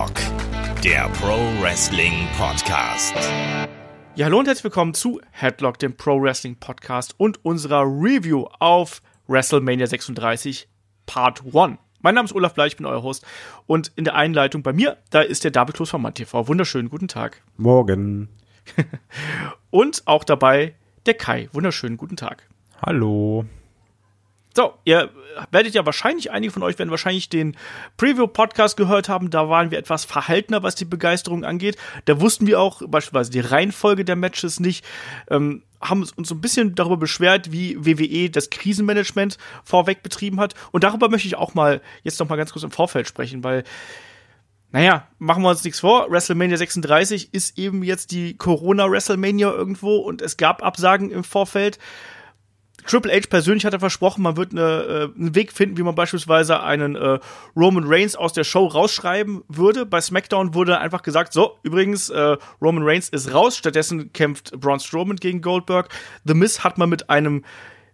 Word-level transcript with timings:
Headlock, 0.00 0.82
der 0.82 1.10
Pro 1.20 1.36
Wrestling 1.60 2.26
Podcast. 2.38 3.14
Ja, 4.14 4.26
hallo 4.26 4.38
und 4.38 4.46
herzlich 4.46 4.64
willkommen 4.64 4.94
zu 4.94 5.20
Headlock, 5.30 5.78
dem 5.78 5.94
Pro 5.94 6.22
Wrestling 6.22 6.56
Podcast 6.56 7.14
und 7.18 7.44
unserer 7.44 7.82
Review 7.82 8.46
auf 8.60 9.02
WrestleMania 9.28 9.86
36 9.86 10.68
Part 11.04 11.42
1. 11.44 11.76
Mein 12.00 12.14
Name 12.14 12.24
ist 12.24 12.34
Olaf 12.34 12.54
Bleich, 12.54 12.68
ich 12.72 12.76
bin 12.78 12.86
euer 12.86 13.02
Host. 13.02 13.26
Und 13.66 13.92
in 13.94 14.04
der 14.04 14.14
Einleitung 14.14 14.62
bei 14.62 14.72
mir, 14.72 14.96
da 15.10 15.20
ist 15.20 15.44
der 15.44 15.50
David 15.50 15.74
Kloß 15.74 15.90
von 15.90 16.00
MannTV. 16.00 16.48
Wunderschönen 16.48 16.88
guten 16.88 17.08
Tag. 17.08 17.42
Morgen. 17.58 18.30
und 19.70 20.06
auch 20.06 20.24
dabei 20.24 20.76
der 21.04 21.14
Kai. 21.14 21.50
Wunderschönen 21.52 21.98
guten 21.98 22.16
Tag. 22.16 22.48
Hallo. 22.80 23.44
So, 24.60 24.74
ihr 24.84 25.08
werdet 25.52 25.72
ja 25.72 25.86
wahrscheinlich, 25.86 26.32
einige 26.32 26.52
von 26.52 26.62
euch 26.62 26.78
werden 26.78 26.90
wahrscheinlich 26.90 27.30
den 27.30 27.56
Preview-Podcast 27.96 28.76
gehört 28.76 29.08
haben. 29.08 29.30
Da 29.30 29.48
waren 29.48 29.70
wir 29.70 29.78
etwas 29.78 30.04
verhaltener, 30.04 30.62
was 30.62 30.74
die 30.74 30.84
Begeisterung 30.84 31.46
angeht. 31.46 31.78
Da 32.04 32.20
wussten 32.20 32.46
wir 32.46 32.60
auch 32.60 32.82
beispielsweise 32.86 33.30
die 33.30 33.40
Reihenfolge 33.40 34.04
der 34.04 34.16
Matches 34.16 34.60
nicht. 34.60 34.84
Ähm, 35.30 35.62
haben 35.80 36.02
uns 36.02 36.28
so 36.28 36.34
ein 36.34 36.42
bisschen 36.42 36.74
darüber 36.74 36.98
beschwert, 36.98 37.52
wie 37.52 37.74
WWE 37.82 38.28
das 38.28 38.50
Krisenmanagement 38.50 39.38
vorweg 39.64 40.02
betrieben 40.02 40.38
hat. 40.40 40.52
Und 40.72 40.84
darüber 40.84 41.08
möchte 41.08 41.26
ich 41.26 41.36
auch 41.36 41.54
mal 41.54 41.80
jetzt 42.02 42.20
noch 42.20 42.28
mal 42.28 42.36
ganz 42.36 42.52
kurz 42.52 42.62
im 42.62 42.70
Vorfeld 42.70 43.08
sprechen, 43.08 43.42
weil 43.42 43.64
naja, 44.72 45.08
machen 45.18 45.42
wir 45.42 45.48
uns 45.48 45.64
nichts 45.64 45.80
vor. 45.80 46.10
WrestleMania 46.10 46.58
36 46.58 47.32
ist 47.32 47.58
eben 47.58 47.82
jetzt 47.82 48.10
die 48.10 48.36
Corona-WrestleMania 48.36 49.50
irgendwo 49.50 49.96
und 49.96 50.20
es 50.20 50.36
gab 50.36 50.62
Absagen 50.62 51.10
im 51.10 51.24
Vorfeld. 51.24 51.78
Triple 52.86 53.12
H 53.12 53.26
persönlich 53.28 53.64
hat 53.64 53.72
er 53.72 53.80
versprochen, 53.80 54.22
man 54.22 54.36
wird 54.36 54.52
eine, 54.52 54.60
äh, 55.14 55.18
einen 55.18 55.34
Weg 55.34 55.52
finden, 55.52 55.76
wie 55.76 55.82
man 55.82 55.94
beispielsweise 55.94 56.62
einen 56.62 56.96
äh, 56.96 57.18
Roman 57.56 57.84
Reigns 57.86 58.16
aus 58.16 58.32
der 58.32 58.44
Show 58.44 58.66
rausschreiben 58.66 59.42
würde. 59.48 59.86
Bei 59.86 60.00
SmackDown 60.00 60.54
wurde 60.54 60.78
einfach 60.78 61.02
gesagt, 61.02 61.32
so, 61.32 61.58
übrigens, 61.62 62.10
äh, 62.10 62.36
Roman 62.60 62.84
Reigns 62.84 63.08
ist 63.08 63.32
raus, 63.32 63.56
stattdessen 63.56 64.12
kämpft 64.12 64.58
Braun 64.60 64.80
Strowman 64.80 65.16
gegen 65.16 65.42
Goldberg. 65.42 65.88
The 66.24 66.34
Miz 66.34 66.64
hat 66.64 66.78
man 66.78 66.88
mit 66.88 67.10
einem 67.10 67.44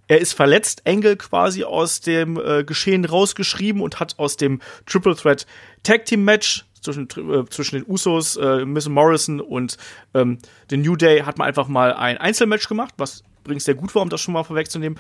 er 0.09 0.21
ist 0.21 0.35
verletzt, 0.35 0.83
Engel 0.85 1.17
quasi 1.17 1.65
aus 1.65 2.01
dem 2.01 2.39
äh, 2.39 2.63
Geschehen 2.63 3.05
rausgeschrieben 3.05 3.83
und 3.83 3.99
hat 3.99 4.19
aus 4.19 4.37
dem 4.37 4.61
Triple 4.87 5.17
Threat 5.17 5.47
Tag 5.83 6.05
Team 6.05 6.25
Match 6.25 6.65
zwischen, 6.81 7.09
äh, 7.09 7.45
zwischen 7.51 7.77
den 7.77 7.85
Usos, 7.89 8.37
äh, 8.37 8.65
Miss 8.65 8.89
Morrison 8.89 9.41
und 9.41 9.77
ähm, 10.15 10.39
den 10.71 10.83
New 10.83 10.97
Day 10.97 11.21
hat 11.21 11.39
man 11.39 11.49
einfach 11.49 11.67
mal 11.67 11.93
ein 11.93 12.19
Einzelmatch 12.19 12.69
gemacht, 12.69 12.95
was 12.99 13.25
übrigens 13.47 13.65
sehr 13.65 13.75
gut 13.75 13.95
war, 13.95 14.03
um 14.03 14.09
das 14.09 14.21
schon 14.21 14.35
mal 14.35 14.45
vorwegzunehmen. 14.45 14.99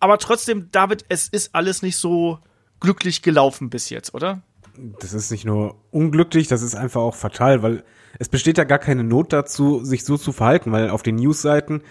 Aber 0.00 0.18
trotzdem, 0.18 0.68
David, 0.70 1.04
es 1.08 1.28
ist 1.28 1.54
alles 1.54 1.82
nicht 1.82 1.96
so 1.96 2.38
glücklich 2.80 3.22
gelaufen 3.22 3.70
bis 3.70 3.90
jetzt, 3.90 4.14
oder? 4.14 4.42
Das 5.00 5.12
ist 5.12 5.30
nicht 5.30 5.44
nur 5.44 5.76
unglücklich, 5.90 6.46
das 6.46 6.62
ist 6.62 6.76
einfach 6.76 7.00
auch 7.00 7.14
fatal, 7.16 7.62
weil 7.62 7.84
es 8.18 8.28
besteht 8.28 8.58
ja 8.58 8.64
gar 8.64 8.78
keine 8.78 9.02
Not 9.02 9.32
dazu, 9.32 9.84
sich 9.84 10.04
so 10.04 10.16
zu 10.16 10.32
verhalten, 10.32 10.70
weil 10.70 10.90
auf 10.90 11.02
den 11.02 11.16
Newsseiten, 11.16 11.82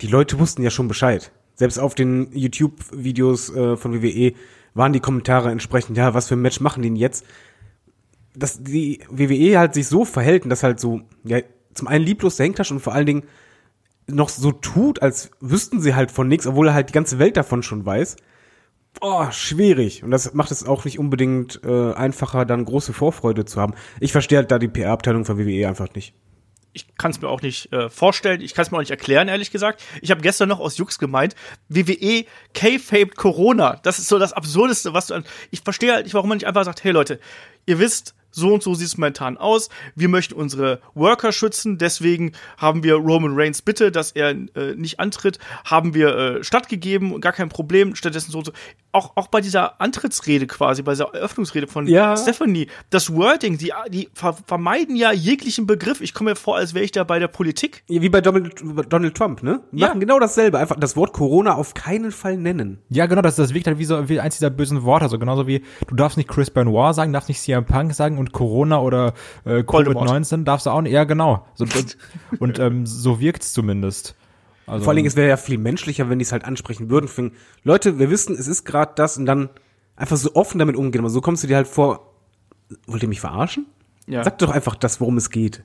die 0.00 0.06
Leute 0.06 0.38
wussten 0.38 0.62
ja 0.62 0.70
schon 0.70 0.88
Bescheid. 0.88 1.32
Selbst 1.54 1.78
auf 1.78 1.94
den 1.94 2.30
YouTube-Videos 2.32 3.54
äh, 3.54 3.76
von 3.76 4.02
WWE 4.02 4.34
waren 4.74 4.92
die 4.92 5.00
Kommentare 5.00 5.50
entsprechend, 5.50 5.96
ja, 5.96 6.14
was 6.14 6.28
für 6.28 6.36
ein 6.36 6.42
Match 6.42 6.60
machen 6.60 6.82
die 6.82 6.90
denn 6.90 6.96
jetzt? 6.96 7.24
Dass 8.34 8.62
die 8.62 9.00
WWE 9.08 9.58
halt 9.58 9.74
sich 9.74 9.88
so 9.88 10.04
verhält 10.04 10.44
dass 10.50 10.62
halt 10.62 10.78
so, 10.78 11.00
ja, 11.24 11.40
zum 11.72 11.88
einen 11.88 12.04
lieblos 12.04 12.36
dahinter 12.36 12.64
und 12.70 12.80
vor 12.80 12.94
allen 12.94 13.06
Dingen 13.06 13.22
noch 14.08 14.28
so 14.28 14.52
tut, 14.52 15.02
als 15.02 15.30
wüssten 15.40 15.80
sie 15.80 15.94
halt 15.94 16.10
von 16.10 16.28
nichts, 16.28 16.46
obwohl 16.46 16.68
er 16.68 16.74
halt 16.74 16.90
die 16.90 16.94
ganze 16.94 17.18
Welt 17.18 17.36
davon 17.36 17.62
schon 17.62 17.84
weiß. 17.84 18.16
Boah, 19.00 19.30
schwierig. 19.30 20.02
Und 20.02 20.10
das 20.10 20.32
macht 20.32 20.50
es 20.50 20.66
auch 20.66 20.84
nicht 20.84 20.98
unbedingt 20.98 21.60
äh, 21.64 21.92
einfacher, 21.92 22.44
dann 22.44 22.64
große 22.64 22.92
Vorfreude 22.92 23.44
zu 23.44 23.60
haben. 23.60 23.74
Ich 24.00 24.12
verstehe 24.12 24.38
halt 24.38 24.50
da 24.50 24.58
die 24.58 24.68
PR-Abteilung 24.68 25.24
von 25.24 25.38
WWE 25.38 25.68
einfach 25.68 25.92
nicht. 25.94 26.14
Ich 26.72 26.94
kann 26.96 27.10
es 27.10 27.20
mir 27.20 27.28
auch 27.28 27.40
nicht 27.40 27.72
äh, 27.72 27.88
vorstellen, 27.88 28.42
ich 28.42 28.54
kann 28.54 28.64
es 28.64 28.70
mir 28.70 28.76
auch 28.76 28.82
nicht 28.82 28.90
erklären, 28.90 29.28
ehrlich 29.28 29.50
gesagt. 29.50 29.82
Ich 30.02 30.10
habe 30.10 30.20
gestern 30.20 30.48
noch 30.48 30.60
aus 30.60 30.76
Jux 30.76 30.98
gemeint, 30.98 31.34
WWE 31.68 32.26
K-Faped 32.52 33.16
Corona. 33.16 33.80
Das 33.82 33.98
ist 33.98 34.08
so 34.08 34.18
das 34.18 34.34
Absurdeste, 34.34 34.92
was 34.92 35.06
du 35.06 35.14
an. 35.14 35.24
Ich 35.50 35.60
verstehe 35.60 35.92
halt 35.92 36.04
nicht, 36.04 36.14
warum 36.14 36.28
man 36.28 36.36
nicht 36.36 36.46
einfach 36.46 36.64
sagt, 36.64 36.84
hey 36.84 36.92
Leute, 36.92 37.18
ihr 37.64 37.78
wisst, 37.78 38.14
so 38.36 38.54
und 38.54 38.62
so 38.62 38.74
sieht 38.74 38.86
es 38.86 38.96
momentan 38.96 39.36
aus. 39.36 39.68
Wir 39.94 40.08
möchten 40.08 40.34
unsere 40.34 40.80
Worker 40.94 41.32
schützen, 41.32 41.78
deswegen 41.78 42.32
haben 42.58 42.84
wir 42.84 42.94
Roman 42.94 43.32
Reigns 43.34 43.62
bitte, 43.62 43.90
dass 43.90 44.12
er 44.12 44.30
äh, 44.30 44.74
nicht 44.76 45.00
antritt, 45.00 45.38
haben 45.64 45.94
wir 45.94 46.16
äh, 46.16 46.44
stattgegeben, 46.44 47.20
gar 47.20 47.32
kein 47.32 47.48
Problem. 47.48 47.96
Stattdessen 47.96 48.30
so 48.30 48.38
und 48.38 48.44
so. 48.44 48.52
Auch, 48.96 49.12
auch 49.16 49.28
bei 49.28 49.40
dieser 49.40 49.80
Antrittsrede 49.80 50.46
quasi, 50.46 50.82
bei 50.82 50.92
dieser 50.92 51.14
Eröffnungsrede 51.14 51.66
von 51.66 51.86
ja. 51.86 52.16
Stephanie, 52.16 52.68
das 52.90 53.14
Wording, 53.14 53.58
die, 53.58 53.72
die 53.88 54.10
ver 54.14 54.34
vermeiden 54.46 54.96
ja 54.96 55.12
jeglichen 55.12 55.66
Begriff. 55.66 56.00
Ich 56.00 56.12
komme 56.12 56.30
mir 56.30 56.36
vor, 56.36 56.56
als 56.56 56.74
wäre 56.74 56.84
ich 56.84 56.92
da 56.92 57.04
bei 57.04 57.18
der 57.18 57.28
Politik. 57.28 57.82
Ja, 57.88 58.02
wie 58.02 58.08
bei 58.10 58.20
Donald, 58.20 58.62
Donald 58.88 59.14
Trump, 59.16 59.42
ne? 59.42 59.60
Ja. 59.72 59.88
Machen 59.88 60.00
genau 60.00 60.18
dasselbe. 60.18 60.58
Einfach 60.58 60.76
das 60.78 60.96
Wort 60.96 61.12
Corona 61.14 61.54
auf 61.54 61.74
keinen 61.74 62.12
Fall 62.12 62.36
nennen. 62.36 62.78
Ja, 62.90 63.06
genau, 63.06 63.22
das, 63.22 63.36
das 63.36 63.54
wirkt 63.54 63.66
halt 63.66 63.78
wie 63.78 63.84
so 63.84 64.08
wie 64.08 64.20
eins 64.20 64.36
dieser 64.36 64.50
bösen 64.50 64.82
Worte. 64.82 65.04
Also 65.04 65.18
genauso 65.18 65.46
wie, 65.46 65.62
du 65.86 65.94
darfst 65.94 66.18
nicht 66.18 66.28
Chris 66.28 66.50
Benoit 66.50 66.94
sagen, 66.94 67.12
darfst 67.12 67.28
nicht 67.28 67.40
CM 67.40 67.64
Punk 67.64 67.94
sagen 67.94 68.18
und 68.18 68.26
und 68.26 68.32
Corona 68.32 68.80
oder 68.80 69.14
äh, 69.44 69.60
Covid-19 69.60 70.44
darfst 70.44 70.66
du 70.66 70.70
auch 70.70 70.80
nicht. 70.80 70.92
Ja, 70.92 71.04
genau. 71.04 71.46
So, 71.54 71.64
und 71.64 71.96
und 72.38 72.58
ähm, 72.58 72.86
so 72.86 73.20
wirkt's 73.20 73.52
zumindest. 73.52 74.14
Also, 74.66 74.84
Vor 74.84 74.90
allen 74.90 74.96
Dingen, 74.96 75.06
es 75.06 75.16
wäre 75.16 75.28
ja 75.28 75.36
viel 75.36 75.58
menschlicher, 75.58 76.10
wenn 76.10 76.18
die 76.18 76.24
es 76.24 76.32
halt 76.32 76.44
ansprechen 76.44 76.90
würden. 76.90 77.08
Für, 77.08 77.30
Leute, 77.62 77.98
wir 77.98 78.10
wissen, 78.10 78.34
es 78.36 78.48
ist 78.48 78.64
gerade 78.64 78.92
das 78.96 79.16
und 79.16 79.26
dann 79.26 79.48
einfach 79.94 80.16
so 80.16 80.34
offen 80.34 80.58
damit 80.58 80.76
umgehen. 80.76 81.00
Aber 81.00 81.10
so 81.10 81.20
kommst 81.20 81.42
du 81.44 81.46
dir 81.46 81.56
halt 81.56 81.68
vor, 81.68 82.14
wollt 82.86 83.02
ihr 83.02 83.08
mich 83.08 83.20
verarschen? 83.20 83.66
Ja. 84.06 84.24
Sag 84.24 84.38
doch 84.38 84.50
einfach 84.50 84.74
das, 84.74 85.00
worum 85.00 85.16
es 85.16 85.30
geht. 85.30 85.62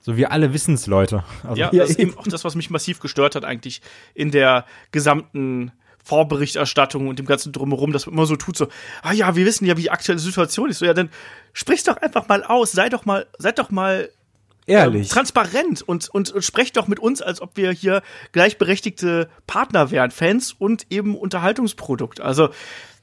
So, 0.00 0.16
wir 0.16 0.32
alle 0.32 0.52
wissen's, 0.52 0.86
Leute. 0.86 1.22
Also, 1.44 1.60
ja, 1.60 1.70
das 1.70 1.90
ist 1.90 1.98
eben 1.98 2.16
auch 2.18 2.26
das, 2.26 2.44
was 2.44 2.54
mich 2.54 2.70
massiv 2.70 2.98
gestört 2.98 3.36
hat, 3.36 3.44
eigentlich 3.44 3.82
in 4.14 4.30
der 4.30 4.66
gesamten 4.90 5.70
Vorberichterstattung 6.02 7.06
und 7.06 7.18
dem 7.18 7.26
ganzen 7.26 7.52
Drumherum, 7.52 7.92
dass 7.92 8.06
man 8.06 8.14
immer 8.14 8.26
so 8.26 8.34
tut, 8.34 8.56
so, 8.56 8.66
ah 9.02 9.12
ja, 9.12 9.36
wir 9.36 9.46
wissen 9.46 9.64
ja, 9.64 9.76
wie 9.76 9.82
die 9.82 9.90
aktuelle 9.90 10.18
Situation 10.18 10.68
ist. 10.68 10.78
So, 10.78 10.86
ja, 10.86 10.94
dann 10.94 11.10
sprich's 11.52 11.84
doch 11.84 11.96
einfach 11.98 12.26
mal 12.26 12.42
aus, 12.42 12.72
sei 12.72 12.88
doch 12.88 13.04
mal, 13.04 13.26
seid 13.38 13.60
doch 13.60 13.70
mal 13.70 14.10
ehrlich, 14.66 15.08
ähm, 15.08 15.14
transparent 15.14 15.82
und, 15.82 16.08
und, 16.08 16.30
und 16.30 16.44
sprecht 16.44 16.76
doch 16.76 16.88
mit 16.88 17.00
uns, 17.00 17.22
als 17.22 17.40
ob 17.40 17.56
wir 17.56 17.72
hier 17.72 18.02
gleichberechtigte 18.32 19.28
Partner 19.46 19.90
wären, 19.90 20.10
Fans 20.10 20.52
und 20.52 20.86
eben 20.90 21.16
Unterhaltungsprodukt. 21.16 22.20
Also, 22.20 22.50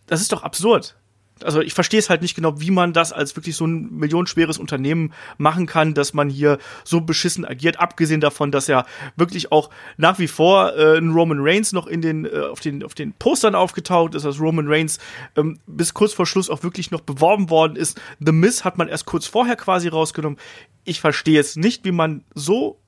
das 0.08 0.22
ist 0.22 0.32
doch 0.32 0.44
absurd 0.44 0.96
also 1.44 1.62
ich 1.62 1.74
verstehe 1.74 2.00
es 2.00 2.10
halt 2.10 2.22
nicht 2.22 2.36
genau, 2.36 2.60
wie 2.60 2.72
man 2.72 2.94
das 2.94 3.12
als 3.12 3.36
wirklich 3.36 3.56
so 3.56 3.66
ein 3.66 3.90
millionenschweres 3.92 4.58
Unternehmen 4.58 5.14
machen 5.38 5.66
kann, 5.66 5.94
dass 5.94 6.14
man 6.14 6.30
hier 6.30 6.58
so 6.84 7.02
beschissen 7.02 7.46
agiert, 7.46 7.80
abgesehen 7.80 8.22
davon, 8.22 8.52
dass 8.52 8.68
ja 8.68 8.86
wirklich 9.16 9.52
auch 9.52 9.70
nach 9.98 10.20
wie 10.20 10.28
vor 10.28 10.76
äh, 10.76 10.98
ein 10.98 11.12
Roman 11.12 11.40
Reigns 11.42 11.74
noch 11.74 11.88
in 11.88 12.02
den, 12.02 12.26
äh, 12.26 12.40
auf 12.52 12.60
den, 12.60 12.84
auf 12.84 12.94
den 12.94 13.14
Postern 13.14 13.56
aufgetaucht 13.56 14.16
ist, 14.16 14.26
dass 14.26 14.40
Roman 14.40 14.68
Reigns 14.68 15.00
ähm, 15.36 15.60
bis 15.68 15.94
kurz 15.94 16.14
vor 16.14 16.26
Schluss 16.26 16.50
auch 16.50 16.64
wirklich 16.64 16.92
noch 16.92 17.02
beworben 17.02 17.50
worden 17.50 17.76
ist. 17.76 18.00
The 18.20 18.32
Miss 18.32 18.66
hat 18.66 18.78
man 18.78 18.88
erst 18.88 19.06
kurz 19.06 19.28
vorher 19.28 19.56
quasi 19.56 19.88
rausgenommen. 19.88 20.40
Ich 20.84 21.00
verstehe 21.00 21.40
es 21.40 21.56
nicht, 21.56 21.86
wie 21.86 21.92
man 21.92 22.24
so 22.34 22.80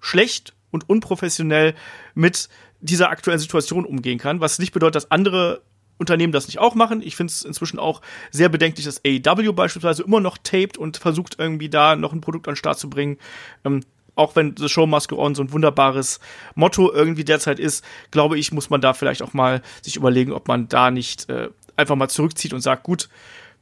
schlecht 0.00 0.54
und 0.70 0.88
unprofessionell 0.88 1.74
mit 2.14 2.48
dieser 2.80 3.08
aktuellen 3.08 3.38
Situation 3.38 3.84
umgehen 3.86 4.18
kann, 4.18 4.40
was 4.40 4.58
nicht 4.58 4.72
bedeutet, 4.72 4.96
dass 4.96 5.10
andere 5.10 5.62
Unternehmen 5.98 6.32
das 6.32 6.46
nicht 6.48 6.58
auch 6.58 6.74
machen. 6.74 7.02
Ich 7.02 7.16
finde 7.16 7.30
es 7.30 7.44
inzwischen 7.44 7.78
auch 7.78 8.00
sehr 8.30 8.48
bedenklich, 8.48 8.84
dass 8.84 9.02
AEW 9.04 9.52
beispielsweise 9.52 10.02
immer 10.02 10.20
noch 10.20 10.38
taped 10.38 10.76
und 10.76 10.96
versucht 10.96 11.36
irgendwie 11.38 11.68
da 11.68 11.96
noch 11.96 12.12
ein 12.12 12.20
Produkt 12.20 12.48
an 12.48 12.54
den 12.54 12.58
Start 12.58 12.78
zu 12.78 12.90
bringen. 12.90 13.18
Ähm, 13.64 13.82
auch 14.16 14.36
wenn 14.36 14.56
The 14.56 14.68
Show 14.68 14.86
Must 14.86 15.08
Go 15.08 15.18
On 15.18 15.34
so 15.34 15.42
ein 15.42 15.52
wunderbares 15.52 16.20
Motto 16.54 16.92
irgendwie 16.92 17.24
derzeit 17.24 17.58
ist, 17.58 17.84
glaube 18.10 18.38
ich, 18.38 18.52
muss 18.52 18.70
man 18.70 18.80
da 18.80 18.92
vielleicht 18.92 19.22
auch 19.22 19.32
mal 19.32 19.62
sich 19.82 19.96
überlegen, 19.96 20.32
ob 20.32 20.48
man 20.48 20.68
da 20.68 20.90
nicht 20.90 21.28
äh, 21.30 21.48
einfach 21.76 21.96
mal 21.96 22.08
zurückzieht 22.08 22.52
und 22.52 22.60
sagt, 22.60 22.84
gut, 22.84 23.08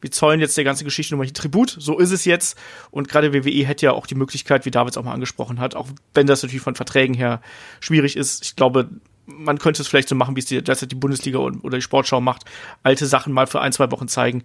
wir 0.02 0.10
zollen 0.10 0.40
jetzt 0.40 0.56
der 0.56 0.64
ganzen 0.64 0.84
Geschichte 0.84 1.14
nochmal 1.14 1.28
die 1.28 1.32
Tribut, 1.32 1.76
so 1.78 1.98
ist 1.98 2.10
es 2.10 2.24
jetzt. 2.24 2.58
Und 2.90 3.08
gerade 3.08 3.32
WWE 3.32 3.64
hätte 3.64 3.86
ja 3.86 3.92
auch 3.92 4.06
die 4.06 4.16
Möglichkeit, 4.16 4.66
wie 4.66 4.70
Davids 4.70 4.96
auch 4.96 5.04
mal 5.04 5.14
angesprochen 5.14 5.60
hat, 5.60 5.74
auch 5.76 5.88
wenn 6.12 6.26
das 6.26 6.42
natürlich 6.42 6.62
von 6.62 6.74
Verträgen 6.74 7.14
her 7.14 7.40
schwierig 7.80 8.16
ist. 8.16 8.44
Ich 8.44 8.56
glaube, 8.56 8.90
man 9.26 9.58
könnte 9.58 9.82
es 9.82 9.88
vielleicht 9.88 10.08
so 10.08 10.14
machen, 10.14 10.36
wie 10.36 10.40
es 10.40 10.46
die, 10.46 10.62
derzeit 10.62 10.90
die 10.90 10.96
Bundesliga 10.96 11.38
oder 11.38 11.78
die 11.78 11.82
Sportschau 11.82 12.20
macht, 12.20 12.44
alte 12.82 13.06
Sachen 13.06 13.32
mal 13.32 13.46
für 13.46 13.60
ein, 13.60 13.72
zwei 13.72 13.90
Wochen 13.90 14.08
zeigen. 14.08 14.44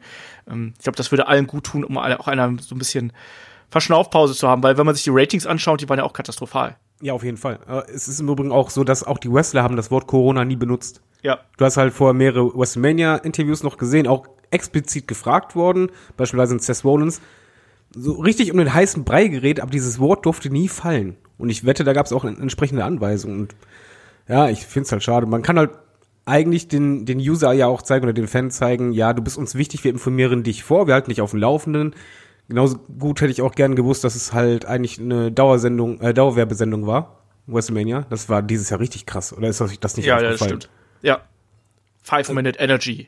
Ähm, 0.50 0.74
ich 0.77 0.83
glaube, 0.83 0.97
das 0.97 1.12
würde 1.12 1.27
allen 1.27 1.47
gut 1.47 1.65
tun, 1.65 1.83
um 1.83 1.97
auch 1.97 2.27
einer 2.27 2.56
so 2.59 2.75
ein 2.75 2.79
bisschen 2.79 3.13
Verschnaufpause 3.69 4.33
zu 4.33 4.47
haben, 4.47 4.63
weil 4.63 4.77
wenn 4.77 4.85
man 4.85 4.95
sich 4.95 5.03
die 5.03 5.12
Ratings 5.12 5.45
anschaut, 5.45 5.81
die 5.81 5.89
waren 5.89 6.00
ja 6.00 6.06
auch 6.06 6.13
katastrophal. 6.13 6.77
Ja, 7.01 7.13
auf 7.13 7.24
jeden 7.24 7.38
Fall. 7.38 7.59
Äh, 7.68 7.91
es 7.91 8.07
ist 8.07 8.19
im 8.19 8.29
Übrigen 8.29 8.51
auch 8.51 8.69
so, 8.69 8.83
dass 8.83 9.03
auch 9.03 9.18
die 9.18 9.31
Wrestler 9.31 9.63
haben 9.63 9.75
das 9.75 9.91
Wort 9.91 10.07
Corona 10.07 10.45
nie 10.45 10.56
benutzt. 10.56 11.01
Ja. 11.21 11.39
Du 11.57 11.65
hast 11.65 11.77
halt 11.77 11.94
vorher 11.94 12.13
mehrere 12.13 12.57
WrestleMania-Interviews 12.57 13.63
noch 13.63 13.77
gesehen, 13.77 14.07
auch 14.07 14.27
explizit 14.51 15.07
gefragt 15.07 15.56
worden, 15.56 15.91
beispielsweise 16.15 16.53
in 16.53 16.59
Seth 16.59 16.83
Rollins, 16.85 17.21
so 17.91 18.13
richtig 18.13 18.51
um 18.51 18.57
den 18.57 18.73
heißen 18.73 19.03
Brei 19.03 19.27
gerät, 19.27 19.59
aber 19.59 19.71
dieses 19.71 20.00
Wort 20.00 20.25
durfte 20.25 20.50
nie 20.50 20.68
fallen. 20.68 21.18
Und 21.38 21.50
ich 21.50 21.65
wette, 21.65 21.83
da 21.83 21.94
gab 21.94 22.06
es 22.06 22.13
auch 22.13 22.23
entsprechende 22.23 22.83
Anweisungen. 22.83 23.41
Und 23.41 23.56
ja, 24.27 24.50
ich 24.50 24.65
find's 24.65 24.91
halt 24.91 25.03
schade. 25.03 25.25
Man 25.25 25.41
kann 25.41 25.57
halt 25.57 25.71
eigentlich 26.25 26.68
den, 26.68 27.06
den 27.06 27.19
User 27.19 27.53
ja 27.53 27.68
auch 27.68 27.81
zeigen 27.81 28.03
oder 28.03 28.13
den 28.13 28.27
Fan 28.27 28.51
zeigen, 28.51 28.91
ja, 28.91 29.13
du 29.13 29.21
bist 29.21 29.38
uns 29.38 29.56
wichtig, 29.56 29.83
wir 29.83 29.91
informieren 29.91 30.44
dich 30.44 30.63
vor, 30.63 30.88
wir 30.88 30.94
halten 30.94 31.09
dich 31.09 31.21
auf 31.21 31.31
dem 31.31 31.39
Laufenden. 31.39 31.95
Genauso 32.50 32.77
gut 32.77 33.21
hätte 33.21 33.31
ich 33.31 33.41
auch 33.41 33.53
gern 33.56 33.75
gewusst, 33.75 34.03
dass 34.03 34.15
es 34.15 34.33
halt 34.33 34.65
eigentlich 34.65 35.00
eine 35.00 35.31
Dauersendung, 35.31 36.00
äh, 36.01 36.13
Dauerwerbesendung 36.13 36.88
war. 36.88 37.24
WrestleMania. 37.45 38.06
Das 38.09 38.27
war 38.29 38.41
dieses 38.41 38.69
Jahr 38.69 38.79
richtig 38.79 39.06
krass. 39.06 39.31
Oder 39.35 39.47
ist 39.50 39.62
euch 39.62 39.79
das 39.79 39.95
nicht 39.97 40.06
Ja, 40.06 40.15
ja, 40.18 40.24
das 40.24 40.41
aufgefallen? 40.41 40.62
stimmt. 40.62 40.73
Ja. 41.01 41.19
Five 42.03 42.30
Minute 42.33 42.59
Energy. 42.59 43.07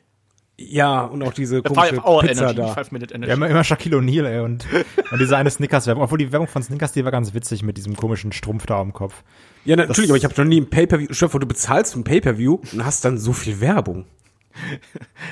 Ja, 0.58 1.04
und 1.04 1.24
auch 1.24 1.34
diese 1.34 1.62
komische 1.62 1.96
Five 1.96 2.06
Hour 2.06 2.22
Pizza 2.22 2.42
Energy. 2.52 2.56
da. 2.56 2.68
Five 2.74 2.92
Minute 2.92 3.14
Energy. 3.14 3.30
Ja, 3.30 3.36
immer, 3.36 3.48
immer 3.50 3.64
Shaquille 3.64 3.98
O'Neal, 3.98 4.26
ey, 4.26 4.40
und, 4.42 4.66
und 5.12 5.20
diese 5.22 5.38
eine 5.38 5.50
Snickers-Werbung. 5.50 6.04
Obwohl 6.04 6.18
die 6.18 6.32
Werbung 6.34 6.48
von 6.50 6.64
Snickers, 6.64 6.92
die 6.92 7.04
war 7.06 7.12
ganz 7.12 7.34
witzig 7.34 7.64
mit 7.64 7.78
diesem 7.78 7.96
komischen 7.96 8.32
Strumpf 8.34 8.66
da 8.66 8.80
am 8.80 8.92
Kopf. 8.92 9.24
Ja, 9.66 9.76
natürlich, 9.76 10.10
aber 10.10 10.18
ich 10.18 10.24
habe 10.24 10.34
noch 10.38 10.48
nie 10.48 10.62
ein 10.62 10.70
Pay-Per-View, 10.70 11.08
stell 11.12 11.30
du 11.30 11.48
bezahlst 11.48 11.94
für 11.94 12.00
ein 12.00 12.04
Pay-Per-View 12.04 12.60
und 12.72 12.86
hast 12.86 13.06
dann 13.06 13.18
so 13.18 13.34
viel 13.34 13.60
Werbung. 13.62 14.06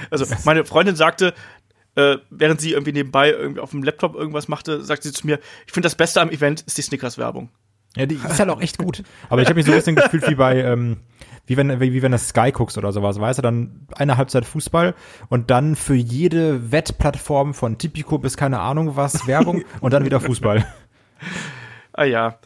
Also 0.10 0.26
meine 0.46 0.64
Freundin 0.64 0.96
sagte, 0.96 1.34
äh, 1.96 2.18
während 2.30 2.62
sie 2.62 2.72
irgendwie 2.72 2.94
nebenbei 2.94 3.32
irgendwie 3.32 3.60
auf 3.60 3.72
dem 3.72 3.84
Laptop 3.84 4.16
irgendwas 4.16 4.48
machte, 4.48 4.84
sagte 4.84 5.08
sie 5.08 5.14
zu 5.14 5.26
mir, 5.26 5.40
ich 5.66 5.74
finde 5.74 5.88
das 5.88 5.96
Beste 5.96 6.22
am 6.22 6.30
Event 6.30 6.62
ist 6.62 6.78
die 6.78 6.84
Snickers-Werbung. 6.84 7.50
Ja, 7.96 8.06
die 8.06 8.16
ist 8.16 8.40
halt 8.40 8.50
auch 8.50 8.62
echt 8.62 8.78
gut. 8.78 9.04
Aber 9.30 9.42
ich 9.42 9.48
habe 9.48 9.56
mich 9.56 9.66
so 9.66 9.72
ein 9.72 9.78
bisschen 9.78 9.96
gefühlt 9.96 10.30
wie 10.30 10.36
bei, 10.36 10.62
ähm, 10.62 10.98
wie 11.48 11.58
wenn, 11.58 11.80
wie, 11.80 11.94
wie 11.94 12.02
wenn 12.04 12.12
du 12.12 12.20
Sky 12.20 12.52
guckst 12.52 12.78
oder 12.78 12.92
sowas, 12.92 13.20
weißt 13.20 13.40
du, 13.40 13.42
dann 13.42 13.88
eine 13.96 14.18
Halbzeit 14.18 14.46
Fußball 14.46 14.94
und 15.30 15.50
dann 15.50 15.76
für 15.76 15.96
jede 15.96 16.72
Wettplattform 16.72 17.56
von 17.56 17.80
Tipico 17.80 18.20
bis 18.20 18.38
keine 18.38 18.60
Ahnung 18.60 18.96
was 18.96 19.26
Werbung 19.26 19.64
und 19.82 19.92
dann 19.92 20.06
wieder 20.06 20.20
Fußball. 20.20 20.68
Ah 21.98 22.04
ja. 22.04 22.38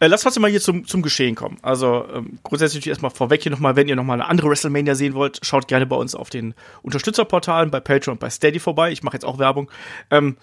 Äh, 0.00 0.06
lass 0.06 0.20
trotzdem 0.20 0.42
mal 0.42 0.50
hier 0.50 0.60
zum, 0.60 0.86
zum 0.86 1.00
Geschehen 1.00 1.34
kommen. 1.34 1.56
Also 1.62 2.06
ähm, 2.12 2.38
grundsätzlich 2.42 2.86
erstmal 2.86 3.10
vorweg 3.10 3.42
hier 3.42 3.50
nochmal, 3.50 3.74
wenn 3.74 3.88
ihr 3.88 3.96
nochmal 3.96 4.20
eine 4.20 4.28
andere 4.28 4.50
WrestleMania 4.50 4.94
sehen 4.94 5.14
wollt, 5.14 5.40
schaut 5.42 5.66
gerne 5.66 5.86
bei 5.86 5.96
uns 5.96 6.14
auf 6.14 6.28
den 6.28 6.54
Unterstützerportalen, 6.82 7.70
bei 7.70 7.80
Patreon 7.80 8.16
und 8.16 8.20
bei 8.20 8.28
Steady 8.28 8.60
vorbei. 8.60 8.92
Ich 8.92 9.02
mache 9.02 9.16
jetzt 9.16 9.24
auch 9.24 9.38
Werbung. 9.38 9.70
Ähm, 10.10 10.36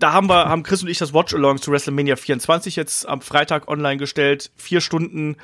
da 0.00 0.12
haben 0.12 0.28
wir, 0.28 0.48
haben 0.48 0.64
Chris 0.64 0.82
und 0.82 0.88
ich 0.88 0.98
das 0.98 1.14
Watch-Along 1.14 1.62
zu 1.62 1.70
WrestleMania 1.70 2.16
24 2.16 2.74
jetzt 2.74 3.08
am 3.08 3.20
Freitag 3.20 3.68
online 3.68 3.98
gestellt. 3.98 4.50
Vier 4.56 4.80
Stunden 4.80 5.36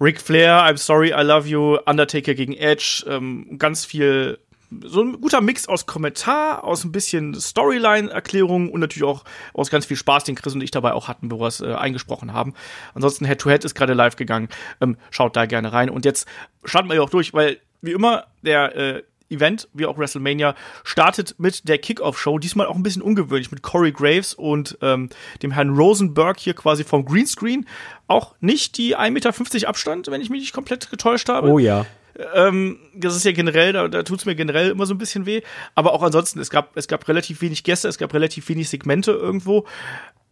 Ric 0.00 0.20
Flair, 0.20 0.62
I'm 0.62 0.76
sorry, 0.76 1.08
I 1.08 1.22
love 1.22 1.48
you, 1.48 1.78
Undertaker 1.84 2.34
gegen 2.34 2.52
Edge, 2.52 3.04
ähm, 3.08 3.58
ganz 3.58 3.84
viel, 3.84 4.38
so 4.84 5.02
ein 5.02 5.20
guter 5.20 5.40
Mix 5.40 5.68
aus 5.68 5.86
Kommentar, 5.86 6.64
aus 6.64 6.84
ein 6.84 6.92
bisschen 6.92 7.34
Storyline-Erklärung 7.34 8.70
und 8.70 8.80
natürlich 8.80 9.04
auch 9.04 9.24
aus 9.54 9.70
ganz 9.70 9.86
viel 9.86 9.96
Spaß, 9.96 10.24
den 10.24 10.34
Chris 10.34 10.54
und 10.54 10.60
ich 10.62 10.70
dabei 10.70 10.92
auch 10.92 11.08
hatten, 11.08 11.28
bevor 11.28 11.44
wir 11.44 11.48
es 11.48 11.60
äh, 11.60 11.72
eingesprochen 11.74 12.32
haben. 12.32 12.54
Ansonsten 12.94 13.24
Head-to-Head 13.24 13.64
ist 13.64 13.74
gerade 13.74 13.94
live 13.94 14.16
gegangen, 14.16 14.48
ähm, 14.80 14.96
schaut 15.10 15.36
da 15.36 15.46
gerne 15.46 15.72
rein. 15.72 15.90
Und 15.90 16.04
jetzt 16.04 16.26
starten 16.64 16.88
wir 16.88 16.96
ja 16.96 17.02
auch 17.02 17.10
durch, 17.10 17.32
weil 17.32 17.58
wie 17.82 17.92
immer 17.92 18.24
der 18.42 18.74
äh, 18.76 19.02
Event, 19.28 19.68
wie 19.72 19.86
auch 19.86 19.98
WrestleMania, 19.98 20.54
startet 20.84 21.34
mit 21.38 21.68
der 21.68 21.78
Kickoff-Show. 21.78 22.38
Diesmal 22.38 22.66
auch 22.66 22.76
ein 22.76 22.82
bisschen 22.82 23.02
ungewöhnlich 23.02 23.50
mit 23.50 23.62
Corey 23.62 23.92
Graves 23.92 24.34
und 24.34 24.78
ähm, 24.82 25.10
dem 25.42 25.50
Herrn 25.50 25.70
Rosenberg 25.70 26.38
hier 26.38 26.54
quasi 26.54 26.84
vom 26.84 27.04
Greenscreen. 27.04 27.66
Auch 28.06 28.34
nicht 28.40 28.78
die 28.78 28.96
1,50 28.96 29.10
Meter 29.10 29.68
Abstand, 29.68 30.06
wenn 30.08 30.20
ich 30.20 30.30
mich 30.30 30.40
nicht 30.40 30.52
komplett 30.52 30.90
getäuscht 30.90 31.28
habe. 31.28 31.48
Oh 31.50 31.58
ja. 31.58 31.86
Ähm, 32.34 32.78
das 32.94 33.16
ist 33.16 33.24
ja 33.24 33.32
generell, 33.32 33.72
da, 33.72 33.88
da 33.88 34.02
tut 34.02 34.20
es 34.20 34.26
mir 34.26 34.34
generell 34.34 34.70
immer 34.70 34.86
so 34.86 34.94
ein 34.94 34.98
bisschen 34.98 35.26
weh. 35.26 35.42
Aber 35.74 35.92
auch 35.92 36.02
ansonsten, 36.02 36.40
es 36.40 36.50
gab, 36.50 36.76
es 36.76 36.88
gab 36.88 37.06
relativ 37.08 37.40
wenig 37.40 37.64
Gäste, 37.64 37.88
es 37.88 37.98
gab 37.98 38.14
relativ 38.14 38.48
wenig 38.48 38.68
Segmente 38.68 39.12
irgendwo. 39.12 39.66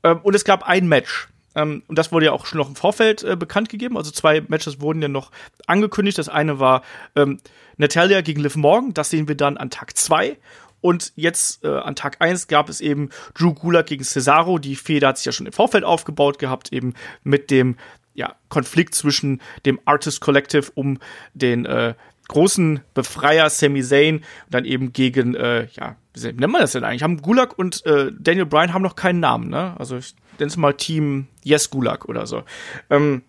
Ähm, 0.03 0.21
und 0.23 0.35
es 0.35 0.45
gab 0.45 0.67
ein 0.69 0.89
Match. 0.89 1.29
Ähm, 1.55 1.83
und 1.87 1.99
das 1.99 2.13
wurde 2.13 2.27
ja 2.27 2.33
auch 2.33 2.47
schon 2.47 2.59
noch 2.59 2.69
im 2.69 2.77
Vorfeld 2.77 3.23
äh, 3.23 3.37
bekannt 3.37 3.69
gegeben. 3.69 3.97
Also 3.97 4.11
zwei 4.11 4.41
Matches 4.43 4.81
wurden 4.81 5.03
ja 5.03 5.09
noch 5.09 5.31
angekündigt. 5.67 6.19
Das 6.19 6.29
eine 6.29 6.59
war 6.59 6.83
ähm, 7.17 7.39
Natalia 7.77 8.21
gegen 8.21 8.41
Liv 8.41 8.57
Morgan. 8.57 8.95
Das 8.95 9.11
sehen 9.11 9.29
wir 9.29 9.37
dann 9.37 9.57
an 9.57 9.71
Tag 9.71 9.97
zwei. 9.97 10.39
Und 10.81 11.13
jetzt 11.17 11.65
äh, 11.65 11.69
an 11.69 11.97
Tag 11.97 12.21
eins 12.21 12.47
gab 12.47 12.69
es 12.69 12.83
eben 12.83 13.09
Drew 13.35 13.55
Gulak 13.55 13.87
gegen 13.87 14.05
Cesaro. 14.05 14.59
Die 14.59 14.77
Fehde 14.77 15.07
hat 15.07 15.17
sich 15.17 15.27
ja 15.27 15.33
schon 15.33 15.47
im 15.47 15.53
Vorfeld 15.53 15.83
aufgebaut 15.83 16.39
gehabt, 16.39 16.73
eben 16.73 16.93
mit 17.23 17.51
dem 17.51 17.77
ja, 18.15 18.35
Konflikt 18.49 18.95
zwischen 18.95 19.41
dem 19.67 19.81
Artist 19.85 20.21
Collective 20.21 20.71
um 20.75 20.99
den 21.35 21.67
äh, 21.67 21.95
großen 22.29 22.81
Befreier 22.95 23.51
Sami 23.51 23.83
Zayn 23.83 24.17
und 24.17 24.25
dann 24.51 24.65
eben 24.65 24.93
gegen, 24.93 25.35
äh, 25.35 25.67
ja, 25.73 25.97
wie 26.15 26.33
nennt 26.33 26.53
man 26.53 26.61
das 26.61 26.73
denn 26.73 26.85
eigentlich? 26.85 27.03
Haben 27.03 27.21
Gulak 27.21 27.59
und 27.59 27.85
äh, 27.87 28.13
Daniel 28.19 28.47
Bryan 28.47 28.73
haben 28.73 28.83
noch 28.83 28.97
keinen 28.97 29.21
Namen, 29.21 29.51
ne? 29.51 29.75
Also 29.79 29.97
ich 29.97 30.15
nenne 30.39 30.49
es 30.49 30.57
mal 30.57 30.73
Team 30.75 31.27
Yes 31.43 31.71
Gulak 31.71 32.07
oder 32.07 32.27
so. 32.27 32.45
Ähm, 32.89 33.23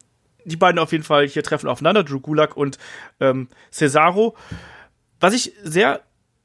die 0.46 0.56
beiden 0.56 0.80
auf 0.80 0.92
jeden 0.92 1.04
Fall 1.04 1.28
hier 1.28 1.44
treffen 1.44 1.68
aufeinander, 1.68 2.04
Drew 2.04 2.20
Gulak 2.20 2.56
und 2.56 2.78
ähm, 3.20 3.50
Cesaro. 3.72 4.38
Was 5.20 5.34
ich 5.34 5.54
sehr 5.64 6.02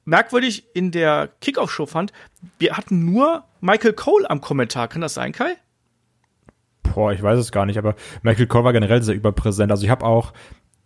merkwürdig 0.06 0.64
in 0.75 0.90
der 0.90 1.28
Kickoff-Show 1.40 1.86
fand, 1.86 2.12
wir 2.58 2.76
hatten 2.76 3.04
nur 3.04 3.44
Michael 3.60 3.93
Cole 3.93 4.28
am 4.28 4.40
Kommentar. 4.40 4.88
Kann 4.88 5.02
das 5.02 5.14
sein, 5.14 5.32
Kai? 5.32 5.56
Boah, 6.94 7.12
ich 7.12 7.22
weiß 7.22 7.38
es 7.38 7.52
gar 7.52 7.66
nicht, 7.66 7.78
aber 7.78 7.94
Michael 8.22 8.46
Cole 8.46 8.64
war 8.64 8.72
generell 8.72 9.02
sehr 9.02 9.14
überpräsent. 9.14 9.70
Also 9.70 9.84
ich 9.84 9.90
habe 9.90 10.04
auch 10.04 10.32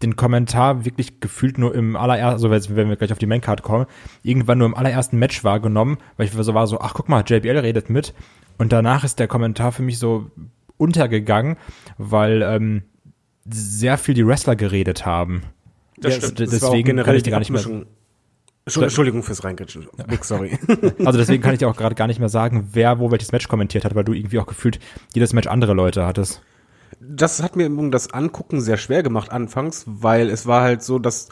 den 0.02 0.16
Kommentar 0.16 0.84
wirklich 0.84 1.20
gefühlt 1.20 1.56
nur 1.56 1.74
im 1.74 1.96
allerersten, 1.96 2.52
also 2.52 2.76
wenn 2.76 2.88
wir 2.88 2.96
gleich 2.96 3.12
auf 3.12 3.18
die 3.18 3.26
Maincard 3.26 3.62
kommen, 3.62 3.86
irgendwann 4.22 4.58
nur 4.58 4.66
im 4.66 4.74
allerersten 4.74 5.18
Match 5.18 5.44
wahrgenommen, 5.44 5.98
weil 6.16 6.26
ich 6.26 6.32
so 6.32 6.54
war 6.54 6.66
so, 6.66 6.80
ach 6.80 6.94
guck 6.94 7.08
mal, 7.08 7.24
JBL 7.26 7.58
redet 7.58 7.90
mit. 7.90 8.12
Und 8.58 8.72
danach 8.72 9.04
ist 9.04 9.18
der 9.18 9.28
Kommentar 9.28 9.72
für 9.72 9.82
mich 9.82 9.98
so 9.98 10.30
untergegangen, 10.76 11.56
weil 11.96 12.42
ähm, 12.42 12.82
sehr 13.48 13.98
viel 13.98 14.14
die 14.14 14.26
Wrestler 14.26 14.56
geredet 14.56 15.06
haben. 15.06 15.42
Das 15.98 16.14
Ja, 16.14 16.20
stimmt. 16.20 16.40
das 16.40 16.50
war 16.60 16.68
auch 16.68 16.72
Deswegen 16.72 16.86
generell 16.86 17.04
kann 17.04 17.16
ich 17.16 17.22
die 17.22 17.30
gar 17.30 17.38
nicht 17.38 17.50
mehr. 17.50 17.62
Entschuldigung, 18.66 19.22
fürs 19.22 19.44
Reingritschen. 19.44 19.88
Big 20.08 20.24
sorry. 20.24 20.58
Also 21.04 21.18
deswegen 21.18 21.42
kann 21.42 21.52
ich 21.52 21.58
dir 21.58 21.68
auch 21.68 21.76
gerade 21.76 21.94
gar 21.94 22.06
nicht 22.06 22.18
mehr 22.18 22.30
sagen, 22.30 22.70
wer 22.72 22.98
wo 22.98 23.10
welches 23.10 23.30
Match 23.30 23.48
kommentiert 23.48 23.84
hat, 23.84 23.94
weil 23.94 24.04
du 24.04 24.14
irgendwie 24.14 24.38
auch 24.38 24.46
gefühlt 24.46 24.78
jedes 25.14 25.34
Match 25.34 25.48
andere 25.48 25.74
Leute 25.74 26.06
hattest. 26.06 26.40
das 27.00 27.42
hat 27.42 27.56
mir 27.56 27.68
das 27.90 28.12
Angucken 28.12 28.60
sehr 28.62 28.78
schwer 28.78 29.02
gemacht 29.02 29.30
anfangs, 29.30 29.84
weil 29.86 30.30
es 30.30 30.46
war 30.46 30.62
halt 30.62 30.82
so, 30.82 30.98
dass 30.98 31.28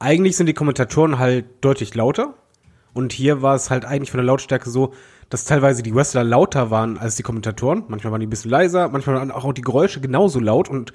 eigentlich 0.00 0.36
sind 0.36 0.46
die 0.46 0.54
Kommentatoren 0.54 1.18
halt 1.18 1.46
deutlich 1.60 1.94
lauter 1.94 2.34
und 2.92 3.12
hier 3.12 3.40
war 3.42 3.54
es 3.54 3.70
halt 3.70 3.84
eigentlich 3.84 4.10
von 4.10 4.18
der 4.18 4.26
Lautstärke 4.26 4.68
so, 4.68 4.92
dass 5.30 5.44
teilweise 5.44 5.84
die 5.84 5.94
Wrestler 5.94 6.24
lauter 6.24 6.70
waren 6.70 6.98
als 6.98 7.14
die 7.16 7.22
Kommentatoren. 7.22 7.84
Manchmal 7.86 8.12
waren 8.12 8.20
die 8.20 8.26
ein 8.26 8.30
bisschen 8.30 8.50
leiser, 8.50 8.88
manchmal 8.88 9.16
waren 9.16 9.30
auch 9.30 9.52
die 9.52 9.60
Geräusche 9.60 10.00
genauso 10.00 10.40
laut 10.40 10.68
und 10.68 10.92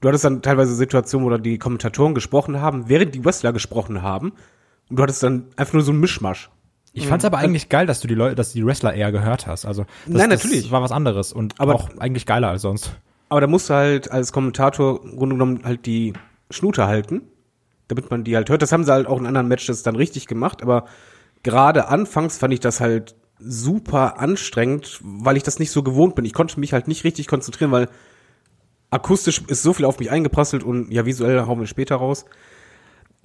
du 0.00 0.08
hattest 0.08 0.24
dann 0.24 0.42
teilweise 0.42 0.74
Situationen, 0.74 1.30
wo 1.30 1.36
die 1.38 1.58
Kommentatoren 1.58 2.14
gesprochen 2.14 2.60
haben, 2.60 2.88
während 2.88 3.14
die 3.14 3.24
Wrestler 3.24 3.54
gesprochen 3.54 4.02
haben 4.02 4.32
und 4.88 4.96
du 4.96 5.02
hattest 5.02 5.22
dann 5.22 5.46
einfach 5.56 5.74
nur 5.74 5.82
so 5.82 5.92
ein 5.92 6.00
Mischmasch. 6.00 6.50
Ich 6.92 7.06
fand's 7.08 7.24
aber 7.26 7.36
eigentlich 7.38 7.68
geil, 7.68 7.86
dass 7.86 8.00
du 8.00 8.08
die 8.08 8.14
Leute, 8.14 8.34
dass 8.36 8.52
du 8.52 8.58
die 8.58 8.64
Wrestler 8.66 8.94
eher 8.94 9.12
gehört 9.12 9.46
hast. 9.46 9.66
Also 9.66 9.82
das, 10.06 10.16
Nein, 10.16 10.30
das 10.30 10.42
natürlich. 10.44 10.70
war 10.70 10.80
was 10.80 10.92
anderes 10.92 11.32
und 11.32 11.54
Aber- 11.60 11.74
auch 11.74 11.90
eigentlich 11.98 12.24
geiler 12.24 12.48
als 12.48 12.62
sonst. 12.62 12.92
Aber 13.28 13.40
da 13.40 13.46
musst 13.48 13.68
du 13.68 13.74
halt 13.74 14.10
als 14.10 14.32
Kommentator 14.32 15.02
im 15.04 15.16
Grunde 15.16 15.34
genommen 15.34 15.60
halt 15.64 15.84
die 15.84 16.14
Schnute 16.50 16.86
halten, 16.86 17.22
damit 17.88 18.10
man 18.10 18.24
die 18.24 18.34
halt 18.36 18.48
hört. 18.48 18.62
Das 18.62 18.72
haben 18.72 18.84
sie 18.84 18.92
halt 18.92 19.06
auch 19.08 19.18
in 19.18 19.26
anderen 19.26 19.48
Matches 19.48 19.82
dann 19.82 19.96
richtig 19.96 20.26
gemacht, 20.26 20.62
aber 20.62 20.86
gerade 21.42 21.88
anfangs 21.88 22.38
fand 22.38 22.54
ich 22.54 22.60
das 22.60 22.80
halt 22.80 23.14
super 23.38 24.18
anstrengend, 24.18 25.00
weil 25.02 25.36
ich 25.36 25.42
das 25.42 25.58
nicht 25.58 25.72
so 25.72 25.82
gewohnt 25.82 26.14
bin. 26.14 26.24
Ich 26.24 26.32
konnte 26.32 26.58
mich 26.60 26.72
halt 26.72 26.88
nicht 26.88 27.04
richtig 27.04 27.26
konzentrieren, 27.26 27.72
weil 27.72 27.88
akustisch 28.90 29.42
ist 29.48 29.62
so 29.62 29.72
viel 29.72 29.84
auf 29.84 29.98
mich 29.98 30.10
eingeprasselt 30.10 30.62
und 30.62 30.90
ja, 30.92 31.04
visuell 31.04 31.42
hauen 31.46 31.60
wir 31.60 31.66
später 31.66 31.96
raus. 31.96 32.24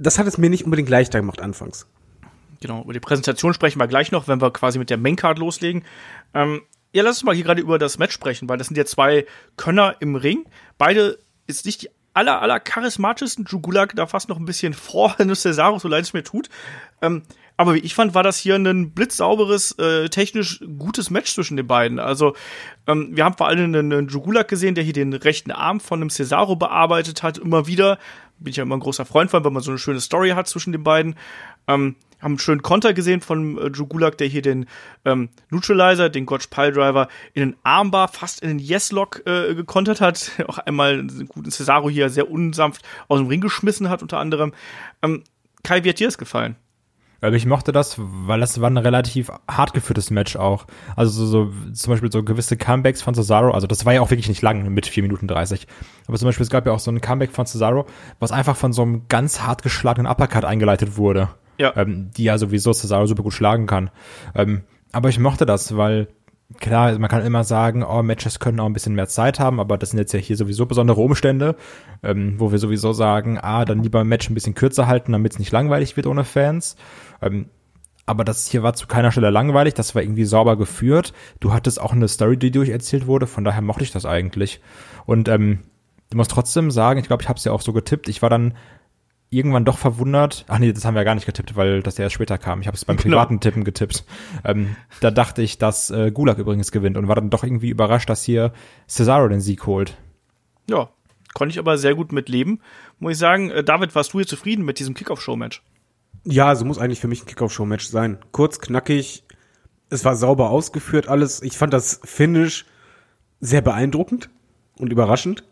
Das 0.01 0.17
hat 0.17 0.27
es 0.27 0.37
mir 0.37 0.49
nicht 0.49 0.65
unbedingt 0.65 0.89
leichter 0.89 1.19
gemacht 1.19 1.41
anfangs. 1.41 1.87
Genau, 2.59 2.83
über 2.83 2.93
die 2.93 2.99
Präsentation 2.99 3.53
sprechen 3.53 3.79
wir 3.79 3.87
gleich 3.87 4.11
noch, 4.11 4.27
wenn 4.27 4.41
wir 4.41 4.51
quasi 4.51 4.79
mit 4.79 4.89
der 4.89 4.97
Maincard 4.97 5.39
loslegen. 5.39 5.83
Ähm, 6.33 6.61
ja, 6.93 7.03
lass 7.03 7.17
uns 7.17 7.23
mal 7.23 7.35
hier 7.35 7.43
gerade 7.43 7.61
über 7.61 7.79
das 7.79 7.97
Match 7.97 8.13
sprechen, 8.13 8.49
weil 8.49 8.57
das 8.57 8.67
sind 8.67 8.77
ja 8.77 8.85
zwei 8.85 9.25
Könner 9.57 9.95
im 9.99 10.15
Ring. 10.15 10.45
Beide 10.77 11.19
ist 11.47 11.65
nicht 11.65 11.83
die 11.83 11.89
aller, 12.13 12.41
aller 12.41 12.59
charismatischsten. 12.59 13.45
Drew 13.45 13.59
Gulak 13.59 13.95
da 13.95 14.07
fast 14.07 14.29
noch 14.29 14.37
ein 14.37 14.45
bisschen 14.45 14.73
vor 14.73 15.15
Cesaro, 15.35 15.79
so 15.79 15.87
leid 15.87 16.03
es 16.03 16.13
mir 16.13 16.23
tut. 16.23 16.49
Ähm, 17.01 17.23
aber 17.57 17.75
wie 17.75 17.79
ich 17.79 17.93
fand, 17.93 18.15
war 18.15 18.23
das 18.23 18.37
hier 18.37 18.55
ein 18.55 18.91
blitzsauberes, 18.91 19.73
äh, 19.73 20.09
technisch 20.09 20.63
gutes 20.79 21.09
Match 21.09 21.33
zwischen 21.33 21.57
den 21.57 21.67
beiden. 21.67 21.99
Also, 21.99 22.35
ähm, 22.87 23.15
wir 23.15 23.23
haben 23.23 23.37
vor 23.37 23.47
allem 23.47 23.65
einen, 23.65 23.93
einen 23.93 24.07
Drew 24.07 24.21
Gulak 24.21 24.47
gesehen, 24.47 24.73
der 24.73 24.83
hier 24.83 24.93
den 24.93 25.13
rechten 25.13 25.51
Arm 25.51 25.79
von 25.79 26.01
einem 26.01 26.09
Cesaro 26.09 26.55
bearbeitet 26.55 27.23
hat, 27.23 27.37
immer 27.37 27.67
wieder. 27.67 27.99
Bin 28.41 28.51
ich 28.51 28.57
ja 28.57 28.63
immer 28.63 28.75
ein 28.75 28.81
großer 28.81 29.05
Freund 29.05 29.31
von, 29.31 29.43
weil 29.43 29.51
man 29.51 29.61
so 29.61 29.71
eine 29.71 29.77
schöne 29.77 30.01
Story 30.01 30.31
hat 30.31 30.47
zwischen 30.47 30.71
den 30.71 30.83
beiden. 30.83 31.15
Ähm, 31.67 31.95
haben 32.21 32.33
einen 32.33 32.39
schönen 32.39 32.61
Konter 32.61 32.93
gesehen 32.93 33.21
von 33.21 33.57
äh, 33.57 33.71
Drew 33.71 33.85
Gulak, 33.85 34.17
der 34.17 34.27
hier 34.27 34.41
den 34.41 34.67
ähm, 35.05 35.29
Neutralizer, 35.49 36.09
den 36.09 36.25
Gotch 36.25 36.47
Piledriver 36.47 37.07
in 37.33 37.41
den 37.41 37.55
Armbar, 37.63 38.07
fast 38.07 38.41
in 38.41 38.49
den 38.49 38.59
Yes-Lock 38.59 39.23
äh, 39.25 39.55
gekontert 39.55 40.01
hat. 40.01 40.31
Auch 40.47 40.59
einmal 40.59 40.99
einen 40.99 41.27
guten 41.27 41.51
Cesaro 41.51 41.89
hier 41.89 42.09
sehr 42.09 42.29
unsanft 42.29 42.83
aus 43.07 43.19
dem 43.19 43.27
Ring 43.27 43.41
geschmissen 43.41 43.89
hat, 43.89 44.01
unter 44.01 44.19
anderem. 44.19 44.53
Ähm, 45.01 45.23
Kai, 45.63 45.83
wie 45.83 45.89
hat 45.89 45.99
dir 45.99 46.07
das 46.07 46.17
gefallen? 46.17 46.55
Aber 47.21 47.35
ich 47.35 47.45
mochte 47.45 47.71
das, 47.71 47.95
weil 47.97 48.39
das 48.39 48.59
war 48.61 48.69
ein 48.69 48.77
relativ 48.77 49.31
hart 49.47 49.73
geführtes 49.73 50.09
Match 50.09 50.35
auch. 50.35 50.65
Also 50.95 51.25
so, 51.25 51.51
so 51.51 51.71
zum 51.71 51.93
Beispiel 51.93 52.11
so 52.11 52.23
gewisse 52.23 52.57
Comebacks 52.57 53.01
von 53.01 53.13
Cesaro, 53.13 53.51
also 53.51 53.67
das 53.67 53.85
war 53.85 53.93
ja 53.93 54.01
auch 54.01 54.09
wirklich 54.09 54.27
nicht 54.27 54.41
lang 54.41 54.67
mit 54.73 54.87
4 54.87 55.03
Minuten 55.03 55.27
30. 55.27 55.67
Aber 56.07 56.17
zum 56.17 56.27
Beispiel, 56.27 56.43
es 56.43 56.49
gab 56.49 56.65
ja 56.65 56.71
auch 56.71 56.79
so 56.79 56.91
ein 56.91 56.99
Comeback 56.99 57.31
von 57.31 57.45
Cesaro, 57.45 57.85
was 58.19 58.31
einfach 58.31 58.55
von 58.55 58.73
so 58.73 58.81
einem 58.81 59.07
ganz 59.07 59.41
hart 59.41 59.61
geschlagenen 59.61 60.11
Uppercut 60.11 60.45
eingeleitet 60.45 60.97
wurde. 60.97 61.29
Ja. 61.57 61.73
Ähm, 61.77 62.09
die 62.17 62.23
ja 62.23 62.39
sowieso 62.39 62.73
Cesaro 62.73 63.05
super 63.05 63.23
gut 63.23 63.33
schlagen 63.33 63.67
kann. 63.67 63.91
Ähm, 64.33 64.63
aber 64.91 65.09
ich 65.09 65.19
mochte 65.19 65.45
das, 65.45 65.77
weil 65.77 66.07
klar, 66.59 66.97
man 66.99 67.09
kann 67.09 67.25
immer 67.25 67.43
sagen, 67.43 67.83
oh, 67.83 68.01
Matches 68.03 68.39
können 68.39 68.59
auch 68.59 68.65
ein 68.65 68.73
bisschen 68.73 68.95
mehr 68.95 69.07
Zeit 69.07 69.39
haben, 69.39 69.59
aber 69.59 69.77
das 69.77 69.91
sind 69.91 69.99
jetzt 69.99 70.13
ja 70.13 70.19
hier 70.19 70.37
sowieso 70.37 70.65
besondere 70.65 71.01
Umstände, 71.01 71.55
ähm, 72.03 72.35
wo 72.37 72.51
wir 72.51 72.59
sowieso 72.59 72.93
sagen, 72.93 73.39
ah, 73.39 73.65
dann 73.65 73.83
lieber 73.83 74.01
ein 74.01 74.07
Match 74.07 74.29
ein 74.29 74.33
bisschen 74.33 74.55
kürzer 74.55 74.87
halten, 74.87 75.11
damit 75.11 75.33
es 75.33 75.39
nicht 75.39 75.51
langweilig 75.51 75.97
wird 75.97 76.07
ohne 76.07 76.23
Fans. 76.23 76.75
Ähm, 77.21 77.47
aber 78.05 78.23
das 78.23 78.47
hier 78.47 78.63
war 78.63 78.73
zu 78.73 78.87
keiner 78.87 79.11
Stelle 79.11 79.29
langweilig, 79.29 79.73
das 79.73 79.95
war 79.95 80.01
irgendwie 80.01 80.25
sauber 80.25 80.57
geführt. 80.57 81.13
Du 81.39 81.53
hattest 81.53 81.79
auch 81.79 81.93
eine 81.93 82.07
Story, 82.07 82.37
die 82.37 82.51
durcherzählt 82.51 83.07
wurde, 83.07 83.27
von 83.27 83.43
daher 83.43 83.61
mochte 83.61 83.83
ich 83.83 83.91
das 83.91 84.05
eigentlich. 84.05 84.59
Und 85.05 85.29
ähm, 85.29 85.59
du 86.09 86.17
musst 86.17 86.31
trotzdem 86.31 86.71
sagen, 86.71 86.99
ich 86.99 87.07
glaube, 87.07 87.23
ich 87.23 87.29
habe 87.29 87.37
es 87.37 87.45
ja 87.45 87.51
auch 87.51 87.61
so 87.61 87.73
getippt, 87.73 88.09
ich 88.09 88.21
war 88.21 88.29
dann 88.29 88.53
irgendwann 89.31 89.65
doch 89.65 89.77
verwundert. 89.77 90.45
Ach 90.49 90.59
nee, 90.59 90.71
das 90.73 90.85
haben 90.85 90.93
wir 90.93 90.99
ja 90.99 91.05
gar 91.05 91.15
nicht 91.15 91.25
getippt, 91.25 91.55
weil 91.55 91.81
das 91.81 91.97
ja 91.97 92.03
erst 92.03 92.15
später 92.15 92.37
kam. 92.37 92.61
Ich 92.61 92.67
habe 92.67 92.75
es 92.75 92.85
beim 92.85 92.97
Genau. 92.97 93.15
privaten 93.15 93.39
Tippen 93.39 93.63
getippt. 93.63 94.03
Ähm, 94.43 94.75
da 94.99 95.09
dachte 95.09 95.41
ich, 95.41 95.57
dass 95.57 95.89
äh, 95.89 96.11
Gulag 96.11 96.37
übrigens 96.37 96.71
gewinnt 96.71 96.97
und 96.97 97.07
war 97.07 97.15
dann 97.15 97.29
doch 97.29 97.43
irgendwie 97.43 97.69
überrascht, 97.69 98.09
dass 98.09 98.23
hier 98.23 98.51
Cesaro 98.87 99.27
den 99.29 99.41
Sieg 99.41 99.65
holt. 99.65 99.97
Ja, 100.69 100.89
konnte 101.33 101.53
ich 101.53 101.59
aber 101.59 101.77
sehr 101.77 101.95
gut 101.95 102.11
mit 102.11 102.27
leben. 102.29 102.59
Muss 102.99 103.13
ich 103.13 103.17
sagen, 103.17 103.49
äh, 103.49 103.63
David, 103.63 103.95
warst 103.95 104.13
du 104.13 104.19
hier 104.19 104.27
zufrieden 104.27 104.65
mit 104.65 104.79
diesem 104.79 104.93
Kickoff-Show-Match? 104.93 105.63
Ja, 106.25 106.53
so 106.55 106.65
muss 106.65 106.77
eigentlich 106.77 106.99
für 106.99 107.07
mich 107.07 107.23
ein 107.23 107.25
Kickoff-Show-Match 107.25 107.87
sein. 107.87 108.19
Kurz, 108.33 108.59
knackig, 108.59 109.23
es 109.89 110.03
war 110.05 110.15
sauber 110.17 110.49
ausgeführt 110.49 111.07
alles. 111.07 111.41
Ich 111.41 111.57
fand 111.57 111.73
das 111.73 112.01
Finish 112.03 112.65
sehr 113.39 113.61
beeindruckend 113.61 114.29
und 114.77 114.91
überraschend. 114.91 115.45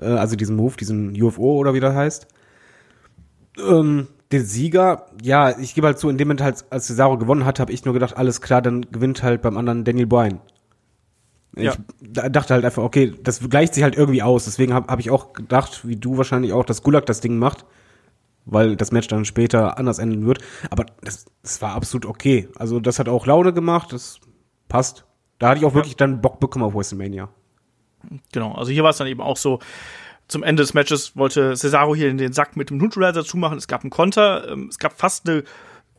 Äh, 0.00 0.06
also 0.06 0.34
diesen 0.34 0.56
Move, 0.56 0.76
diesen 0.76 1.20
UFO 1.22 1.56
oder 1.56 1.72
wie 1.72 1.80
das 1.80 1.94
heißt. 1.94 2.26
Ähm, 3.58 4.08
den 4.30 4.44
Sieger, 4.44 5.06
ja, 5.22 5.58
ich 5.58 5.74
gebe 5.74 5.86
halt 5.86 5.98
zu, 5.98 6.08
in 6.08 6.16
dem 6.16 6.28
Moment 6.28 6.40
halt, 6.42 6.64
als 6.70 6.86
Cesaro 6.86 7.18
gewonnen 7.18 7.44
hat, 7.44 7.60
habe 7.60 7.72
ich 7.72 7.84
nur 7.84 7.92
gedacht, 7.94 8.16
alles 8.16 8.40
klar, 8.40 8.62
dann 8.62 8.82
gewinnt 8.90 9.22
halt 9.22 9.42
beim 9.42 9.56
anderen 9.58 9.84
Daniel 9.84 10.06
Bryan. 10.06 10.40
Ich 11.54 11.64
Ja. 11.64 11.74
da- 12.00 12.30
dachte 12.30 12.54
halt 12.54 12.64
einfach, 12.64 12.82
okay, 12.82 13.12
das 13.22 13.40
gleicht 13.50 13.74
sich 13.74 13.82
halt 13.82 13.94
irgendwie 13.94 14.22
aus. 14.22 14.46
Deswegen 14.46 14.72
habe 14.72 14.90
hab 14.90 15.00
ich 15.00 15.10
auch 15.10 15.34
gedacht, 15.34 15.86
wie 15.86 15.96
du 15.96 16.16
wahrscheinlich 16.16 16.54
auch, 16.54 16.64
dass 16.64 16.82
Gulag 16.82 17.06
das 17.06 17.20
Ding 17.20 17.38
macht 17.38 17.64
weil 18.44 18.74
das 18.74 18.90
Match 18.90 19.06
dann 19.06 19.24
später 19.24 19.78
anders 19.78 20.00
enden 20.00 20.26
wird. 20.26 20.40
Aber 20.68 20.84
das, 21.02 21.26
das 21.42 21.62
war 21.62 21.74
absolut 21.74 22.06
okay. 22.06 22.48
Also 22.56 22.80
das 22.80 22.98
hat 22.98 23.08
auch 23.08 23.24
Laune 23.24 23.52
gemacht, 23.52 23.92
das 23.92 24.18
passt. 24.68 25.04
Da 25.38 25.50
hatte 25.50 25.60
ich 25.60 25.64
auch 25.64 25.74
wirklich 25.74 25.94
dann 25.96 26.20
Bock 26.20 26.40
bekommen 26.40 26.64
auf 26.64 26.74
WrestleMania. 26.74 27.28
Genau, 28.32 28.52
also 28.54 28.72
hier 28.72 28.82
war 28.82 28.90
es 28.90 28.96
dann 28.96 29.06
eben 29.06 29.20
auch 29.20 29.36
so, 29.36 29.60
zum 30.28 30.42
Ende 30.42 30.62
des 30.62 30.74
Matches 30.74 31.16
wollte 31.16 31.56
Cesaro 31.56 31.94
hier 31.94 32.08
in 32.08 32.18
den 32.18 32.32
Sack 32.32 32.56
mit 32.56 32.70
dem 32.70 32.78
Neutralizer 32.78 33.24
zumachen. 33.24 33.58
Es 33.58 33.68
gab 33.68 33.82
einen 33.82 33.90
Konter, 33.90 34.48
ähm, 34.50 34.68
es 34.68 34.78
gab 34.78 34.98
fast 34.98 35.28
eine, 35.28 35.44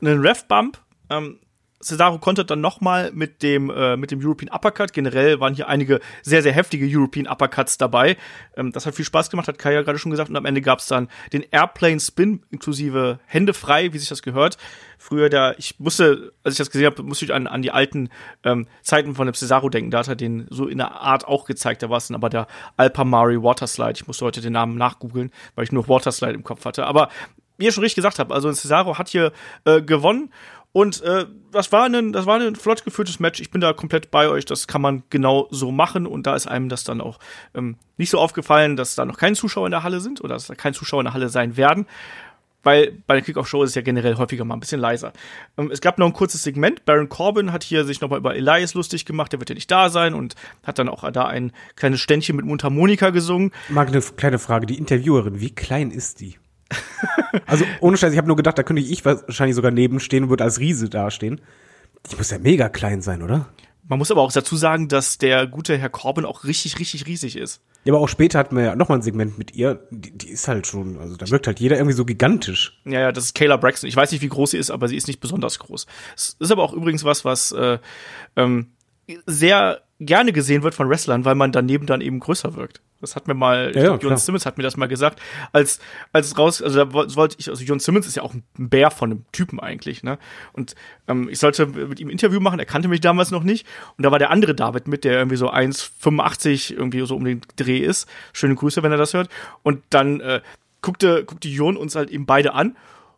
einen 0.02 0.20
Ref-Bump. 0.22 0.80
Ähm, 1.10 1.40
Cesaro 1.84 2.18
kontert 2.18 2.50
dann 2.50 2.62
nochmal 2.62 3.12
mit 3.14 3.44
dem, 3.44 3.70
äh, 3.70 3.98
mit 3.98 4.12
dem 4.12 4.20
European 4.24 4.54
Uppercut. 4.54 4.94
Generell 4.94 5.40
waren 5.40 5.54
hier 5.54 5.68
einige 5.68 6.00
sehr, 6.22 6.42
sehr 6.42 6.54
heftige 6.54 6.86
European 6.88 7.28
Uppercuts 7.28 7.78
dabei. 7.78 8.18
Ähm, 8.56 8.72
das 8.72 8.86
hat 8.86 8.96
viel 8.96 9.06
Spaß 9.06 9.30
gemacht, 9.30 9.48
hat 9.48 9.58
Kai 9.58 9.74
ja 9.74 9.82
gerade 9.82 10.00
schon 10.00 10.12
gesagt. 10.12 10.30
Und 10.30 10.36
am 10.36 10.46
Ende 10.46 10.62
gab 10.62 10.80
es 10.80 10.88
dann 10.88 11.10
den 11.32 11.44
Airplane 11.52 12.00
Spin 12.00 12.44
inklusive 12.50 13.20
Hände 13.26 13.54
frei, 13.54 13.94
wie 13.94 13.98
sich 13.98 14.10
das 14.10 14.22
gehört. 14.22 14.58
Früher 14.98 15.30
der, 15.30 15.56
ich 15.60 15.80
musste, 15.80 16.32
als 16.44 16.54
ich 16.54 16.58
das 16.58 16.72
gesehen 16.72 16.86
habe, 16.86 17.04
musste 17.04 17.26
ich 17.26 17.34
an, 17.34 17.48
an 17.48 17.62
die 17.62 17.72
alten 17.72 18.10
ähm, 18.44 18.68
Zeiten 18.82 19.16
von 19.16 19.28
dem 19.28 19.34
Cesaro 19.34 19.70
denken. 19.70 19.92
Da 19.92 20.00
hat 20.00 20.08
er 20.08 20.16
den 20.16 20.48
so 20.50 20.68
in 20.68 20.78
der 20.78 20.92
Art 20.92 21.28
auch 21.28 21.46
gezeigt. 21.46 21.84
Da 21.84 21.90
war 21.90 21.98
es 21.98 22.08
dann 22.08 22.16
aber 22.16 22.30
der 22.30 22.48
Alpamari 22.78 23.42
Waterslide. 23.42 23.94
Ich 23.96 24.08
musste 24.08 24.26
heute 24.26 24.42
den 24.42 24.54
Namen 24.54 24.78
nachgoogeln, 24.78 25.32
weil 25.56 25.66
ich 25.66 25.72
nur 25.72 25.88
Waterslide 25.88 26.34
im 26.34 26.44
Kopf 26.44 26.64
hatte. 26.66 26.86
Aber 26.86 27.10
wie 27.58 27.66
ihr 27.66 27.72
schon 27.72 27.84
richtig 27.84 27.98
gesagt 27.98 28.20
habt, 28.20 28.32
also 28.32 28.52
Cesaro 28.52 28.98
hat 28.98 29.10
hier 29.10 29.32
äh, 29.66 29.82
gewonnen 29.82 30.32
und 30.74 31.02
äh, 31.04 31.28
das 31.52 31.72
war 31.72 31.86
ein, 31.86 32.12
das 32.12 32.26
war 32.26 32.40
ein 32.40 32.56
flott 32.56 32.84
geführtes 32.84 33.20
Match. 33.20 33.40
Ich 33.40 33.52
bin 33.52 33.62
da 33.62 33.74
komplett 33.74 34.10
bei 34.10 34.28
euch. 34.28 34.44
Das 34.44 34.68
kann 34.68 34.82
man 34.82 35.04
genau 35.12 35.48
so 35.52 35.72
machen. 35.72 36.08
Und 36.08 36.26
da 36.26 36.36
ist 36.36 36.48
einem 36.48 36.68
das 36.68 36.84
dann 36.84 37.00
auch 37.00 37.20
ähm, 37.54 37.78
nicht 37.98 38.10
so 38.10 38.18
aufgefallen, 38.18 38.76
dass 38.76 38.96
da 38.96 39.06
noch 39.06 39.18
keine 39.18 39.36
Zuschauer 39.36 39.68
in 39.68 39.72
der 39.72 39.84
Halle 39.84 40.00
sind 40.00 40.22
oder 40.22 40.34
dass 40.34 40.48
da 40.48 40.56
keine 40.56 40.74
Zuschauer 40.74 41.02
in 41.02 41.06
der 41.06 41.14
Halle 41.14 41.30
sein 41.30 41.58
werden. 41.58 41.86
Weil 42.64 42.98
bei 43.06 43.14
der 43.14 43.24
Kickoff-Show 43.24 43.62
ist 43.62 43.72
es 43.72 43.76
ja 43.76 43.82
generell 43.84 44.16
häufiger 44.16 44.46
mal 44.46 44.56
ein 44.56 44.62
bisschen 44.62 44.82
leiser. 44.82 45.14
Ähm, 45.58 45.70
es 45.70 45.80
gab 45.80 46.00
noch 46.00 46.08
ein 46.08 46.14
kurzes 46.14 46.42
Segment. 46.42 46.86
Baron 46.86 47.08
Corbin 47.08 47.52
hat 47.52 47.64
hier 47.64 47.86
sich 47.86 48.02
nochmal 48.02 48.18
über 48.18 48.36
Elias 48.36 48.74
lustig 48.74 49.06
gemacht. 49.06 49.32
Der 49.32 49.40
wird 49.40 49.50
ja 49.50 49.56
nicht 49.56 49.70
da 49.70 49.90
sein 49.90 50.16
und 50.16 50.34
hat 50.64 50.80
dann 50.80 50.90
auch 50.90 51.10
da 51.12 51.26
ein 51.28 51.52
kleines 51.76 52.00
Ständchen 52.00 52.36
mit 52.36 52.46
Mundharmonika 52.46 53.12
gesungen. 53.12 53.52
Mag 53.70 53.90
eine 53.90 54.02
kleine 54.02 54.40
Frage, 54.40 54.66
die 54.66 54.80
Interviewerin, 54.80 55.40
wie 55.40 55.54
klein 55.54 55.92
ist 55.92 56.20
die? 56.20 56.38
also 57.46 57.66
ohne 57.80 57.98
Scheiß, 57.98 58.14
ich 58.14 58.18
habe 58.18 58.28
nur 58.28 58.36
gedacht, 58.36 58.58
da 58.58 58.64
könnte 58.64 58.82
ich 58.82 59.04
wahrscheinlich 59.06 59.56
sogar 59.56 59.72
nebenstehen 59.72 60.26
und 60.26 60.30
würde 60.30 60.44
als 60.44 60.60
Riese 60.60 60.90
dastehen. 60.90 61.42
Die 62.12 62.16
muss 62.16 62.32
ja 62.32 62.40
mega 62.40 62.70
klein 62.70 63.02
sein, 63.02 63.22
oder? 63.22 63.48
Man 63.88 64.00
muss 64.00 64.12
aber 64.12 64.22
auch 64.22 64.32
dazu 64.32 64.56
sagen, 64.56 64.88
dass 64.88 65.18
der 65.18 65.46
gute 65.46 65.78
Herr 65.78 65.90
Corbin 65.90 66.26
auch 66.26 66.46
richtig, 66.46 66.80
richtig 66.80 67.06
riesig 67.06 67.36
ist. 67.36 67.62
Ja, 67.84 67.94
aber 67.94 68.02
auch 68.02 68.08
später 68.08 68.40
hatten 68.40 68.56
wir 68.56 68.64
ja 68.64 68.76
nochmal 68.76 69.00
ein 69.00 69.02
Segment 69.02 69.38
mit 69.38 69.56
ihr. 69.56 69.86
Die, 69.92 70.18
die 70.18 70.30
ist 70.30 70.48
halt 70.48 70.68
schon, 70.68 70.98
also 70.98 71.18
da 71.18 71.30
wirkt 71.30 71.48
halt 71.48 71.60
jeder 71.60 71.76
irgendwie 71.76 71.96
so 71.96 72.06
gigantisch. 72.06 72.82
Ja, 72.86 73.02
ja, 73.02 73.12
das 73.12 73.26
ist 73.26 73.36
Kayla 73.36 73.58
Braxton. 73.58 73.90
Ich 73.90 73.96
weiß 73.96 74.12
nicht, 74.14 74.22
wie 74.22 74.30
groß 74.30 74.52
sie 74.52 74.58
ist, 74.58 74.72
aber 74.72 74.88
sie 74.88 74.96
ist 74.96 75.08
nicht 75.08 75.20
besonders 75.20 75.60
groß. 75.60 75.86
Es 76.16 76.38
ist 76.40 76.52
aber 76.52 76.64
auch 76.64 76.72
übrigens 76.72 77.04
was, 77.04 77.26
was 77.26 77.52
äh, 77.52 77.78
ähm, 78.38 78.68
sehr 79.26 79.82
gerne 80.00 80.34
gesehen 80.34 80.64
wird 80.64 80.76
von 80.76 80.90
Wrestlern, 80.90 81.24
weil 81.26 81.36
man 81.36 81.52
daneben 81.52 81.86
dann 81.86 82.02
eben 82.02 82.20
größer 82.20 82.56
wirkt. 82.56 82.82
Das 83.02 83.18
hat 83.18 83.28
mir 83.28 83.34
mal, 83.34 83.74
Ja, 83.76 83.84
ja, 83.84 83.96
John. 83.98 84.16
Simmons 84.18 84.46
hat 84.46 84.58
mir 84.58 84.64
das 84.64 84.78
mal 84.78 84.88
gesagt, 84.88 85.22
als 85.52 85.80
als 86.14 86.38
raus, 86.38 86.62
also 86.62 86.86
da 86.86 86.94
woll- 86.94 87.14
wollte 87.16 87.36
ich, 87.38 87.50
also 87.50 87.62
John 87.66 87.80
Simmons 87.80 88.08
ist 88.08 88.16
ja 88.16 88.24
auch 88.24 88.34
ein 88.34 88.44
Bär 88.58 88.92
von 88.92 89.12
einem 89.12 89.26
Typen 89.34 89.60
eigentlich, 89.60 90.04
ne? 90.04 90.18
Und 90.54 90.76
ähm, 91.10 91.28
ich 91.30 91.40
sollte 91.40 91.66
mit 91.68 92.00
ihm 92.00 92.08
ein 92.08 92.12
Interview 92.12 92.40
machen, 92.40 92.60
er 92.60 92.66
kannte 92.66 92.88
mich 92.88 93.02
damals 93.02 93.30
noch 93.32 93.44
nicht. 93.44 93.68
Und 93.98 94.04
da 94.06 94.12
war 94.12 94.20
der 94.20 94.30
andere 94.30 94.56
David 94.56 94.88
mit, 94.88 95.04
der 95.04 95.14
irgendwie 95.18 95.36
so 95.36 95.52
1,85 95.52 96.74
irgendwie 96.74 97.06
so 97.06 97.16
um 97.16 97.26
den 97.26 97.42
Dreh 97.58 97.80
ist. 97.80 98.08
Schöne 98.32 98.56
Grüße, 98.56 98.84
wenn 98.84 98.92
er 98.92 98.98
das 98.98 99.14
hört. 99.14 99.30
Und 99.64 99.84
dann 99.90 100.20
äh, 100.22 100.42
guckte, 100.82 101.26
guckte 101.26 101.50
Jon 101.50 101.78
uns 101.78 101.96
halt 101.96 102.10
eben 102.10 102.26
beide 102.26 102.54
an 102.54 102.76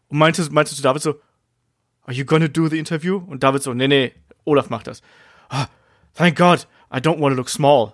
und 0.07 0.17
meinte, 0.17 0.47
meinte 0.51 0.73
zu 0.75 0.81
David 0.81 1.01
so, 1.01 1.19
Are 2.07 2.13
you 2.13 2.25
gonna 2.25 2.47
do 2.47 2.67
the 2.67 2.77
interview? 2.77 3.17
Und 3.17 3.41
David 3.43 3.63
so, 3.63 3.73
nee, 3.73 3.87
nee, 3.87 4.11
Olaf 4.45 4.69
macht 4.69 4.85
das. 4.87 5.01
Ah, 5.49 5.67
thank 6.13 6.37
God, 6.37 6.67
I 6.93 6.97
don't 6.99 7.19
want 7.19 7.33
to 7.33 7.37
look 7.37 7.49
small. 7.49 7.93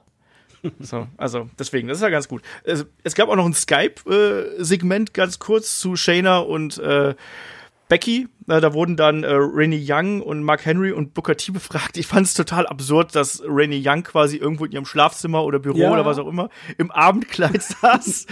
So, 0.79 1.07
also 1.17 1.49
deswegen, 1.57 1.87
das 1.87 1.97
ist 1.97 2.03
ja 2.03 2.09
ganz 2.09 2.27
gut. 2.27 2.43
Es, 2.63 2.85
es 3.03 3.15
gab 3.15 3.29
auch 3.29 3.35
noch 3.35 3.47
ein 3.47 3.53
Skype-Segment 3.55 5.11
ganz 5.13 5.39
kurz 5.39 5.79
zu 5.79 5.95
Shayna 5.95 6.37
und 6.37 6.77
äh, 6.77 7.15
Becky. 7.89 8.27
Äh, 8.47 8.61
da 8.61 8.71
wurden 8.73 8.95
dann 8.95 9.23
äh, 9.23 9.33
Rainy 9.33 9.83
Young 9.85 10.21
und 10.21 10.43
Mark 10.43 10.63
Henry 10.65 10.91
und 10.91 11.13
Booker 11.15 11.35
T 11.35 11.51
befragt. 11.53 11.97
Ich 11.97 12.05
fand 12.05 12.27
es 12.27 12.35
total 12.35 12.67
absurd, 12.67 13.15
dass 13.15 13.41
Rainy 13.45 13.81
Young 13.83 14.03
quasi 14.03 14.37
irgendwo 14.37 14.65
in 14.65 14.71
ihrem 14.71 14.85
Schlafzimmer 14.85 15.43
oder 15.43 15.57
Büro 15.57 15.77
Ja. 15.79 15.91
oder 15.91 16.05
was 16.05 16.19
auch 16.19 16.27
immer 16.27 16.49
im 16.77 16.91
Abendkleid 16.91 17.61
saß. 17.81 18.27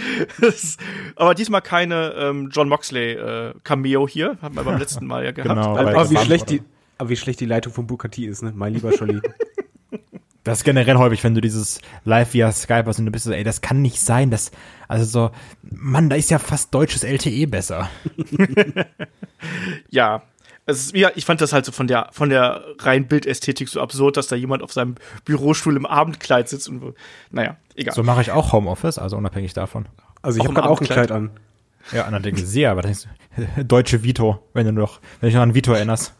Aber 1.16 1.34
diesmal 1.34 1.62
keine 1.62 2.14
ähm, 2.16 2.48
John 2.52 2.68
Moxley 2.68 3.12
äh, 3.14 3.54
Cameo 3.64 4.06
hier, 4.06 4.38
haben 4.40 4.54
wir 4.54 4.62
beim 4.62 4.78
letzten 4.78 5.06
Mal 5.06 5.24
ja 5.24 5.32
gehabt. 5.32 5.50
Genau, 5.50 5.76
Aber 5.76 6.10
wie 6.10 6.16
schlecht 6.16 6.48
die, 6.50 6.62
aber 7.00 7.08
wie 7.08 7.16
schlecht 7.16 7.40
die 7.40 7.46
Leitung 7.46 7.72
von 7.72 7.88
T 7.88 8.26
ist, 8.26 8.42
ne? 8.42 8.52
Mein 8.54 8.74
lieber 8.74 8.92
Scholli. 8.92 9.20
Das 10.42 10.60
ist 10.60 10.64
generell 10.64 10.96
häufig, 10.96 11.22
wenn 11.22 11.34
du 11.34 11.42
dieses 11.42 11.82
live 12.06 12.32
via 12.32 12.50
Skype 12.50 12.84
hast 12.86 12.98
und 12.98 13.04
du 13.04 13.12
bist 13.12 13.26
so, 13.26 13.30
ey, 13.30 13.44
das 13.44 13.60
kann 13.60 13.82
nicht 13.82 14.00
sein, 14.00 14.30
das, 14.30 14.52
also 14.88 15.04
so, 15.04 15.30
Mann, 15.60 16.08
da 16.08 16.16
ist 16.16 16.30
ja 16.30 16.38
fast 16.38 16.72
deutsches 16.72 17.04
LTE 17.04 17.46
besser. 17.46 17.90
ja, 19.90 20.22
es 20.64 20.86
ist, 20.86 20.96
ja, 20.96 21.10
ich 21.14 21.26
fand 21.26 21.42
das 21.42 21.52
halt 21.52 21.66
so 21.66 21.72
von 21.72 21.88
der 21.88 22.08
von 22.12 22.30
der 22.30 22.64
reinen 22.78 23.06
Bildästhetik 23.06 23.68
so 23.68 23.82
absurd, 23.82 24.16
dass 24.16 24.28
da 24.28 24.36
jemand 24.36 24.62
auf 24.62 24.72
seinem 24.72 24.94
Bürostuhl 25.26 25.76
im 25.76 25.84
Abendkleid 25.84 26.48
sitzt 26.48 26.70
und 26.70 26.94
naja, 27.30 27.58
egal. 27.74 27.94
So 27.94 28.02
mache 28.02 28.22
ich 28.22 28.30
auch 28.30 28.52
Homeoffice, 28.52 28.96
also 28.96 29.18
unabhängig 29.18 29.52
davon. 29.52 29.88
Also 30.22 30.38
ich 30.38 30.44
habe 30.44 30.54
gerade 30.54 30.70
auch 30.70 30.80
ein. 30.80 30.86
Kleid 30.86 31.12
an. 31.12 31.32
Ja, 31.92 32.06
allerdings 32.06 32.40
sehr, 32.40 32.70
aber 32.70 32.80
denkst 32.80 33.06
du, 33.36 33.64
deutsche 33.64 34.02
Vito, 34.02 34.42
wenn 34.54 34.64
du 34.64 34.72
noch, 34.72 35.00
wenn 35.20 35.28
dich 35.28 35.34
noch 35.34 35.42
an 35.42 35.54
Vito 35.54 35.74
erinnerst. 35.74 36.14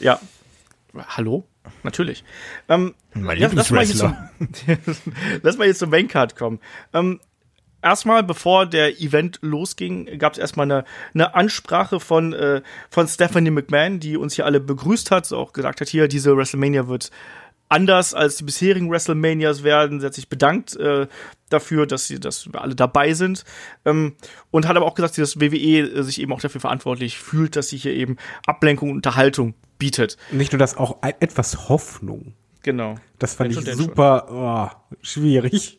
Ja. 0.00 0.20
Hallo? 1.08 1.44
Natürlich. 1.82 2.24
Ähm, 2.68 2.94
Mein 3.14 3.38
ja, 3.38 3.48
lass, 3.52 3.70
mal 3.70 3.86
zum, 3.86 4.16
lass 5.42 5.56
mal 5.56 5.66
jetzt 5.66 5.78
zum 5.78 5.90
Maincard 5.90 6.36
kommen. 6.36 6.60
Ähm, 6.92 7.20
erstmal, 7.82 8.22
bevor 8.22 8.66
der 8.66 9.00
Event 9.00 9.38
losging, 9.42 10.18
gab 10.18 10.32
es 10.32 10.38
erstmal 10.38 10.70
eine, 10.70 10.84
eine 11.14 11.34
Ansprache 11.34 12.00
von, 12.00 12.32
äh, 12.32 12.62
von 12.90 13.06
Stephanie 13.06 13.50
McMahon, 13.50 14.00
die 14.00 14.16
uns 14.16 14.34
hier 14.34 14.46
alle 14.46 14.60
begrüßt 14.60 15.10
hat, 15.10 15.26
so 15.26 15.38
auch 15.38 15.52
gesagt 15.52 15.80
hat, 15.80 15.88
hier, 15.88 16.08
diese 16.08 16.36
WrestleMania 16.36 16.88
wird 16.88 17.10
anders 17.68 18.14
als 18.14 18.36
die 18.36 18.44
bisherigen 18.44 18.90
WrestleManias 18.90 19.62
werden. 19.64 20.00
Sie 20.00 20.06
hat 20.06 20.14
sich 20.14 20.28
bedankt 20.28 20.76
äh, 20.76 21.06
dafür, 21.50 21.86
dass 21.86 22.06
sie, 22.06 22.20
dass 22.20 22.52
wir 22.52 22.60
alle 22.60 22.74
dabei 22.74 23.14
sind. 23.14 23.44
Ähm, 23.84 24.14
und 24.50 24.68
hat 24.68 24.76
aber 24.76 24.86
auch 24.86 24.94
gesagt, 24.94 25.18
dass 25.18 25.40
WWE 25.40 25.80
äh, 25.80 26.02
sich 26.02 26.20
eben 26.20 26.32
auch 26.32 26.40
dafür 26.40 26.60
verantwortlich 26.60 27.18
fühlt, 27.18 27.56
dass 27.56 27.68
sie 27.68 27.76
hier 27.76 27.92
eben 27.92 28.16
Ablenkung 28.46 28.90
und 28.90 28.96
Unterhaltung 28.96 29.54
bietet. 29.78 30.16
Nicht 30.30 30.52
nur 30.52 30.58
das, 30.58 30.76
auch 30.76 30.98
etwas 31.02 31.68
Hoffnung. 31.68 32.34
Genau. 32.62 32.96
Das 33.18 33.34
fand 33.34 33.56
ich 33.56 33.74
super 33.74 34.72
oh, 34.72 34.94
schwierig. 35.02 35.78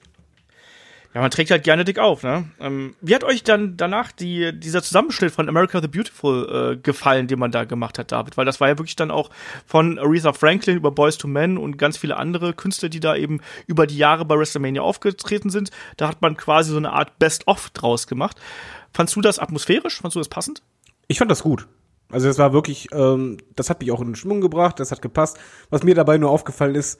Ja, 1.15 1.21
man 1.21 1.31
trägt 1.31 1.49
halt 1.49 1.63
gerne 1.63 1.85
dick 1.85 1.97
auf, 1.97 2.23
ne? 2.23 2.43
Ähm, 2.59 2.93
wie 2.99 3.15
hat 3.15 3.23
euch 3.23 3.41
dann 3.41 3.77
danach 3.77 4.11
die, 4.11 4.51
dieser 4.59 4.83
Zusammenschnitt 4.83 5.31
von 5.31 5.47
America 5.47 5.79
the 5.79 5.87
Beautiful 5.87 6.73
äh, 6.73 6.75
gefallen, 6.75 7.27
den 7.27 7.39
man 7.39 7.51
da 7.51 7.63
gemacht 7.63 7.97
hat, 7.97 8.11
David? 8.11 8.35
Weil 8.35 8.43
das 8.43 8.59
war 8.59 8.67
ja 8.67 8.77
wirklich 8.77 8.97
dann 8.97 9.11
auch 9.11 9.29
von 9.65 9.97
Aretha 9.97 10.33
Franklin 10.33 10.75
über 10.75 10.91
Boys 10.91 11.17
to 11.17 11.29
Men 11.29 11.57
und 11.57 11.77
ganz 11.77 11.95
viele 11.95 12.17
andere 12.17 12.53
Künstler, 12.53 12.89
die 12.89 12.99
da 12.99 13.15
eben 13.15 13.39
über 13.65 13.87
die 13.87 13.97
Jahre 13.97 14.25
bei 14.25 14.37
WrestleMania 14.37 14.81
aufgetreten 14.81 15.49
sind. 15.49 15.71
Da 15.95 16.09
hat 16.09 16.21
man 16.21 16.35
quasi 16.35 16.71
so 16.71 16.77
eine 16.77 16.91
Art 16.91 17.17
Best-of 17.17 17.69
draus 17.69 18.07
gemacht. 18.07 18.37
Fandst 18.91 19.15
du 19.15 19.21
das 19.21 19.39
atmosphärisch? 19.39 20.01
Fandst 20.01 20.15
du 20.17 20.19
das 20.19 20.27
passend? 20.27 20.63
Ich 21.07 21.19
fand 21.19 21.31
das 21.31 21.43
gut. 21.43 21.65
Also 22.11 22.27
das 22.27 22.39
war 22.39 22.51
wirklich, 22.51 22.89
ähm, 22.91 23.37
das 23.55 23.69
hat 23.69 23.79
mich 23.79 23.89
auch 23.93 24.01
in 24.01 24.15
Schwung 24.15 24.41
gebracht, 24.41 24.81
das 24.81 24.91
hat 24.91 25.01
gepasst. 25.01 25.39
Was 25.69 25.83
mir 25.83 25.95
dabei 25.95 26.17
nur 26.17 26.29
aufgefallen 26.29 26.75
ist, 26.75 26.99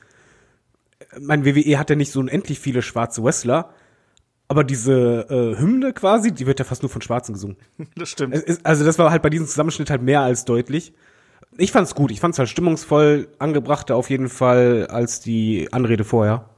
mein 1.19 1.43
WWE 1.43 1.77
hat 1.77 1.89
ja 1.89 1.97
nicht 1.97 2.13
so 2.13 2.21
unendlich 2.21 2.59
viele 2.59 2.81
schwarze 2.81 3.21
Wrestler, 3.21 3.73
aber 4.47 4.63
diese 4.63 5.27
äh, 5.29 5.59
Hymne 5.59 5.93
quasi, 5.93 6.31
die 6.31 6.45
wird 6.45 6.59
ja 6.59 6.65
fast 6.65 6.83
nur 6.83 6.89
von 6.89 7.01
Schwarzen 7.01 7.33
gesungen. 7.33 7.57
Das 7.95 8.09
stimmt. 8.09 8.35
Also 8.63 8.85
das 8.85 8.99
war 8.99 9.11
halt 9.11 9.21
bei 9.21 9.29
diesem 9.29 9.47
Zusammenschnitt 9.47 9.89
halt 9.89 10.01
mehr 10.01 10.21
als 10.21 10.45
deutlich. 10.45 10.93
Ich 11.57 11.71
fand's 11.71 11.95
gut, 11.95 12.11
ich 12.11 12.19
fand's 12.19 12.37
halt 12.37 12.49
stimmungsvoll, 12.49 13.29
angebrachter 13.39 13.95
auf 13.95 14.09
jeden 14.09 14.29
Fall 14.29 14.87
als 14.89 15.21
die 15.21 15.71
Anrede 15.71 16.03
vorher. 16.03 16.49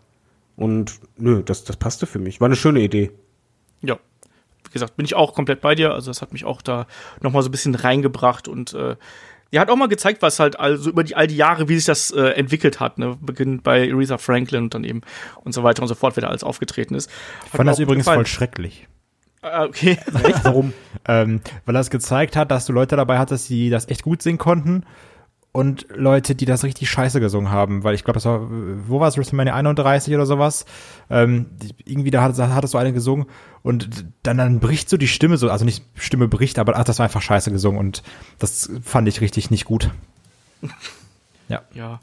Und 0.56 1.00
nö, 1.17 1.44
das, 1.44 1.63
das 1.63 1.77
passte 1.77 2.08
für 2.08 2.20
mich. 2.20 2.41
War 2.41 2.48
eine 2.48 2.56
schöne 2.56 2.82
Idee. 2.82 3.12
Ja. 3.82 4.00
Wie 4.63 4.72
gesagt, 4.72 4.98
bin 4.98 5.06
ich 5.06 5.15
auch 5.15 5.34
komplett 5.34 5.62
bei 5.62 5.75
dir. 5.75 5.94
Also 5.94 6.10
das 6.10 6.22
hat 6.22 6.34
mich 6.34 6.46
auch 6.46 6.62
da 6.62 6.88
nochmal 7.22 7.44
so 7.44 7.50
ein 7.50 7.51
bisschen 7.51 7.75
reingebracht 7.75 8.48
und 8.48 8.74
äh, 8.74 8.96
ja, 9.51 9.61
hat 9.61 9.69
auch 9.69 9.75
mal 9.75 9.87
gezeigt, 9.87 10.21
was 10.21 10.39
halt 10.39 10.59
also 10.59 10.89
über 10.89 11.03
die 11.03 11.15
all 11.15 11.27
die 11.27 11.37
Jahre, 11.37 11.69
wie 11.69 11.75
sich 11.75 11.85
das 11.85 12.11
äh, 12.11 12.29
entwickelt 12.31 12.79
hat, 12.79 12.97
ne? 12.97 13.17
Beginnt 13.21 13.63
bei 13.63 13.91
Aretha 13.91 14.17
Franklin 14.17 14.63
und 14.63 14.73
dann 14.73 14.83
eben 14.83 15.01
und 15.43 15.53
so 15.53 15.63
weiter 15.63 15.81
und 15.81 15.87
so 15.87 15.95
fort, 15.95 16.15
wer 16.15 16.21
da 16.21 16.27
alles 16.27 16.43
aufgetreten 16.43 16.95
ist. 16.95 17.09
Ich 17.45 17.51
fand 17.51 17.69
das 17.69 17.79
übrigens 17.79 18.05
gefallen. 18.05 18.19
voll 18.19 18.25
schrecklich. 18.25 18.87
Ah, 19.41 19.63
okay. 19.63 19.97
Echt? 20.23 20.43
Warum? 20.43 20.73
ähm, 21.07 21.41
weil 21.65 21.73
das 21.73 21.89
gezeigt 21.89 22.35
hat, 22.35 22.51
dass 22.51 22.65
du 22.65 22.73
Leute 22.73 22.95
dabei 22.95 23.17
hattest, 23.19 23.49
die 23.49 23.69
das 23.69 23.87
echt 23.87 24.03
gut 24.03 24.21
singen 24.21 24.37
konnten 24.37 24.83
und 25.57 25.87
Leute, 25.89 26.35
die 26.35 26.45
das 26.45 26.63
richtig 26.63 26.87
scheiße 26.87 27.19
gesungen 27.19 27.49
haben, 27.49 27.83
weil 27.83 27.95
ich 27.95 28.03
glaube, 28.03 28.13
das 28.13 28.25
war, 28.25 28.47
wo 28.87 28.99
war 28.99 29.07
es, 29.07 29.17
WrestleMania 29.17 29.55
31 29.55 30.13
oder 30.13 30.27
sowas? 30.27 30.67
Ähm, 31.09 31.47
irgendwie 31.83 32.11
da 32.11 32.21
hat, 32.21 32.37
hattest 32.37 32.75
du 32.75 32.77
eine 32.77 32.93
gesungen 32.93 33.25
und 33.63 34.05
dann, 34.21 34.37
dann 34.37 34.59
bricht 34.59 34.87
so 34.87 34.97
die 34.97 35.07
Stimme 35.07 35.37
so, 35.37 35.49
also 35.49 35.65
nicht 35.65 35.83
Stimme 35.95 36.27
bricht, 36.27 36.59
aber 36.59 36.77
ach, 36.77 36.83
das 36.83 36.99
war 36.99 37.05
einfach 37.05 37.23
scheiße 37.23 37.51
gesungen 37.51 37.79
und 37.79 38.03
das 38.37 38.69
fand 38.83 39.07
ich 39.07 39.19
richtig 39.19 39.49
nicht 39.49 39.65
gut. 39.65 39.89
ja. 41.47 41.63
Ja. 41.73 42.01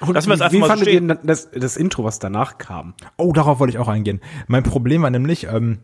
Und 0.00 0.14
Lassen 0.14 0.28
wir 0.28 0.34
es 0.34 0.40
einfach 0.40 0.60
mal 0.60 0.68
fandet 0.68 0.86
so 0.86 0.92
ihr 0.92 1.00
das, 1.24 1.50
das 1.50 1.76
Intro, 1.76 2.04
was 2.04 2.20
danach 2.20 2.58
kam? 2.58 2.94
Oh, 3.16 3.32
darauf 3.32 3.58
wollte 3.58 3.72
ich 3.72 3.78
auch 3.78 3.88
eingehen. 3.88 4.20
Mein 4.46 4.62
Problem 4.62 5.02
war 5.02 5.10
nämlich, 5.10 5.48
ähm, 5.48 5.78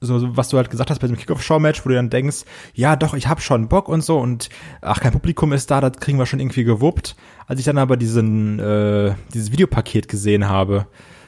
so, 0.00 0.36
was 0.36 0.48
du 0.48 0.56
halt 0.56 0.70
gesagt 0.70 0.90
hast 0.90 1.00
bei 1.00 1.06
dem 1.06 1.16
Kickoff-Show-Match, 1.16 1.84
wo 1.84 1.88
du 1.88 1.94
dann 1.94 2.10
denkst, 2.10 2.44
ja 2.74 2.96
doch, 2.96 3.14
ich 3.14 3.28
hab 3.28 3.42
schon 3.42 3.68
Bock 3.68 3.88
und 3.88 4.02
so 4.02 4.18
und 4.18 4.48
ach, 4.80 5.00
kein 5.00 5.12
Publikum 5.12 5.52
ist 5.52 5.70
da, 5.70 5.80
das 5.80 5.98
kriegen 5.98 6.18
wir 6.18 6.26
schon 6.26 6.40
irgendwie 6.40 6.64
gewuppt. 6.64 7.16
Als 7.46 7.58
ich 7.58 7.66
dann 7.66 7.78
aber 7.78 7.96
diesen, 7.96 8.58
äh, 8.60 9.14
dieses 9.34 9.50
Videopaket 9.50 10.08
gesehen 10.08 10.48
habe, 10.48 10.86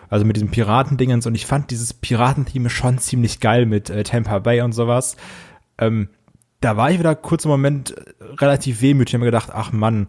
also 0.08 0.24
mit 0.24 0.36
diesem 0.36 0.50
Piratendingens 0.50 1.26
und 1.26 1.34
ich 1.34 1.46
fand 1.46 1.70
dieses 1.70 1.94
Piratentheme 1.94 2.70
schon 2.70 2.98
ziemlich 2.98 3.40
geil 3.40 3.66
mit 3.66 3.90
äh, 3.90 4.02
Tampa 4.02 4.38
Bay 4.40 4.60
und 4.60 4.72
sowas. 4.72 5.16
Ähm, 5.78 6.08
da 6.60 6.76
war 6.76 6.90
ich 6.90 6.98
wieder 6.98 7.14
kurz 7.14 7.44
im 7.44 7.50
Moment 7.50 7.94
relativ 8.38 8.82
wehmütig 8.82 9.14
und 9.14 9.20
mir 9.20 9.26
gedacht, 9.26 9.50
ach 9.52 9.72
Mann, 9.72 10.08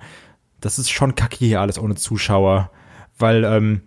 das 0.59 0.77
ist 0.77 0.89
schon 0.89 1.15
kacke 1.15 1.37
hier 1.37 1.61
alles 1.61 1.79
ohne 1.79 1.95
Zuschauer. 1.95 2.71
Weil, 3.17 3.43
ähm, 3.43 3.81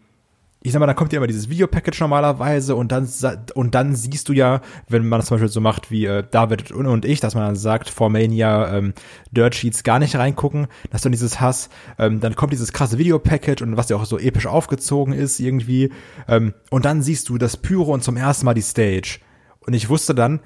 ich 0.67 0.73
sag 0.73 0.81
mal, 0.81 0.87
da 0.87 0.95
kommt 0.95 1.13
ja 1.13 1.19
immer 1.19 1.27
dieses 1.27 1.51
Videopackage 1.51 2.01
normalerweise 2.01 2.75
und 2.75 2.91
dann 2.91 3.07
und 3.55 3.75
dann 3.75 3.95
siehst 3.95 4.31
du 4.31 4.33
ja, 4.33 4.63
wenn 4.89 5.07
man 5.07 5.21
das 5.21 5.27
zum 5.27 5.35
Beispiel 5.35 5.51
so 5.51 5.61
macht 5.61 5.91
wie 5.91 6.07
äh, 6.07 6.25
David 6.29 6.73
und 6.73 7.05
ich, 7.05 7.21
dass 7.21 7.35
man 7.35 7.45
dann 7.45 7.55
sagt, 7.55 7.91
vor 7.91 8.09
Mania 8.09 8.75
ähm, 8.75 8.95
Dirt 9.31 9.55
Sheets 9.55 9.83
gar 9.83 9.99
nicht 9.99 10.17
reingucken, 10.17 10.69
dass 10.91 11.03
du 11.03 11.11
dieses 11.11 11.39
Hass, 11.39 11.69
ähm, 11.99 12.21
dann 12.21 12.35
kommt 12.35 12.55
dieses 12.55 12.73
krasse 12.73 12.97
Videopackage 12.97 13.61
und 13.63 13.77
was 13.77 13.91
ja 13.91 13.97
auch 13.97 14.07
so 14.07 14.19
episch 14.19 14.47
aufgezogen 14.47 15.13
ist 15.13 15.39
irgendwie 15.39 15.93
ähm, 16.29 16.55
und 16.71 16.87
dann 16.87 17.03
siehst 17.03 17.29
du 17.29 17.37
das 17.37 17.59
Pyro 17.59 17.93
und 17.93 18.03
zum 18.03 18.17
ersten 18.17 18.47
Mal 18.47 18.55
die 18.55 18.63
Stage. 18.63 19.19
Und 19.61 19.75
ich 19.75 19.91
wusste 19.91 20.15
dann, 20.15 20.41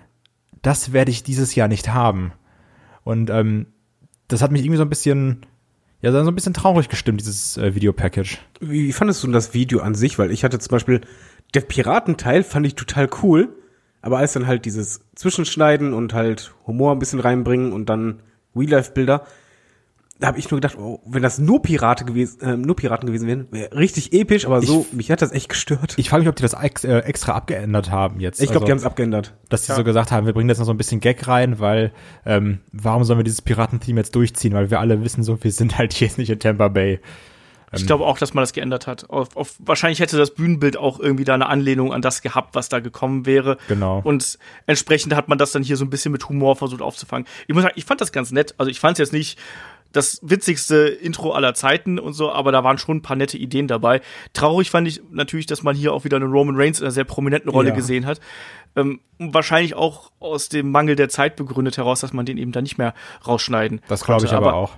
das 0.63 0.93
werde 0.93 1.13
ich 1.13 1.23
dieses 1.23 1.55
Jahr 1.55 1.69
nicht 1.69 1.91
haben. 1.91 2.33
Und 3.05 3.31
ähm, 3.31 3.67
das 4.27 4.43
hat 4.43 4.51
mich 4.51 4.63
irgendwie 4.63 4.79
so 4.79 4.83
ein 4.83 4.91
bisschen 4.91 5.47
ja, 6.01 6.13
so 6.13 6.31
ein 6.31 6.35
bisschen 6.35 6.55
traurig 6.55 6.89
gestimmt, 6.89 7.21
dieses 7.21 7.57
äh, 7.57 7.75
Videopackage. 7.75 8.39
Wie, 8.61 8.93
fandest 8.93 9.23
du 9.25 9.29
das 9.33 9.55
Video 9.55 9.81
an 9.81 9.95
sich? 9.95 10.19
Weil 10.19 10.31
ich 10.31 10.45
hatte 10.45 10.59
zum 10.59 10.71
Beispiel, 10.71 11.01
der 11.55 11.63
Piratenteil 11.63 12.45
fand 12.45 12.67
ich 12.67 12.77
total 12.77 13.09
cool, 13.23 13.49
aber 14.01 14.19
als 14.19 14.33
dann 14.33 14.47
halt 14.47 14.65
dieses 14.65 15.01
Zwischenschneiden 15.17 15.93
und 15.93 16.15
halt 16.15 16.55
Humor 16.67 16.93
ein 16.93 17.01
bisschen 17.01 17.21
reinbringen 17.21 17.73
und 17.73 17.87
dann 17.87 18.23
Real-Life-Bilder, 18.55 19.27
da 20.21 20.27
habe 20.27 20.39
ich 20.39 20.51
nur 20.51 20.61
gedacht, 20.61 20.77
oh, 20.77 21.01
wenn 21.07 21.23
das 21.23 21.39
nur 21.39 21.63
Pirate 21.63 22.05
gewesen, 22.05 22.41
äh, 22.41 22.57
nur 22.57 22.75
Piraten 22.75 23.07
gewesen 23.07 23.29
wären, 23.29 23.47
wäre 23.53 23.77
richtig 23.77 24.13
episch, 24.13 24.47
aber 24.47 24.61
so, 24.63 24.85
ich, 24.89 24.97
mich 24.97 25.11
hat 25.11 25.23
das 25.23 25.31
echt 25.31 25.49
gestört. 25.49 25.95
Ich 25.97 26.11
frage 26.11 26.23
mich, 26.23 26.29
ob 26.29 26.37
die 26.37 26.43
das 26.43 26.55
ex, 26.55 26.85
äh, 26.85 26.99
extra 26.99 27.33
abgeändert 27.33 27.91
haben 27.91 28.19
jetzt. 28.19 28.41
Ich 28.41 28.47
glaube, 28.47 28.57
also, 28.57 28.67
die 28.67 28.73
haben 28.73 28.79
es 28.79 28.85
abgeändert. 28.85 29.35
Dass 29.49 29.63
die 29.63 29.71
ja. 29.71 29.77
so 29.77 29.85
gesagt 29.85 30.11
haben, 30.11 30.27
wir 30.27 30.33
bringen 30.33 30.49
jetzt 30.49 30.59
noch 30.59 30.67
so 30.67 30.73
ein 30.73 30.77
bisschen 30.77 31.01
Gag 31.01 31.29
rein, 31.29 31.61
weil 31.61 31.93
ähm, 32.27 32.61
warum 32.73 33.05
sollen 33.05 33.21
wir 33.21 33.25
dieses 33.25 33.43
Piratentheme 33.43 34.01
jetzt 34.01 34.15
durchziehen? 34.17 34.55
Weil 34.55 34.71
wir 34.71 34.81
alle 34.81 35.05
wissen 35.05 35.23
so, 35.23 35.43
wir 35.43 35.53
sind 35.53 35.79
halt 35.79 35.99
jetzt 36.01 36.19
nicht 36.19 36.31
in 36.31 36.41
Tampa 36.41 36.69
Bay. 36.69 37.01
Ich 37.73 37.87
glaube 37.87 38.07
auch, 38.07 38.19
dass 38.19 38.35
man 38.35 38.43
das 38.43 38.53
geändert 38.53 38.87
hat. 38.87 39.11
Auf, 39.11 39.37
auf, 39.37 39.57
wahrscheinlich 39.59 40.01
hätte 40.01 40.17
das 40.17 40.33
Bühnenbild 40.33 40.77
auch 40.77 41.01
irgendwie 41.01 41.25
da 41.25 41.35
eine 41.35 41.47
Anlehnung 41.47 41.93
an 41.93 42.01
das 42.01 42.23
gehabt, 42.23 42.55
was 42.55 42.69
da 42.69 42.81
gekommen 42.81 43.27
wäre. 43.27 43.59
Genau. 43.69 44.01
Und 44.03 44.39
entsprechend 44.67 45.15
hat 45.15 45.29
man 45.29 45.39
das 45.39 45.53
dann 45.53 45.63
hier 45.63 45.77
so 45.77 45.85
ein 45.85 45.91
bisschen 45.91 46.13
mit 46.13 46.29
Humor 46.29 46.57
versucht 46.57 46.81
aufzufangen. 46.81 47.27
Ich 47.47 47.55
muss 47.55 47.63
sagen, 47.63 47.75
ich 47.77 47.85
fand 47.85 48.01
das 48.01 48.13
ganz 48.13 48.31
nett. 48.31 48.55
Also 48.57 48.71
ich 48.71 48.81
fand 48.81 48.95
es 48.95 48.99
jetzt 48.99 49.13
nicht 49.13 49.39
das 49.93 50.21
witzigste 50.23 50.87
Intro 50.87 51.33
aller 51.33 51.55
Zeiten 51.55 51.99
und 51.99 52.13
so, 52.13 52.31
aber 52.31 52.53
da 52.53 52.63
waren 52.63 52.79
schon 52.79 52.99
ein 52.99 53.03
paar 53.03 53.17
nette 53.17 53.39
Ideen 53.39 53.69
dabei. 53.69 54.01
Traurig 54.33 54.71
fand 54.71 54.87
ich 54.87 55.01
natürlich, 55.11 55.47
dass 55.47 55.63
man 55.63 55.75
hier 55.75 55.93
auch 55.93 56.05
wieder 56.05 56.17
einen 56.17 56.31
Roman 56.31 56.57
Reigns 56.57 56.81
in 56.81 56.85
einer 56.85 56.93
sehr 56.93 57.05
prominenten 57.05 57.51
Rolle 57.51 57.71
ja. 57.71 57.75
gesehen 57.75 58.07
hat. 58.07 58.21
Ähm, 58.77 59.01
wahrscheinlich 59.19 59.75
auch 59.75 60.13
aus 60.21 60.49
dem 60.49 60.71
Mangel 60.71 60.95
der 60.95 61.09
Zeit 61.09 61.37
begründet 61.37 61.79
heraus, 61.79 62.01
dass 62.01 62.13
man 62.13 62.27
den 62.27 62.37
eben 62.37 62.53
dann 62.53 62.65
nicht 62.65 62.79
mehr 62.79 62.95
rausschneiden. 63.27 63.81
Das 63.89 64.05
glaube 64.05 64.27
ich 64.27 64.33
aber, 64.33 64.49
aber 64.49 64.57
auch. 64.57 64.73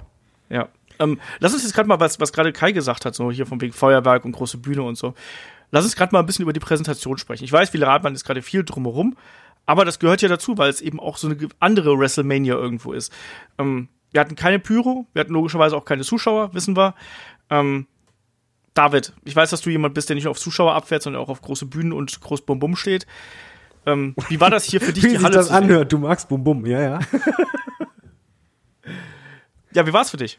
Ja. 0.48 0.68
Ähm, 1.00 1.18
lass 1.38 1.54
uns 1.54 1.62
jetzt 1.64 1.74
gerade 1.74 1.88
mal, 1.88 1.98
was, 1.98 2.20
was 2.20 2.32
gerade 2.32 2.52
Kai 2.52 2.72
gesagt 2.72 3.04
hat, 3.04 3.14
so 3.14 3.30
hier 3.30 3.46
von 3.46 3.60
wegen 3.60 3.72
Feuerwerk 3.72 4.24
und 4.24 4.32
große 4.32 4.58
Bühne 4.58 4.82
und 4.82 4.96
so. 4.96 5.14
Lass 5.72 5.84
uns 5.84 5.96
gerade 5.96 6.12
mal 6.12 6.20
ein 6.20 6.26
bisschen 6.26 6.42
über 6.42 6.52
die 6.52 6.60
Präsentation 6.60 7.18
sprechen. 7.18 7.44
Ich 7.44 7.52
weiß, 7.52 7.70
viele 7.70 7.86
Radbahn 7.86 8.14
ist 8.14 8.24
gerade 8.24 8.42
viel 8.42 8.64
drumherum, 8.64 9.16
aber 9.66 9.84
das 9.84 9.98
gehört 9.98 10.20
ja 10.22 10.28
dazu, 10.28 10.58
weil 10.58 10.68
es 10.68 10.80
eben 10.80 11.00
auch 11.00 11.16
so 11.16 11.28
eine 11.28 11.36
andere 11.58 11.98
WrestleMania 11.98 12.54
irgendwo 12.54 12.92
ist. 12.92 13.12
Ähm, 13.58 13.88
wir 14.12 14.20
hatten 14.20 14.36
keine 14.36 14.58
Pyro, 14.58 15.06
wir 15.12 15.20
hatten 15.20 15.32
logischerweise 15.32 15.76
auch 15.76 15.84
keine 15.84 16.02
Zuschauer, 16.02 16.54
wissen 16.54 16.76
wir. 16.76 16.94
Ähm, 17.48 17.86
David, 18.74 19.12
ich 19.24 19.34
weiß, 19.34 19.50
dass 19.50 19.62
du 19.62 19.70
jemand 19.70 19.94
bist, 19.94 20.08
der 20.08 20.14
nicht 20.14 20.24
nur 20.24 20.30
auf 20.30 20.38
Zuschauer 20.38 20.74
abfährt, 20.74 21.02
sondern 21.02 21.22
auch 21.22 21.28
auf 21.28 21.42
große 21.42 21.66
Bühnen 21.66 21.92
und 21.92 22.20
groß 22.20 22.42
Bum 22.42 22.58
Bum 22.58 22.76
steht. 22.76 23.06
Ähm, 23.86 24.14
wie 24.28 24.40
war 24.40 24.50
das 24.50 24.64
hier 24.64 24.80
für 24.80 24.92
dich, 24.92 25.04
wie 25.04 25.08
die 25.10 25.18
Halle 25.18 25.42
sich 25.42 25.48
das 25.48 25.50
anhört, 25.50 25.92
du 25.92 25.98
magst 25.98 26.28
Bum 26.28 26.44
Bum, 26.44 26.66
ja, 26.66 26.80
ja. 26.80 26.98
ja, 29.72 29.86
wie 29.86 29.92
war 29.92 30.02
es 30.02 30.10
für 30.10 30.16
dich? 30.16 30.38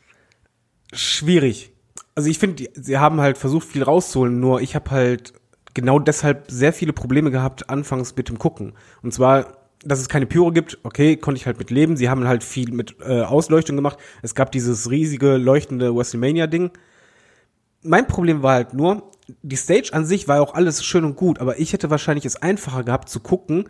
Schwierig. 0.93 1.71
Also 2.15 2.29
ich 2.29 2.39
finde, 2.39 2.69
sie 2.73 2.97
haben 2.97 3.21
halt 3.21 3.37
versucht, 3.37 3.67
viel 3.67 3.83
rauszuholen, 3.83 4.39
nur 4.39 4.61
ich 4.61 4.75
habe 4.75 4.91
halt 4.91 5.33
genau 5.73 5.99
deshalb 5.99 6.51
sehr 6.51 6.73
viele 6.73 6.93
Probleme 6.93 7.31
gehabt, 7.31 7.69
anfangs 7.69 8.15
mit 8.15 8.29
dem 8.29 8.37
Gucken. 8.37 8.73
Und 9.01 9.13
zwar 9.13 9.60
dass 9.83 9.99
es 9.99 10.09
keine 10.09 10.25
Pyro 10.25 10.51
gibt, 10.51 10.79
okay, 10.83 11.17
konnte 11.17 11.39
ich 11.39 11.45
halt 11.45 11.57
mit 11.57 11.71
leben. 11.71 11.97
Sie 11.97 12.09
haben 12.09 12.27
halt 12.27 12.43
viel 12.43 12.71
mit 12.71 12.95
äh, 13.01 13.21
Ausleuchtung 13.21 13.75
gemacht. 13.75 13.97
Es 14.21 14.35
gab 14.35 14.51
dieses 14.51 14.91
riesige 14.91 15.37
leuchtende 15.37 15.95
WrestleMania-Ding. 15.95 16.71
Mein 17.81 18.07
Problem 18.07 18.43
war 18.43 18.53
halt 18.53 18.73
nur, 18.73 19.11
die 19.41 19.55
Stage 19.55 19.89
an 19.93 20.05
sich 20.05 20.27
war 20.27 20.41
auch 20.41 20.53
alles 20.53 20.83
schön 20.83 21.03
und 21.03 21.15
gut, 21.15 21.39
aber 21.39 21.59
ich 21.59 21.73
hätte 21.73 21.89
wahrscheinlich 21.89 22.25
es 22.25 22.35
einfacher 22.35 22.83
gehabt 22.83 23.09
zu 23.09 23.19
gucken, 23.19 23.69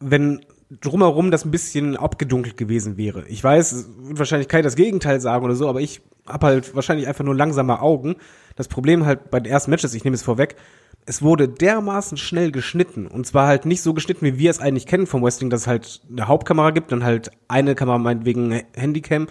wenn 0.00 0.40
drumherum 0.80 1.30
das 1.30 1.44
ein 1.44 1.50
bisschen 1.50 1.96
abgedunkelt 1.96 2.56
gewesen 2.56 2.96
wäre. 2.96 3.26
Ich 3.28 3.44
weiß, 3.44 3.86
wahrscheinlich 3.98 4.48
keiner 4.48 4.64
das 4.64 4.74
Gegenteil 4.74 5.20
sagen 5.20 5.44
oder 5.44 5.54
so, 5.54 5.68
aber 5.68 5.80
ich 5.80 6.00
habe 6.26 6.46
halt 6.46 6.74
wahrscheinlich 6.74 7.06
einfach 7.06 7.24
nur 7.24 7.36
langsame 7.36 7.80
Augen. 7.80 8.16
Das 8.56 8.68
Problem 8.68 9.04
halt 9.04 9.30
bei 9.30 9.38
den 9.38 9.52
ersten 9.52 9.70
Matches, 9.70 9.94
ich 9.94 10.04
nehme 10.04 10.14
es 10.14 10.22
vorweg, 10.22 10.56
es 11.04 11.22
wurde 11.22 11.48
dermaßen 11.48 12.16
schnell 12.16 12.52
geschnitten. 12.52 13.06
Und 13.06 13.26
zwar 13.26 13.46
halt 13.46 13.66
nicht 13.66 13.82
so 13.82 13.94
geschnitten, 13.94 14.24
wie 14.24 14.38
wir 14.38 14.50
es 14.50 14.60
eigentlich 14.60 14.86
kennen 14.86 15.06
vom 15.06 15.22
Wrestling, 15.22 15.50
dass 15.50 15.62
es 15.62 15.66
halt 15.66 16.02
eine 16.10 16.28
Hauptkamera 16.28 16.70
gibt 16.70 16.92
und 16.92 17.04
halt 17.04 17.30
eine 17.48 17.74
Kamera 17.74 17.98
meinetwegen 17.98 18.62
Handycam 18.74 19.26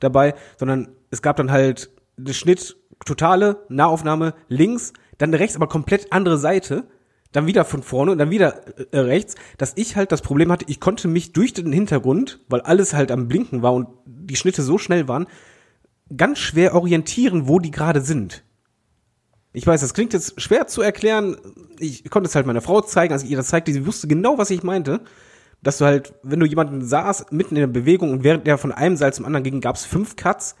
dabei, 0.00 0.34
sondern 0.56 0.88
es 1.10 1.22
gab 1.22 1.36
dann 1.36 1.50
halt 1.50 1.90
den 2.16 2.34
Schnitt, 2.34 2.76
totale 3.04 3.64
Nahaufnahme 3.68 4.34
links, 4.48 4.92
dann 5.18 5.34
rechts, 5.34 5.56
aber 5.56 5.66
komplett 5.66 6.12
andere 6.12 6.38
Seite, 6.38 6.84
dann 7.32 7.46
wieder 7.46 7.64
von 7.64 7.82
vorne 7.82 8.12
und 8.12 8.18
dann 8.18 8.30
wieder 8.30 8.62
äh, 8.92 8.98
rechts, 8.98 9.34
dass 9.58 9.72
ich 9.76 9.96
halt 9.96 10.12
das 10.12 10.22
Problem 10.22 10.50
hatte, 10.50 10.64
ich 10.68 10.80
konnte 10.80 11.08
mich 11.08 11.32
durch 11.32 11.52
den 11.52 11.72
Hintergrund, 11.72 12.40
weil 12.48 12.60
alles 12.62 12.94
halt 12.94 13.10
am 13.10 13.28
Blinken 13.28 13.62
war 13.62 13.74
und 13.74 13.88
die 14.06 14.36
Schnitte 14.36 14.62
so 14.62 14.78
schnell 14.78 15.08
waren, 15.08 15.26
ganz 16.16 16.38
schwer 16.38 16.74
orientieren, 16.74 17.48
wo 17.48 17.58
die 17.58 17.70
gerade 17.70 18.00
sind. 18.00 18.44
Ich 19.52 19.66
weiß, 19.66 19.80
das 19.80 19.94
klingt 19.94 20.12
jetzt 20.12 20.40
schwer 20.40 20.66
zu 20.66 20.82
erklären. 20.82 21.36
Ich 21.78 22.08
konnte 22.10 22.28
es 22.28 22.34
halt 22.34 22.46
meiner 22.46 22.60
Frau 22.60 22.80
zeigen, 22.80 23.12
als 23.12 23.22
ich 23.22 23.30
ihr 23.30 23.36
das 23.36 23.48
zeigte, 23.48 23.72
sie 23.72 23.86
wusste 23.86 24.08
genau, 24.08 24.38
was 24.38 24.50
ich 24.50 24.62
meinte. 24.62 25.00
Dass 25.62 25.78
du 25.78 25.86
halt, 25.86 26.14
wenn 26.22 26.38
du 26.38 26.46
jemanden 26.46 26.84
sahst, 26.84 27.32
mitten 27.32 27.56
in 27.56 27.60
der 27.60 27.66
Bewegung 27.66 28.12
und 28.12 28.22
während 28.22 28.46
der 28.46 28.58
von 28.58 28.70
einem 28.70 28.96
Seil 28.96 29.12
zum 29.12 29.24
anderen 29.24 29.42
ging, 29.42 29.60
gab 29.60 29.76
es 29.76 29.84
fünf 29.84 30.14
Cuts 30.14 30.54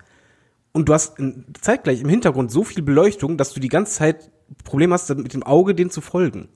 und 0.72 0.88
du 0.88 0.94
hast 0.94 1.16
zeitgleich 1.60 2.00
im 2.00 2.08
Hintergrund 2.08 2.50
so 2.50 2.64
viel 2.64 2.82
Beleuchtung, 2.82 3.36
dass 3.36 3.52
du 3.52 3.60
die 3.60 3.68
ganze 3.68 3.92
Zeit 3.92 4.30
Problem 4.64 4.92
hast, 4.92 5.14
mit 5.14 5.34
dem 5.34 5.42
Auge 5.42 5.74
den 5.74 5.90
zu 5.90 6.00
folgen. 6.00 6.48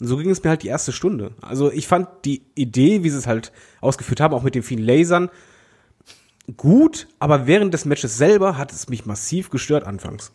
Und 0.00 0.06
so 0.06 0.16
ging 0.16 0.30
es 0.30 0.42
mir 0.42 0.50
halt 0.50 0.62
die 0.62 0.68
erste 0.68 0.92
Stunde. 0.92 1.32
Also 1.40 1.72
ich 1.72 1.88
fand 1.88 2.08
die 2.24 2.42
Idee, 2.54 3.02
wie 3.04 3.10
sie 3.10 3.18
es 3.18 3.26
halt 3.26 3.52
ausgeführt 3.80 4.20
haben, 4.20 4.34
auch 4.34 4.42
mit 4.42 4.54
den 4.54 4.62
vielen 4.62 4.84
Lasern, 4.84 5.30
gut, 6.56 7.08
aber 7.18 7.46
während 7.46 7.74
des 7.74 7.84
Matches 7.84 8.16
selber 8.16 8.56
hat 8.56 8.72
es 8.72 8.88
mich 8.88 9.06
massiv 9.06 9.50
gestört 9.50 9.84
anfangs. 9.84 10.32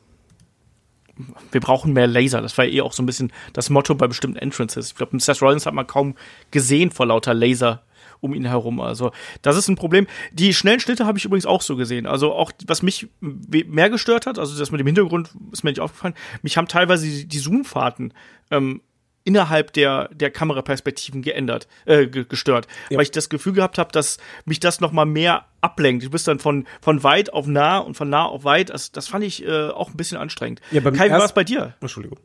Wir 1.51 1.61
brauchen 1.61 1.93
mehr 1.93 2.07
Laser. 2.07 2.41
Das 2.41 2.57
war 2.57 2.65
eh 2.65 2.81
auch 2.81 2.93
so 2.93 3.03
ein 3.03 3.05
bisschen 3.05 3.31
das 3.53 3.69
Motto 3.69 3.95
bei 3.95 4.07
bestimmten 4.07 4.37
Entrances. 4.37 4.87
Ich 4.87 4.95
glaube, 4.95 5.19
Seth 5.19 5.41
Rollins 5.41 5.65
hat 5.65 5.73
man 5.73 5.87
kaum 5.87 6.15
gesehen 6.51 6.91
vor 6.91 7.05
lauter 7.05 7.33
Laser 7.33 7.83
um 8.19 8.33
ihn 8.33 8.45
herum. 8.45 8.79
Also 8.79 9.11
das 9.41 9.57
ist 9.57 9.67
ein 9.67 9.75
Problem. 9.75 10.07
Die 10.31 10.53
schnellen 10.53 10.79
Schnitte 10.79 11.05
habe 11.05 11.17
ich 11.17 11.25
übrigens 11.25 11.45
auch 11.45 11.61
so 11.61 11.75
gesehen. 11.75 12.07
Also 12.07 12.33
auch 12.33 12.51
was 12.65 12.81
mich 12.81 13.09
mehr 13.19 13.89
gestört 13.89 14.25
hat, 14.25 14.39
also 14.39 14.57
das 14.57 14.71
mit 14.71 14.79
dem 14.79 14.87
Hintergrund 14.87 15.35
ist 15.51 15.63
mir 15.63 15.71
nicht 15.71 15.81
aufgefallen. 15.81 16.15
Mich 16.41 16.57
haben 16.57 16.67
teilweise 16.67 17.05
die, 17.05 17.27
die 17.27 17.39
Zoom-Fahrten 17.39 18.13
ähm, 18.49 18.81
innerhalb 19.23 19.73
der, 19.73 20.09
der 20.13 20.31
Kameraperspektiven 20.31 21.21
geändert, 21.21 21.67
äh, 21.85 22.07
gestört. 22.07 22.67
Ja. 22.89 22.97
Weil 22.97 23.03
ich 23.03 23.11
das 23.11 23.29
Gefühl 23.29 23.53
gehabt 23.53 23.77
habe, 23.77 23.91
dass 23.91 24.17
mich 24.45 24.59
das 24.59 24.81
noch 24.81 24.91
mal 24.91 25.05
mehr 25.05 25.45
ablenkt. 25.61 26.05
Du 26.05 26.09
bist 26.09 26.27
dann 26.27 26.39
von, 26.39 26.65
von 26.81 27.03
weit 27.03 27.31
auf 27.31 27.47
nah 27.47 27.77
und 27.77 27.95
von 27.95 28.09
nah 28.09 28.25
auf 28.25 28.43
weit. 28.43 28.69
Das, 28.69 28.91
das 28.91 29.07
fand 29.07 29.23
ich 29.23 29.45
äh, 29.45 29.69
auch 29.69 29.89
ein 29.89 29.97
bisschen 29.97 30.17
anstrengend. 30.17 30.61
Ja, 30.71 30.81
Kai, 30.81 31.07
wie 31.07 31.11
war 31.11 31.25
es 31.25 31.33
bei 31.33 31.43
dir? 31.43 31.73
Entschuldigung. 31.79 32.19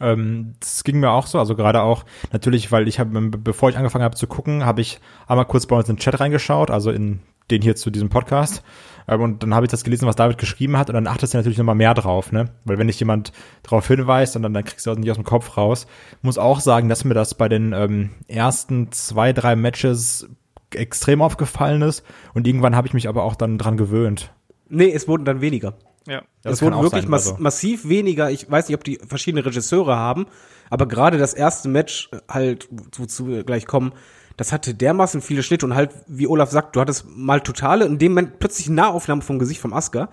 Ähm, 0.00 0.54
das 0.60 0.84
ging 0.84 1.00
mir 1.00 1.10
auch 1.10 1.26
so, 1.26 1.38
also 1.38 1.56
gerade 1.56 1.82
auch 1.82 2.04
natürlich, 2.32 2.70
weil 2.70 2.88
ich 2.88 2.98
habe, 2.98 3.20
bevor 3.30 3.70
ich 3.70 3.76
angefangen 3.76 4.04
habe 4.04 4.16
zu 4.16 4.26
gucken, 4.26 4.64
habe 4.64 4.80
ich 4.80 5.00
einmal 5.26 5.46
kurz 5.46 5.66
bei 5.66 5.76
uns 5.76 5.88
in 5.88 5.96
den 5.96 6.00
Chat 6.00 6.20
reingeschaut, 6.20 6.70
also 6.70 6.90
in 6.90 7.20
den 7.50 7.62
hier 7.62 7.76
zu 7.76 7.90
diesem 7.90 8.08
Podcast. 8.08 8.62
Ähm, 9.08 9.20
und 9.22 9.42
dann 9.42 9.54
habe 9.54 9.66
ich 9.66 9.70
das 9.70 9.84
gelesen, 9.84 10.06
was 10.06 10.16
David 10.16 10.38
geschrieben 10.38 10.76
hat, 10.76 10.88
und 10.88 10.94
dann 10.94 11.06
achtest 11.06 11.34
du 11.34 11.38
natürlich 11.38 11.58
nochmal 11.58 11.74
mehr 11.74 11.94
drauf, 11.94 12.30
ne? 12.30 12.50
Weil 12.64 12.78
wenn 12.78 12.86
dich 12.86 13.00
jemand 13.00 13.32
darauf 13.62 13.88
hinweist 13.88 14.36
und 14.36 14.42
dann, 14.42 14.54
dann 14.54 14.64
kriegst 14.64 14.86
du 14.86 14.90
das 14.90 14.98
nicht 14.98 15.10
aus 15.10 15.16
dem 15.16 15.24
Kopf 15.24 15.56
raus. 15.56 15.86
Muss 16.22 16.38
auch 16.38 16.60
sagen, 16.60 16.88
dass 16.88 17.04
mir 17.04 17.14
das 17.14 17.34
bei 17.34 17.48
den 17.48 17.72
ähm, 17.72 18.10
ersten 18.28 18.92
zwei, 18.92 19.32
drei 19.32 19.56
Matches 19.56 20.28
extrem 20.74 21.22
aufgefallen 21.22 21.82
ist. 21.82 22.04
Und 22.34 22.46
irgendwann 22.46 22.76
habe 22.76 22.86
ich 22.86 22.94
mich 22.94 23.08
aber 23.08 23.24
auch 23.24 23.36
dann 23.36 23.58
dran 23.58 23.76
gewöhnt. 23.76 24.32
Nee, 24.68 24.92
es 24.92 25.08
wurden 25.08 25.24
dann 25.24 25.40
weniger. 25.40 25.74
Ja. 26.06 26.22
Es 26.42 26.62
wurden 26.62 26.80
wirklich 26.80 27.02
sein, 27.02 27.10
mass 27.10 27.30
also. 27.30 27.42
massiv 27.42 27.88
weniger. 27.88 28.30
Ich 28.30 28.50
weiß 28.50 28.68
nicht, 28.68 28.76
ob 28.76 28.84
die 28.84 28.98
verschiedene 29.06 29.44
Regisseure 29.44 29.96
haben, 29.96 30.26
aber 30.70 30.86
gerade 30.86 31.18
das 31.18 31.34
erste 31.34 31.68
Match 31.68 32.08
äh, 32.12 32.18
halt, 32.28 32.68
wozu 32.96 33.28
wir 33.28 33.44
gleich 33.44 33.66
kommen, 33.66 33.92
das 34.38 34.52
hatte 34.52 34.72
dermaßen 34.72 35.20
viele 35.20 35.42
Schnitte 35.42 35.66
und 35.66 35.74
halt, 35.74 35.90
wie 36.06 36.28
Olaf 36.28 36.50
sagt, 36.50 36.76
du 36.76 36.80
hattest 36.80 37.06
mal 37.08 37.40
totale, 37.40 37.84
in 37.84 37.98
dem 37.98 38.12
Moment 38.12 38.38
plötzlich 38.38 38.68
Nahaufnahme 38.68 39.20
vom 39.20 39.40
Gesicht 39.40 39.60
vom 39.60 39.72
Asker. 39.74 40.08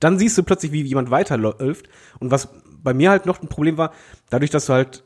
Dann 0.00 0.18
siehst 0.18 0.36
du 0.36 0.42
plötzlich, 0.42 0.72
wie 0.72 0.82
jemand 0.82 1.10
weiterläuft. 1.10 1.88
Und 2.18 2.32
was 2.32 2.48
bei 2.82 2.92
mir 2.92 3.10
halt 3.10 3.24
noch 3.24 3.40
ein 3.40 3.48
Problem 3.48 3.78
war, 3.78 3.92
dadurch, 4.30 4.50
dass 4.50 4.66
du 4.66 4.72
halt 4.72 5.04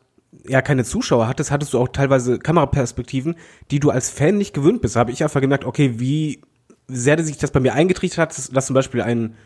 ja 0.48 0.62
keine 0.62 0.84
Zuschauer 0.84 1.28
hattest, 1.28 1.50
hattest 1.50 1.74
du 1.74 1.78
auch 1.78 1.88
teilweise 1.88 2.38
Kameraperspektiven, 2.38 3.36
die 3.70 3.78
du 3.78 3.90
als 3.90 4.08
Fan 4.08 4.38
nicht 4.38 4.54
gewöhnt 4.54 4.80
bist. 4.80 4.96
Da 4.96 5.00
habe 5.00 5.12
ich 5.12 5.22
einfach 5.22 5.42
gemerkt, 5.42 5.66
okay, 5.66 6.00
wie 6.00 6.40
sehr 6.88 7.22
sich 7.22 7.36
das 7.36 7.50
bei 7.50 7.60
mir 7.60 7.74
eingetrichtert 7.74 8.18
hat, 8.18 8.56
dass 8.56 8.66
zum 8.66 8.74
Beispiel 8.74 9.02
ein 9.02 9.36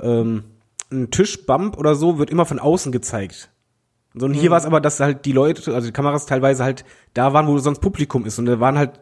ähm, 0.00 0.44
ein 0.90 1.10
Tischbump 1.10 1.78
oder 1.78 1.94
so 1.94 2.18
wird 2.18 2.30
immer 2.30 2.44
von 2.44 2.58
außen 2.58 2.92
gezeigt. 2.92 3.50
So, 4.18 4.26
und 4.26 4.32
hier 4.32 4.48
mhm. 4.48 4.52
war 4.52 4.58
es 4.58 4.64
aber, 4.64 4.80
dass 4.80 4.98
halt 4.98 5.26
die 5.26 5.32
Leute, 5.32 5.74
also 5.74 5.86
die 5.86 5.92
Kameras 5.92 6.24
teilweise 6.24 6.64
halt 6.64 6.84
da 7.12 7.34
waren, 7.34 7.46
wo 7.46 7.58
sonst 7.58 7.80
Publikum 7.80 8.24
ist. 8.24 8.38
Und 8.38 8.46
da 8.46 8.58
waren 8.60 8.78
halt 8.78 8.98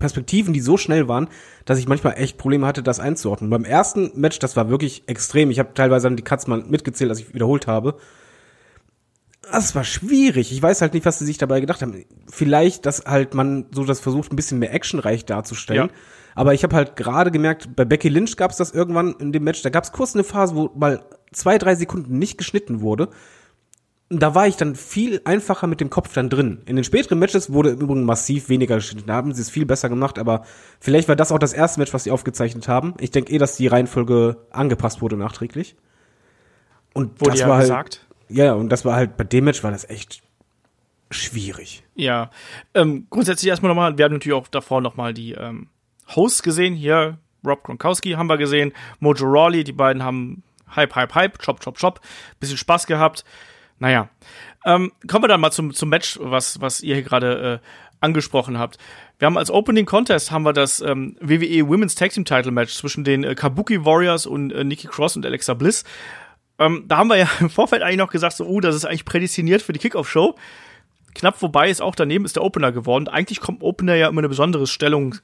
Perspektiven, 0.00 0.52
die 0.52 0.60
so 0.60 0.76
schnell 0.76 1.06
waren, 1.06 1.28
dass 1.64 1.78
ich 1.78 1.86
manchmal 1.86 2.14
echt 2.14 2.38
Probleme 2.38 2.66
hatte, 2.66 2.82
das 2.82 2.98
einzuordnen. 2.98 3.50
Beim 3.50 3.64
ersten 3.64 4.10
Match, 4.16 4.40
das 4.40 4.56
war 4.56 4.68
wirklich 4.68 5.04
extrem. 5.06 5.50
Ich 5.50 5.60
habe 5.60 5.74
teilweise 5.74 6.08
dann 6.08 6.16
die 6.16 6.24
Cuts 6.24 6.48
mal 6.48 6.64
mitgezählt, 6.64 7.08
als 7.08 7.20
ich 7.20 7.34
wiederholt 7.34 7.68
habe. 7.68 7.96
Das 9.50 9.76
war 9.76 9.84
schwierig. 9.84 10.52
Ich 10.52 10.60
weiß 10.60 10.82
halt 10.82 10.94
nicht, 10.94 11.06
was 11.06 11.20
sie 11.20 11.24
sich 11.24 11.38
dabei 11.38 11.60
gedacht 11.60 11.80
haben. 11.80 12.04
Vielleicht, 12.28 12.84
dass 12.84 13.04
halt 13.06 13.34
man 13.34 13.66
so 13.70 13.84
das 13.84 14.00
versucht, 14.00 14.32
ein 14.32 14.36
bisschen 14.36 14.58
mehr 14.58 14.74
actionreich 14.74 15.24
darzustellen. 15.24 15.88
Ja. 15.88 15.94
Aber 16.34 16.52
ich 16.52 16.64
habe 16.64 16.74
halt 16.74 16.96
gerade 16.96 17.30
gemerkt, 17.30 17.74
bei 17.76 17.84
Becky 17.84 18.08
Lynch 18.08 18.36
gab 18.36 18.50
es 18.50 18.56
das 18.56 18.72
irgendwann 18.72 19.14
in 19.20 19.32
dem 19.32 19.44
Match, 19.44 19.62
da 19.62 19.70
gab 19.70 19.84
es 19.84 19.92
kurz 19.92 20.14
eine 20.14 20.24
Phase, 20.24 20.54
wo 20.54 20.70
mal 20.76 21.04
zwei, 21.32 21.58
drei 21.58 21.74
Sekunden 21.74 22.18
nicht 22.18 22.38
geschnitten 22.38 22.80
wurde. 22.80 23.08
Da 24.10 24.34
war 24.34 24.46
ich 24.46 24.56
dann 24.56 24.74
viel 24.74 25.20
einfacher 25.24 25.66
mit 25.66 25.80
dem 25.80 25.90
Kopf 25.90 26.14
dann 26.14 26.30
drin. 26.30 26.62
In 26.64 26.76
den 26.76 26.84
späteren 26.84 27.18
Matches 27.18 27.52
wurde 27.52 27.70
im 27.70 27.80
Übrigen 27.80 28.04
massiv 28.04 28.48
weniger 28.48 28.76
geschnitten. 28.76 29.06
Da 29.06 29.14
haben 29.14 29.34
sie 29.34 29.42
es 29.42 29.50
viel 29.50 29.66
besser 29.66 29.90
gemacht, 29.90 30.18
aber 30.18 30.44
vielleicht 30.80 31.08
war 31.08 31.16
das 31.16 31.30
auch 31.30 31.38
das 31.38 31.52
erste 31.52 31.80
Match, 31.80 31.92
was 31.92 32.04
sie 32.04 32.10
aufgezeichnet 32.10 32.68
haben. 32.68 32.94
Ich 33.00 33.10
denke 33.10 33.32
eh, 33.32 33.38
dass 33.38 33.56
die 33.56 33.66
Reihenfolge 33.66 34.38
angepasst 34.50 35.02
wurde 35.02 35.16
nachträglich. 35.18 35.76
Und 36.94 37.20
wurde 37.20 37.32
das 37.32 37.40
ja 37.40 37.48
war 37.48 37.56
halt, 37.56 37.64
gesagt. 37.64 38.06
Ja, 38.28 38.54
und 38.54 38.70
das 38.70 38.86
war 38.86 38.96
halt, 38.96 39.16
bei 39.18 39.24
dem 39.24 39.44
Match 39.44 39.62
war 39.62 39.70
das 39.70 39.88
echt 39.88 40.22
schwierig. 41.10 41.84
Ja, 41.94 42.30
ähm, 42.74 43.06
grundsätzlich 43.10 43.48
erstmal 43.48 43.68
nochmal, 43.68 43.96
wir 43.98 44.04
haben 44.04 44.12
natürlich 44.12 44.36
auch 44.36 44.48
davor 44.48 44.80
nochmal 44.80 45.12
die 45.12 45.32
ähm, 45.32 45.68
Hosts 46.14 46.42
gesehen. 46.42 46.74
Hier 46.74 47.18
Rob 47.46 47.62
Gronkowski 47.62 48.12
haben 48.12 48.28
wir 48.28 48.38
gesehen, 48.38 48.72
Mojo 49.00 49.26
Rawley, 49.26 49.64
die 49.64 49.72
beiden 49.72 50.02
haben 50.02 50.42
Hype, 50.74 50.94
Hype, 50.94 51.14
Hype, 51.14 51.38
Chop, 51.38 51.60
Chop, 51.60 51.78
Chop, 51.78 52.00
bisschen 52.40 52.58
Spaß 52.58 52.86
gehabt. 52.86 53.24
Naja, 53.78 54.08
ähm, 54.64 54.92
kommen 55.06 55.24
wir 55.24 55.28
dann 55.28 55.40
mal 55.40 55.50
zum, 55.50 55.72
zum 55.72 55.88
Match, 55.88 56.18
was, 56.20 56.60
was 56.60 56.80
ihr 56.80 56.94
hier 56.94 57.04
gerade 57.04 57.60
äh, 57.62 57.66
angesprochen 58.00 58.58
habt. 58.58 58.78
Wir 59.18 59.26
haben 59.26 59.38
als 59.38 59.50
Opening 59.50 59.86
Contest 59.86 60.30
haben 60.30 60.44
wir 60.44 60.52
das 60.52 60.80
ähm, 60.80 61.16
WWE 61.20 61.68
Women's 61.68 61.94
Tag 61.94 62.12
Team 62.12 62.24
Title 62.24 62.52
Match 62.52 62.74
zwischen 62.74 63.04
den 63.04 63.24
äh, 63.24 63.34
Kabuki 63.34 63.84
Warriors 63.84 64.26
und 64.26 64.52
äh, 64.52 64.64
Nikki 64.64 64.86
Cross 64.86 65.16
und 65.16 65.26
Alexa 65.26 65.54
Bliss. 65.54 65.84
Ähm, 66.58 66.84
da 66.86 66.98
haben 66.98 67.08
wir 67.08 67.16
ja 67.16 67.28
im 67.40 67.50
Vorfeld 67.50 67.82
eigentlich 67.82 67.98
noch 67.98 68.10
gesagt, 68.10 68.36
so, 68.36 68.46
oh, 68.46 68.60
das 68.60 68.74
ist 68.74 68.84
eigentlich 68.84 69.04
prädestiniert 69.04 69.62
für 69.62 69.72
die 69.72 69.78
Kickoff-Show. 69.80 70.36
Knapp 71.14 71.38
vorbei 71.38 71.68
ist 71.68 71.82
auch 71.82 71.94
daneben 71.94 72.24
ist 72.24 72.36
der 72.36 72.44
Opener 72.44 72.70
geworden. 72.70 73.08
Eigentlich 73.08 73.40
kommt 73.40 73.62
Opener 73.62 73.94
ja 73.94 74.08
immer 74.08 74.20
eine 74.20 74.28
besondere 74.28 74.66
Stellung 74.66 75.16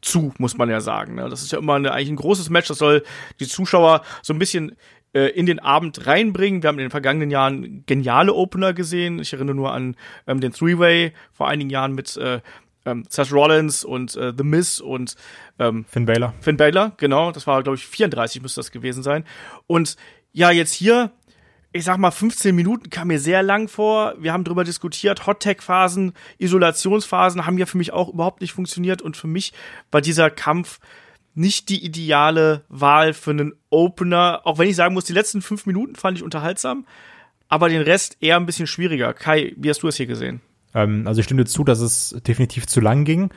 zu, 0.00 0.32
muss 0.38 0.56
man 0.56 0.70
ja 0.70 0.80
sagen. 0.80 1.16
Ne? 1.16 1.28
Das 1.28 1.42
ist 1.42 1.52
ja 1.52 1.58
immer 1.58 1.74
eine, 1.74 1.92
eigentlich 1.92 2.10
ein 2.10 2.16
großes 2.16 2.48
Match, 2.50 2.68
das 2.68 2.78
soll 2.78 3.04
die 3.38 3.46
Zuschauer 3.46 4.02
so 4.22 4.32
ein 4.32 4.38
bisschen 4.38 4.76
äh, 5.14 5.28
in 5.28 5.46
den 5.46 5.58
Abend 5.58 6.06
reinbringen. 6.06 6.62
Wir 6.62 6.68
haben 6.68 6.78
in 6.78 6.86
den 6.86 6.90
vergangenen 6.90 7.30
Jahren 7.30 7.84
geniale 7.86 8.34
Opener 8.34 8.72
gesehen. 8.72 9.18
Ich 9.18 9.32
erinnere 9.32 9.56
nur 9.56 9.72
an 9.72 9.96
ähm, 10.26 10.40
den 10.40 10.52
Three-Way 10.52 11.12
vor 11.32 11.48
einigen 11.48 11.70
Jahren 11.70 11.94
mit 11.94 12.16
äh, 12.16 12.40
ähm, 12.84 13.04
Seth 13.08 13.32
Rollins 13.32 13.84
und 13.84 14.16
äh, 14.16 14.32
The 14.36 14.44
Miz 14.44 14.80
und 14.80 15.16
ähm, 15.58 15.84
Finn 15.88 16.06
Balor. 16.06 16.34
Finn 16.40 16.56
Balor, 16.56 16.92
genau. 16.96 17.30
Das 17.32 17.46
war, 17.46 17.62
glaube 17.62 17.76
ich, 17.76 17.86
34 17.86 18.42
müsste 18.42 18.60
das 18.60 18.70
gewesen 18.70 19.02
sein. 19.02 19.24
Und 19.66 19.96
ja, 20.32 20.50
jetzt 20.50 20.72
hier 20.72 21.12
ich 21.72 21.84
sag 21.84 21.96
mal, 21.96 22.10
15 22.10 22.54
Minuten 22.54 22.90
kam 22.90 23.08
mir 23.08 23.18
sehr 23.18 23.42
lang 23.42 23.66
vor. 23.66 24.14
Wir 24.18 24.32
haben 24.32 24.44
darüber 24.44 24.62
diskutiert. 24.62 25.26
Hot-Tech-Phasen, 25.26 26.12
Isolationsphasen 26.38 27.46
haben 27.46 27.56
ja 27.56 27.66
für 27.66 27.78
mich 27.78 27.92
auch 27.92 28.10
überhaupt 28.12 28.42
nicht 28.42 28.52
funktioniert. 28.52 29.00
Und 29.00 29.16
für 29.16 29.26
mich 29.26 29.54
war 29.90 30.02
dieser 30.02 30.30
Kampf 30.30 30.80
nicht 31.34 31.68
die 31.68 31.84
ideale 31.84 32.64
Wahl 32.68 33.14
für 33.14 33.30
einen 33.30 33.54
Opener. 33.70 34.42
Auch 34.44 34.58
wenn 34.58 34.68
ich 34.68 34.76
sagen 34.76 34.94
muss, 34.94 35.04
die 35.04 35.12
letzten 35.12 35.42
fünf 35.42 35.66
Minuten 35.66 35.94
fand 35.94 36.18
ich 36.18 36.24
unterhaltsam. 36.24 36.86
Aber 37.48 37.68
den 37.68 37.82
Rest 37.82 38.16
eher 38.20 38.36
ein 38.36 38.46
bisschen 38.46 38.66
schwieriger. 38.66 39.12
Kai, 39.12 39.54
wie 39.56 39.70
hast 39.70 39.82
du 39.82 39.88
es 39.88 39.96
hier 39.96 40.06
gesehen? 40.06 40.40
Ähm, 40.74 41.06
also 41.06 41.20
ich 41.20 41.24
stimme 41.24 41.44
zu, 41.44 41.64
dass 41.64 41.80
es 41.80 42.16
definitiv 42.26 42.66
zu 42.66 42.80
lang 42.80 43.04
ging. 43.04 43.30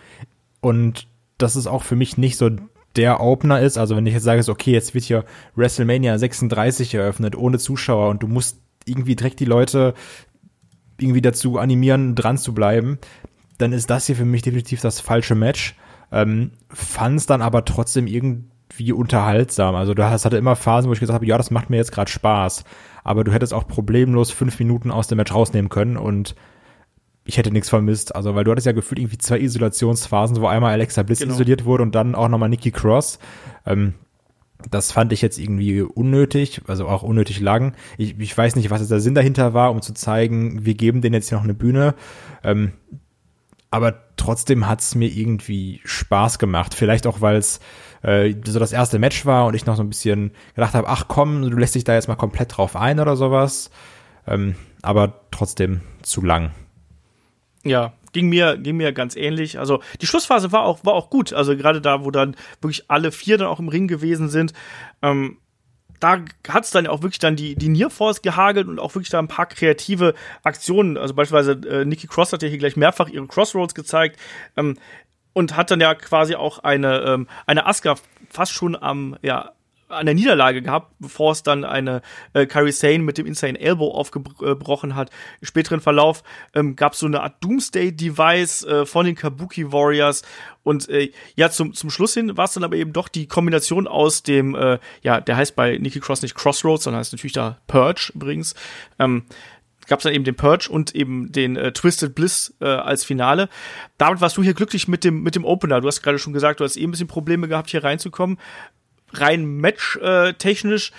Und 0.61 1.07
das 1.37 1.55
ist 1.55 1.67
auch 1.67 1.83
für 1.83 1.95
mich 1.95 2.17
nicht 2.17 2.37
so 2.37 2.49
der 2.95 3.19
Opener 3.19 3.59
ist. 3.59 3.77
Also 3.77 3.95
wenn 3.95 4.05
ich 4.05 4.13
jetzt 4.13 4.23
sage, 4.23 4.43
okay, 4.49 4.71
jetzt 4.71 4.93
wird 4.93 5.03
hier 5.03 5.25
WrestleMania 5.55 6.17
36 6.17 6.93
eröffnet 6.93 7.35
ohne 7.35 7.59
Zuschauer 7.59 8.09
und 8.09 8.23
du 8.23 8.27
musst 8.27 8.59
irgendwie 8.85 9.15
direkt 9.15 9.39
die 9.39 9.45
Leute 9.45 9.93
irgendwie 10.99 11.21
dazu 11.21 11.57
animieren, 11.57 12.15
dran 12.15 12.37
zu 12.37 12.53
bleiben, 12.53 12.99
dann 13.57 13.73
ist 13.73 13.89
das 13.89 14.05
hier 14.05 14.15
für 14.15 14.25
mich 14.25 14.41
definitiv 14.41 14.81
das 14.81 14.99
falsche 14.99 15.35
Match. 15.35 15.75
Ähm, 16.11 16.51
Fand 16.69 17.17
es 17.17 17.25
dann 17.25 17.41
aber 17.41 17.65
trotzdem 17.65 18.07
irgendwie 18.07 18.91
unterhaltsam. 18.91 19.75
Also 19.75 19.93
du 19.93 20.03
hast 20.03 20.25
hatte 20.25 20.37
immer 20.37 20.55
Phasen, 20.55 20.89
wo 20.89 20.93
ich 20.93 20.99
gesagt 20.99 21.15
habe, 21.15 21.25
ja, 21.25 21.37
das 21.37 21.51
macht 21.51 21.69
mir 21.69 21.77
jetzt 21.77 21.91
gerade 21.91 22.11
Spaß. 22.11 22.63
Aber 23.03 23.23
du 23.23 23.31
hättest 23.31 23.53
auch 23.53 23.67
problemlos 23.67 24.31
fünf 24.31 24.59
Minuten 24.59 24.91
aus 24.91 25.07
dem 25.07 25.17
Match 25.17 25.33
rausnehmen 25.33 25.69
können 25.69 25.97
und 25.97 26.35
ich 27.25 27.37
hätte 27.37 27.51
nichts 27.51 27.69
vermisst. 27.69 28.15
Also, 28.15 28.35
weil 28.35 28.43
du 28.43 28.51
hattest 28.51 28.67
ja 28.67 28.71
gefühlt 28.71 28.99
irgendwie 28.99 29.17
zwei 29.17 29.39
Isolationsphasen, 29.39 30.39
wo 30.39 30.47
einmal 30.47 30.71
Alexa 30.71 31.03
Bliss 31.03 31.19
genau. 31.19 31.33
isoliert 31.33 31.65
wurde 31.65 31.83
und 31.83 31.95
dann 31.95 32.15
auch 32.15 32.29
nochmal 32.29 32.49
Nikki 32.49 32.71
Cross. 32.71 33.19
Ähm, 33.65 33.95
das 34.71 34.91
fand 34.91 35.11
ich 35.11 35.21
jetzt 35.21 35.37
irgendwie 35.37 35.81
unnötig, 35.81 36.61
also 36.67 36.87
auch 36.87 37.03
unnötig 37.03 37.39
lang. 37.39 37.73
Ich, 37.97 38.19
ich 38.19 38.37
weiß 38.37 38.55
nicht, 38.55 38.69
was 38.69 38.79
jetzt 38.79 38.91
der 38.91 38.99
Sinn 38.99 39.15
dahinter 39.15 39.53
war, 39.53 39.71
um 39.71 39.81
zu 39.81 39.93
zeigen, 39.93 40.65
wir 40.65 40.75
geben 40.75 41.01
denen 41.01 41.15
jetzt 41.15 41.29
hier 41.29 41.37
noch 41.37 41.43
eine 41.43 41.53
Bühne. 41.53 41.95
Ähm, 42.43 42.71
aber 43.75 44.15
trotzdem 44.15 44.69
hat's 44.69 44.95
mir 44.95 45.09
irgendwie 45.09 45.81
Spaß 45.83 46.39
gemacht. 46.39 46.73
Vielleicht 46.73 47.07
auch, 47.07 47.19
weil 47.19 47.35
es 47.35 47.59
äh, 48.03 48.33
so 48.45 48.57
das 48.57 48.71
erste 48.71 48.99
Match 48.99 49.25
war 49.25 49.45
und 49.47 49.53
ich 49.53 49.65
noch 49.65 49.75
so 49.75 49.83
ein 49.83 49.89
bisschen 49.89 50.31
gedacht 50.55 50.73
habe, 50.75 50.87
ach 50.87 51.09
komm, 51.09 51.41
du 51.41 51.57
lässt 51.57 51.75
dich 51.75 51.83
da 51.83 51.93
jetzt 51.93 52.07
mal 52.07 52.15
komplett 52.15 52.55
drauf 52.55 52.77
ein 52.77 53.01
oder 53.01 53.17
sowas. 53.17 53.71
Ähm, 54.27 54.55
aber 54.81 55.19
trotzdem 55.29 55.81
zu 56.03 56.21
lang. 56.21 56.51
Ja, 57.65 57.91
ging 58.13 58.29
mir, 58.29 58.57
ging 58.57 58.77
mir 58.77 58.93
ganz 58.93 59.17
ähnlich. 59.17 59.59
Also 59.59 59.81
die 59.99 60.07
Schlussphase 60.07 60.53
war 60.53 60.63
auch, 60.63 60.85
war 60.85 60.93
auch 60.93 61.09
gut. 61.09 61.33
Also 61.33 61.57
gerade 61.57 61.81
da, 61.81 62.05
wo 62.05 62.11
dann 62.11 62.37
wirklich 62.61 62.85
alle 62.87 63.11
vier 63.11 63.37
dann 63.37 63.47
auch 63.47 63.59
im 63.59 63.67
Ring 63.67 63.89
gewesen 63.89 64.29
sind. 64.29 64.53
Ähm, 65.01 65.37
da 65.99 66.21
hat 66.47 66.63
es 66.63 66.71
dann 66.71 66.87
auch 66.87 67.01
wirklich 67.01 67.19
dann 67.19 67.35
die, 67.35 67.55
die 67.55 67.69
Near 67.69 67.89
Force 67.89 68.21
gehagelt 68.21 68.67
und 68.67 68.79
auch 68.79 68.95
wirklich 68.95 69.09
da 69.09 69.19
ein 69.19 69.27
paar 69.27 69.45
kreative 69.45 70.13
Aktionen. 70.43 70.97
Also 70.97 71.13
beispielsweise 71.13 71.53
äh, 71.67 71.85
Nikki 71.85 72.07
Cross 72.07 72.33
hat 72.33 72.43
ja 72.43 72.49
hier 72.49 72.57
gleich 72.57 72.75
mehrfach 72.75 73.09
ihre 73.09 73.27
Crossroads 73.27 73.75
gezeigt 73.75 74.19
ähm, 74.57 74.77
und 75.33 75.55
hat 75.55 75.71
dann 75.71 75.81
ja 75.81 75.95
quasi 75.95 76.35
auch 76.35 76.59
eine, 76.59 77.01
ähm, 77.01 77.27
eine 77.45 77.65
Asuka 77.65 77.95
fast 78.29 78.51
schon 78.51 78.75
am, 78.75 79.17
ja, 79.21 79.51
an 79.87 80.05
der 80.05 80.15
Niederlage 80.15 80.61
gehabt, 80.61 80.93
bevor 80.99 81.31
es 81.31 81.43
dann 81.43 81.63
eine 81.63 82.01
äh, 82.33 82.45
Kairi 82.45 82.71
Sane 82.71 82.99
mit 82.99 83.17
dem 83.17 83.25
Insane 83.25 83.59
Elbow 83.59 83.91
aufgebrochen 83.91 84.95
hat. 84.95 85.11
Im 85.41 85.47
späteren 85.47 85.79
Verlauf 85.79 86.23
ähm, 86.53 86.75
gab 86.75 86.93
es 86.93 86.99
so 86.99 87.05
eine 87.05 87.21
Art 87.21 87.43
Doomsday-Device 87.43 88.63
äh, 88.63 88.85
von 88.85 89.05
den 89.05 89.15
Kabuki 89.15 89.71
Warriors 89.71 90.23
und 90.63 90.89
äh, 90.89 91.11
ja, 91.35 91.51
zum, 91.51 91.73
zum 91.73 91.91
Schluss 91.91 92.15
hin 92.15 92.35
war 92.37 92.45
es 92.45 92.53
dann 92.53 92.63
aber 92.63 92.75
eben 92.75 92.91
doch 92.91 93.07
die 93.07 93.27
Kombination 93.27 93.87
aus 93.87 94.23
dem, 94.23 94.55
äh, 94.55 94.79
ja, 95.03 95.21
der 95.21 95.37
heißt 95.37 95.55
bei 95.55 95.77
Nikki 95.77 95.99
Cross 95.99 96.23
nicht 96.23 96.33
Crossroads, 96.33 96.85
sondern 96.85 96.99
heißt 96.99 97.13
natürlich 97.13 97.33
da 97.33 97.59
Purge 97.67 98.11
übrigens. 98.15 98.55
Ähm, 98.97 99.23
gab 99.87 99.99
es 99.99 100.03
dann 100.03 100.13
eben 100.13 100.23
den 100.23 100.35
Purge 100.35 100.67
und 100.71 100.95
eben 100.95 101.31
den 101.31 101.55
äh, 101.55 101.71
Twisted 101.71 102.15
Bliss 102.15 102.55
äh, 102.59 102.65
als 102.65 103.03
Finale. 103.03 103.49
Damit 103.99 104.21
warst 104.21 104.37
du 104.37 104.41
hier 104.41 104.55
glücklich 104.55 104.87
mit 104.87 105.03
dem 105.03 105.21
mit 105.21 105.35
dem 105.35 105.45
Opener. 105.45 105.81
Du 105.81 105.87
hast 105.87 106.01
gerade 106.01 106.17
schon 106.17 106.33
gesagt, 106.33 106.59
du 106.59 106.63
hast 106.63 106.77
eh 106.77 106.83
ein 106.83 106.89
bisschen 106.89 107.07
Probleme 107.07 107.47
gehabt, 107.47 107.69
hier 107.69 107.83
reinzukommen 107.83 108.39
rein 109.19 109.45
match-technisch 109.45 110.91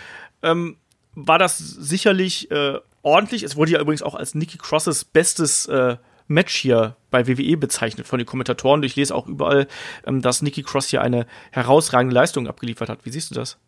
ähm, 0.42 0.76
war 1.14 1.38
das 1.38 1.58
sicherlich 1.58 2.50
äh, 2.50 2.78
ordentlich. 3.02 3.42
Es 3.42 3.56
wurde 3.56 3.72
ja 3.72 3.80
übrigens 3.80 4.02
auch 4.02 4.14
als 4.14 4.34
Nikki 4.34 4.58
Crosses 4.58 5.04
bestes 5.04 5.66
äh, 5.66 5.96
Match 6.28 6.54
hier 6.56 6.96
bei 7.10 7.26
WWE 7.26 7.56
bezeichnet 7.56 8.06
von 8.06 8.18
den 8.18 8.26
Kommentatoren. 8.26 8.82
Ich 8.82 8.96
lese 8.96 9.14
auch 9.14 9.26
überall, 9.26 9.68
ähm, 10.06 10.22
dass 10.22 10.42
Nikki 10.42 10.62
Cross 10.62 10.88
hier 10.88 11.02
eine 11.02 11.26
herausragende 11.52 12.14
Leistung 12.14 12.48
abgeliefert 12.48 12.88
hat. 12.88 13.04
Wie 13.04 13.10
siehst 13.10 13.30
du 13.30 13.34
das? 13.34 13.58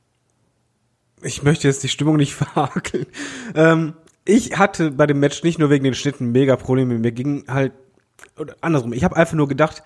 Ich 1.22 1.42
möchte 1.42 1.68
jetzt 1.68 1.82
die 1.82 1.88
Stimmung 1.88 2.16
nicht 2.16 2.34
verhakeln. 2.34 3.06
Ähm, 3.54 3.94
ich 4.24 4.58
hatte 4.58 4.90
bei 4.90 5.06
dem 5.06 5.20
Match 5.20 5.42
nicht 5.42 5.58
nur 5.58 5.70
wegen 5.70 5.84
den 5.84 5.94
Schnitten 5.94 6.32
mega 6.32 6.56
Probleme. 6.56 6.98
Mir 6.98 7.12
ging 7.12 7.44
halt 7.48 7.72
andersrum. 8.60 8.92
Ich 8.92 9.04
habe 9.04 9.16
einfach 9.16 9.34
nur 9.34 9.48
gedacht, 9.48 9.82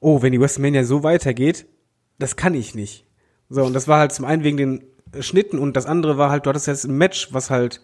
oh, 0.00 0.22
wenn 0.22 0.32
die 0.32 0.40
WrestleMania 0.40 0.84
so 0.84 1.02
weitergeht, 1.02 1.66
das 2.18 2.36
kann 2.36 2.54
ich 2.54 2.74
nicht. 2.74 3.06
So, 3.52 3.64
und 3.64 3.74
das 3.74 3.86
war 3.86 3.98
halt 3.98 4.12
zum 4.12 4.24
einen 4.24 4.44
wegen 4.44 4.56
den 4.56 4.84
Schnitten 5.20 5.58
und 5.58 5.76
das 5.76 5.84
andere 5.84 6.16
war 6.16 6.30
halt, 6.30 6.46
du 6.46 6.50
hattest 6.50 6.66
jetzt 6.66 6.84
ein 6.84 6.96
Match, 6.96 7.28
was 7.32 7.50
halt 7.50 7.82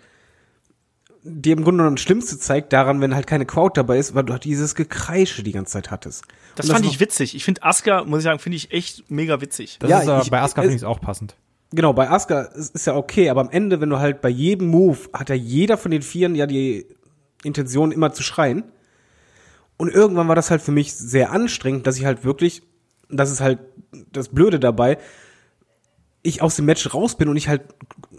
dir 1.22 1.52
im 1.52 1.62
Grunde 1.62 1.82
genommen 1.82 1.96
das 1.96 2.02
Schlimmste 2.02 2.38
zeigt 2.38 2.72
daran, 2.72 3.02
wenn 3.02 3.14
halt 3.14 3.26
keine 3.26 3.44
Crowd 3.44 3.72
dabei 3.74 3.98
ist, 3.98 4.14
weil 4.14 4.24
du 4.24 4.32
halt 4.32 4.44
dieses 4.44 4.74
Gekreische 4.74 5.42
die 5.42 5.52
ganze 5.52 5.72
Zeit 5.72 5.90
hattest. 5.90 6.24
Das, 6.56 6.66
das 6.66 6.74
fand 6.74 6.86
ich 6.86 7.00
witzig. 7.00 7.34
Ich 7.34 7.44
finde 7.44 7.62
Asuka, 7.64 8.04
muss 8.04 8.20
ich 8.20 8.24
sagen, 8.24 8.38
finde 8.38 8.56
ich 8.56 8.72
echt 8.72 9.10
mega 9.10 9.42
witzig. 9.42 9.78
Das 9.78 9.90
ja, 9.90 10.00
ist 10.00 10.24
ich, 10.24 10.30
bei 10.30 10.40
Asuka 10.40 10.62
finde 10.62 10.76
ich 10.76 10.82
es 10.82 10.86
auch 10.86 11.02
passend. 11.02 11.36
Genau, 11.70 11.92
bei 11.92 12.08
Asuka 12.08 12.42
ist, 12.42 12.74
ist 12.74 12.86
ja 12.86 12.96
okay, 12.96 13.28
aber 13.28 13.42
am 13.42 13.50
Ende, 13.50 13.82
wenn 13.82 13.90
du 13.90 13.98
halt 13.98 14.22
bei 14.22 14.30
jedem 14.30 14.68
Move, 14.68 14.98
hat 15.12 15.28
ja 15.28 15.34
jeder 15.34 15.76
von 15.76 15.90
den 15.90 16.00
Vieren 16.00 16.34
ja 16.34 16.46
die 16.46 16.86
Intention 17.44 17.92
immer 17.92 18.12
zu 18.14 18.22
schreien. 18.22 18.64
Und 19.76 19.90
irgendwann 19.92 20.28
war 20.28 20.34
das 20.34 20.50
halt 20.50 20.62
für 20.62 20.72
mich 20.72 20.94
sehr 20.94 21.30
anstrengend, 21.30 21.86
dass 21.86 21.98
ich 21.98 22.06
halt 22.06 22.24
wirklich, 22.24 22.62
das 23.10 23.30
ist 23.30 23.42
halt 23.42 23.58
das 24.12 24.30
Blöde 24.30 24.58
dabei, 24.58 24.96
ich 26.28 26.42
aus 26.42 26.56
dem 26.56 26.66
Match 26.66 26.92
raus 26.94 27.16
bin 27.16 27.28
und 27.28 27.36
ich 27.36 27.48
halt 27.48 27.62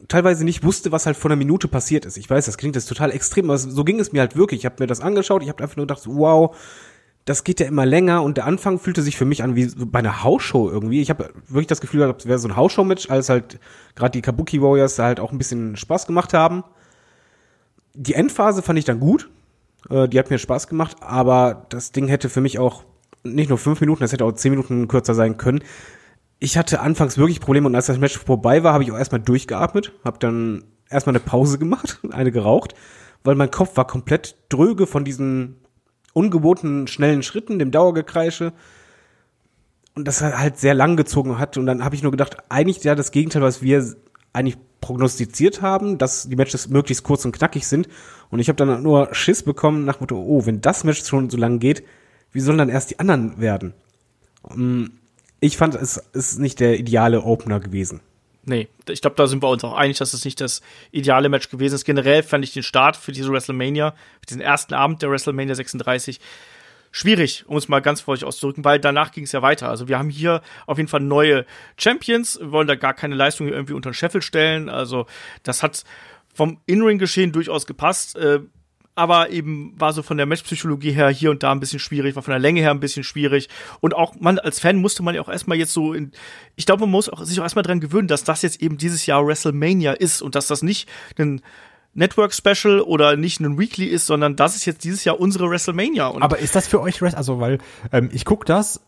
teilweise 0.08 0.44
nicht 0.44 0.64
wusste, 0.64 0.92
was 0.92 1.06
halt 1.06 1.16
vor 1.16 1.30
einer 1.30 1.38
Minute 1.38 1.68
passiert 1.68 2.06
ist. 2.06 2.18
Ich 2.18 2.30
weiß, 2.30 2.46
das 2.46 2.58
klingt 2.58 2.76
jetzt 2.76 2.88
total 2.88 3.12
extrem, 3.12 3.50
aber 3.50 3.58
so 3.58 3.84
ging 3.84 4.00
es 4.00 4.12
mir 4.12 4.22
halt 4.22 4.36
wirklich. 4.36 4.62
Ich 4.62 4.66
habe 4.66 4.76
mir 4.80 4.88
das 4.88 5.00
angeschaut, 5.00 5.44
ich 5.44 5.50
habe 5.50 5.64
einfach 5.64 5.78
nur 5.78 5.86
gedacht, 5.86 6.04
wow, 6.06 6.56
das 7.26 7.44
geht 7.44 7.60
ja 7.60 7.68
immer 7.68 7.86
länger 7.86 8.24
und 8.24 8.38
der 8.38 8.46
Anfang 8.46 8.80
fühlte 8.80 9.02
sich 9.04 9.16
für 9.16 9.26
mich 9.26 9.44
an 9.44 9.56
wie 9.56 9.68
bei 9.68 10.00
einer 10.00 10.24
Hausshow 10.24 10.70
irgendwie. 10.70 11.02
Ich 11.02 11.10
habe 11.10 11.32
wirklich 11.48 11.68
das 11.68 11.80
Gefühl 11.80 12.02
gehabt, 12.02 12.22
es 12.22 12.28
wäre 12.28 12.40
so 12.40 12.48
ein 12.48 12.56
Hausshow-Match, 12.56 13.10
als 13.10 13.30
halt 13.30 13.60
gerade 13.96 14.12
die 14.12 14.22
Kabuki 14.22 14.62
Warriors 14.62 14.96
da 14.96 15.04
halt 15.04 15.20
auch 15.20 15.32
ein 15.32 15.38
bisschen 15.38 15.76
Spaß 15.76 16.08
gemacht 16.08 16.34
haben. 16.34 16.64
Die 17.94 18.16
Endphase 18.16 18.62
fand 18.62 18.80
ich 18.80 18.86
dann 18.86 19.00
gut, 19.00 19.30
äh, 19.90 20.08
die 20.08 20.18
hat 20.18 20.30
mir 20.32 20.40
Spaß 20.40 20.68
gemacht, 20.68 20.98
aber 21.02 21.68
das 21.70 21.92
Ding 21.92 22.08
hätte 22.08 22.30
für 22.30 22.42
mich 22.42 22.58
auch 22.58 22.84
nicht 23.24 23.50
nur 23.50 23.58
fünf 23.58 23.80
Minuten, 23.82 24.02
das 24.02 24.12
hätte 24.12 24.26
auch 24.26 24.32
zehn 24.32 24.52
Minuten 24.52 24.88
kürzer 24.88 25.14
sein 25.14 25.38
können 25.38 25.62
ich 26.40 26.58
hatte 26.58 26.80
anfangs 26.80 27.18
wirklich 27.18 27.42
Probleme 27.42 27.68
und 27.68 27.76
als 27.76 27.88
das 27.88 28.00
Match 28.00 28.18
vorbei 28.18 28.64
war, 28.64 28.74
habe 28.74 28.84
ich 28.84 28.92
auch 28.92 28.98
erstmal 28.98 29.22
durchgeatmet, 29.22 29.92
habe 30.04 30.20
dann 30.20 30.64
erstmal 30.90 31.16
eine 31.16 31.24
Pause 31.24 31.60
gemacht, 31.60 32.00
eine 32.12 32.32
geraucht, 32.32 32.74
weil 33.24 33.36
mein 33.36 33.52
Kopf 33.52 33.76
war 33.78 33.86
komplett 33.86 34.36
dröge 34.50 34.88
von 34.88 35.04
diesen 35.04 35.58
ungewohnten 36.14 36.88
schnellen 36.88 37.24
Schritten, 37.24 37.60
dem 37.60 37.72
Dauergekreische. 37.72 38.54
Und 39.96 40.08
das 40.08 40.22
halt 40.22 40.58
sehr 40.58 40.74
lang 40.74 40.96
gezogen 40.96 41.40
hat. 41.40 41.58
Und 41.58 41.66
dann 41.66 41.84
habe 41.84 41.94
ich 41.94 42.04
nur 42.04 42.12
gedacht, 42.12 42.38
eigentlich 42.48 42.82
ja 42.84 42.96
das 42.96 43.12
Gegenteil, 43.12 43.42
was 43.42 43.62
wir 43.62 43.96
eigentlich 44.32 44.58
prognostiziert 44.80 45.62
haben, 45.62 45.98
dass 45.98 46.30
die 46.30 46.38
Matches 46.38 46.70
möglichst 46.70 47.04
kurz 47.04 47.26
und 47.26 47.34
knackig 47.34 47.68
sind. 47.68 47.90
Und 48.30 48.40
ich 48.40 48.48
habe 48.48 48.56
dann 48.56 48.82
nur 48.82 49.14
Schiss 49.14 49.44
bekommen 49.44 49.84
nach 49.84 50.00
Motto, 50.00 50.18
oh, 50.18 50.46
wenn 50.46 50.62
das 50.62 50.86
Match 50.86 51.04
schon 51.06 51.30
so 51.30 51.38
lang 51.38 51.60
geht, 51.60 51.84
wie 52.32 52.40
sollen 52.40 52.60
dann 52.60 52.70
erst 52.70 52.92
die 52.92 53.00
anderen 53.00 53.42
werden? 53.42 53.74
Ich 55.40 55.58
fand, 55.58 55.76
es 55.76 55.98
ist 56.14 56.40
nicht 56.40 56.60
der 56.60 56.80
ideale 56.80 57.22
Opener 57.22 57.60
gewesen. 57.60 58.02
Nee, 58.44 58.68
ich 58.88 59.02
glaube, 59.02 59.16
da 59.16 59.28
sind 59.28 59.44
wir 59.44 59.50
uns 59.50 59.64
auch 59.64 59.74
einig, 59.74 59.98
dass 59.98 60.14
es 60.14 60.26
nicht 60.26 60.42
das 60.42 60.62
ideale 60.92 61.30
Match 61.30 61.50
gewesen 61.50 61.76
ist. 61.76 61.86
Generell 61.86 62.24
fand 62.24 62.44
ich 62.44 62.54
den 62.54 62.64
Start 62.64 62.96
für 62.98 63.12
diese 63.12 63.32
WrestleMania, 63.32 63.92
für 63.92 64.26
diesen 64.28 64.42
ersten 64.42 64.74
Abend 64.74 65.02
der 65.02 65.12
WrestleMania 65.12 65.56
36, 65.56 66.20
schwierig, 66.92 67.44
um 67.48 67.58
es 67.58 67.68
mal 67.68 67.82
ganz 67.82 68.02
vorsichtig 68.02 68.28
auszudrücken, 68.28 68.66
weil 68.66 68.80
danach 68.80 69.12
ging 69.12 69.26
es 69.26 69.32
ja 69.34 69.42
weiter. 69.42 69.70
Also 69.70 69.88
wir 69.88 70.00
haben 70.00 70.10
hier 70.10 70.42
auf 70.66 70.78
jeden 70.78 70.90
Fall 70.90 71.02
neue 71.02 71.46
Champions, 71.78 72.40
wir 72.40 72.52
wollen 72.52 72.68
da 72.68 72.76
gar 72.76 72.94
keine 72.94 73.16
Leistung 73.16 73.48
irgendwie 73.48 73.74
unter 73.74 73.92
den 73.92 73.96
Scheffel 73.96 74.22
stellen. 74.22 74.70
Also 74.70 75.06
das 75.44 75.62
hat 75.62 75.84
vom 76.34 76.60
In-Ring-Geschehen 76.66 77.32
durchaus 77.32 77.68
gepasst. 77.68 78.16
Äh, 78.16 78.40
aber 78.96 79.30
eben 79.30 79.74
war 79.78 79.94
so 79.94 80.04
von 80.04 80.18
der 80.18 80.26
Matchpsychologie 80.26 80.92
her 80.92 81.10
hier 81.10 81.32
und 81.32 81.44
da 81.44 81.52
ein 81.52 81.60
bisschen 81.60 81.80
schwierig, 81.80 82.16
war 82.16 82.24
von 82.24 82.32
der 82.32 82.40
Länge 82.40 82.62
her 82.62 82.72
ein 82.72 82.80
bisschen 82.80 83.04
schwierig. 83.04 83.48
Und 83.80 83.96
auch 83.96 84.16
man 84.20 84.40
als 84.40 84.60
Fan 84.60 84.76
musste 84.78 85.04
man 85.04 85.16
ja 85.16 85.22
auch 85.22 85.30
erstmal 85.30 85.58
jetzt 85.58 85.74
so 85.74 85.94
in, 85.94 86.12
ich 86.56 86.66
glaube, 86.66 86.82
man 86.82 86.92
muss 86.92 87.08
auch, 87.10 87.24
sich 87.24 87.40
auch 87.40 87.44
erstmal 87.44 87.64
dran 87.64 87.80
gewöhnen, 87.80 88.08
dass 88.08 88.24
das 88.24 88.42
jetzt 88.42 88.62
eben 88.62 88.78
dieses 88.78 89.06
Jahr 89.06 89.26
WrestleMania 89.26 89.94
ist 89.94 90.22
und 90.22 90.36
dass 90.36 90.48
das 90.48 90.64
nicht 90.64 90.90
ein 91.18 91.42
Network 91.94 92.34
Special 92.34 92.82
oder 92.82 93.16
nicht 93.16 93.40
ein 93.40 93.58
Weekly 93.58 93.86
ist, 93.86 94.06
sondern 94.06 94.36
das 94.36 94.56
ist 94.56 94.66
jetzt 94.66 94.84
dieses 94.84 95.04
Jahr 95.06 95.20
unsere 95.20 95.50
WrestleMania. 95.50 96.08
Und 96.08 96.22
aber 96.22 96.40
ist 96.40 96.56
das 96.56 96.68
für 96.68 96.82
euch, 96.82 97.02
also 97.02 97.40
weil 97.40 97.60
ähm, 97.92 98.10
ich 98.12 98.26
guck 98.26 98.46
das 98.46 98.82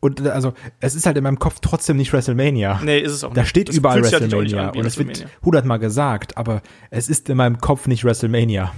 und 0.00 0.26
also 0.28 0.54
es 0.80 0.94
ist 0.94 1.06
halt 1.06 1.16
in 1.16 1.24
meinem 1.24 1.38
Kopf 1.38 1.58
trotzdem 1.60 1.96
nicht 1.96 2.12
WrestleMania. 2.12 2.80
Nee, 2.84 3.00
ist 3.00 3.12
es 3.12 3.24
auch 3.24 3.30
nicht. 3.30 3.38
Da 3.38 3.44
steht 3.44 3.68
das 3.68 3.76
überall 3.76 4.02
WrestleMania 4.02 4.66
halt 4.66 4.76
und 4.76 4.84
es 4.84 4.98
wird 4.98 5.26
hundertmal 5.44 5.78
gesagt, 5.78 6.36
aber 6.36 6.62
es 6.90 7.08
ist 7.08 7.28
in 7.28 7.36
meinem 7.36 7.58
Kopf 7.58 7.86
nicht 7.86 8.04
WrestleMania. 8.04 8.72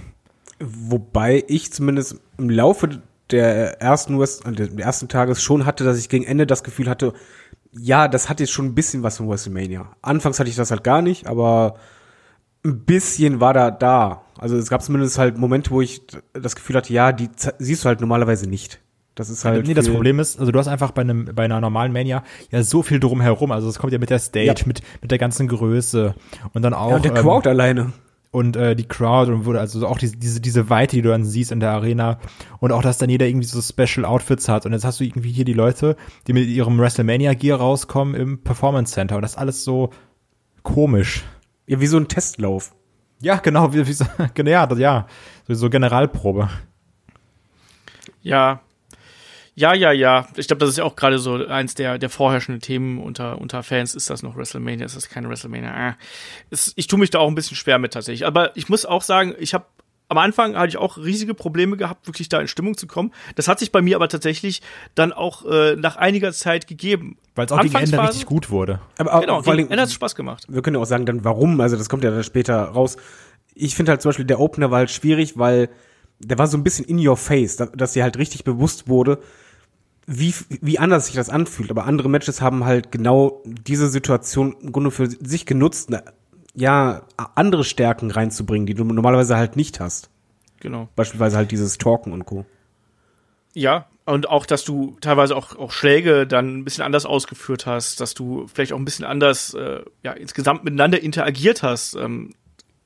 Wobei 0.61 1.45
ich 1.49 1.73
zumindest 1.73 2.21
im 2.39 2.51
Laufe 2.51 3.01
der 3.31 3.81
ersten, 3.81 4.19
West 4.19 4.47
äh, 4.47 4.53
des 4.53 4.75
ersten 4.75 5.09
Tages 5.09 5.43
schon 5.43 5.67
hatte, 5.67 5.85
dass 5.85 5.99
ich 5.99 6.09
gegen 6.09 6.25
Ende 6.25 6.47
das 6.47 6.63
Gefühl 6.63 6.89
hatte, 6.89 7.13
ja, 7.73 8.09
das 8.09 8.29
hat 8.29 8.41
jetzt 8.41 8.53
schon 8.53 8.67
ein 8.67 8.75
bisschen 8.75 9.03
was 9.03 9.17
von 9.17 9.29
WrestleMania. 9.29 9.87
Anfangs 10.03 10.39
hatte 10.39 10.51
ich 10.51 10.57
das 10.57 10.71
halt 10.71 10.85
gar 10.85 11.03
nicht, 11.03 11.27
aber 11.27 11.77
ein 12.65 12.85
bisschen 12.85 13.41
war 13.41 13.55
da 13.55 13.71
da. 13.71 14.23
Also 14.39 14.57
es 14.57 14.69
gab 14.69 14.83
zumindest 14.83 15.19
halt 15.19 15.39
Momente, 15.39 15.71
wo 15.71 15.81
ich 15.81 16.03
das 16.33 16.57
Gefühl 16.57 16.77
hatte, 16.77 16.93
ja, 16.93 17.13
die 17.13 17.29
siehst 17.59 17.85
du 17.85 17.89
halt 17.89 18.01
normalerweise 18.01 18.49
nicht. 18.49 18.81
Das 19.15 19.29
ist 19.29 19.45
halt. 19.45 19.67
Nee, 19.67 19.75
das 19.75 19.89
Problem 19.89 20.19
ist, 20.19 20.39
also 20.39 20.53
du 20.53 20.59
hast 20.59 20.69
einfach 20.69 20.93
bei 20.93 21.03
einem, 21.03 21.31
bei 21.35 21.45
einer 21.45 21.61
normalen 21.61 21.93
Mania 21.93 22.23
ja 22.51 22.63
so 22.63 22.83
viel 22.83 23.01
drumherum. 23.01 23.51
Also 23.53 23.69
es 23.69 23.79
kommt 23.79 23.93
ja 23.93 23.99
mit 23.99 24.11
der 24.11 24.19
Stage, 24.19 24.47
ja. 24.47 24.67
mit, 24.67 24.83
mit 25.03 25.11
der 25.11 25.19
ganzen 25.19 25.49
Größe 25.49 26.15
und 26.53 26.63
dann 26.63 26.75
auch. 26.75 26.91
Ja, 26.91 26.97
und 26.97 27.05
der 27.05 27.13
Crowd 27.15 27.49
ähm, 27.49 27.55
alleine 27.55 27.93
und 28.31 28.57
äh, 28.57 28.77
die 28.77 28.87
Crowd 28.87 29.31
und 29.31 29.45
wurde 29.45 29.61
also 29.61 29.87
auch 29.87 29.99
diese, 29.99 30.17
diese 30.17 30.41
diese 30.41 30.71
Weite, 30.71 30.97
die 30.97 31.03
du 31.03 31.09
dann 31.09 31.25
siehst 31.25 31.53
in 31.53 31.61
der 31.61 31.73
Arena 31.73 32.19
und 32.61 32.73
auch, 32.73 32.83
dass 32.83 32.99
dann 32.99 33.11
jeder 33.11 33.27
irgendwie 33.27 33.47
so 33.47 33.61
Special 33.61 34.05
Outfits 34.05 34.49
hat 34.49 34.67
und 34.67 34.73
jetzt 34.73 34.85
hast 34.85 35.01
du 35.01 35.05
irgendwie 35.05 35.33
hier 35.33 35.45
die 35.45 35.53
Leute, 35.53 35.97
die 36.27 36.33
mit 36.33 36.47
ihrem 36.49 36.79
WrestleMania 36.79 37.35
Gear 37.35 37.59
rauskommen 37.59 38.15
im 38.15 38.43
Performance 38.43 38.93
Center 38.95 39.17
und 39.17 39.23
das 39.23 39.33
ist 39.33 39.39
alles 39.39 39.65
so 39.65 39.91
komisch. 40.63 41.25
Ja, 41.67 41.81
wie 41.81 41.87
so 41.87 41.97
ein 41.97 42.09
Testlauf. 42.09 42.73
Ja, 43.21 43.37
genau, 43.37 43.73
wie, 43.73 43.87
wie 43.87 43.93
so, 43.93 44.05
ja, 44.45 44.67
das, 44.67 44.79
ja, 44.79 45.07
so, 45.47 45.55
so 45.55 45.71
Generalprobe. 45.71 46.49
Ja, 48.23 48.61
ja, 49.61 49.75
ja, 49.75 49.93
ja. 49.93 50.27
Ich 50.37 50.47
glaube, 50.47 50.61
das 50.61 50.71
ist 50.71 50.79
ja 50.79 50.85
auch 50.85 50.97
gerade 50.97 51.19
so 51.19 51.35
eins 51.47 51.75
der, 51.75 51.99
der 51.99 52.09
vorherrschenden 52.11 52.61
Themen 52.61 52.99
unter, 52.99 53.39
unter 53.41 53.63
Fans. 53.63 53.95
Ist 53.95 54.09
das 54.11 54.23
noch 54.23 54.37
WrestleMania? 54.37 54.87
Ist 54.87 54.97
das 54.97 55.09
keine 55.09 55.29
WrestleMania? 55.29 55.91
Äh. 55.91 55.93
Es, 56.51 56.73
ich 56.77 56.87
tue 56.87 56.99
mich 56.99 57.11
da 57.11 57.19
auch 57.19 57.29
ein 57.29 57.35
bisschen 57.35 57.57
schwer 57.57 57.79
mit 57.79 57.93
tatsächlich. 57.93 58.27
Aber 58.27 58.57
ich 58.57 58.69
muss 58.69 58.85
auch 58.87 59.03
sagen, 59.03 59.35
ich 59.39 59.55
habe 59.55 59.67
am 60.09 60.19
Anfang 60.19 60.57
hatte 60.57 60.69
ich 60.71 60.77
auch 60.77 60.97
riesige 60.97 61.35
Probleme 61.35 61.77
gehabt, 61.77 62.09
wirklich 62.09 62.29
da 62.29 62.41
in 62.41 62.49
Stimmung 62.49 62.77
zu 62.77 62.89
kommen. 62.89 63.13
Das 63.37 63.47
hat 63.47 63.61
sich 63.61 63.71
bei 63.71 63.81
mir 63.81 63.95
aber 63.95 64.09
tatsächlich 64.09 64.61
dann 64.97 65.13
auch 65.13 65.45
äh, 65.45 65.77
nach 65.77 65.95
einiger 65.97 66.33
Zeit 66.33 66.67
gegeben. 66.67 67.17
Weil 67.37 67.47
es 67.47 67.53
auch 67.53 67.61
gegen 67.61 67.77
Ende 67.77 68.03
richtig 68.03 68.27
gut 68.27 68.51
wurde. 68.51 68.81
Aber 68.99 69.15
auch, 69.15 69.21
genau, 69.21 69.43
vor 69.43 69.53
allem, 69.53 69.69
Ende 69.69 69.83
hat 69.83 69.89
es 69.89 69.95
Spaß 69.95 70.17
gemacht. 70.17 70.47
Wir 70.49 70.63
können 70.63 70.75
ja 70.77 70.83
auch 70.83 70.87
sagen 70.87 71.07
dann 71.07 71.25
warum, 71.25 71.61
also 71.61 71.77
das 71.77 71.89
kommt 71.89 72.03
ja 72.03 72.11
dann 72.11 72.25
später 72.25 72.61
raus 72.63 72.97
ich 73.55 73.75
finde 73.75 73.91
halt 73.93 74.03
zum 74.03 74.11
Beispiel, 74.11 74.25
der 74.25 74.41
Opener 74.41 74.71
war 74.71 74.79
halt 74.79 74.91
schwierig, 74.91 75.39
weil 75.39 75.69
der 76.19 76.39
war 76.39 76.47
so 76.47 76.57
ein 76.57 76.63
bisschen 76.63 76.85
in 76.85 77.05
your 77.07 77.17
face, 77.17 77.57
da- 77.57 77.67
dass 77.67 77.93
dir 77.93 78.03
halt 78.03 78.17
richtig 78.19 78.45
bewusst 78.45 78.89
wurde, 78.89 79.19
wie, 80.11 80.35
wie 80.61 80.79
anders 80.79 81.07
sich 81.07 81.15
das 81.15 81.31
anfühlt. 81.31 81.71
Aber 81.71 81.85
andere 81.85 82.09
Matches 82.09 82.41
haben 82.41 82.65
halt 82.65 82.91
genau 82.91 83.43
diese 83.45 83.89
Situation 83.89 84.57
im 84.61 84.73
Grunde 84.73 84.91
für 84.91 85.09
sich 85.09 85.47
genutzt, 85.47 85.91
ne, 85.91 86.03
ja, 86.55 87.03
andere 87.37 87.63
Stärken 87.63 88.11
reinzubringen, 88.11 88.67
die 88.67 88.75
du 88.75 88.85
normalerweise 88.85 89.37
halt 89.37 89.55
nicht 89.55 89.79
hast. 89.79 90.11
Genau. 90.59 90.89
Beispielsweise 90.97 91.37
halt 91.37 91.53
dieses 91.53 91.79
Talken 91.79 92.13
und 92.13 92.27
Co. 92.27 92.45
Ja, 93.55 93.87
und 94.05 94.29
auch, 94.29 94.47
dass 94.47 94.65
du 94.65 94.97
teilweise 95.01 95.37
auch, 95.37 95.57
auch 95.57 95.71
Schläge 95.71 96.27
dann 96.27 96.59
ein 96.59 96.65
bisschen 96.65 96.83
anders 96.83 97.07
ausgeführt 97.07 97.67
hast, 97.67 98.01
dass 98.01 98.13
du 98.15 98.49
vielleicht 98.53 98.73
auch 98.73 98.79
ein 98.79 98.85
bisschen 98.85 99.05
anders 99.05 99.55
äh, 99.55 99.83
ja, 100.03 100.13
insgesamt 100.13 100.65
miteinander 100.65 101.01
interagiert 101.01 101.63
hast. 101.63 101.95
Ähm, 101.95 102.35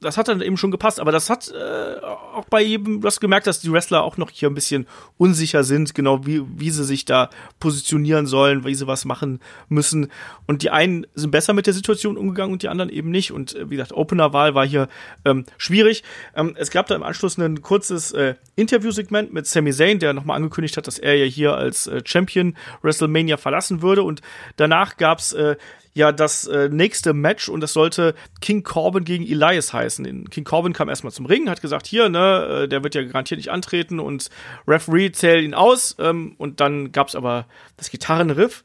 das 0.04 0.18
hat 0.18 0.28
dann 0.28 0.40
eben 0.42 0.56
schon 0.56 0.70
gepasst, 0.70 1.00
aber 1.00 1.12
das 1.12 1.30
hat 1.30 1.50
äh, 1.50 2.00
auch 2.00 2.44
bei 2.50 2.60
jedem, 2.62 3.00
du 3.00 3.06
hast 3.06 3.20
gemerkt, 3.20 3.46
dass 3.46 3.60
die 3.60 3.72
Wrestler 3.72 4.02
auch 4.02 4.16
noch 4.16 4.30
hier 4.30 4.50
ein 4.50 4.54
bisschen 4.54 4.86
unsicher 5.16 5.64
sind, 5.64 5.94
genau 5.94 6.26
wie, 6.26 6.42
wie 6.56 6.70
sie 6.70 6.84
sich 6.84 7.04
da 7.04 7.30
positionieren 7.58 8.26
sollen, 8.26 8.64
wie 8.64 8.74
sie 8.74 8.86
was 8.86 9.04
machen 9.04 9.40
müssen. 9.68 10.10
Und 10.46 10.62
die 10.62 10.70
einen 10.70 11.06
sind 11.14 11.30
besser 11.30 11.54
mit 11.54 11.66
der 11.66 11.74
Situation 11.74 12.16
umgegangen 12.16 12.52
und 12.52 12.62
die 12.62 12.68
anderen 12.68 12.90
eben 12.90 13.10
nicht. 13.10 13.32
Und 13.32 13.54
äh, 13.54 13.70
wie 13.70 13.76
gesagt, 13.76 13.92
Opener-Wahl 13.92 14.54
war 14.54 14.66
hier 14.66 14.88
ähm, 15.24 15.44
schwierig. 15.56 16.04
Ähm, 16.36 16.54
es 16.58 16.70
gab 16.70 16.86
da 16.86 16.94
im 16.94 17.02
Anschluss 17.02 17.38
ein 17.38 17.62
kurzes 17.62 18.12
äh, 18.12 18.34
Interviewsegment 18.56 19.32
mit 19.32 19.46
Sami 19.46 19.72
Zayn, 19.72 19.98
der 19.98 20.12
nochmal 20.12 20.36
angekündigt 20.36 20.76
hat, 20.76 20.86
dass 20.86 20.98
er 20.98 21.14
ja 21.14 21.24
hier 21.24 21.54
als 21.54 21.86
äh, 21.86 22.02
Champion 22.04 22.56
WrestleMania 22.82 23.38
verlassen 23.38 23.80
würde. 23.80 24.02
Und 24.02 24.20
danach 24.56 24.96
gab's 24.96 25.32
äh, 25.32 25.56
ja 25.94 26.10
das 26.12 26.46
äh, 26.46 26.68
nächste 26.68 27.14
Match 27.14 27.48
und 27.48 27.60
das 27.60 27.72
sollte 27.72 28.14
King 28.40 28.64
Corbin 28.64 29.04
gegen 29.04 29.24
Elias 29.24 29.72
heißen. 29.72 30.04
In 30.04 30.28
King 30.28 30.44
Corbin 30.44 30.72
kam 30.72 30.88
erstmal 30.88 31.12
zum 31.12 31.26
Ring, 31.26 31.48
hat 31.48 31.62
gesagt, 31.62 31.86
hier, 31.86 32.08
ne, 32.08 32.64
äh, 32.64 32.68
der 32.68 32.82
wird 32.82 32.94
ja 32.94 33.02
garantiert 33.02 33.38
nicht 33.38 33.50
antreten 33.50 34.00
und 34.00 34.28
Referee 34.66 35.12
zählt 35.12 35.44
ihn 35.44 35.54
aus 35.54 35.96
ähm, 35.98 36.34
und 36.36 36.60
dann 36.60 36.92
gab's 36.92 37.14
aber 37.14 37.46
das 37.76 37.90
Gitarrenriff 37.90 38.64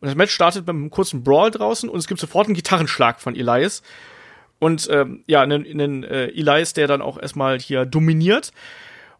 und 0.00 0.06
das 0.06 0.14
Match 0.14 0.32
startet 0.32 0.66
mit 0.66 0.70
einem 0.70 0.90
kurzen 0.90 1.24
Brawl 1.24 1.50
draußen 1.50 1.88
und 1.88 1.98
es 1.98 2.06
gibt 2.06 2.20
sofort 2.20 2.46
einen 2.46 2.54
Gitarrenschlag 2.54 3.20
von 3.20 3.34
Elias 3.34 3.82
und 4.60 4.88
ähm, 4.90 5.24
ja, 5.26 5.42
einen, 5.42 5.66
einen 5.66 6.04
äh, 6.04 6.28
Elias, 6.28 6.74
der 6.74 6.86
dann 6.86 7.02
auch 7.02 7.20
erstmal 7.20 7.58
hier 7.58 7.86
dominiert 7.86 8.52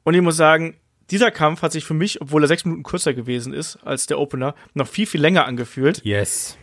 und 0.05 0.15
ich 0.15 0.23
muss 0.23 0.37
sagen, 0.37 0.77
dieser 1.11 1.31
Kampf 1.31 1.63
hat 1.63 1.73
sich 1.73 1.85
für 1.85 1.95
mich, 1.95 2.21
obwohl 2.21 2.45
er 2.45 2.49
sechs 2.49 2.65
Minuten 2.65 2.83
kürzer 2.85 3.15
gewesen 3.15 3.53
ist 3.53 3.79
als 3.83 4.07
der 4.07 4.19
Opener, 4.19 4.55
noch 4.75 4.87
viel, 4.87 5.07
viel 5.07 5.23
länger 5.23 5.47
angefühlt. 5.47 6.05
Yes. 6.05 6.59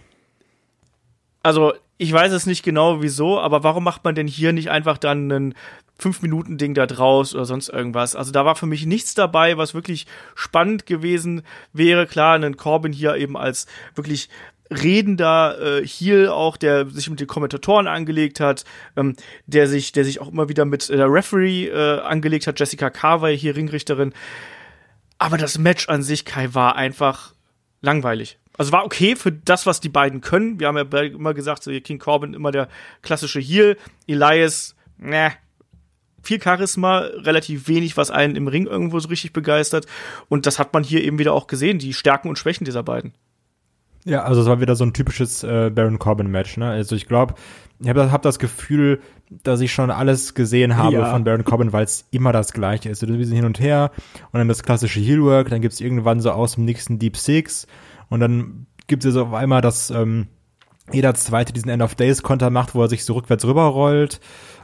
Also, 1.46 1.74
ich 2.00 2.12
weiß 2.12 2.32
es 2.32 2.48
nicht 2.48 2.64
genau 2.64 3.04
wieso, 3.04 3.40
aber 3.40 3.64
warum 3.64 3.84
macht 3.84 4.04
man 4.04 4.16
denn 4.16 4.26
hier 4.26 4.52
nicht 4.52 4.72
einfach 4.72 4.98
dann 4.98 5.32
ein 5.32 5.54
5-Minuten-Ding 6.02 6.74
da 6.74 6.88
draus 6.88 7.36
oder 7.36 7.46
sonst 7.46 7.70
irgendwas? 7.70 8.16
Also, 8.16 8.32
da 8.32 8.46
war 8.46 8.56
für 8.56 8.66
mich 8.66 8.88
nichts 8.88 9.14
dabei, 9.14 9.56
was 9.56 9.76
wirklich 9.76 10.08
spannend 10.34 10.88
gewesen 10.88 11.44
wäre. 11.72 12.08
Klar, 12.08 12.34
einen 12.34 12.58
Corbin 12.58 12.94
hier 12.94 13.16
eben 13.18 13.38
als 13.38 13.68
wirklich 13.94 14.28
redender 14.72 15.60
äh, 15.62 15.86
Heel 15.86 16.30
auch, 16.30 16.58
der 16.58 16.90
sich 16.90 17.12
mit 17.12 17.20
den 17.20 17.28
Kommentatoren 17.28 17.86
angelegt 17.86 18.40
hat, 18.40 18.66
ähm, 18.98 19.16
der 19.46 19.68
sich, 19.68 19.92
der 19.92 20.04
sich 20.04 20.20
auch 20.20 20.32
immer 20.32 20.50
wieder 20.50 20.66
mit 20.66 20.90
der 20.90 21.12
Referee 21.12 21.68
äh, 21.68 22.00
angelegt 22.00 22.48
hat, 22.48 22.60
Jessica 22.60 22.90
Carver, 22.90 23.30
hier 23.30 23.56
Ringrichterin. 23.56 24.14
Aber 25.20 25.38
das 25.38 25.60
Match 25.60 25.90
an 25.90 26.02
sich, 26.02 26.26
Kai, 26.26 26.56
war 26.56 26.76
einfach 26.76 27.36
langweilig. 27.82 28.40
Also 28.58 28.72
war 28.72 28.86
okay 28.86 29.16
für 29.16 29.32
das, 29.32 29.66
was 29.66 29.80
die 29.80 29.90
beiden 29.90 30.22
können. 30.22 30.60
Wir 30.60 30.68
haben 30.68 30.78
ja 30.78 30.84
immer 31.02 31.34
gesagt, 31.34 31.64
so 31.64 31.72
King 31.72 32.00
Corbin 32.00 32.34
immer 32.34 32.52
der 32.52 32.68
klassische 33.02 33.40
Heel, 33.40 33.78
Elias, 34.08 34.76
ne, 34.98 35.32
viel 36.22 36.42
Charisma, 36.42 37.00
relativ 37.00 37.68
wenig, 37.68 37.98
was 37.98 38.12
einen 38.12 38.36
im 38.36 38.48
Ring 38.48 38.66
irgendwo 38.66 39.00
so 39.00 39.10
richtig 39.10 39.34
begeistert. 39.34 39.86
Und 40.30 40.46
das 40.46 40.58
hat 40.60 40.74
man 40.74 40.84
hier 40.84 41.04
eben 41.04 41.20
wieder 41.20 41.34
auch 41.34 41.48
gesehen, 41.48 41.80
die 41.80 41.94
Stärken 41.94 42.30
und 42.30 42.40
Schwächen 42.40 42.66
dieser 42.66 42.84
beiden. 42.84 43.14
Ja, 44.06 44.24
also 44.24 44.42
es 44.42 44.48
war 44.48 44.62
wieder 44.62 44.76
so 44.76 44.86
ein 44.86 44.94
typisches 44.94 45.44
äh, 45.44 45.72
Baron 45.74 45.98
Corbin-Match. 46.00 46.58
Ne? 46.58 46.70
Also 46.70 46.96
ich 46.96 47.08
glaube, 47.08 47.34
ich 47.80 47.90
habe 47.90 48.12
hab 48.12 48.22
das 48.22 48.38
Gefühl, 48.40 49.02
dass 49.44 49.62
ich 49.62 49.74
schon 49.74 49.90
alles 49.90 50.36
gesehen 50.36 50.78
habe 50.78 50.98
Ja. 50.98 51.12
von 51.12 51.24
Baron 51.24 51.44
Corbin, 51.44 51.74
weil 51.74 51.84
es 51.86 52.06
immer 52.12 52.32
das 52.32 52.54
Gleiche 52.54 52.90
ist. 52.90 53.00
So 53.00 53.08
ein 53.08 53.18
bisschen 53.18 53.36
hin 53.36 53.46
und 53.46 53.60
her 53.60 53.92
und 54.32 54.38
dann 54.38 54.48
das 54.48 54.64
klassische 54.64 55.00
Heelwork, 55.00 55.50
dann 55.50 55.62
gibt's 55.62 55.82
irgendwann 55.82 56.20
so 56.20 56.32
aus 56.32 56.54
dem 56.56 56.66
nächsten 56.66 57.00
Deep 57.00 57.18
Six 57.18 57.66
und 58.10 58.20
dann 58.20 58.68
gibt's 58.88 59.06
ja 59.06 59.12
so 59.12 59.24
auf 59.24 59.34
einmal, 59.34 59.62
dass 59.62 59.90
ähm, 59.90 60.28
jeder 60.92 61.14
Zweite 61.16 61.54
diesen 61.54 61.70
End 61.70 61.82
of 61.82 61.96
Days 61.96 62.22
Konter 62.22 62.50
macht, 62.50 62.76
wo 62.76 62.82
er 62.82 62.88
sich 62.88 63.06
so 63.06 63.14
rückwärts 63.14 63.46
rüberrollt. 63.46 64.20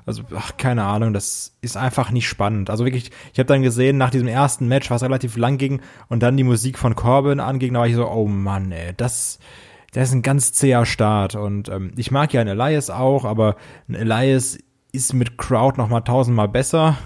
Also, 0.06 0.24
ach, 0.36 0.58
keine 0.58 0.84
Ahnung, 0.84 1.14
das 1.14 1.56
ist 1.62 1.78
einfach 1.78 2.12
nicht 2.12 2.28
spannend. 2.28 2.70
Also 2.70 2.86
wirklich, 2.86 3.12
ich 3.34 3.40
habe 3.40 3.48
dann 3.48 3.62
gesehen, 3.62 3.98
nach 3.98 4.10
diesem 4.10 4.28
ersten 4.28 4.68
Match, 4.68 4.90
was 4.90 5.04
relativ 5.04 5.38
lang 5.38 5.58
ging, 5.58 5.82
und 6.10 6.24
dann 6.24 6.38
die 6.38 6.44
Musik 6.44 6.78
von 6.78 6.96
Corbin 6.96 7.40
anging, 7.40 7.74
da 7.74 7.82
war 7.82 7.88
ich 7.88 7.96
so, 7.96 8.08
oh 8.08 8.28
Mann, 8.28 8.72
ey, 8.72 8.94
das, 8.98 9.40
das 9.94 10.10
ist 10.10 10.16
ein 10.16 10.22
ganz 10.22 10.54
zäher 10.54 10.86
Start. 10.86 11.36
Und 11.36 11.70
ähm, 11.70 11.92
ich 11.98 12.12
mag 12.12 12.34
ja 12.34 12.42
einen 12.42 12.60
Elias 12.60 12.90
auch, 12.90 13.26
aber 13.26 13.56
ein 13.88 13.96
Elias 13.96 14.58
ist 14.92 15.14
mit 15.14 15.38
Crowd 15.38 15.78
noch 15.78 15.88
mal 15.88 16.02
tausendmal 16.02 16.50
besser. 16.50 16.98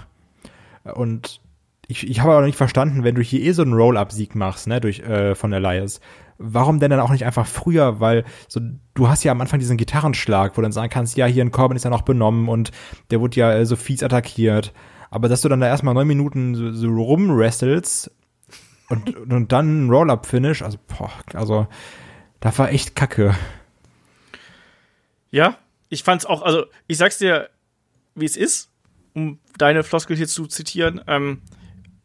Und 0.94 1.40
ich, 1.88 2.08
ich 2.08 2.20
habe 2.20 2.32
aber 2.32 2.40
noch 2.40 2.46
nicht 2.46 2.56
verstanden, 2.56 3.04
wenn 3.04 3.14
du 3.14 3.22
hier 3.22 3.42
eh 3.42 3.52
so 3.52 3.62
einen 3.62 3.74
Roll-Up-Sieg 3.74 4.34
machst, 4.34 4.66
ne, 4.66 4.80
durch 4.80 5.00
äh, 5.00 5.34
von 5.34 5.52
Elias, 5.52 6.00
warum 6.38 6.80
denn 6.80 6.90
dann 6.90 7.00
auch 7.00 7.10
nicht 7.10 7.24
einfach 7.24 7.46
früher? 7.46 8.00
Weil 8.00 8.24
so 8.48 8.60
du 8.94 9.08
hast 9.08 9.24
ja 9.24 9.32
am 9.32 9.40
Anfang 9.40 9.58
diesen 9.58 9.76
Gitarrenschlag, 9.76 10.52
wo 10.52 10.56
du 10.56 10.62
dann 10.62 10.72
sagen 10.72 10.90
kannst, 10.90 11.16
ja, 11.16 11.26
hier 11.26 11.42
in 11.42 11.50
Corbin 11.50 11.76
ist 11.76 11.84
ja 11.84 11.90
noch 11.90 12.02
benommen 12.02 12.48
und 12.48 12.72
der 13.10 13.20
wurde 13.20 13.36
ja 13.36 13.52
äh, 13.52 13.66
so 13.66 13.76
fies 13.76 14.02
attackiert. 14.02 14.72
Aber 15.10 15.28
dass 15.28 15.40
du 15.40 15.48
dann 15.48 15.60
da 15.60 15.66
erstmal 15.66 15.94
neun 15.94 16.08
Minuten 16.08 16.54
so, 16.54 16.72
so 16.72 16.88
rumwrestelst 16.88 18.10
und, 18.88 19.16
und 19.32 19.52
dann 19.52 19.86
ein 19.86 19.90
Roll-Up-Finish, 19.90 20.62
also, 20.62 20.78
boah, 20.86 21.10
also, 21.34 21.66
da 22.40 22.56
war 22.58 22.70
echt 22.70 22.94
kacke. 22.94 23.34
Ja, 25.30 25.58
ich 25.88 26.02
fand's 26.02 26.26
auch, 26.26 26.42
also 26.42 26.66
ich 26.86 26.98
sag's 26.98 27.18
dir, 27.18 27.50
wie 28.14 28.24
es 28.24 28.36
ist, 28.36 28.70
um 29.14 29.38
deine 29.58 29.82
Floskel 29.82 30.16
hier 30.16 30.28
zu 30.28 30.46
zitieren. 30.46 31.00
Ähm, 31.06 31.42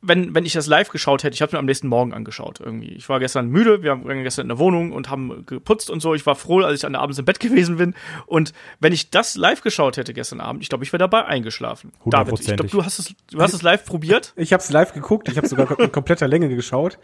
wenn, 0.01 0.33
wenn 0.33 0.45
ich 0.45 0.53
das 0.53 0.65
live 0.65 0.89
geschaut 0.89 1.23
hätte, 1.23 1.35
ich 1.35 1.41
habe 1.41 1.55
mir 1.55 1.59
am 1.59 1.65
nächsten 1.65 1.87
Morgen 1.87 2.13
angeschaut 2.13 2.59
irgendwie. 2.59 2.89
Ich 2.89 3.07
war 3.07 3.19
gestern 3.19 3.47
müde, 3.49 3.83
wir 3.83 4.03
waren 4.03 4.23
gestern 4.23 4.43
in 4.43 4.49
der 4.49 4.57
Wohnung 4.57 4.91
und 4.91 5.09
haben 5.09 5.45
geputzt 5.45 5.89
und 5.91 5.99
so. 5.99 6.15
Ich 6.15 6.25
war 6.25 6.35
froh, 6.35 6.61
als 6.61 6.75
ich 6.75 6.81
dann 6.81 6.95
abends 6.95 7.19
im 7.19 7.25
Bett 7.25 7.39
gewesen 7.39 7.77
bin. 7.77 7.93
Und 8.25 8.53
wenn 8.79 8.93
ich 8.93 9.11
das 9.11 9.35
live 9.35 9.61
geschaut 9.61 9.97
hätte 9.97 10.13
gestern 10.13 10.41
Abend, 10.41 10.63
ich 10.63 10.69
glaube, 10.69 10.83
ich 10.83 10.91
wäre 10.91 10.99
dabei 10.99 11.25
eingeschlafen. 11.25 11.91
David, 12.05 12.39
ich 12.39 12.47
glaube, 12.47 12.67
du 12.67 12.83
hast 12.83 12.97
es, 12.97 13.13
du 13.29 13.41
hast 13.41 13.53
es 13.53 13.61
live 13.61 13.85
probiert. 13.85 14.33
Ich 14.35 14.53
habe 14.53 14.63
es 14.63 14.71
live 14.71 14.93
geguckt, 14.93 15.29
ich 15.29 15.37
habe 15.37 15.47
sogar 15.47 15.79
in 15.79 15.91
kompletter 15.91 16.27
Länge 16.27 16.49
geschaut. 16.49 16.97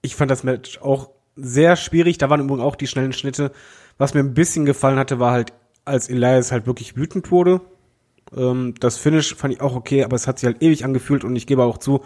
Ich 0.00 0.14
fand 0.14 0.30
das 0.30 0.44
Match 0.44 0.78
auch 0.78 1.10
sehr 1.34 1.76
schwierig. 1.76 2.18
Da 2.18 2.30
waren 2.30 2.40
übrigens 2.40 2.62
auch 2.62 2.76
die 2.76 2.86
schnellen 2.86 3.12
Schnitte. 3.12 3.50
Was 3.98 4.14
mir 4.14 4.20
ein 4.20 4.34
bisschen 4.34 4.64
gefallen 4.64 4.98
hatte, 4.98 5.18
war 5.18 5.32
halt, 5.32 5.52
als 5.84 6.08
Elias 6.08 6.52
halt 6.52 6.66
wirklich 6.66 6.96
wütend 6.96 7.32
wurde. 7.32 7.60
Ähm, 8.36 8.74
das 8.80 8.98
Finish 8.98 9.34
fand 9.34 9.54
ich 9.54 9.60
auch 9.60 9.74
okay, 9.74 10.04
aber 10.04 10.16
es 10.16 10.26
hat 10.26 10.38
sich 10.38 10.46
halt 10.46 10.62
ewig 10.62 10.84
angefühlt 10.84 11.24
und 11.24 11.36
ich 11.36 11.46
gebe 11.46 11.62
auch 11.62 11.78
zu, 11.78 12.02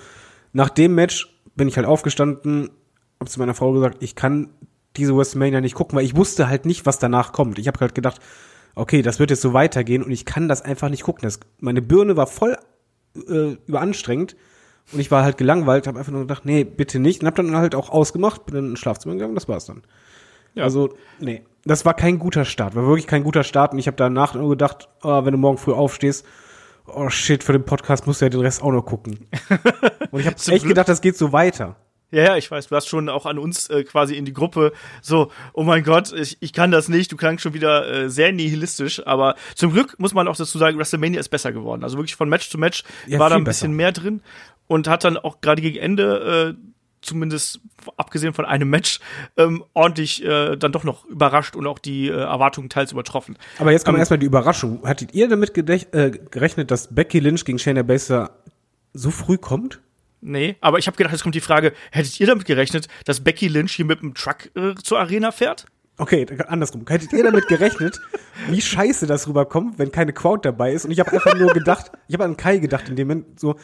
nach 0.53 0.71
dem 0.71 0.95
Match 0.95 1.35
bin 1.55 1.69
ich 1.69 1.77
halt 1.77 1.87
aufgestanden, 1.87 2.71
hab 3.19 3.29
zu 3.29 3.39
meiner 3.39 3.55
Frau 3.55 3.73
gesagt, 3.73 4.03
ich 4.03 4.15
kann 4.15 4.51
diese 4.97 5.17
WrestleMania 5.17 5.61
nicht 5.61 5.75
gucken, 5.75 5.97
weil 5.97 6.05
ich 6.05 6.17
wusste 6.17 6.49
halt 6.49 6.67
nicht, 6.67 6.87
was 6.87 6.99
danach 6.99 7.33
kommt. 7.33 7.59
Ich 7.59 7.69
habe 7.69 7.81
halt 7.81 7.95
gedacht, 7.95 8.21
okay, 8.75 9.03
das 9.03 9.19
wird 9.19 9.31
jetzt 9.31 9.43
so 9.43 9.53
weitergehen 9.53 10.03
und 10.03 10.11
ich 10.11 10.25
kann 10.25 10.49
das 10.49 10.63
einfach 10.63 10.89
nicht 10.89 11.03
gucken. 11.03 11.23
Das, 11.23 11.41
meine 11.61 11.83
Birne 11.83 12.17
war 12.17 12.27
voll 12.27 12.57
äh, 13.29 13.57
überanstrengend 13.67 14.37
und 14.93 15.01
ich 15.01 15.11
war 15.11 15.25
halt 15.25 15.39
gelangweilt, 15.39 15.87
habe 15.87 15.99
einfach 15.99 16.13
nur 16.13 16.23
gedacht, 16.23 16.45
nee, 16.45 16.65
bitte 16.65 16.99
nicht 17.01 17.23
und 17.23 17.27
habe 17.27 17.43
dann 17.43 17.57
halt 17.57 17.75
auch 17.75 17.91
ausgemacht, 17.91 18.47
bin 18.47 18.55
dann 18.55 18.71
ins 18.71 18.79
Schlafzimmer 18.79 19.15
gegangen, 19.15 19.35
das 19.35 19.49
war's 19.49 19.67
dann. 19.67 19.83
Ja. 20.55 20.65
Also, 20.65 20.95
nee, 21.21 21.43
das 21.67 21.85
war 21.85 21.95
kein 21.95 22.19
guter 22.19 22.45
Start, 22.45 22.75
war 22.75 22.87
wirklich 22.87 23.07
kein 23.07 23.25
guter 23.25 23.45
Start 23.45 23.73
und 23.73 23.79
ich 23.79 23.87
habe 23.87 23.97
danach 23.97 24.35
nur 24.35 24.51
gedacht, 24.51 24.89
oh, 25.03 25.25
wenn 25.25 25.33
du 25.33 25.39
morgen 25.39 25.59
früh 25.59 25.73
aufstehst, 25.73 26.25
oh 26.87 27.09
shit, 27.11 27.43
für 27.45 27.53
den 27.53 27.65
Podcast 27.65 28.07
musst 28.07 28.21
du 28.21 28.27
ja 28.27 28.29
den 28.31 28.41
Rest 28.41 28.63
auch 28.63 28.73
noch 28.73 28.83
gucken. 28.85 29.29
und 30.11 30.21
ich 30.21 30.27
habe 30.27 30.37
echt 30.37 30.47
Glück- 30.47 30.69
gedacht, 30.69 30.89
das 30.89 31.01
geht 31.01 31.17
so 31.17 31.33
weiter. 31.33 31.77
Ja, 32.13 32.23
ja, 32.23 32.37
ich 32.37 32.49
weiß, 32.49 32.69
du 32.69 32.77
hast 32.77 32.87
schon 32.87 33.09
auch 33.09 33.27
an 33.27 33.37
uns 33.37 33.69
äh, 33.69 33.83
quasi 33.83 34.15
in 34.15 34.25
die 34.25 34.33
Gruppe 34.33 34.73
so, 35.03 35.33
oh 35.55 35.65
mein 35.65 35.83
Gott, 35.83 36.13
ich, 36.13 36.37
ich 36.41 36.53
kann 36.53 36.71
das 36.71 36.89
nicht, 36.89 37.11
du 37.11 37.17
klangst 37.17 37.43
schon 37.43 37.53
wieder 37.53 37.91
äh, 38.05 38.09
sehr 38.09 38.31
nihilistisch, 38.31 39.05
aber 39.05 39.35
zum 39.57 39.73
Glück 39.73 39.99
muss 39.99 40.15
man 40.15 40.29
auch 40.29 40.37
dazu 40.37 40.57
sagen, 40.57 40.79
WrestleMania 40.79 41.19
ist 41.19 41.31
besser 41.31 41.51
geworden. 41.51 41.83
Also 41.83 41.99
wirklich 41.99 42.15
von 42.15 42.29
Match 42.29 42.49
zu 42.49 42.59
Match 42.59 42.85
Ja, 43.09 43.19
war 43.19 43.29
da 43.29 43.35
ein 43.35 43.43
bisschen 43.43 43.73
besser. 43.73 43.77
mehr 43.77 43.91
drin 43.93 44.23
und 44.69 44.87
hat 44.87 45.03
dann 45.03 45.17
auch 45.17 45.41
gerade 45.41 45.61
gegen 45.61 45.79
Ende, 45.79 46.55
äh, 46.57 46.76
zumindest 47.01 47.61
abgesehen 47.97 48.35
von 48.35 48.45
einem 48.45 48.69
Match, 48.69 49.01
ähm, 49.37 49.65
ordentlich 49.75 50.25
äh, 50.25 50.57
dann 50.57 50.73
doch 50.73 50.85
noch 50.85 51.05
überrascht 51.07 51.57
und 51.57 51.67
auch 51.67 51.79
die 51.79 52.09
äh, 52.09 52.13
Erwartungen 52.13 52.69
teils 52.69 52.93
übertroffen. 52.93 53.39
Aber 53.59 53.73
jetzt 53.73 53.85
kommt 53.85 53.97
Ähm, 53.97 54.01
erstmal 54.01 54.19
die 54.19 54.27
Überraschung. 54.27 54.81
Hattet 54.85 55.15
ihr 55.15 55.29
damit 55.29 55.57
äh, 55.57 56.11
gerechnet, 56.31 56.71
dass 56.71 56.95
Becky 56.95 57.21
Lynch 57.21 57.45
gegen 57.45 57.59
Shayna 57.59 57.83
Baszler 57.83 58.31
so 58.93 59.11
früh 59.11 59.39
kommt? 59.39 59.81
Nee, 60.21 60.57
aber 60.61 60.79
ich 60.79 60.87
habe 60.87 60.97
gedacht, 60.97 61.13
jetzt 61.13 61.23
kommt 61.23 61.35
die 61.35 61.41
Frage, 61.41 61.73
hättet 61.93 62.19
ihr 62.19 62.27
damit 62.27 62.47
gerechnet, 62.47 62.89
dass 63.05 63.23
Becky 63.23 63.49
Lynch 63.49 63.73
hier 63.73 63.85
mit 63.85 64.01
dem 64.01 64.15
Truck 64.15 64.51
äh, 64.57 64.75
zur 64.75 64.99
Arena 64.99 65.31
fährt? 65.31 65.67
Okay, 65.99 66.27
andersrum. 66.49 66.85
Hättet 66.89 67.13
ihr 67.13 67.23
damit 67.25 67.49
gerechnet, 67.49 68.01
wie 68.49 68.61
scheiße 68.61 69.07
das 69.07 69.29
rüberkommt, 69.29 69.79
wenn 69.79 69.93
keine 69.93 70.13
Crowd 70.13 70.41
dabei 70.43 70.73
ist? 70.73 70.85
Und 70.85 70.91
ich 70.91 71.01
habe 71.01 71.13
einfach 71.13 71.35
nur 71.35 71.53
gedacht, 71.53 71.91
ich 72.09 72.15
habe 72.15 72.25
an 72.25 72.37
Kai 72.37 72.59
gedacht 72.59 72.89
in 72.89 72.97
dem 72.97 73.09
Moment 73.09 73.41
so, 73.41 73.57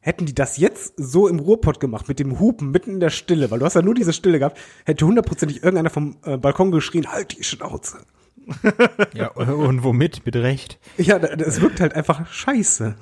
hätten 0.00 0.26
die 0.26 0.34
das 0.34 0.56
jetzt 0.56 0.94
so 0.96 1.28
im 1.28 1.38
Ruhrpott 1.38 1.78
gemacht, 1.80 2.08
mit 2.08 2.18
dem 2.18 2.40
Hupen 2.40 2.70
mitten 2.70 2.90
in 2.94 3.00
der 3.00 3.10
Stille, 3.10 3.50
weil 3.50 3.58
du 3.58 3.64
hast 3.66 3.74
ja 3.74 3.82
nur 3.82 3.94
diese 3.94 4.12
Stille 4.12 4.38
gehabt, 4.38 4.58
hätte 4.84 5.06
hundertprozentig 5.06 5.58
irgendeiner 5.62 5.90
vom 5.90 6.16
äh, 6.24 6.36
Balkon 6.38 6.70
geschrien, 6.70 7.06
halt 7.12 7.38
die 7.38 7.44
Schnauze. 7.44 7.98
Ja, 9.14 9.28
und 9.32 9.84
womit? 9.84 10.24
Mit 10.26 10.34
Recht. 10.34 10.78
Ja, 10.96 11.18
das 11.18 11.60
wirkt 11.60 11.80
halt 11.80 11.94
einfach 11.94 12.26
scheiße. 12.32 12.96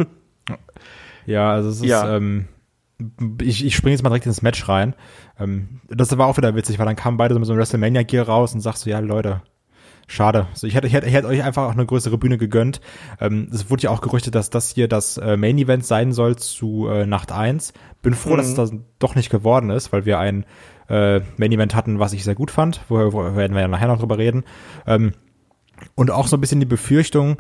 Ja, 1.27 1.53
also 1.53 1.71
es 1.71 1.77
ist, 1.81 1.85
Ja. 1.87 2.17
ähm, 2.17 2.47
ich, 3.41 3.65
ich 3.65 3.77
springe 3.77 3.93
jetzt 3.95 4.03
mal 4.03 4.11
direkt 4.11 4.27
ins 4.27 4.43
Match 4.43 4.69
rein. 4.69 4.95
Ähm, 5.39 5.81
das 5.89 6.17
war 6.19 6.27
auch 6.27 6.37
wieder 6.37 6.55
witzig, 6.55 6.79
weil 6.79 6.87
dann 6.87 6.97
kamen 6.97 7.17
beide 7.17 7.35
so 7.35 7.39
mit 7.41 7.47
so 7.47 7.53
einem 7.53 7.61
WrestleMania-Gear 7.61 8.27
raus 8.27 8.53
und 8.55 8.61
sagst 8.61 8.83
so, 8.83 8.91
ja, 8.91 8.99
Leute, 8.99 9.43
schade. 10.09 10.49
So, 10.55 10.67
ich 10.67 10.75
hätte, 10.75 10.89
ich 10.89 10.93
hätte, 10.93 11.07
ich 11.07 11.15
hätte 11.15 11.29
euch 11.29 11.45
einfach 11.45 11.65
auch 11.65 11.73
eine 11.73 11.87
größere 11.87 12.19
Bühne 12.19 12.39
gegönnt. 12.39 12.81
Ähm, 13.21 13.49
es 13.53 13.71
wurde 13.71 13.85
ja 13.85 13.91
auch 13.91 14.01
gerüchtet, 14.01 14.35
dass 14.35 14.51
das 14.51 14.71
hier 14.71 14.89
das 14.89 15.19
äh, 15.19 15.37
Main-Event 15.37 15.87
sein 15.87 16.13
soll 16.13 16.37
zu 16.37 16.89
äh, 16.89 17.07
Nacht 17.07 17.31
1. 17.31 17.73
Bin 18.03 18.15
froh, 18.15 18.35
dass 18.37 18.49
es 18.49 18.55
das 18.55 18.73
doch 18.99 19.15
nicht 19.15 19.31
geworden 19.31 19.71
ist, 19.71 19.93
weil 19.93 20.05
wir 20.07 20.19
ein 20.19 20.45
äh, 20.89 21.21
Main-Event 21.37 21.75
hatten, 21.75 22.01
was 22.01 22.13
ich 22.15 22.25
sehr 22.25 22.35
gut 22.35 22.51
fand. 22.51 22.81
Wo, 22.89 23.13
wo 23.13 23.37
werden 23.37 23.55
wir 23.55 23.61
ja 23.61 23.69
nachher 23.69 23.89
noch 23.89 24.01
drüber 24.01 24.19
reden. 24.19 24.45
Ähm, 24.87 25.13
und 25.95 26.11
auch 26.11 26.27
so 26.27 26.37
ein 26.37 26.41
bisschen 26.41 26.61
die 26.61 26.67
Befürchtung, 26.67 27.37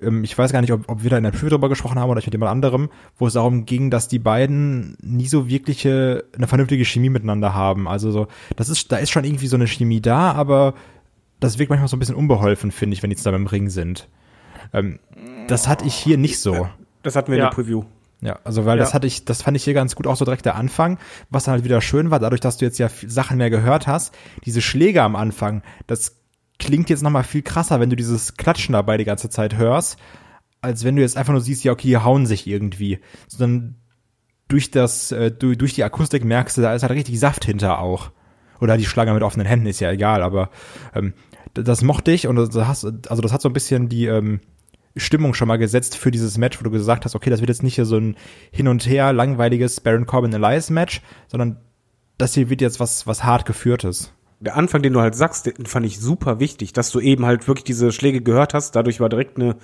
ähm, 0.00 0.24
ich 0.24 0.36
weiß 0.36 0.52
gar 0.52 0.60
nicht, 0.60 0.72
ob, 0.72 0.88
ob 0.88 1.02
wir 1.02 1.10
da 1.10 1.18
in 1.18 1.24
der 1.24 1.30
Preview 1.30 1.50
drüber 1.50 1.68
gesprochen 1.68 1.98
haben 1.98 2.10
oder 2.10 2.18
ich 2.18 2.26
mit 2.26 2.34
jemand 2.34 2.50
anderem, 2.50 2.90
wo 3.16 3.26
es 3.26 3.34
darum 3.34 3.64
ging, 3.64 3.90
dass 3.90 4.08
die 4.08 4.18
beiden 4.18 4.96
nie 5.02 5.26
so 5.26 5.48
wirkliche, 5.48 6.24
eine 6.34 6.46
vernünftige 6.46 6.84
Chemie 6.84 7.10
miteinander 7.10 7.54
haben. 7.54 7.88
Also 7.88 8.10
so, 8.10 8.26
das 8.56 8.68
ist, 8.68 8.92
da 8.92 8.96
ist 8.96 9.10
schon 9.10 9.24
irgendwie 9.24 9.46
so 9.46 9.56
eine 9.56 9.66
Chemie 9.66 10.00
da, 10.00 10.32
aber 10.32 10.74
das 11.40 11.58
wirkt 11.58 11.70
manchmal 11.70 11.88
so 11.88 11.96
ein 11.96 12.00
bisschen 12.00 12.14
unbeholfen, 12.14 12.70
finde 12.70 12.94
ich, 12.94 13.02
wenn 13.02 13.10
die 13.10 13.16
zusammen 13.16 13.42
im 13.42 13.46
Ring 13.46 13.68
sind. 13.68 14.08
Ähm, 14.72 14.98
das 15.48 15.68
hatte 15.68 15.84
ich 15.84 15.94
hier 15.94 16.16
nicht 16.18 16.38
so. 16.40 16.68
Das 17.02 17.14
hatten 17.16 17.30
wir 17.30 17.38
Ja. 17.38 17.44
in 17.44 17.50
der 17.50 17.54
Preview. 17.54 17.84
Ja, 18.22 18.38
also 18.44 18.64
weil 18.64 18.78
das 18.78 18.90
Ja. 18.90 18.94
hatte 18.94 19.06
ich, 19.06 19.24
das 19.26 19.42
fand 19.42 19.56
ich 19.56 19.64
hier 19.64 19.74
ganz 19.74 19.94
gut, 19.94 20.06
auch 20.06 20.16
so 20.16 20.24
direkt 20.24 20.46
der 20.46 20.56
Anfang, 20.56 20.98
was 21.28 21.44
dann 21.44 21.52
halt 21.52 21.64
wieder 21.64 21.80
schön 21.82 22.10
war, 22.10 22.18
dadurch, 22.18 22.40
dass 22.40 22.56
du 22.56 22.64
jetzt 22.64 22.78
ja 22.78 22.88
Sachen 23.06 23.36
mehr 23.36 23.50
gehört 23.50 23.86
hast, 23.86 24.14
diese 24.44 24.62
Schläge 24.62 25.02
am 25.02 25.14
Anfang, 25.16 25.62
das 25.86 26.16
klingt 26.58 26.88
jetzt 26.88 27.02
nochmal 27.02 27.24
viel 27.24 27.42
krasser, 27.42 27.78
wenn 27.78 27.90
du 27.90 27.96
dieses 27.96 28.36
Klatschen 28.36 28.72
dabei 28.72 28.96
die 28.96 29.04
ganze 29.04 29.28
Zeit 29.28 29.56
hörst, 29.58 29.98
als 30.62 30.82
wenn 30.84 30.96
du 30.96 31.02
jetzt 31.02 31.18
einfach 31.18 31.32
nur 31.34 31.42
siehst, 31.42 31.62
ja, 31.62 31.72
okay, 31.72 31.88
die 31.88 31.98
hauen 31.98 32.24
sich 32.24 32.46
irgendwie, 32.46 33.00
sondern 33.28 33.76
durch 34.48 34.70
das, 34.70 35.12
äh, 35.12 35.30
durch, 35.30 35.58
durch 35.58 35.74
die 35.74 35.84
Akustik 35.84 36.24
merkst 36.24 36.56
du, 36.56 36.62
da 36.62 36.74
ist 36.74 36.82
halt 36.82 36.92
richtig 36.92 37.20
Saft 37.20 37.44
hinter 37.44 37.78
auch. 37.80 38.10
Oder 38.58 38.78
die 38.78 38.86
schlagen 38.86 39.12
mit 39.12 39.22
offenen 39.22 39.46
Händen, 39.46 39.66
ist 39.66 39.80
ja 39.80 39.90
egal, 39.92 40.22
aber 40.22 40.48
ähm, 40.94 41.12
das 41.54 41.82
mochte 41.82 42.12
ich 42.12 42.26
und 42.26 42.36
das 42.36 42.54
hast, 42.54 42.84
also 42.84 43.22
das 43.22 43.32
hat 43.32 43.42
so 43.42 43.48
ein 43.48 43.52
bisschen 43.52 43.88
die 43.88 44.06
ähm, 44.06 44.40
Stimmung 44.96 45.34
schon 45.34 45.48
mal 45.48 45.58
gesetzt 45.58 45.96
für 45.96 46.10
dieses 46.10 46.38
Match, 46.38 46.58
wo 46.58 46.64
du 46.64 46.70
gesagt 46.70 47.04
hast, 47.04 47.14
okay, 47.14 47.30
das 47.30 47.40
wird 47.40 47.50
jetzt 47.50 47.62
nicht 47.62 47.74
hier 47.74 47.84
so 47.84 47.98
ein 47.98 48.16
hin 48.50 48.68
und 48.68 48.86
her 48.86 49.12
langweiliges 49.12 49.80
Baron 49.80 50.06
Corbin 50.06 50.32
Elias 50.32 50.70
Match, 50.70 51.02
sondern 51.28 51.58
das 52.18 52.34
hier 52.34 52.48
wird 52.48 52.60
jetzt 52.60 52.80
was 52.80 53.06
was 53.06 53.24
hart 53.24 53.44
geführtes. 53.44 54.12
Der 54.40 54.56
Anfang, 54.56 54.82
den 54.82 54.92
du 54.92 55.00
halt 55.00 55.14
sagst, 55.14 55.46
den 55.46 55.66
fand 55.66 55.86
ich 55.86 55.98
super 55.98 56.40
wichtig, 56.40 56.72
dass 56.72 56.90
du 56.90 57.00
eben 57.00 57.24
halt 57.24 57.48
wirklich 57.48 57.64
diese 57.64 57.90
Schläge 57.92 58.20
gehört 58.20 58.52
hast. 58.52 58.76
Dadurch 58.76 59.00
war 59.00 59.08
direkt 59.08 59.36
eine 59.38 59.56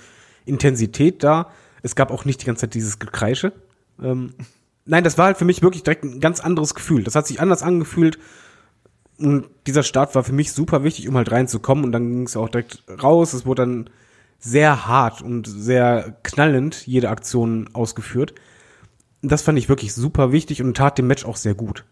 Intensität 0.45 1.23
da. 1.23 1.49
Es 1.83 1.95
gab 1.95 2.11
auch 2.11 2.25
nicht 2.25 2.41
die 2.41 2.45
ganze 2.45 2.61
Zeit 2.61 2.73
dieses 2.73 2.97
Gekreische. 2.97 3.53
Ähm, 4.01 4.33
nein, 4.85 5.03
das 5.03 5.17
war 5.17 5.25
halt 5.25 5.37
für 5.37 5.45
mich 5.45 5.61
wirklich 5.61 5.83
direkt 5.83 6.03
ein 6.03 6.19
ganz 6.19 6.39
anderes 6.39 6.73
Gefühl. 6.73 7.03
Das 7.03 7.15
hat 7.15 7.27
sich 7.27 7.39
anders 7.39 7.61
angefühlt. 7.61 8.17
Und 9.17 9.45
dieser 9.67 9.83
Start 9.83 10.15
war 10.15 10.23
für 10.23 10.33
mich 10.33 10.51
super 10.51 10.83
wichtig, 10.83 11.07
um 11.07 11.15
halt 11.15 11.31
reinzukommen. 11.31 11.85
Und 11.85 11.91
dann 11.91 12.09
ging 12.09 12.23
es 12.23 12.35
auch 12.35 12.49
direkt 12.49 12.83
raus. 13.01 13.33
Es 13.33 13.45
wurde 13.45 13.63
dann 13.63 13.89
sehr 14.39 14.87
hart 14.87 15.21
und 15.21 15.47
sehr 15.47 16.17
knallend 16.23 16.85
jede 16.85 17.09
Aktion 17.09 17.69
ausgeführt. 17.73 18.33
Das 19.21 19.41
fand 19.41 19.57
ich 19.57 19.69
wirklich 19.69 19.93
super 19.93 20.31
wichtig 20.31 20.61
und 20.61 20.75
tat 20.75 20.97
dem 20.97 21.07
Match 21.07 21.25
auch 21.25 21.37
sehr 21.37 21.55
gut. 21.55 21.85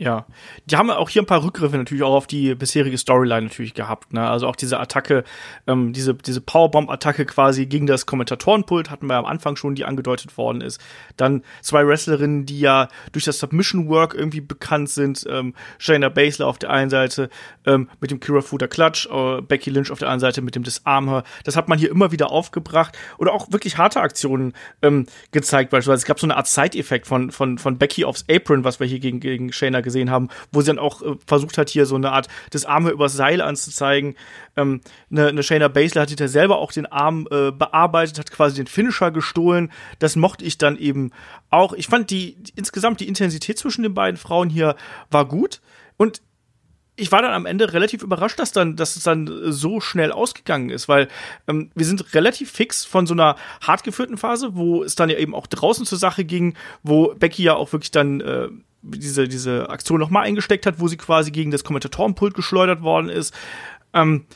Ja, 0.00 0.26
die 0.66 0.76
haben 0.76 0.90
auch 0.90 1.08
hier 1.08 1.22
ein 1.22 1.26
paar 1.26 1.44
Rückgriffe 1.44 1.76
natürlich 1.76 2.02
auch 2.02 2.14
auf 2.14 2.26
die 2.26 2.56
bisherige 2.56 2.98
Storyline 2.98 3.42
natürlich 3.42 3.74
gehabt. 3.74 4.12
Ne? 4.12 4.28
Also 4.28 4.48
auch 4.48 4.56
diese 4.56 4.80
Attacke, 4.80 5.22
ähm, 5.68 5.92
diese 5.92 6.14
diese 6.14 6.40
Powerbomb-Attacke 6.40 7.24
quasi 7.26 7.66
gegen 7.66 7.86
das 7.86 8.04
Kommentatorenpult 8.04 8.90
hatten 8.90 9.06
wir 9.06 9.14
am 9.14 9.24
Anfang 9.24 9.54
schon, 9.54 9.76
die 9.76 9.84
angedeutet 9.84 10.36
worden 10.36 10.62
ist. 10.62 10.80
Dann 11.16 11.44
zwei 11.60 11.86
Wrestlerinnen, 11.86 12.44
die 12.44 12.58
ja 12.58 12.88
durch 13.12 13.24
das 13.24 13.38
Submission 13.38 13.88
Work 13.88 14.14
irgendwie 14.14 14.40
bekannt 14.40 14.88
sind. 14.88 15.24
Ähm, 15.30 15.54
Shayna 15.78 16.08
Baszler 16.08 16.48
auf 16.48 16.58
der 16.58 16.70
einen 16.70 16.90
Seite 16.90 17.30
ähm, 17.64 17.88
mit 18.00 18.10
dem 18.10 18.18
Kira 18.18 18.40
Fuda 18.40 18.66
Clutch, 18.66 19.06
äh, 19.06 19.42
Becky 19.42 19.70
Lynch 19.70 19.92
auf 19.92 20.00
der 20.00 20.08
anderen 20.08 20.32
Seite 20.32 20.42
mit 20.42 20.56
dem 20.56 20.64
Disarmher. 20.64 21.22
Das 21.44 21.54
hat 21.54 21.68
man 21.68 21.78
hier 21.78 21.92
immer 21.92 22.10
wieder 22.10 22.32
aufgebracht 22.32 22.98
oder 23.18 23.32
auch 23.32 23.52
wirklich 23.52 23.78
harte 23.78 24.00
Aktionen 24.00 24.54
ähm, 24.82 25.06
gezeigt. 25.30 25.70
Beispielsweise 25.70 26.02
es 26.02 26.04
gab 26.04 26.18
so 26.18 26.26
eine 26.26 26.36
Art 26.36 26.48
Side-Effekt 26.48 27.06
von 27.06 27.30
von 27.30 27.58
von 27.58 27.78
Becky 27.78 28.04
aufs 28.04 28.24
Apron, 28.28 28.64
was 28.64 28.80
wir 28.80 28.88
hier 28.88 28.98
gegen 28.98 29.20
gegen 29.20 29.52
Shayna 29.52 29.83
gesehen 29.84 30.10
haben, 30.10 30.28
wo 30.50 30.60
sie 30.60 30.68
dann 30.68 30.80
auch 30.80 31.02
äh, 31.02 31.14
versucht 31.26 31.58
hat, 31.58 31.70
hier 31.70 31.86
so 31.86 31.94
eine 31.94 32.10
Art 32.10 32.28
des 32.52 32.64
Arme 32.64 32.90
übers 32.90 33.12
Seil 33.12 33.40
anzuzeigen. 33.40 34.16
Ähm, 34.56 34.80
eine, 35.10 35.28
eine 35.28 35.42
Shayna 35.42 35.68
Baszler 35.68 36.02
hat 36.02 36.08
hinterher 36.08 36.28
selber 36.28 36.58
auch 36.58 36.72
den 36.72 36.86
Arm 36.86 37.28
äh, 37.30 37.52
bearbeitet, 37.52 38.18
hat 38.18 38.32
quasi 38.32 38.56
den 38.56 38.66
Finisher 38.66 39.12
gestohlen. 39.12 39.70
Das 40.00 40.16
mochte 40.16 40.44
ich 40.44 40.58
dann 40.58 40.76
eben 40.76 41.12
auch. 41.50 41.72
Ich 41.74 41.86
fand 41.86 42.10
die 42.10 42.36
insgesamt 42.56 42.98
die 43.00 43.08
Intensität 43.08 43.58
zwischen 43.58 43.82
den 43.82 43.94
beiden 43.94 44.16
Frauen 44.16 44.50
hier 44.50 44.74
war 45.10 45.26
gut 45.26 45.60
und 45.96 46.22
ich 46.96 47.10
war 47.10 47.22
dann 47.22 47.32
am 47.32 47.46
Ende 47.46 47.72
relativ 47.72 48.02
überrascht, 48.02 48.38
dass 48.38 48.52
dann, 48.52 48.76
dass 48.76 48.96
es 48.96 49.02
dann 49.02 49.28
so 49.46 49.80
schnell 49.80 50.12
ausgegangen 50.12 50.70
ist, 50.70 50.88
weil 50.88 51.08
ähm, 51.48 51.70
wir 51.74 51.86
sind 51.86 52.14
relativ 52.14 52.52
fix 52.52 52.84
von 52.84 53.06
so 53.06 53.14
einer 53.14 53.36
hart 53.60 53.82
geführten 53.82 54.16
Phase, 54.16 54.54
wo 54.54 54.84
es 54.84 54.94
dann 54.94 55.10
ja 55.10 55.18
eben 55.18 55.34
auch 55.34 55.46
draußen 55.46 55.86
zur 55.86 55.98
Sache 55.98 56.24
ging, 56.24 56.54
wo 56.82 57.14
Becky 57.14 57.42
ja 57.42 57.54
auch 57.54 57.72
wirklich 57.72 57.90
dann 57.90 58.20
äh, 58.20 58.48
diese 58.82 59.26
diese 59.26 59.70
Aktion 59.70 59.98
noch 59.98 60.10
mal 60.10 60.20
eingesteckt 60.20 60.66
hat, 60.66 60.78
wo 60.78 60.88
sie 60.88 60.96
quasi 60.96 61.30
gegen 61.30 61.50
das 61.50 61.64
Kommentatorenpult 61.64 62.34
geschleudert 62.34 62.82
worden 62.82 63.08
ist. 63.08 63.34
Ähm, 63.92 64.26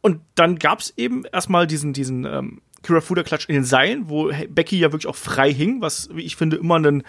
und 0.00 0.20
dann 0.36 0.58
gab's 0.58 0.92
eben 0.96 1.24
erstmal 1.32 1.66
diesen 1.66 1.92
diesen 1.92 2.24
ähm, 2.24 2.60
Kira 2.82 3.00
Fuda 3.00 3.24
Klatsch 3.24 3.48
in 3.48 3.54
den 3.54 3.64
Seilen, 3.64 4.08
wo 4.08 4.30
Becky 4.48 4.78
ja 4.78 4.92
wirklich 4.92 5.08
auch 5.08 5.16
frei 5.16 5.52
hing, 5.52 5.80
was 5.80 6.10
wie 6.12 6.22
ich 6.22 6.36
finde 6.36 6.58
immer 6.58 6.78
ein 6.78 7.02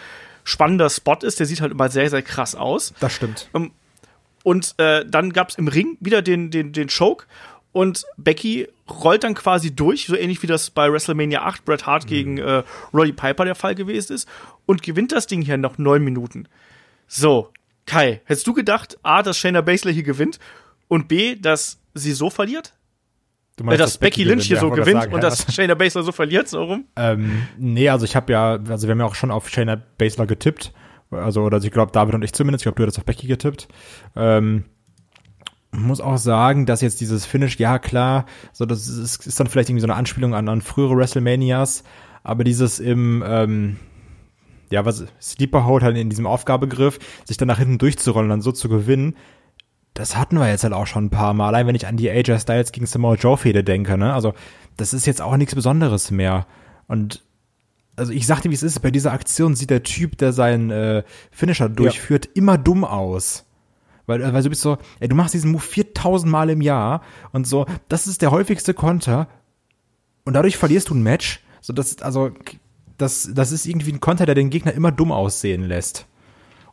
spannender 0.43 0.89
Spot 0.89 1.17
ist. 1.21 1.39
Der 1.39 1.45
sieht 1.45 1.61
halt 1.61 1.71
immer 1.71 1.89
sehr 1.89 2.09
sehr 2.09 2.23
krass 2.23 2.55
aus. 2.55 2.93
Das 2.99 3.13
stimmt. 3.13 3.49
Und 4.43 4.75
äh, 4.77 5.05
dann 5.05 5.33
gab's 5.33 5.55
im 5.55 5.67
Ring 5.67 5.97
wieder 5.99 6.21
den, 6.21 6.51
den, 6.51 6.71
den 6.71 6.87
Choke. 6.87 7.25
Und 7.71 8.05
Becky 8.17 8.67
rollt 8.89 9.23
dann 9.23 9.35
quasi 9.35 9.75
durch, 9.75 10.07
so 10.07 10.15
ähnlich 10.15 10.41
wie 10.41 10.47
das 10.47 10.71
bei 10.71 10.91
WrestleMania 10.91 11.43
8 11.43 11.65
Bret 11.65 11.85
Hart 11.85 12.07
gegen 12.07 12.39
äh, 12.39 12.63
Roddy 12.93 13.13
Piper 13.13 13.45
der 13.45 13.55
Fall 13.55 13.75
gewesen 13.75 14.13
ist. 14.13 14.27
Und 14.65 14.81
gewinnt 14.81 15.11
das 15.11 15.27
Ding 15.27 15.41
hier 15.41 15.57
noch 15.57 15.77
neun 15.77 16.03
Minuten. 16.03 16.47
So, 17.07 17.51
Kai, 17.85 18.21
hättest 18.25 18.47
du 18.47 18.53
gedacht, 18.53 18.97
A, 19.03 19.21
dass 19.23 19.37
Shayna 19.37 19.61
Baszler 19.61 19.91
hier 19.91 20.03
gewinnt 20.03 20.39
und 20.87 21.07
B, 21.07 21.35
dass 21.35 21.79
sie 21.93 22.13
so 22.13 22.29
verliert? 22.29 22.73
Du 23.55 23.63
Äh, 23.63 23.67
meinst, 23.67 23.81
dass 23.81 23.97
Becky 23.97 24.23
Lynch 24.23 24.45
hier 24.45 24.57
gewinnt, 24.57 24.71
so 24.71 24.77
ja, 24.77 24.83
gewinnt 24.83 25.01
sagen, 25.01 25.13
und 25.13 25.23
ja, 25.23 25.29
dass 25.29 25.53
Shayna 25.53 25.73
Baszler 25.75 26.03
so 26.03 26.11
verliert, 26.11 26.47
so 26.47 26.63
rum? 26.63 26.85
Ähm, 26.95 27.43
nee, 27.57 27.89
also 27.89 28.05
ich 28.05 28.15
habe 28.15 28.31
ja, 28.31 28.59
also 28.69 28.87
wir 28.87 28.91
haben 28.91 28.99
ja 28.99 29.05
auch 29.05 29.15
schon 29.15 29.31
auf 29.31 29.49
Shayna 29.49 29.81
Baszler 29.97 30.25
getippt. 30.25 30.71
Also, 31.11 31.43
oder 31.43 31.57
ich 31.57 31.71
glaube, 31.71 31.91
David 31.91 32.15
und 32.15 32.23
ich 32.23 32.33
zumindest. 32.33 32.61
Ich 32.61 32.65
glaube, 32.65 32.75
du 32.75 32.83
hättest 32.83 32.99
auf 32.99 33.05
Becky 33.05 33.27
getippt. 33.27 33.67
Ähm, 34.15 34.65
muss 35.71 36.01
auch 36.01 36.17
sagen, 36.17 36.65
dass 36.65 36.81
jetzt 36.81 36.99
dieses 37.01 37.25
Finish, 37.25 37.57
ja 37.59 37.79
klar, 37.79 38.25
so 38.53 38.65
das 38.65 38.87
ist, 38.87 39.25
ist 39.27 39.39
dann 39.39 39.47
vielleicht 39.47 39.69
irgendwie 39.69 39.81
so 39.81 39.87
eine 39.87 39.95
Anspielung 39.95 40.33
an, 40.33 40.49
an 40.49 40.61
frühere 40.61 40.97
WrestleManias, 40.97 41.83
aber 42.23 42.43
dieses 42.43 42.79
im, 42.79 43.23
ähm, 43.25 43.77
ja, 44.71 44.85
was, 44.85 45.05
Sleeper 45.21 45.65
Hold 45.65 45.83
halt 45.83 45.97
in 45.97 46.09
diesem 46.09 46.25
Aufgabegriff, 46.25 46.99
sich 47.25 47.37
dann 47.37 47.47
nach 47.47 47.59
hinten 47.59 47.77
durchzurollen 47.77 48.25
und 48.25 48.29
dann 48.29 48.41
so 48.41 48.51
zu 48.51 48.67
gewinnen, 48.67 49.15
das 49.93 50.15
hatten 50.15 50.37
wir 50.37 50.47
jetzt 50.47 50.63
halt 50.63 50.73
auch 50.73 50.87
schon 50.87 51.05
ein 51.05 51.09
paar 51.09 51.33
Mal. 51.33 51.47
Allein 51.47 51.67
wenn 51.67 51.75
ich 51.75 51.87
an 51.87 51.97
die 51.97 52.09
AJ 52.09 52.39
Styles 52.39 52.71
gegen 52.71 52.85
Samoa 52.85 53.15
Joe 53.15 53.37
Fehde 53.37 53.63
denke, 53.63 53.97
ne? 53.97 54.13
Also, 54.13 54.33
das 54.77 54.93
ist 54.93 55.05
jetzt 55.05 55.21
auch 55.21 55.35
nichts 55.35 55.55
Besonderes 55.55 56.09
mehr. 56.09 56.47
Und 56.87 57.23
also 57.99 58.11
ich 58.13 58.25
sagte, 58.25 58.49
wie 58.49 58.55
es 58.55 58.63
ist, 58.63 58.79
bei 58.79 58.91
dieser 58.91 59.11
Aktion 59.11 59.55
sieht 59.55 59.69
der 59.69 59.83
Typ, 59.83 60.17
der 60.17 60.33
seinen 60.33 60.71
äh, 60.71 61.03
Finisher 61.31 61.69
durchführt, 61.69 62.29
immer 62.33 62.57
dumm 62.57 62.83
aus. 62.83 63.45
Weil, 64.07 64.33
weil 64.33 64.41
du 64.41 64.49
bist 64.49 64.61
so, 64.61 64.77
ey, 64.99 65.07
du 65.07 65.15
machst 65.15 65.35
diesen 65.35 65.51
Move 65.51 65.61
4000 65.61 66.31
Mal 66.31 66.49
im 66.49 66.61
Jahr 66.61 67.03
und 67.31 67.45
so, 67.45 67.67
das 67.89 68.07
ist 68.07 68.23
der 68.23 68.31
häufigste 68.31 68.73
Konter 68.73 69.27
und 70.25 70.33
dadurch 70.33 70.57
verlierst 70.57 70.89
du 70.89 70.95
ein 70.95 71.03
Match. 71.03 71.41
So, 71.61 71.73
das 71.73 72.01
also, 72.01 72.31
das, 72.97 73.29
das 73.33 73.51
ist 73.51 73.67
irgendwie 73.67 73.91
ein 73.91 73.99
Konter, 73.99 74.25
der 74.25 74.35
den 74.35 74.49
Gegner 74.49 74.73
immer 74.73 74.91
dumm 74.91 75.11
aussehen 75.11 75.63
lässt. 75.63 76.07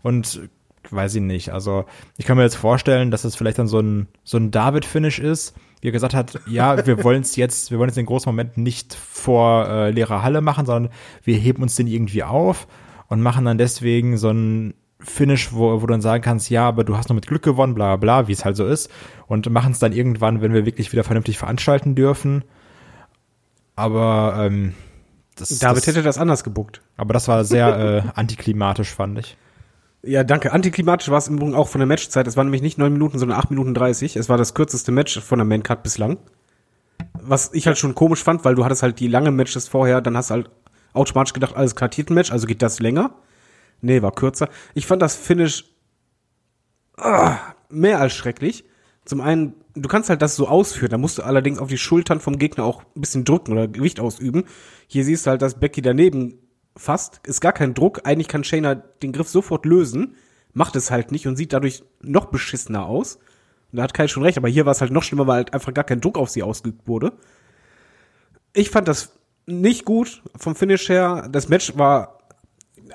Und 0.03 0.49
weiß 0.91 1.17
ich 1.17 1.23
nicht. 1.23 1.51
Also 1.51 1.85
ich 2.17 2.27
kann 2.27 2.37
mir 2.37 2.45
jetzt 2.45 2.57
vorstellen, 2.57 3.11
dass 3.11 3.25
es 3.25 3.37
vielleicht 3.37 3.59
dann 3.59 3.67
so 3.67 3.81
ein, 3.81 4.09
so 4.25 4.39
ein 4.39 4.51
David-Finish 4.51 5.19
ist, 5.19 5.55
wie 5.81 5.89
er 5.89 5.93
gesagt 5.93 6.15
hat, 6.15 6.41
ja, 6.47 6.87
wir 6.87 7.05
wollen 7.05 7.23
es 7.23 7.37
jetzt, 7.37 7.71
wir 7.71 7.79
wollen 7.79 7.89
jetzt 7.89 7.97
den 7.97 8.07
großen 8.07 8.29
Moment 8.29 8.57
nicht 8.57 8.95
vor 8.95 9.69
äh, 9.69 9.91
leerer 9.91 10.23
Halle 10.23 10.41
machen, 10.41 10.67
sondern 10.67 10.93
wir 11.23 11.37
heben 11.37 11.63
uns 11.63 11.77
den 11.77 11.87
irgendwie 11.87 12.23
auf 12.23 12.67
und 13.09 13.23
machen 13.23 13.45
dann 13.45 13.59
deswegen 13.59 14.17
so 14.17 14.31
ein 14.31 14.75
Finish, 14.99 15.53
wo, 15.53 15.81
wo 15.81 15.87
du 15.87 15.93
dann 15.93 16.01
sagen 16.01 16.23
kannst, 16.23 16.51
ja, 16.51 16.67
aber 16.67 16.83
du 16.83 16.97
hast 16.97 17.09
nur 17.09 17.15
mit 17.15 17.27
Glück 17.27 17.43
gewonnen, 17.43 17.75
bla 17.75 17.97
bla 17.97 18.29
wie 18.29 18.33
es 18.33 18.45
halt 18.45 18.57
so 18.57 18.67
ist. 18.67 18.91
Und 19.27 19.49
machen 19.51 19.73
es 19.73 19.79
dann 19.79 19.93
irgendwann, 19.93 20.41
wenn 20.41 20.53
wir 20.53 20.67
wirklich 20.67 20.93
wieder 20.93 21.05
vernünftig 21.05 21.39
veranstalten 21.39 21.95
dürfen. 21.95 22.45
Aber 23.75 24.35
ähm, 24.39 24.75
das, 25.37 25.59
David 25.59 25.79
das, 25.79 25.87
hätte 25.87 26.03
das 26.03 26.19
anders 26.19 26.45
gebuckt. 26.45 26.81
Aber 26.97 27.13
das 27.13 27.29
war 27.29 27.45
sehr 27.45 27.79
äh, 27.79 28.03
antiklimatisch, 28.15 28.95
fand 28.95 29.19
ich. 29.19 29.37
Ja, 30.07 30.23
danke. 30.23 30.53
Antiklimatisch 30.53 31.09
war 31.09 31.19
es 31.19 31.27
im 31.27 31.37
Übrigen 31.37 31.57
auch 31.57 31.67
von 31.67 31.81
der 31.81 31.87
Matchzeit. 31.87 32.29
Es 32.29 32.37
waren 32.37 32.47
nämlich 32.47 32.63
nicht 32.63 32.79
neun 32.79 32.93
Minuten, 32.93 33.19
sondern 33.19 33.39
acht 33.39 33.51
Minuten 33.51 33.75
dreißig. 33.75 34.15
Es 34.15 34.29
war 34.29 34.39
das 34.39 34.55
kürzeste 34.55 34.93
Match 34.93 35.21
von 35.21 35.41
der 35.41 35.45
Maincard 35.45 35.83
bislang. 35.83 36.19
Was 37.13 37.53
ich 37.53 37.67
halt 37.67 37.77
schon 37.77 37.97
komisch 37.97 38.23
fand, 38.23 38.45
weil 38.45 38.55
du 38.55 38.65
hattest 38.65 38.85
halt 38.85 39.01
die 39.01 39.09
lange 39.09 39.33
Matches 39.33 39.67
vorher, 39.67 40.01
dann 40.01 40.17
hast 40.17 40.31
du 40.31 40.35
halt 40.35 40.51
automatisch 40.93 41.33
gedacht, 41.33 41.57
alles 41.57 41.75
kartiert 41.75 42.11
Match, 42.11 42.31
also 42.31 42.47
geht 42.47 42.63
das 42.63 42.79
länger. 42.79 43.17
Nee, 43.81 44.01
war 44.01 44.13
kürzer. 44.13 44.49
Ich 44.75 44.87
fand 44.87 45.03
das 45.03 45.17
Finish 45.17 45.65
ah, 46.97 47.39
mehr 47.69 48.01
als 48.01 48.15
schrecklich. 48.15 48.65
Zum 49.05 49.21
einen, 49.21 49.55
du 49.75 49.89
kannst 49.89 50.09
halt 50.09 50.23
das 50.23 50.37
so 50.37 50.47
ausführen, 50.47 50.91
da 50.91 50.99
musst 50.99 51.19
du 51.19 51.23
allerdings 51.23 51.59
auf 51.59 51.69
die 51.69 51.79
Schultern 51.79 52.21
vom 52.21 52.39
Gegner 52.39 52.65
auch 52.65 52.83
ein 52.95 53.01
bisschen 53.01 53.25
drücken 53.25 53.53
oder 53.53 53.67
Gewicht 53.67 53.99
ausüben. 53.99 54.45
Hier 54.87 55.05
siehst 55.05 55.27
du 55.27 55.31
halt, 55.31 55.43
dass 55.43 55.59
Becky 55.59 55.83
daneben 55.83 56.39
fasst, 56.77 57.21
ist 57.25 57.41
gar 57.41 57.53
kein 57.53 57.75
Druck. 57.75 58.03
Eigentlich 58.05 58.29
kann 58.29 58.45
Shayna 58.45 58.75
den 58.75 59.13
Griff 59.13 59.29
sofort 59.29 59.67
lösen, 59.67 60.17
macht 60.53 60.77
es 60.77 60.91
halt 60.91 61.13
nicht 61.13 61.27
und 61.27 61.37
sieht 61.37 61.53
dadurch 61.53 61.83
noch 62.01 62.27
beschissener 62.27 62.87
aus. 62.87 63.17
Und 63.73 63.79
da 63.79 63.83
hat 63.83 63.95
Kai 63.95 64.09
schon 64.09 64.23
recht, 64.23 64.39
aber 64.39 64.49
hier 64.49 64.67
war 64.67 64.73
es 64.73 64.81
halt 64.81 64.93
noch 64.93 65.03
schlimmer, 65.03 65.27
weil 65.27 65.37
halt 65.37 65.55
einfach 65.55 65.75
gar 65.75 65.85
kein 65.85 66.01
Druck 66.01 66.19
auf 66.19 66.31
sie 66.31 66.43
ausgeübt 66.43 66.87
wurde. 66.87 67.13
Ich 68.53 68.71
fand 68.71 68.89
das 68.89 69.19
nicht 69.47 69.85
gut 69.85 70.23
vom 70.37 70.55
Finish 70.55 70.89
her. 70.89 71.29
Das 71.31 71.49
Match 71.49 71.77
war 71.77 72.19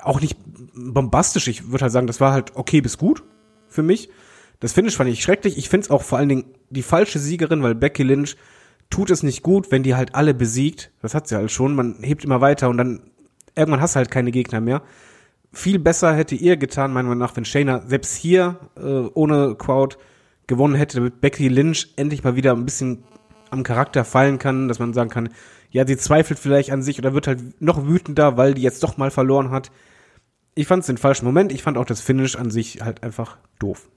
auch 0.02 0.20
nicht 0.20 0.36
bombastisch. 0.74 1.48
Ich 1.48 1.70
würde 1.70 1.82
halt 1.82 1.92
sagen, 1.92 2.06
das 2.06 2.20
war 2.20 2.32
halt 2.32 2.56
okay 2.56 2.80
bis 2.80 2.98
gut 2.98 3.22
für 3.68 3.82
mich. 3.82 4.10
Das 4.60 4.72
Finish 4.72 4.96
fand 4.96 5.10
ich 5.10 5.22
schrecklich. 5.22 5.58
Ich 5.58 5.68
finde 5.68 5.84
es 5.84 5.90
auch 5.90 6.02
vor 6.02 6.18
allen 6.18 6.28
Dingen 6.28 6.44
die 6.70 6.82
falsche 6.82 7.18
Siegerin, 7.18 7.62
weil 7.62 7.74
Becky 7.74 8.02
Lynch 8.02 8.36
tut 8.90 9.10
es 9.10 9.22
nicht 9.22 9.42
gut, 9.42 9.70
wenn 9.70 9.82
die 9.82 9.94
halt 9.94 10.14
alle 10.14 10.34
besiegt. 10.34 10.92
Das 11.00 11.14
hat 11.14 11.26
sie 11.26 11.36
halt 11.36 11.50
schon. 11.50 11.74
Man 11.74 12.02
hebt 12.02 12.24
immer 12.24 12.40
weiter 12.40 12.68
und 12.68 12.76
dann 12.76 13.11
irgendwann 13.56 13.80
hast 13.80 13.94
du 13.94 13.98
halt 13.98 14.10
keine 14.10 14.30
Gegner 14.30 14.60
mehr. 14.60 14.82
Viel 15.52 15.78
besser 15.78 16.14
hätte 16.14 16.34
ihr 16.34 16.56
getan, 16.56 16.92
meiner 16.92 17.08
Meinung 17.08 17.20
nach, 17.20 17.36
wenn 17.36 17.44
Shayna 17.44 17.82
selbst 17.86 18.16
hier 18.16 18.56
äh, 18.76 19.08
ohne 19.14 19.54
Crowd 19.56 19.96
gewonnen 20.46 20.74
hätte, 20.74 20.96
damit 20.96 21.20
Becky 21.20 21.48
Lynch 21.48 21.92
endlich 21.96 22.24
mal 22.24 22.36
wieder 22.36 22.52
ein 22.52 22.64
bisschen 22.64 23.04
am 23.50 23.62
Charakter 23.62 24.04
fallen 24.04 24.38
kann, 24.38 24.68
dass 24.68 24.78
man 24.78 24.94
sagen 24.94 25.10
kann, 25.10 25.28
ja, 25.70 25.86
sie 25.86 25.96
zweifelt 25.96 26.38
vielleicht 26.38 26.70
an 26.70 26.82
sich 26.82 26.98
oder 26.98 27.14
wird 27.14 27.26
halt 27.26 27.60
noch 27.60 27.86
wütender, 27.86 28.36
weil 28.36 28.54
die 28.54 28.62
jetzt 28.62 28.82
doch 28.82 28.96
mal 28.96 29.10
verloren 29.10 29.50
hat. 29.50 29.70
Ich 30.54 30.66
fand 30.66 30.80
es 30.80 30.86
den 30.86 30.98
falschen 30.98 31.24
Moment. 31.24 31.52
Ich 31.52 31.62
fand 31.62 31.78
auch 31.78 31.84
das 31.84 32.00
Finish 32.00 32.36
an 32.36 32.50
sich 32.50 32.82
halt 32.82 33.02
einfach 33.02 33.38
doof. 33.58 33.88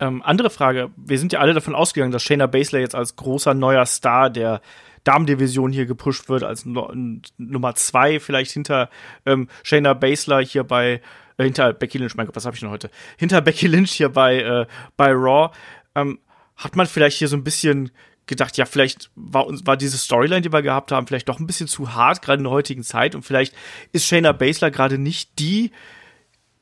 Ähm, 0.00 0.22
andere 0.22 0.50
Frage. 0.50 0.90
Wir 0.96 1.18
sind 1.18 1.32
ja 1.32 1.40
alle 1.40 1.54
davon 1.54 1.74
ausgegangen, 1.74 2.12
dass 2.12 2.22
Shayna 2.22 2.46
Baszler 2.46 2.80
jetzt 2.80 2.94
als 2.94 3.16
großer 3.16 3.54
neuer 3.54 3.86
Star 3.86 4.30
der 4.30 4.60
Damendivision 5.04 5.72
hier 5.72 5.86
gepusht 5.86 6.28
wird, 6.28 6.42
als 6.42 6.64
no 6.64 6.92
Nummer 7.36 7.74
zwei 7.74 8.20
vielleicht 8.20 8.52
hinter 8.52 8.90
ähm, 9.26 9.48
Shayna 9.62 9.94
Baszler 9.94 10.40
hier 10.40 10.64
bei, 10.64 11.00
äh, 11.36 11.44
hinter 11.44 11.72
Becky 11.72 11.98
Lynch, 11.98 12.14
mein 12.14 12.26
Gott, 12.26 12.36
was 12.36 12.44
habe 12.44 12.54
ich 12.54 12.60
denn 12.60 12.70
heute? 12.70 12.90
Hinter 13.16 13.40
Becky 13.40 13.66
Lynch 13.66 13.92
hier 13.92 14.08
bei, 14.08 14.40
äh, 14.40 14.66
bei 14.96 15.12
Raw. 15.12 15.52
Ähm, 15.94 16.18
hat 16.56 16.76
man 16.76 16.86
vielleicht 16.86 17.18
hier 17.18 17.28
so 17.28 17.36
ein 17.36 17.44
bisschen 17.44 17.90
gedacht, 18.26 18.56
ja, 18.56 18.66
vielleicht 18.66 19.10
war, 19.16 19.46
war 19.66 19.76
diese 19.76 19.98
Storyline, 19.98 20.42
die 20.42 20.52
wir 20.52 20.62
gehabt 20.62 20.92
haben, 20.92 21.06
vielleicht 21.06 21.28
doch 21.28 21.40
ein 21.40 21.46
bisschen 21.46 21.66
zu 21.66 21.94
hart, 21.94 22.22
gerade 22.22 22.38
in 22.38 22.44
der 22.44 22.52
heutigen 22.52 22.82
Zeit. 22.82 23.14
Und 23.14 23.22
vielleicht 23.22 23.54
ist 23.92 24.06
Shayna 24.06 24.32
Baszler 24.32 24.70
gerade 24.70 24.98
nicht 24.98 25.38
die, 25.38 25.72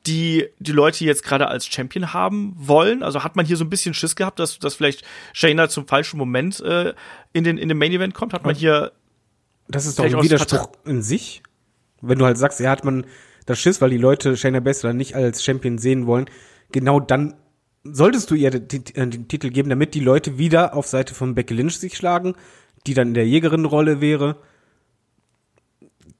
die 0.07 0.47
die 0.59 0.71
Leute 0.71 1.05
jetzt 1.05 1.23
gerade 1.23 1.47
als 1.47 1.67
Champion 1.67 2.13
haben 2.13 2.53
wollen? 2.57 3.03
Also 3.03 3.23
hat 3.23 3.35
man 3.35 3.45
hier 3.45 3.57
so 3.57 3.63
ein 3.63 3.69
bisschen 3.69 3.93
Schiss 3.93 4.15
gehabt, 4.15 4.39
dass, 4.39 4.59
dass 4.59 4.75
vielleicht 4.75 5.03
Shayna 5.33 5.69
zum 5.69 5.87
falschen 5.87 6.17
Moment 6.17 6.59
äh, 6.61 6.93
in, 7.33 7.43
den, 7.43 7.57
in 7.57 7.69
den 7.69 7.77
Main 7.77 7.91
Event 7.91 8.13
kommt? 8.13 8.33
Hat 8.33 8.43
man 8.43 8.55
hier. 8.55 8.91
Das 9.67 9.85
ist 9.85 9.99
doch 9.99 10.05
ein 10.05 10.21
Widerspruch 10.21 10.71
in 10.85 11.01
sich. 11.01 11.43
Wenn 12.01 12.17
du 12.17 12.25
halt 12.25 12.37
sagst, 12.37 12.59
ja, 12.59 12.71
hat 12.71 12.83
man 12.83 13.05
das 13.45 13.59
Schiss, 13.59 13.81
weil 13.81 13.89
die 13.89 13.97
Leute 13.97 14.35
Shayna 14.37 14.59
Baszler 14.59 14.93
nicht 14.93 15.15
als 15.15 15.43
Champion 15.43 15.77
sehen 15.77 16.07
wollen, 16.07 16.25
genau 16.71 16.99
dann 16.99 17.35
solltest 17.83 18.29
du 18.31 18.35
ihr 18.35 18.51
den, 18.51 18.83
den, 18.83 19.27
Titel 19.27 19.49
geben, 19.49 19.69
damit 19.69 19.93
die 19.93 19.99
Leute 19.99 20.37
wieder 20.37 20.75
auf 20.75 20.87
Seite 20.87 21.13
von 21.13 21.35
Becky 21.35 21.53
Lynch 21.53 21.77
sich 21.77 21.95
schlagen, 21.95 22.35
die 22.87 22.93
dann 22.93 23.09
in 23.09 23.13
der 23.13 23.27
Jägerin-Rolle 23.27 24.01
wäre. 24.01 24.37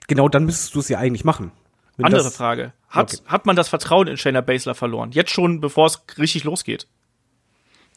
Genau 0.07 0.27
dann 0.29 0.45
müsstest 0.45 0.75
du 0.75 0.79
es 0.79 0.89
ja 0.89 0.97
eigentlich 0.97 1.23
machen. 1.23 1.51
Andere 2.03 2.23
das, 2.23 2.35
Frage. 2.35 2.73
Hat, 2.89 3.13
okay. 3.13 3.23
hat 3.25 3.45
man 3.45 3.55
das 3.55 3.69
Vertrauen 3.69 4.07
in 4.07 4.17
Shayna 4.17 4.41
Baszler 4.41 4.75
verloren? 4.75 5.11
Jetzt 5.11 5.31
schon, 5.31 5.61
bevor 5.61 5.87
es 5.87 6.03
richtig 6.17 6.43
losgeht? 6.43 6.87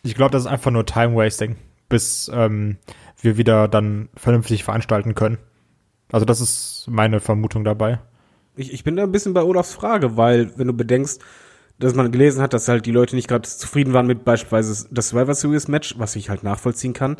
Ich 0.02 0.14
glaube, 0.14 0.32
das 0.32 0.42
ist 0.42 0.48
einfach 0.48 0.70
nur 0.70 0.84
Time-Wasting, 0.84 1.56
bis 1.88 2.30
ähm, 2.32 2.78
wir 3.20 3.36
wieder 3.36 3.68
dann 3.68 4.08
vernünftig 4.14 4.64
veranstalten 4.64 5.14
können. 5.14 5.38
Also 6.12 6.26
das 6.26 6.40
ist 6.40 6.86
meine 6.88 7.20
Vermutung 7.20 7.64
dabei. 7.64 8.00
Ich, 8.56 8.72
ich 8.72 8.84
bin 8.84 8.96
da 8.96 9.02
ein 9.02 9.12
bisschen 9.12 9.34
bei 9.34 9.42
Olafs 9.42 9.74
Frage, 9.74 10.16
weil 10.16 10.56
wenn 10.58 10.66
du 10.66 10.72
bedenkst, 10.74 11.20
dass 11.78 11.94
man 11.94 12.12
gelesen 12.12 12.40
hat, 12.40 12.52
dass 12.52 12.68
halt 12.68 12.86
die 12.86 12.92
Leute 12.92 13.16
nicht 13.16 13.28
gerade 13.28 13.48
zufrieden 13.48 13.92
waren 13.94 14.06
mit 14.06 14.24
beispielsweise 14.24 14.86
das 14.90 15.08
Survivor 15.08 15.34
Series 15.34 15.68
Match, 15.68 15.98
was 15.98 16.14
ich 16.14 16.30
halt 16.30 16.44
nachvollziehen 16.44 16.92
kann. 16.92 17.16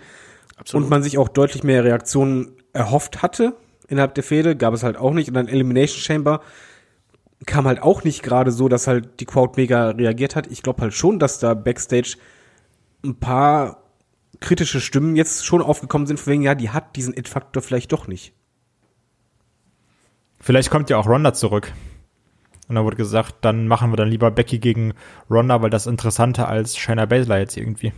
Absolut. 0.56 0.84
Und 0.84 0.90
man 0.90 1.02
sich 1.02 1.18
auch 1.18 1.28
deutlich 1.28 1.64
mehr 1.64 1.82
Reaktionen 1.82 2.52
erhofft 2.72 3.22
hatte 3.22 3.56
innerhalb 3.88 4.14
der 4.14 4.24
Fehde, 4.24 4.56
gab 4.56 4.74
es 4.74 4.82
halt 4.82 4.96
auch 4.96 5.12
nicht. 5.12 5.28
Und 5.28 5.34
dann 5.34 5.48
Elimination 5.48 6.00
Chamber 6.00 6.40
kam 7.46 7.66
halt 7.66 7.82
auch 7.82 8.04
nicht 8.04 8.22
gerade 8.22 8.50
so, 8.50 8.68
dass 8.68 8.86
halt 8.86 9.20
die 9.20 9.24
Crowd 9.24 9.54
mega 9.56 9.90
reagiert 9.90 10.36
hat. 10.36 10.46
Ich 10.48 10.62
glaube 10.62 10.82
halt 10.82 10.94
schon, 10.94 11.18
dass 11.18 11.38
da 11.38 11.54
Backstage 11.54 12.16
ein 13.04 13.16
paar 13.16 13.82
kritische 14.40 14.80
Stimmen 14.80 15.16
jetzt 15.16 15.46
schon 15.46 15.62
aufgekommen 15.62 16.06
sind, 16.06 16.20
von 16.20 16.32
wegen, 16.32 16.42
ja, 16.42 16.54
die 16.54 16.70
hat 16.70 16.96
diesen 16.96 17.16
It-Faktor 17.16 17.62
vielleicht 17.62 17.92
doch 17.92 18.06
nicht. 18.06 18.32
Vielleicht 20.40 20.70
kommt 20.70 20.90
ja 20.90 20.98
auch 20.98 21.06
Ronda 21.06 21.32
zurück. 21.32 21.72
Und 22.68 22.76
da 22.76 22.84
wurde 22.84 22.96
gesagt, 22.96 23.36
dann 23.42 23.68
machen 23.68 23.92
wir 23.92 23.96
dann 23.96 24.08
lieber 24.08 24.30
Becky 24.30 24.58
gegen 24.58 24.94
Ronda, 25.30 25.62
weil 25.62 25.70
das 25.70 25.86
interessanter 25.86 26.48
als 26.48 26.76
Shayna 26.76 27.06
Baszler 27.06 27.38
jetzt 27.38 27.56
irgendwie. 27.56 27.92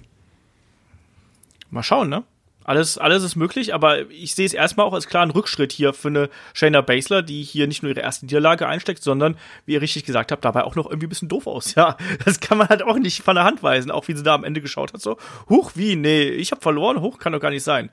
Mal 1.70 1.82
schauen, 1.82 2.08
ne? 2.08 2.24
Alles, 2.66 2.98
alles 2.98 3.22
ist 3.22 3.36
möglich, 3.36 3.74
aber 3.74 4.10
ich 4.10 4.34
sehe 4.34 4.44
es 4.44 4.52
erstmal 4.52 4.86
auch 4.86 4.92
als 4.92 5.06
klaren 5.06 5.30
Rückschritt 5.30 5.70
hier 5.70 5.92
für 5.92 6.08
eine 6.08 6.28
Shayna 6.52 6.80
Baszler, 6.80 7.22
die 7.22 7.44
hier 7.44 7.68
nicht 7.68 7.84
nur 7.84 7.90
ihre 7.92 8.00
erste 8.00 8.26
Niederlage 8.26 8.66
einsteckt, 8.66 9.04
sondern, 9.04 9.36
wie 9.66 9.74
ihr 9.74 9.80
richtig 9.80 10.04
gesagt 10.04 10.32
habt, 10.32 10.44
dabei 10.44 10.64
auch 10.64 10.74
noch 10.74 10.86
irgendwie 10.86 11.06
ein 11.06 11.10
bisschen 11.10 11.28
doof 11.28 11.46
aus. 11.46 11.74
Ja, 11.76 11.96
das 12.24 12.40
kann 12.40 12.56
man 12.56 12.68
halt 12.68 12.82
auch 12.82 12.98
nicht 12.98 13.22
von 13.22 13.34
der 13.34 13.44
Hand 13.44 13.62
weisen, 13.62 13.90
auch 13.90 14.08
wie 14.08 14.16
sie 14.16 14.22
da 14.22 14.34
am 14.34 14.44
Ende 14.44 14.62
geschaut 14.62 14.94
hat, 14.94 15.00
so, 15.00 15.18
huch, 15.48 15.72
wie, 15.74 15.94
nee, 15.94 16.24
ich 16.24 16.52
habe 16.52 16.62
verloren, 16.62 17.02
hoch, 17.02 17.18
kann 17.18 17.32
doch 17.32 17.40
gar 17.40 17.50
nicht 17.50 17.64
sein. 17.64 17.90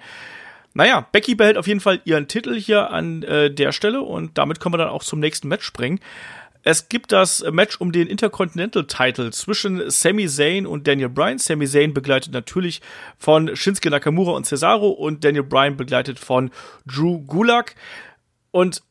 Naja, 0.73 1.05
Becky 1.11 1.35
behält 1.35 1.57
auf 1.57 1.67
jeden 1.67 1.81
Fall 1.81 2.01
ihren 2.05 2.27
Titel 2.27 2.55
hier 2.55 2.89
an 2.89 3.21
äh, 3.23 3.51
der 3.51 3.73
Stelle 3.73 4.01
und 4.01 4.37
damit 4.37 4.59
können 4.59 4.73
wir 4.73 4.79
dann 4.79 4.89
auch 4.89 5.03
zum 5.03 5.19
nächsten 5.19 5.47
Match 5.49 5.65
springen. 5.65 5.99
Es 6.65 6.87
gibt 6.87 7.11
das 7.11 7.43
Match 7.51 7.79
um 7.81 7.91
den 7.91 8.07
Intercontinental 8.07 8.87
Title 8.87 9.31
zwischen 9.31 9.89
Sami 9.89 10.27
Zayn 10.27 10.65
und 10.65 10.87
Daniel 10.87 11.09
Bryan. 11.09 11.37
Sami 11.37 11.67
Zayn 11.67 11.93
begleitet 11.93 12.31
natürlich 12.31 12.81
von 13.17 13.53
Shinsuke 13.53 13.89
Nakamura 13.89 14.31
und 14.31 14.45
Cesaro 14.45 14.87
und 14.87 15.25
Daniel 15.25 15.43
Bryan 15.43 15.75
begleitet 15.75 16.19
von 16.19 16.51
Drew 16.85 17.19
Gulak. 17.19 17.75
Und 18.51 18.81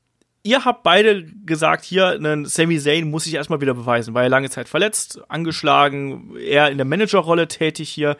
ihr 0.42 0.66
habt 0.66 0.82
beide 0.82 1.24
gesagt, 1.46 1.84
hier, 1.84 2.08
einen 2.08 2.44
Sami 2.44 2.78
Zayn 2.78 3.10
muss 3.10 3.24
sich 3.24 3.34
erstmal 3.34 3.62
wieder 3.62 3.74
beweisen, 3.74 4.12
weil 4.12 4.24
er 4.24 4.30
lange 4.30 4.50
Zeit 4.50 4.68
verletzt, 4.68 5.22
angeschlagen, 5.28 6.36
er 6.36 6.70
in 6.70 6.76
der 6.76 6.84
Managerrolle 6.84 7.48
tätig 7.48 7.88
hier. 7.88 8.18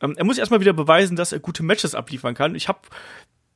Ähm, 0.00 0.14
er 0.16 0.24
muss 0.24 0.38
erstmal 0.38 0.60
wieder 0.60 0.72
beweisen, 0.72 1.16
dass 1.16 1.32
er 1.32 1.40
gute 1.40 1.64
Matches 1.64 1.96
abliefern 1.96 2.34
kann. 2.34 2.54
Ich 2.54 2.68
habe 2.68 2.80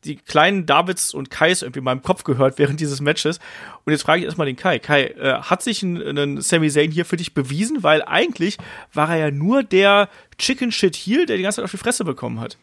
die 0.04 0.16
kleinen 0.16 0.66
Davids 0.66 1.12
und 1.12 1.30
Kais 1.30 1.62
irgendwie 1.62 1.80
in 1.80 1.84
meinem 1.84 2.02
Kopf 2.02 2.24
gehört 2.24 2.58
während 2.58 2.80
dieses 2.80 3.00
Matches. 3.00 3.38
Und 3.84 3.92
jetzt 3.92 4.02
frage 4.02 4.20
ich 4.20 4.26
erstmal 4.26 4.46
den 4.46 4.56
Kai. 4.56 4.78
Kai, 4.78 5.06
äh, 5.06 5.40
hat 5.42 5.62
sich 5.62 5.82
ein, 5.82 5.96
ein 6.16 6.40
Sami 6.40 6.70
Zayn 6.70 6.90
hier 6.90 7.04
für 7.04 7.16
dich 7.16 7.34
bewiesen? 7.34 7.82
Weil 7.82 8.02
eigentlich 8.02 8.58
war 8.92 9.10
er 9.10 9.16
ja 9.16 9.30
nur 9.30 9.62
der 9.62 10.08
Chicken 10.38 10.70
Shit 10.70 10.94
Heel, 10.94 11.26
der 11.26 11.36
die 11.36 11.42
ganze 11.42 11.56
Zeit 11.56 11.64
auf 11.64 11.70
die 11.70 11.78
Fresse 11.78 12.04
bekommen 12.04 12.40
hat. 12.40 12.56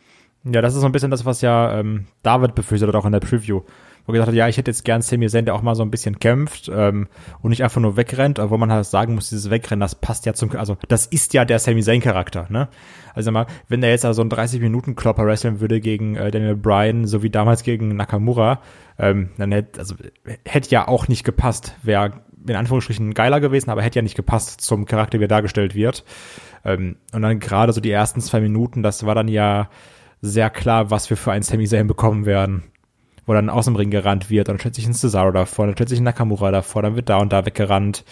Ja, 0.45 0.61
das 0.61 0.75
ist 0.75 0.81
so 0.81 0.85
ein 0.85 0.91
bisschen 0.91 1.11
das, 1.11 1.25
was 1.25 1.41
ja 1.41 1.79
ähm, 1.79 2.05
David 2.23 2.55
befürchtet 2.55 2.87
hat, 2.87 2.95
auch 2.95 3.05
in 3.05 3.11
der 3.11 3.19
Preview 3.19 3.61
wo 4.05 4.11
gesagt 4.11 4.27
hat, 4.27 4.35
ja, 4.35 4.47
ich 4.47 4.57
hätte 4.57 4.71
jetzt 4.71 4.85
gern 4.85 5.01
Sami 5.01 5.27
Zayn, 5.27 5.45
der 5.45 5.55
auch 5.55 5.61
mal 5.61 5.75
so 5.75 5.83
ein 5.83 5.91
bisschen 5.91 6.19
kämpft 6.19 6.69
ähm, 6.73 7.07
und 7.41 7.49
nicht 7.49 7.63
einfach 7.63 7.81
nur 7.81 7.97
wegrennt, 7.97 8.39
obwohl 8.39 8.57
man 8.57 8.71
halt 8.71 8.85
sagen 8.85 9.15
muss, 9.15 9.29
dieses 9.29 9.49
Wegrennen, 9.49 9.79
das 9.79 9.95
passt 9.95 10.25
ja 10.25 10.33
zum, 10.33 10.55
also 10.55 10.77
das 10.87 11.05
ist 11.07 11.33
ja 11.33 11.45
der 11.45 11.59
Sami 11.59 11.81
Zayn 11.81 12.01
Charakter, 12.01 12.47
ne? 12.49 12.67
Also 13.13 13.31
mal, 13.31 13.47
wenn 13.69 13.81
er 13.81 13.89
jetzt 13.89 14.05
also 14.05 14.21
einen 14.21 14.29
30 14.29 14.59
Minuten 14.61 14.95
Klopper 14.95 15.25
wresteln 15.25 15.61
würde 15.61 15.79
gegen 15.79 16.15
äh, 16.15 16.31
Daniel 16.31 16.55
Bryan, 16.55 17.07
so 17.07 17.23
wie 17.23 17.29
damals 17.29 17.63
gegen 17.63 17.95
Nakamura, 17.95 18.61
ähm, 18.99 19.29
dann 19.37 19.51
hätte, 19.53 19.79
also 19.79 19.95
hätte 20.43 20.69
ja 20.69 20.87
auch 20.87 21.07
nicht 21.07 21.23
gepasst. 21.23 21.75
Wäre 21.81 22.13
in 22.47 22.55
Anführungsstrichen 22.55 23.13
geiler 23.13 23.39
gewesen, 23.39 23.69
aber 23.69 23.81
hätte 23.81 23.99
ja 23.99 24.03
nicht 24.03 24.17
gepasst 24.17 24.61
zum 24.61 24.85
Charakter, 24.85 25.19
wie 25.19 25.23
er 25.23 25.29
dargestellt 25.29 25.75
wird. 25.75 26.03
Ähm, 26.65 26.97
und 27.13 27.21
dann 27.21 27.39
gerade 27.39 27.71
so 27.71 27.79
die 27.79 27.91
ersten 27.91 28.19
zwei 28.19 28.41
Minuten, 28.41 28.83
das 28.83 29.05
war 29.05 29.15
dann 29.15 29.29
ja 29.29 29.69
sehr 30.21 30.49
klar, 30.49 30.91
was 30.91 31.09
wir 31.09 31.17
für 31.17 31.31
ein 31.31 31.41
Sami 31.41 31.67
Zayn 31.67 31.87
bekommen 31.87 32.25
werden 32.25 32.63
wo 33.25 33.33
dann 33.33 33.49
aus 33.49 33.65
dem 33.65 33.75
Ring 33.75 33.89
gerannt 33.89 34.29
wird, 34.29 34.49
und 34.49 34.53
dann 34.53 34.59
stellt 34.59 34.75
sich 34.75 34.85
ein 34.87 34.93
Cesaro 34.93 35.31
davor, 35.31 35.65
dann 35.65 35.75
stellt 35.75 35.89
sich 35.89 35.99
ein 35.99 36.03
Nakamura 36.03 36.51
davor, 36.51 36.81
dann 36.81 36.95
wird 36.95 37.09
da 37.09 37.17
und 37.17 37.33
da 37.33 37.45
weggerannt. 37.45 38.03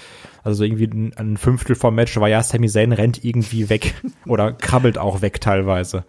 Also 0.43 0.57
so 0.59 0.63
irgendwie 0.63 0.87
ein, 0.87 1.13
ein 1.17 1.37
Fünftel 1.37 1.75
vom 1.75 1.95
Match 1.95 2.17
war 2.17 2.27
ja, 2.27 2.41
Sami 2.43 2.67
Zayn 2.67 2.91
rennt 2.91 3.23
irgendwie 3.23 3.69
weg 3.69 3.93
oder 4.25 4.51
krabbelt 4.53 4.97
auch 4.97 5.21
weg 5.21 5.39
teilweise. 5.41 6.03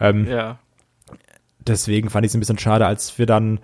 Ähm, 0.00 0.26
Ja. 0.26 0.58
deswegen 1.60 2.10
fand 2.10 2.24
ich 2.26 2.30
es 2.30 2.36
ein 2.36 2.40
bisschen 2.40 2.58
schade, 2.58 2.86
als 2.86 3.18
wir 3.18 3.26
dann 3.26 3.60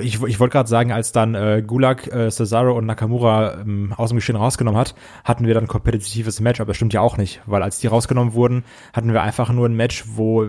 ich, 0.00 0.22
ich 0.22 0.40
wollte 0.40 0.52
gerade 0.52 0.68
sagen, 0.68 0.90
als 0.92 1.12
dann 1.12 1.34
äh, 1.34 1.62
Gulag, 1.66 2.06
äh, 2.06 2.30
Cesaro 2.30 2.72
und 2.78 2.86
Nakamura 2.86 3.60
ähm, 3.60 3.92
aus 3.96 4.08
dem 4.08 4.16
Geschehen 4.16 4.36
rausgenommen 4.36 4.80
hat, 4.80 4.94
hatten 5.24 5.44
wir 5.46 5.52
dann 5.52 5.64
ein 5.64 5.68
kompetitives 5.68 6.40
Match, 6.40 6.60
aber 6.60 6.68
das 6.68 6.76
stimmt 6.76 6.94
ja 6.94 7.02
auch 7.02 7.18
nicht, 7.18 7.42
weil 7.46 7.62
als 7.62 7.78
die 7.80 7.88
rausgenommen 7.88 8.32
wurden, 8.32 8.64
hatten 8.94 9.12
wir 9.12 9.20
einfach 9.22 9.50
nur 9.52 9.68
ein 9.68 9.74
Match, 9.74 10.04
wo 10.06 10.48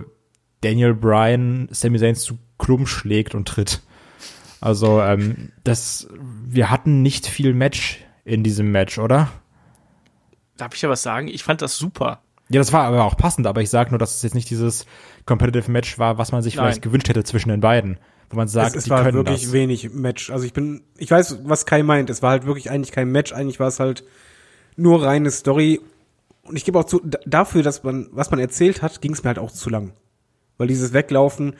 Daniel 0.64 0.94
Bryan 0.94 1.68
Sami 1.70 1.98
Zayn 1.98 2.14
zu 2.14 2.38
Klump 2.58 2.88
schlägt 2.88 3.34
und 3.34 3.46
tritt. 3.46 3.82
Also 4.60 5.02
ähm, 5.02 5.52
das, 5.62 6.08
wir 6.44 6.70
hatten 6.70 7.02
nicht 7.02 7.26
viel 7.26 7.52
Match 7.52 8.02
in 8.24 8.42
diesem 8.42 8.72
Match, 8.72 8.98
oder? 8.98 9.28
Darf 10.56 10.74
ich 10.74 10.82
ja 10.82 10.88
was 10.88 11.02
sagen? 11.02 11.28
Ich 11.28 11.44
fand 11.44 11.60
das 11.60 11.76
super. 11.76 12.22
Ja, 12.48 12.60
das 12.60 12.72
war 12.72 12.84
aber 12.84 13.04
auch 13.04 13.16
passend, 13.16 13.46
aber 13.46 13.60
ich 13.60 13.70
sag 13.70 13.90
nur, 13.90 13.98
dass 13.98 14.14
es 14.16 14.22
jetzt 14.22 14.34
nicht 14.34 14.48
dieses 14.48 14.86
Competitive 15.26 15.70
Match 15.70 15.98
war, 15.98 16.18
was 16.18 16.32
man 16.32 16.42
sich 16.42 16.56
Nein. 16.56 16.64
vielleicht 16.64 16.82
gewünscht 16.82 17.08
hätte 17.08 17.24
zwischen 17.24 17.48
den 17.48 17.60
beiden. 17.60 17.98
Wo 18.30 18.36
man 18.36 18.48
sagt, 18.48 18.70
es, 18.70 18.76
es 18.76 18.84
die 18.84 18.90
war 18.90 19.02
können 19.02 19.16
wirklich 19.16 19.42
das. 19.42 19.52
wenig 19.52 19.92
Match. 19.92 20.30
Also 20.30 20.46
ich 20.46 20.52
bin, 20.52 20.82
ich 20.96 21.10
weiß, 21.10 21.40
was 21.44 21.66
Kai 21.66 21.82
meint. 21.82 22.08
Es 22.08 22.22
war 22.22 22.30
halt 22.30 22.46
wirklich 22.46 22.70
eigentlich 22.70 22.92
kein 22.92 23.10
Match. 23.10 23.32
Eigentlich 23.32 23.60
war 23.60 23.68
es 23.68 23.80
halt 23.80 24.04
nur 24.76 25.04
reine 25.04 25.30
Story. 25.30 25.80
Und 26.42 26.56
ich 26.56 26.64
gebe 26.64 26.78
auch 26.78 26.84
zu, 26.84 27.02
dafür, 27.26 27.62
dass 27.62 27.82
man, 27.82 28.08
was 28.12 28.30
man 28.30 28.40
erzählt 28.40 28.82
hat, 28.82 29.00
ging 29.00 29.12
es 29.12 29.22
mir 29.24 29.28
halt 29.28 29.38
auch 29.38 29.50
zu 29.50 29.68
lang. 29.68 29.92
Weil 30.56 30.68
dieses 30.68 30.92
Weglaufen, 30.92 31.56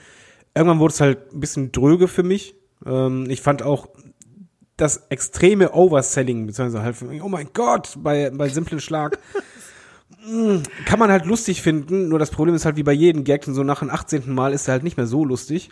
irgendwann 0.53 0.79
wurde 0.79 0.93
es 0.93 1.01
halt 1.01 1.33
ein 1.33 1.39
bisschen 1.39 1.71
dröge 1.71 2.07
für 2.07 2.23
mich. 2.23 2.55
Ähm, 2.85 3.29
ich 3.29 3.41
fand 3.41 3.63
auch 3.63 3.89
das 4.77 5.07
extreme 5.09 5.73
Overselling, 5.73 6.47
beziehungsweise 6.47 6.83
halt, 6.83 7.21
oh 7.23 7.29
mein 7.29 7.49
Gott, 7.53 7.93
bei, 7.97 8.29
bei 8.29 8.49
simplen 8.49 8.81
Schlag. 8.81 9.19
mm, 10.27 10.57
Kann 10.85 10.99
man 10.99 11.11
halt 11.11 11.25
lustig 11.25 11.61
finden, 11.61 12.09
nur 12.09 12.19
das 12.19 12.31
Problem 12.31 12.55
ist 12.55 12.65
halt 12.65 12.75
wie 12.75 12.83
bei 12.83 12.93
jedem 12.93 13.23
Gag, 13.23 13.45
so 13.45 13.63
nach 13.63 13.79
dem 13.79 13.89
18. 13.89 14.33
Mal 14.33 14.53
ist 14.53 14.67
er 14.67 14.73
halt 14.73 14.83
nicht 14.83 14.97
mehr 14.97 15.07
so 15.07 15.23
lustig 15.23 15.71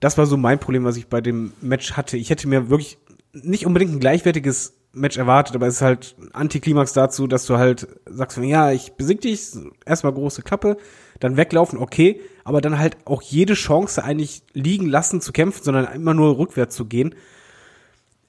das 0.00 0.18
war 0.18 0.26
so 0.26 0.36
mein 0.36 0.58
Problem, 0.58 0.84
was 0.84 0.96
ich 0.96 1.08
bei 1.08 1.20
dem 1.20 1.52
Match 1.60 1.92
hatte. 1.92 2.16
Ich 2.16 2.30
hätte 2.30 2.48
mir 2.48 2.70
wirklich 2.70 2.98
nicht 3.32 3.66
unbedingt 3.66 3.92
ein 3.92 4.00
gleichwertiges 4.00 4.74
Match 4.92 5.16
erwartet, 5.16 5.54
aber 5.56 5.66
es 5.66 5.76
ist 5.76 5.82
halt 5.82 6.16
ein 6.18 6.34
Antiklimax 6.34 6.92
dazu, 6.92 7.26
dass 7.26 7.46
du 7.46 7.58
halt 7.58 7.88
sagst, 8.06 8.38
ja, 8.38 8.72
ich 8.72 8.92
besieg 8.92 9.20
dich, 9.20 9.52
erstmal 9.84 10.12
große 10.12 10.42
Klappe, 10.42 10.76
dann 11.20 11.36
weglaufen, 11.36 11.78
okay, 11.78 12.20
aber 12.44 12.60
dann 12.60 12.78
halt 12.78 12.96
auch 13.04 13.22
jede 13.22 13.54
Chance 13.54 14.02
eigentlich 14.02 14.42
liegen 14.52 14.86
lassen 14.86 15.20
zu 15.20 15.32
kämpfen, 15.32 15.64
sondern 15.64 15.92
immer 15.92 16.14
nur 16.14 16.38
rückwärts 16.38 16.74
zu 16.76 16.84
gehen. 16.84 17.14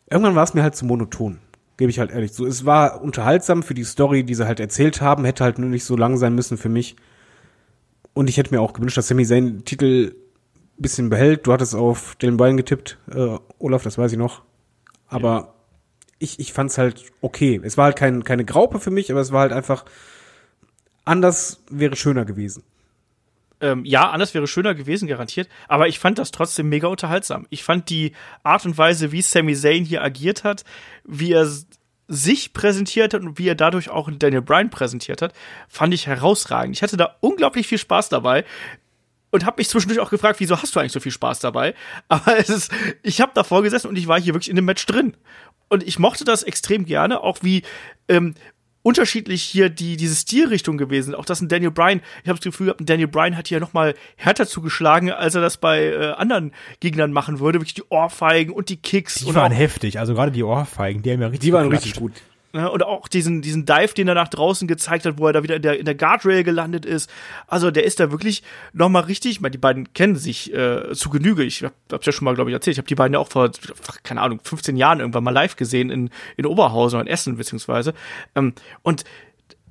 Irgendwann 0.09 0.35
war 0.35 0.43
es 0.43 0.53
mir 0.53 0.63
halt 0.63 0.75
zu 0.75 0.85
monoton, 0.85 1.39
gebe 1.77 1.91
ich 1.91 1.99
halt 1.99 2.11
ehrlich 2.11 2.33
zu. 2.33 2.45
Es 2.45 2.65
war 2.65 3.01
unterhaltsam 3.01 3.63
für 3.63 3.73
die 3.73 3.83
Story, 3.83 4.23
die 4.23 4.35
sie 4.35 4.47
halt 4.47 4.59
erzählt 4.59 5.01
haben, 5.01 5.25
hätte 5.25 5.43
halt 5.43 5.59
nur 5.59 5.69
nicht 5.69 5.83
so 5.85 5.95
lang 5.95 6.17
sein 6.17 6.35
müssen 6.35 6.57
für 6.57 6.69
mich. 6.69 6.95
Und 8.13 8.29
ich 8.29 8.37
hätte 8.37 8.53
mir 8.53 8.61
auch 8.61 8.73
gewünscht, 8.73 8.97
dass 8.97 9.07
Sami 9.07 9.25
Zayn 9.25 9.45
den 9.45 9.65
Titel 9.65 10.15
bisschen 10.77 11.09
behält. 11.09 11.45
Du 11.45 11.53
hattest 11.53 11.75
auf 11.75 12.15
den 12.15 12.37
Bein 12.37 12.57
getippt, 12.57 12.97
äh, 13.13 13.37
Olaf, 13.59 13.83
das 13.83 13.97
weiß 13.97 14.11
ich 14.11 14.17
noch. 14.17 14.41
Aber 15.07 15.55
ich, 16.17 16.39
ich 16.39 16.53
fand's 16.53 16.77
halt 16.77 17.05
okay. 17.21 17.59
Es 17.63 17.77
war 17.77 17.85
halt 17.85 17.95
kein, 17.95 18.23
keine 18.23 18.45
Graupe 18.45 18.79
für 18.79 18.91
mich, 18.91 19.11
aber 19.11 19.21
es 19.21 19.31
war 19.31 19.41
halt 19.41 19.53
einfach 19.53 19.85
anders 21.05 21.63
wäre 21.69 21.95
schöner 21.95 22.25
gewesen. 22.25 22.63
Ähm, 23.61 23.83
ja, 23.85 24.09
anders 24.09 24.33
wäre 24.33 24.47
schöner 24.47 24.73
gewesen, 24.73 25.07
garantiert. 25.07 25.49
Aber 25.67 25.87
ich 25.87 25.99
fand 25.99 26.17
das 26.17 26.31
trotzdem 26.31 26.69
mega 26.69 26.87
unterhaltsam. 26.87 27.45
Ich 27.49 27.63
fand 27.63 27.89
die 27.89 28.13
Art 28.43 28.65
und 28.65 28.77
Weise, 28.77 29.11
wie 29.11 29.21
Sami 29.21 29.55
Zayn 29.55 29.85
hier 29.85 30.03
agiert 30.03 30.43
hat, 30.43 30.63
wie 31.03 31.33
er 31.33 31.47
sich 32.07 32.53
präsentiert 32.53 33.13
hat 33.13 33.21
und 33.21 33.37
wie 33.37 33.47
er 33.47 33.55
dadurch 33.55 33.89
auch 33.89 34.09
Daniel 34.11 34.41
Bryan 34.41 34.71
präsentiert 34.71 35.21
hat, 35.21 35.33
fand 35.67 35.93
ich 35.93 36.07
herausragend. 36.07 36.75
Ich 36.75 36.81
hatte 36.81 36.97
da 36.97 37.15
unglaublich 37.21 37.67
viel 37.67 37.77
Spaß 37.77 38.09
dabei 38.09 38.45
und 39.29 39.45
habe 39.45 39.59
mich 39.59 39.69
zwischendurch 39.69 39.99
auch 39.99 40.09
gefragt, 40.09 40.39
wieso 40.39 40.59
hast 40.59 40.75
du 40.75 40.79
eigentlich 40.79 40.91
so 40.91 40.99
viel 40.99 41.11
Spaß 41.11 41.39
dabei? 41.39 41.75
Aber 42.07 42.37
es 42.37 42.49
ist, 42.49 42.71
ich 43.03 43.21
habe 43.21 43.31
davor 43.35 43.61
gesessen 43.61 43.87
und 43.87 43.97
ich 43.97 44.07
war 44.07 44.19
hier 44.19 44.33
wirklich 44.33 44.49
in 44.49 44.55
dem 44.55 44.65
Match 44.65 44.85
drin. 44.85 45.15
Und 45.67 45.83
ich 45.83 45.99
mochte 45.99 46.25
das 46.25 46.41
extrem 46.41 46.85
gerne, 46.85 47.21
auch 47.21 47.39
wie 47.41 47.61
ähm, 48.07 48.33
unterschiedlich 48.81 49.43
hier 49.43 49.69
die 49.69 49.97
diese 49.97 50.15
Stilrichtung 50.15 50.77
gewesen. 50.77 51.15
Auch 51.15 51.25
das 51.25 51.41
ein 51.41 51.47
Daniel 51.47 51.71
Bryan. 51.71 52.01
Ich 52.23 52.29
habe 52.29 52.39
das 52.39 52.43
Gefühl, 52.45 52.67
gehabt, 52.67 52.81
ein 52.81 52.85
Daniel 52.85 53.07
Bryan 53.07 53.35
hat 53.37 53.47
hier 53.47 53.59
noch 53.59 53.73
mal 53.73 53.93
härter 54.15 54.47
zugeschlagen, 54.47 55.11
als 55.11 55.35
er 55.35 55.41
das 55.41 55.57
bei 55.57 55.85
äh, 55.85 56.11
anderen 56.11 56.53
Gegnern 56.79 57.11
machen 57.11 57.39
würde. 57.39 57.59
Wirklich 57.59 57.73
die 57.73 57.83
Ohrfeigen 57.89 58.53
und 58.53 58.69
die 58.69 58.77
Kicks 58.77 59.15
Die 59.15 59.25
und 59.25 59.35
waren 59.35 59.51
auch, 59.51 59.57
heftig, 59.57 59.99
also 59.99 60.13
gerade 60.13 60.31
die 60.31 60.43
Ohrfeigen, 60.43 61.01
die 61.01 61.11
haben 61.11 61.21
ja 61.21 61.27
richtig 61.27 61.47
Die 61.47 61.53
waren 61.53 61.63
geklatscht. 61.69 61.85
richtig 61.87 62.01
gut. 62.01 62.13
Ne, 62.51 62.69
und 62.71 62.81
auch 62.81 63.07
diesen, 63.07 63.43
diesen 63.43 63.65
Dive, 63.65 63.93
den 63.93 64.07
er 64.07 64.15
nach 64.15 64.27
draußen 64.27 64.67
gezeigt 64.67 65.05
hat, 65.05 65.19
wo 65.19 65.27
er 65.27 65.33
da 65.33 65.43
wieder 65.43 65.57
in 65.57 65.61
der, 65.61 65.77
in 65.77 65.85
der 65.85 65.93
Guardrail 65.93 66.43
gelandet 66.43 66.83
ist. 66.83 67.07
Also 67.45 67.69
der 67.69 67.83
ist 67.83 67.99
da 67.99 68.09
wirklich 68.09 68.41
noch 68.73 68.89
mal 68.89 69.01
richtig, 69.01 69.33
ich 69.33 69.41
meine, 69.41 69.51
die 69.51 69.59
beiden 69.59 69.93
kennen 69.93 70.15
sich 70.15 70.51
äh, 70.51 70.93
zu 70.93 71.11
Genüge. 71.11 71.43
Ich 71.43 71.63
hab, 71.63 71.73
hab's 71.91 72.07
ja 72.07 72.11
schon 72.11 72.25
mal, 72.25 72.33
glaube 72.33 72.49
ich, 72.49 72.55
erzählt. 72.55 72.73
Ich 72.73 72.79
habe 72.79 72.87
die 72.87 72.95
beiden 72.95 73.13
ja 73.13 73.19
auch 73.19 73.27
vor, 73.27 73.51
keine 74.01 74.21
Ahnung, 74.21 74.39
15 74.43 74.77
Jahren 74.77 74.99
irgendwann 74.99 75.23
mal 75.23 75.29
live 75.29 75.57
gesehen 75.57 75.91
in, 75.91 76.09
in 76.37 76.47
Oberhausen 76.47 76.97
oder 76.97 77.07
in 77.07 77.13
Essen 77.13 77.37
beziehungsweise. 77.37 77.93
Ähm, 78.33 78.53
und 78.81 79.03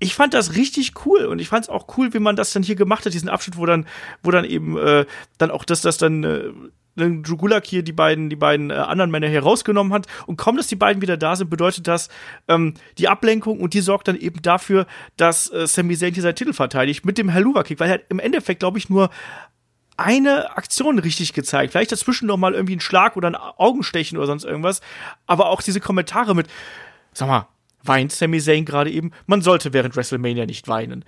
ich 0.00 0.14
fand 0.14 0.34
das 0.34 0.54
richtig 0.56 1.06
cool 1.06 1.26
und 1.26 1.38
ich 1.38 1.48
fand 1.48 1.64
es 1.64 1.68
auch 1.68 1.86
cool, 1.96 2.14
wie 2.14 2.18
man 2.18 2.36
das 2.36 2.52
dann 2.52 2.62
hier 2.62 2.76
gemacht 2.76 3.04
hat, 3.04 3.14
diesen 3.14 3.28
Abschnitt, 3.28 3.56
wo 3.56 3.66
dann, 3.66 3.86
wo 4.22 4.30
dann 4.30 4.44
eben 4.44 4.78
äh, 4.78 5.06
dann 5.38 5.50
auch 5.50 5.64
das, 5.64 5.80
das 5.80 5.98
dann 5.98 6.24
äh, 6.24 6.50
Drew 6.96 7.36
Gulak 7.36 7.64
hier 7.66 7.82
die 7.82 7.92
beiden, 7.92 8.28
die 8.28 8.36
beiden 8.36 8.70
äh, 8.70 8.74
anderen 8.74 9.10
Männer 9.10 9.28
hier 9.28 9.42
rausgenommen 9.42 9.92
hat 9.92 10.06
und 10.26 10.36
kaum, 10.36 10.56
dass 10.56 10.66
die 10.66 10.76
beiden 10.76 11.00
wieder 11.00 11.16
da 11.16 11.36
sind, 11.36 11.50
bedeutet 11.50 11.86
das 11.86 12.08
ähm, 12.48 12.74
die 12.98 13.08
Ablenkung 13.08 13.60
und 13.60 13.74
die 13.74 13.80
sorgt 13.80 14.08
dann 14.08 14.16
eben 14.16 14.42
dafür, 14.42 14.86
dass 15.16 15.50
äh, 15.52 15.66
Sami 15.66 15.96
Zayn 15.96 16.14
hier 16.14 16.22
seinen 16.22 16.36
Titel 16.36 16.52
verteidigt 16.52 17.04
mit 17.04 17.18
dem 17.18 17.28
Helluva 17.28 17.62
Kick, 17.62 17.80
weil 17.80 17.88
er 17.88 17.94
hat 17.94 18.04
im 18.08 18.18
Endeffekt, 18.18 18.60
glaube 18.60 18.78
ich, 18.78 18.88
nur 18.88 19.10
eine 19.96 20.56
Aktion 20.56 20.98
richtig 21.00 21.32
gezeigt. 21.32 21.72
Vielleicht 21.72 21.90
dazwischen 21.90 22.26
noch 22.26 22.36
mal 22.36 22.54
irgendwie 22.54 22.76
ein 22.76 22.80
Schlag 22.80 23.16
oder 23.16 23.28
ein 23.28 23.34
Augenstechen 23.34 24.16
oder 24.16 24.28
sonst 24.28 24.44
irgendwas. 24.44 24.80
Aber 25.26 25.50
auch 25.50 25.60
diese 25.60 25.80
Kommentare 25.80 26.36
mit, 26.36 26.46
sag 27.12 27.26
mal, 27.26 27.48
weint 27.82 28.12
Sami 28.12 28.40
Zayn 28.40 28.64
gerade 28.64 28.90
eben? 28.90 29.12
Man 29.26 29.42
sollte 29.42 29.72
während 29.72 29.96
WrestleMania 29.96 30.46
nicht 30.46 30.68
weinen. 30.68 31.04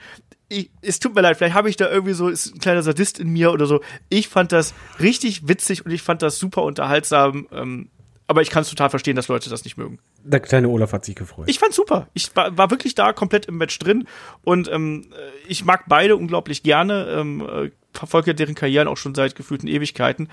Ich, 0.48 0.70
es 0.82 0.98
tut 0.98 1.14
mir 1.14 1.20
leid, 1.20 1.36
vielleicht 1.36 1.54
habe 1.54 1.70
ich 1.70 1.76
da 1.76 1.88
irgendwie 1.90 2.12
so 2.12 2.28
ist 2.28 2.54
ein 2.54 2.58
kleiner 2.58 2.82
Sadist 2.82 3.20
in 3.20 3.28
mir 3.28 3.52
oder 3.52 3.66
so. 3.66 3.80
Ich 4.08 4.28
fand 4.28 4.52
das 4.52 4.74
richtig 4.98 5.46
witzig 5.46 5.84
und 5.84 5.92
ich 5.92 6.02
fand 6.02 6.22
das 6.22 6.38
super 6.38 6.64
unterhaltsam. 6.64 7.46
Ähm, 7.52 7.90
aber 8.30 8.42
ich 8.42 8.50
kann 8.50 8.62
es 8.62 8.70
total 8.70 8.90
verstehen, 8.90 9.16
dass 9.16 9.26
Leute 9.26 9.50
das 9.50 9.64
nicht 9.64 9.76
mögen. 9.76 9.98
Der 10.22 10.38
kleine 10.38 10.68
Olaf 10.68 10.92
hat 10.92 11.04
sich 11.04 11.16
gefreut. 11.16 11.48
Ich 11.48 11.58
fand's 11.58 11.74
super. 11.74 12.06
Ich 12.14 12.34
war, 12.36 12.56
war 12.56 12.70
wirklich 12.70 12.94
da 12.94 13.12
komplett 13.12 13.46
im 13.46 13.58
Match 13.58 13.76
drin 13.80 14.06
und 14.42 14.70
ähm, 14.70 15.08
äh, 15.10 15.48
ich 15.48 15.64
mag 15.64 15.86
beide 15.88 16.16
unglaublich 16.16 16.62
gerne. 16.62 17.08
Ähm, 17.10 17.40
äh, 17.40 17.70
verfolge 17.92 18.34
deren 18.36 18.54
Karrieren 18.54 18.86
auch 18.86 18.96
schon 18.96 19.16
seit 19.16 19.34
gefühlten 19.34 19.68
Ewigkeiten. 19.68 20.28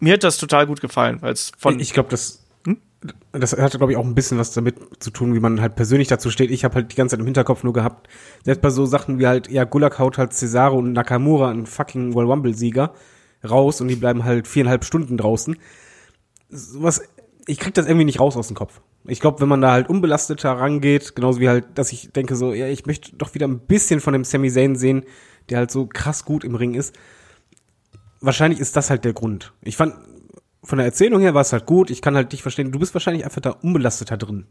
Mir 0.00 0.14
hat 0.14 0.24
das 0.24 0.38
total 0.38 0.66
gut 0.66 0.80
gefallen, 0.80 1.22
weil 1.22 1.32
es 1.32 1.52
von 1.56 1.78
ich 1.78 1.92
glaube, 1.92 2.08
das, 2.10 2.44
das 3.32 3.52
hatte, 3.52 3.78
glaube 3.78 3.92
ich, 3.92 3.98
auch 3.98 4.04
ein 4.04 4.14
bisschen 4.14 4.38
was 4.38 4.52
damit 4.52 4.76
zu 4.98 5.10
tun, 5.10 5.34
wie 5.34 5.40
man 5.40 5.60
halt 5.60 5.76
persönlich 5.76 6.08
dazu 6.08 6.30
steht. 6.30 6.50
Ich 6.50 6.64
habe 6.64 6.76
halt 6.76 6.92
die 6.92 6.96
ganze 6.96 7.12
Zeit 7.12 7.20
im 7.20 7.26
Hinterkopf 7.26 7.62
nur 7.62 7.72
gehabt, 7.72 8.08
selbst 8.44 8.60
bei 8.60 8.70
so 8.70 8.86
Sachen 8.86 9.18
wie 9.18 9.26
halt, 9.26 9.50
ja, 9.50 9.64
Gulak 9.64 9.98
haut 9.98 10.18
halt 10.18 10.32
Cesaro 10.32 10.78
und 10.78 10.92
Nakamura, 10.92 11.50
ein 11.50 11.66
fucking 11.66 12.14
World 12.14 12.28
Rumble-Sieger, 12.28 12.92
raus 13.48 13.80
und 13.80 13.88
die 13.88 13.96
bleiben 13.96 14.24
halt 14.24 14.48
viereinhalb 14.48 14.84
Stunden 14.84 15.16
draußen. 15.16 15.56
Sowas, 16.48 17.02
ich 17.46 17.58
krieg 17.58 17.74
das 17.74 17.86
irgendwie 17.86 18.04
nicht 18.04 18.20
raus 18.20 18.36
aus 18.36 18.48
dem 18.48 18.56
Kopf. 18.56 18.80
Ich 19.06 19.20
glaube, 19.20 19.40
wenn 19.40 19.48
man 19.48 19.60
da 19.60 19.72
halt 19.72 19.88
unbelasteter 19.88 20.50
rangeht, 20.50 21.14
genauso 21.14 21.40
wie 21.40 21.48
halt, 21.48 21.66
dass 21.76 21.92
ich 21.92 22.12
denke 22.12 22.34
so, 22.36 22.52
ja, 22.52 22.66
ich 22.66 22.84
möchte 22.86 23.16
doch 23.16 23.34
wieder 23.34 23.46
ein 23.46 23.60
bisschen 23.60 24.00
von 24.00 24.12
dem 24.12 24.24
Sami 24.24 24.50
Zayn 24.50 24.76
sehen, 24.76 25.04
der 25.48 25.58
halt 25.58 25.70
so 25.70 25.86
krass 25.86 26.24
gut 26.24 26.44
im 26.44 26.56
Ring 26.56 26.74
ist. 26.74 26.94
Wahrscheinlich 28.20 28.60
ist 28.60 28.76
das 28.76 28.90
halt 28.90 29.04
der 29.04 29.12
Grund. 29.12 29.52
Ich 29.62 29.76
fand, 29.76 29.94
von 30.62 30.78
der 30.78 30.86
Erzählung 30.86 31.20
her 31.20 31.34
war 31.34 31.42
es 31.42 31.52
halt 31.52 31.66
gut. 31.66 31.90
Ich 31.90 32.02
kann 32.02 32.16
halt 32.16 32.32
dich 32.32 32.42
verstehen. 32.42 32.72
Du 32.72 32.78
bist 32.78 32.94
wahrscheinlich 32.94 33.24
einfach 33.24 33.40
da 33.40 33.50
unbelasteter 33.50 34.16
drin. 34.16 34.46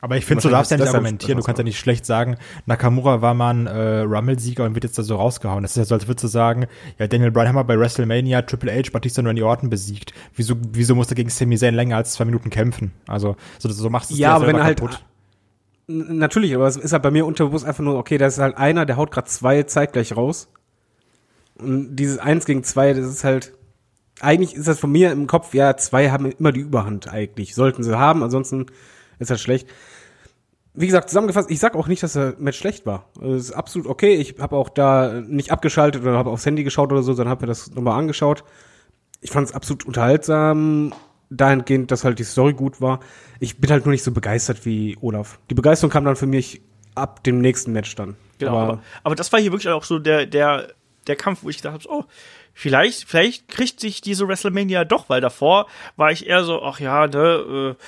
Aber 0.00 0.16
ich 0.16 0.24
finde, 0.24 0.42
du 0.42 0.48
darfst 0.50 0.70
ja 0.70 0.76
ist 0.76 0.82
nicht 0.84 0.94
argumentieren. 0.94 1.38
Du 1.38 1.44
kannst 1.44 1.58
ja 1.58 1.64
nicht 1.64 1.78
schlecht 1.78 2.06
sagen, 2.06 2.36
Nakamura 2.66 3.20
war 3.20 3.34
mal 3.34 3.50
ein 3.50 3.66
äh, 3.66 3.98
Rumble-Sieger 4.02 4.62
und 4.64 4.74
wird 4.76 4.84
jetzt 4.84 4.96
da 4.96 5.02
so 5.02 5.16
rausgehauen. 5.16 5.62
Das 5.62 5.72
ist 5.72 5.76
ja 5.76 5.84
so, 5.84 5.96
als 5.96 6.06
würdest 6.06 6.22
du 6.22 6.28
sagen, 6.28 6.66
ja, 7.00 7.08
Daniel 7.08 7.32
Bryan 7.32 7.48
haben 7.48 7.56
wir 7.56 7.64
bei 7.64 7.76
WrestleMania 7.76 8.42
Triple 8.42 8.72
H 8.72 8.90
Batista 8.92 9.22
nur 9.22 9.30
in 9.30 9.36
die 9.36 9.42
Orten 9.42 9.70
besiegt. 9.70 10.12
Wieso, 10.36 10.54
wieso 10.70 10.94
musste 10.94 11.16
gegen 11.16 11.30
Sami 11.30 11.58
Zayn 11.58 11.74
länger 11.74 11.96
als 11.96 12.12
zwei 12.12 12.26
Minuten 12.26 12.48
kämpfen? 12.48 12.92
Also, 13.08 13.34
so, 13.58 13.68
so 13.70 13.90
machst 13.90 14.10
du 14.10 14.14
es 14.14 14.20
Ja, 14.20 14.28
dir 14.30 14.34
aber 14.36 14.46
wenn 14.46 14.56
er 14.56 14.64
halt- 14.64 14.78
kaputt. 14.78 15.04
Natürlich, 15.88 16.54
aber 16.54 16.66
es 16.68 16.76
ist 16.76 16.92
halt 16.92 17.02
bei 17.02 17.10
mir 17.10 17.26
unterbewusst 17.26 17.64
einfach 17.64 17.82
nur, 17.82 17.96
okay, 17.96 18.18
das 18.18 18.34
ist 18.34 18.40
halt 18.40 18.56
einer, 18.56 18.86
der 18.86 18.98
haut 18.98 19.10
gerade 19.10 19.26
zwei 19.26 19.62
zeitgleich 19.64 20.14
raus. 20.14 20.48
Und 21.58 21.96
dieses 21.96 22.18
Eins 22.18 22.44
gegen 22.44 22.62
zwei, 22.62 22.92
das 22.92 23.06
ist 23.06 23.24
halt, 23.24 23.52
eigentlich 24.20 24.54
ist 24.54 24.68
das 24.68 24.78
von 24.78 24.90
mir 24.90 25.12
im 25.12 25.26
Kopf, 25.26 25.54
ja, 25.54 25.76
zwei 25.76 26.10
haben 26.10 26.26
immer 26.32 26.52
die 26.52 26.60
Überhand 26.60 27.08
eigentlich. 27.08 27.54
Sollten 27.54 27.82
sie 27.82 27.98
haben, 27.98 28.22
ansonsten 28.22 28.66
ist 29.18 29.30
das 29.30 29.40
schlecht. 29.40 29.68
Wie 30.74 30.86
gesagt, 30.86 31.08
zusammengefasst, 31.08 31.50
ich 31.50 31.58
sag 31.58 31.74
auch 31.74 31.88
nicht, 31.88 32.02
dass 32.02 32.12
der 32.12 32.34
Match 32.38 32.58
schlecht 32.58 32.86
war. 32.86 33.06
Es 33.20 33.44
ist 33.44 33.52
absolut 33.52 33.88
okay. 33.88 34.14
Ich 34.14 34.36
habe 34.38 34.56
auch 34.56 34.68
da 34.68 35.20
nicht 35.26 35.50
abgeschaltet 35.50 36.02
oder 36.02 36.16
habe 36.16 36.30
aufs 36.30 36.46
Handy 36.46 36.62
geschaut 36.62 36.92
oder 36.92 37.02
so, 37.02 37.14
sondern 37.14 37.30
habe 37.30 37.42
mir 37.42 37.48
das 37.48 37.74
nochmal 37.74 37.98
angeschaut. 37.98 38.44
ich 39.20 39.30
fand 39.30 39.48
es 39.48 39.54
absolut 39.54 39.86
unterhaltsam, 39.86 40.92
dahingehend, 41.30 41.90
dass 41.90 42.04
halt 42.04 42.18
die 42.18 42.24
Story 42.24 42.54
gut 42.54 42.80
war. 42.80 43.00
Ich 43.40 43.58
bin 43.60 43.70
halt 43.70 43.84
nur 43.84 43.92
nicht 43.92 44.04
so 44.04 44.12
begeistert 44.12 44.64
wie 44.64 44.96
Olaf. 45.00 45.38
Die 45.50 45.54
Begeisterung 45.54 45.90
kam 45.90 46.04
dann 46.04 46.16
für 46.16 46.26
mich 46.26 46.62
ab 46.94 47.24
dem 47.24 47.40
nächsten 47.40 47.72
Match 47.72 47.94
dann. 47.96 48.16
Genau, 48.38 48.56
aber, 48.56 48.82
aber, 49.02 49.14
das 49.14 49.32
war 49.32 49.40
hier 49.40 49.50
wirklich 49.52 49.68
auch 49.68 49.84
so 49.84 49.98
der, 49.98 50.26
der, 50.26 50.68
der 51.06 51.16
Kampf, 51.16 51.42
wo 51.42 51.48
ich 51.48 51.56
gedacht 51.56 51.74
habe, 51.74 51.84
oh, 51.88 52.04
vielleicht, 52.58 53.08
vielleicht 53.08 53.46
kriegt 53.46 53.78
sich 53.78 54.00
diese 54.00 54.26
WrestleMania 54.26 54.84
doch, 54.84 55.08
weil 55.08 55.20
davor 55.20 55.68
war 55.94 56.10
ich 56.10 56.26
eher 56.26 56.42
so, 56.42 56.60
ach 56.60 56.80
ja, 56.80 57.06
ne, 57.06 57.76
äh, 57.78 57.82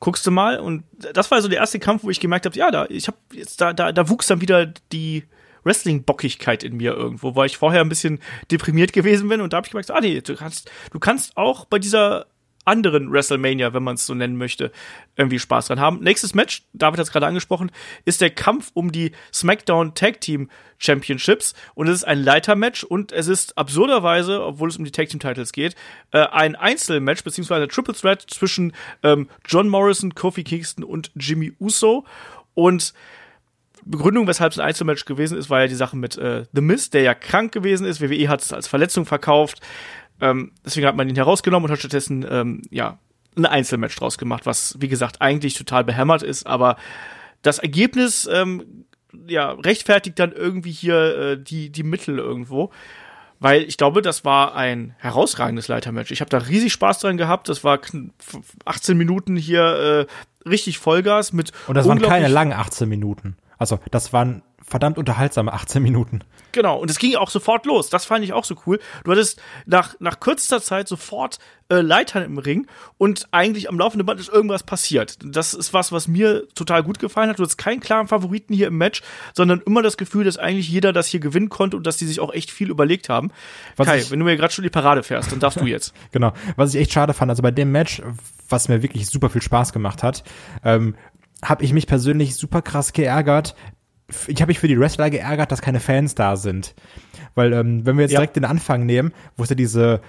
guckst 0.00 0.26
du 0.26 0.30
mal. 0.30 0.58
Und 0.58 0.84
das 1.12 1.30
war 1.30 1.42
so 1.42 1.48
der 1.48 1.58
erste 1.58 1.78
Kampf, 1.78 2.04
wo 2.04 2.10
ich 2.10 2.20
gemerkt 2.20 2.46
habe, 2.46 2.56
ja, 2.56 2.70
da, 2.70 2.86
ich 2.88 3.06
habe 3.06 3.18
jetzt 3.32 3.60
da, 3.60 3.74
da, 3.74 3.92
da 3.92 4.08
wuchs 4.08 4.26
dann 4.26 4.40
wieder 4.40 4.64
die 4.92 5.24
Wrestling-Bockigkeit 5.64 6.64
in 6.64 6.78
mir 6.78 6.94
irgendwo, 6.94 7.36
weil 7.36 7.46
ich 7.46 7.58
vorher 7.58 7.82
ein 7.82 7.90
bisschen 7.90 8.18
deprimiert 8.50 8.94
gewesen 8.94 9.28
bin 9.28 9.42
und 9.42 9.52
da 9.52 9.58
habe 9.58 9.66
ich 9.66 9.72
gemerkt, 9.72 9.90
ah 9.90 10.00
nee, 10.00 10.22
du 10.22 10.34
kannst, 10.34 10.70
du 10.90 10.98
kannst 10.98 11.36
auch 11.36 11.66
bei 11.66 11.78
dieser 11.78 12.26
anderen 12.64 13.12
WrestleMania, 13.12 13.72
wenn 13.74 13.82
man 13.82 13.94
es 13.94 14.06
so 14.06 14.14
nennen 14.14 14.36
möchte, 14.36 14.72
irgendwie 15.16 15.38
Spaß 15.38 15.66
dran 15.66 15.80
haben. 15.80 16.00
Nächstes 16.00 16.34
Match, 16.34 16.62
David 16.72 16.98
hat 16.98 17.06
es 17.06 17.12
gerade 17.12 17.26
angesprochen, 17.26 17.70
ist 18.04 18.20
der 18.20 18.30
Kampf 18.30 18.70
um 18.74 18.92
die 18.92 19.12
SmackDown 19.32 19.94
Tag 19.94 20.20
Team 20.20 20.48
Championships 20.78 21.54
und 21.74 21.88
es 21.88 21.96
ist 21.96 22.04
ein 22.04 22.22
Leitermatch 22.22 22.84
und 22.84 23.12
es 23.12 23.28
ist 23.28 23.56
absurderweise, 23.56 24.44
obwohl 24.44 24.68
es 24.68 24.76
um 24.76 24.84
die 24.84 24.90
Tag 24.90 25.08
Team 25.08 25.20
Titles 25.20 25.52
geht, 25.52 25.74
äh, 26.12 26.18
ein 26.18 26.56
Einzelmatch 26.56 27.22
beziehungsweise 27.24 27.68
Triple 27.68 27.94
Threat 27.94 28.22
zwischen 28.22 28.72
ähm, 29.02 29.28
John 29.46 29.68
Morrison, 29.68 30.14
Kofi 30.14 30.44
Kingston 30.44 30.84
und 30.84 31.10
Jimmy 31.14 31.52
Uso 31.60 32.04
und 32.54 32.92
Begründung, 33.86 34.26
weshalb 34.26 34.52
es 34.52 34.58
ein 34.58 34.66
Einzelmatch 34.66 35.04
gewesen 35.04 35.36
ist, 35.36 35.50
war 35.50 35.60
ja 35.60 35.66
die 35.66 35.74
Sache 35.74 35.96
mit 35.96 36.16
äh, 36.16 36.44
The 36.52 36.60
Miz, 36.62 36.90
der 36.90 37.02
ja 37.02 37.14
krank 37.14 37.52
gewesen 37.52 37.86
ist. 37.86 38.00
WWE 38.00 38.28
hat 38.28 38.40
es 38.40 38.52
als 38.52 38.66
Verletzung 38.66 39.04
verkauft. 39.04 39.60
Ähm, 40.20 40.52
deswegen 40.64 40.86
hat 40.86 40.96
man 40.96 41.08
ihn 41.08 41.16
herausgenommen 41.16 41.66
und 41.66 41.72
hat 41.72 41.78
stattdessen 41.80 42.24
ähm, 42.28 42.62
ja 42.70 42.98
ein 43.36 43.46
Einzelmatch 43.46 43.96
draus 43.96 44.18
gemacht, 44.18 44.46
was 44.46 44.76
wie 44.78 44.88
gesagt 44.88 45.20
eigentlich 45.20 45.54
total 45.54 45.84
behämmert 45.84 46.22
ist, 46.22 46.46
aber 46.46 46.76
das 47.42 47.58
Ergebnis 47.58 48.28
ähm, 48.32 48.84
ja 49.26 49.52
rechtfertigt 49.52 50.18
dann 50.18 50.32
irgendwie 50.32 50.72
hier 50.72 51.18
äh, 51.18 51.42
die 51.42 51.70
die 51.70 51.82
Mittel 51.82 52.18
irgendwo. 52.18 52.70
Weil 53.40 53.64
ich 53.64 53.76
glaube, 53.76 54.00
das 54.00 54.24
war 54.24 54.54
ein 54.54 54.94
herausragendes 54.98 55.68
Leitermatch. 55.68 56.10
Ich 56.12 56.20
habe 56.20 56.30
da 56.30 56.38
riesig 56.38 56.72
Spaß 56.72 57.00
dran 57.00 57.18
gehabt. 57.18 57.48
Das 57.48 57.62
war 57.62 57.78
18 58.64 58.96
Minuten 58.96 59.36
hier 59.36 60.06
äh, 60.46 60.48
richtig 60.48 60.78
Vollgas 60.78 61.34
mit. 61.34 61.52
Und 61.66 61.74
das 61.74 61.86
waren 61.86 62.00
keine 62.00 62.28
langen 62.28 62.52
18 62.52 62.88
Minuten. 62.88 63.36
Also, 63.58 63.80
das 63.90 64.14
waren 64.14 64.42
verdammt 64.66 64.98
unterhaltsame 64.98 65.52
18 65.52 65.82
Minuten. 65.82 66.20
Genau, 66.52 66.78
und 66.78 66.90
es 66.90 66.98
ging 66.98 67.16
auch 67.16 67.30
sofort 67.30 67.66
los. 67.66 67.90
Das 67.90 68.04
fand 68.04 68.24
ich 68.24 68.32
auch 68.32 68.44
so 68.44 68.54
cool. 68.66 68.78
Du 69.04 69.10
hattest 69.10 69.40
nach, 69.66 69.94
nach 69.98 70.20
kürzester 70.20 70.62
Zeit 70.62 70.88
sofort 70.88 71.38
äh, 71.68 71.80
Leitern 71.80 72.22
im 72.22 72.38
Ring 72.38 72.66
und 72.96 73.26
eigentlich 73.30 73.68
am 73.68 73.78
laufenden 73.78 74.06
Band 74.06 74.20
ist 74.20 74.28
irgendwas 74.28 74.62
passiert. 74.62 75.18
Das 75.24 75.52
ist 75.52 75.72
was, 75.74 75.92
was 75.92 76.08
mir 76.08 76.46
total 76.54 76.82
gut 76.82 76.98
gefallen 76.98 77.28
hat. 77.28 77.38
Du 77.38 77.42
hast 77.42 77.56
keinen 77.56 77.80
klaren 77.80 78.08
Favoriten 78.08 78.54
hier 78.54 78.68
im 78.68 78.78
Match, 78.78 79.02
sondern 79.34 79.60
immer 79.66 79.82
das 79.82 79.96
Gefühl, 79.96 80.24
dass 80.24 80.38
eigentlich 80.38 80.68
jeder 80.68 80.92
das 80.92 81.08
hier 81.08 81.20
gewinnen 81.20 81.48
konnte 81.48 81.76
und 81.76 81.86
dass 81.86 81.96
die 81.96 82.06
sich 82.06 82.20
auch 82.20 82.32
echt 82.32 82.50
viel 82.50 82.70
überlegt 82.70 83.08
haben. 83.08 83.32
Was 83.76 83.86
Kai, 83.86 84.04
wenn 84.10 84.18
du 84.20 84.24
mir 84.24 84.36
gerade 84.36 84.52
schon 84.52 84.62
die 84.62 84.70
Parade 84.70 85.02
fährst, 85.02 85.32
dann 85.32 85.40
darfst 85.40 85.60
du 85.60 85.66
jetzt. 85.66 85.92
genau, 86.12 86.32
was 86.56 86.74
ich 86.74 86.80
echt 86.80 86.92
schade 86.92 87.14
fand, 87.14 87.30
also 87.30 87.42
bei 87.42 87.50
dem 87.50 87.72
Match, 87.72 88.02
was 88.48 88.68
mir 88.68 88.82
wirklich 88.82 89.06
super 89.06 89.28
viel 89.28 89.42
Spaß 89.42 89.72
gemacht 89.72 90.02
hat, 90.02 90.22
ähm, 90.64 90.94
habe 91.44 91.64
ich 91.64 91.72
mich 91.72 91.86
persönlich 91.86 92.36
super 92.36 92.62
krass 92.62 92.92
geärgert, 92.92 93.54
ich 94.26 94.40
habe 94.40 94.50
mich 94.50 94.58
für 94.58 94.68
die 94.68 94.78
Wrestler 94.78 95.10
geärgert, 95.10 95.50
dass 95.52 95.62
keine 95.62 95.80
Fans 95.80 96.14
da 96.14 96.36
sind. 96.36 96.74
Weil, 97.34 97.52
ähm, 97.52 97.86
wenn 97.86 97.96
wir 97.96 98.02
jetzt 98.02 98.12
ja. 98.12 98.20
direkt 98.20 98.36
den 98.36 98.44
Anfang 98.44 98.86
nehmen, 98.86 99.12
wo 99.36 99.42
es 99.42 99.50
ja 99.50 99.56
diese 99.56 100.00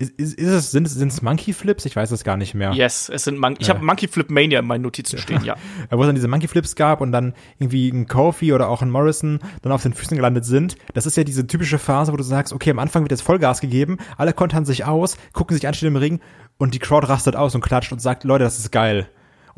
ist, 0.00 0.12
ist, 0.12 0.38
ist 0.38 0.48
es, 0.48 0.70
sind, 0.70 0.88
sind 0.88 1.08
es 1.08 1.22
Monkey 1.22 1.52
Flips? 1.52 1.84
Ich 1.84 1.96
weiß 1.96 2.12
es 2.12 2.22
gar 2.22 2.36
nicht 2.36 2.54
mehr. 2.54 2.72
Yes, 2.72 3.08
es 3.08 3.24
sind 3.24 3.36
Mon 3.38 3.56
ich 3.58 3.68
habe 3.68 3.84
Monkey 3.84 4.06
Flip 4.06 4.30
Mania 4.30 4.60
in 4.60 4.66
meinen 4.66 4.82
Notizen 4.82 5.18
stehen, 5.18 5.42
ja. 5.44 5.56
Wo 5.90 6.00
es 6.00 6.06
dann 6.06 6.14
diese 6.14 6.28
Monkey 6.28 6.46
Flips 6.46 6.76
gab 6.76 7.00
und 7.00 7.10
dann 7.10 7.34
irgendwie 7.58 7.88
ein 7.88 8.06
Kofi 8.06 8.52
oder 8.52 8.68
auch 8.68 8.80
ein 8.80 8.90
Morrison 8.90 9.40
dann 9.62 9.72
auf 9.72 9.82
den 9.82 9.94
Füßen 9.94 10.16
gelandet 10.16 10.44
sind. 10.44 10.76
Das 10.94 11.04
ist 11.04 11.16
ja 11.16 11.24
diese 11.24 11.48
typische 11.48 11.78
Phase, 11.78 12.12
wo 12.12 12.16
du 12.16 12.22
sagst, 12.22 12.52
okay, 12.52 12.70
am 12.70 12.78
Anfang 12.78 13.02
wird 13.02 13.10
jetzt 13.10 13.22
Vollgas 13.22 13.60
gegeben, 13.60 13.98
alle 14.16 14.32
kontern 14.32 14.64
sich 14.64 14.84
aus, 14.84 15.16
gucken 15.32 15.56
sich 15.56 15.66
an, 15.66 15.74
stehen 15.74 15.88
im 15.88 15.96
Ring 15.96 16.20
und 16.58 16.74
die 16.74 16.78
Crowd 16.78 17.08
rastet 17.08 17.34
aus 17.34 17.56
und 17.56 17.60
klatscht 17.60 17.90
und 17.90 18.00
sagt, 18.00 18.22
Leute, 18.22 18.44
das 18.44 18.58
ist 18.60 18.70
geil. 18.70 19.08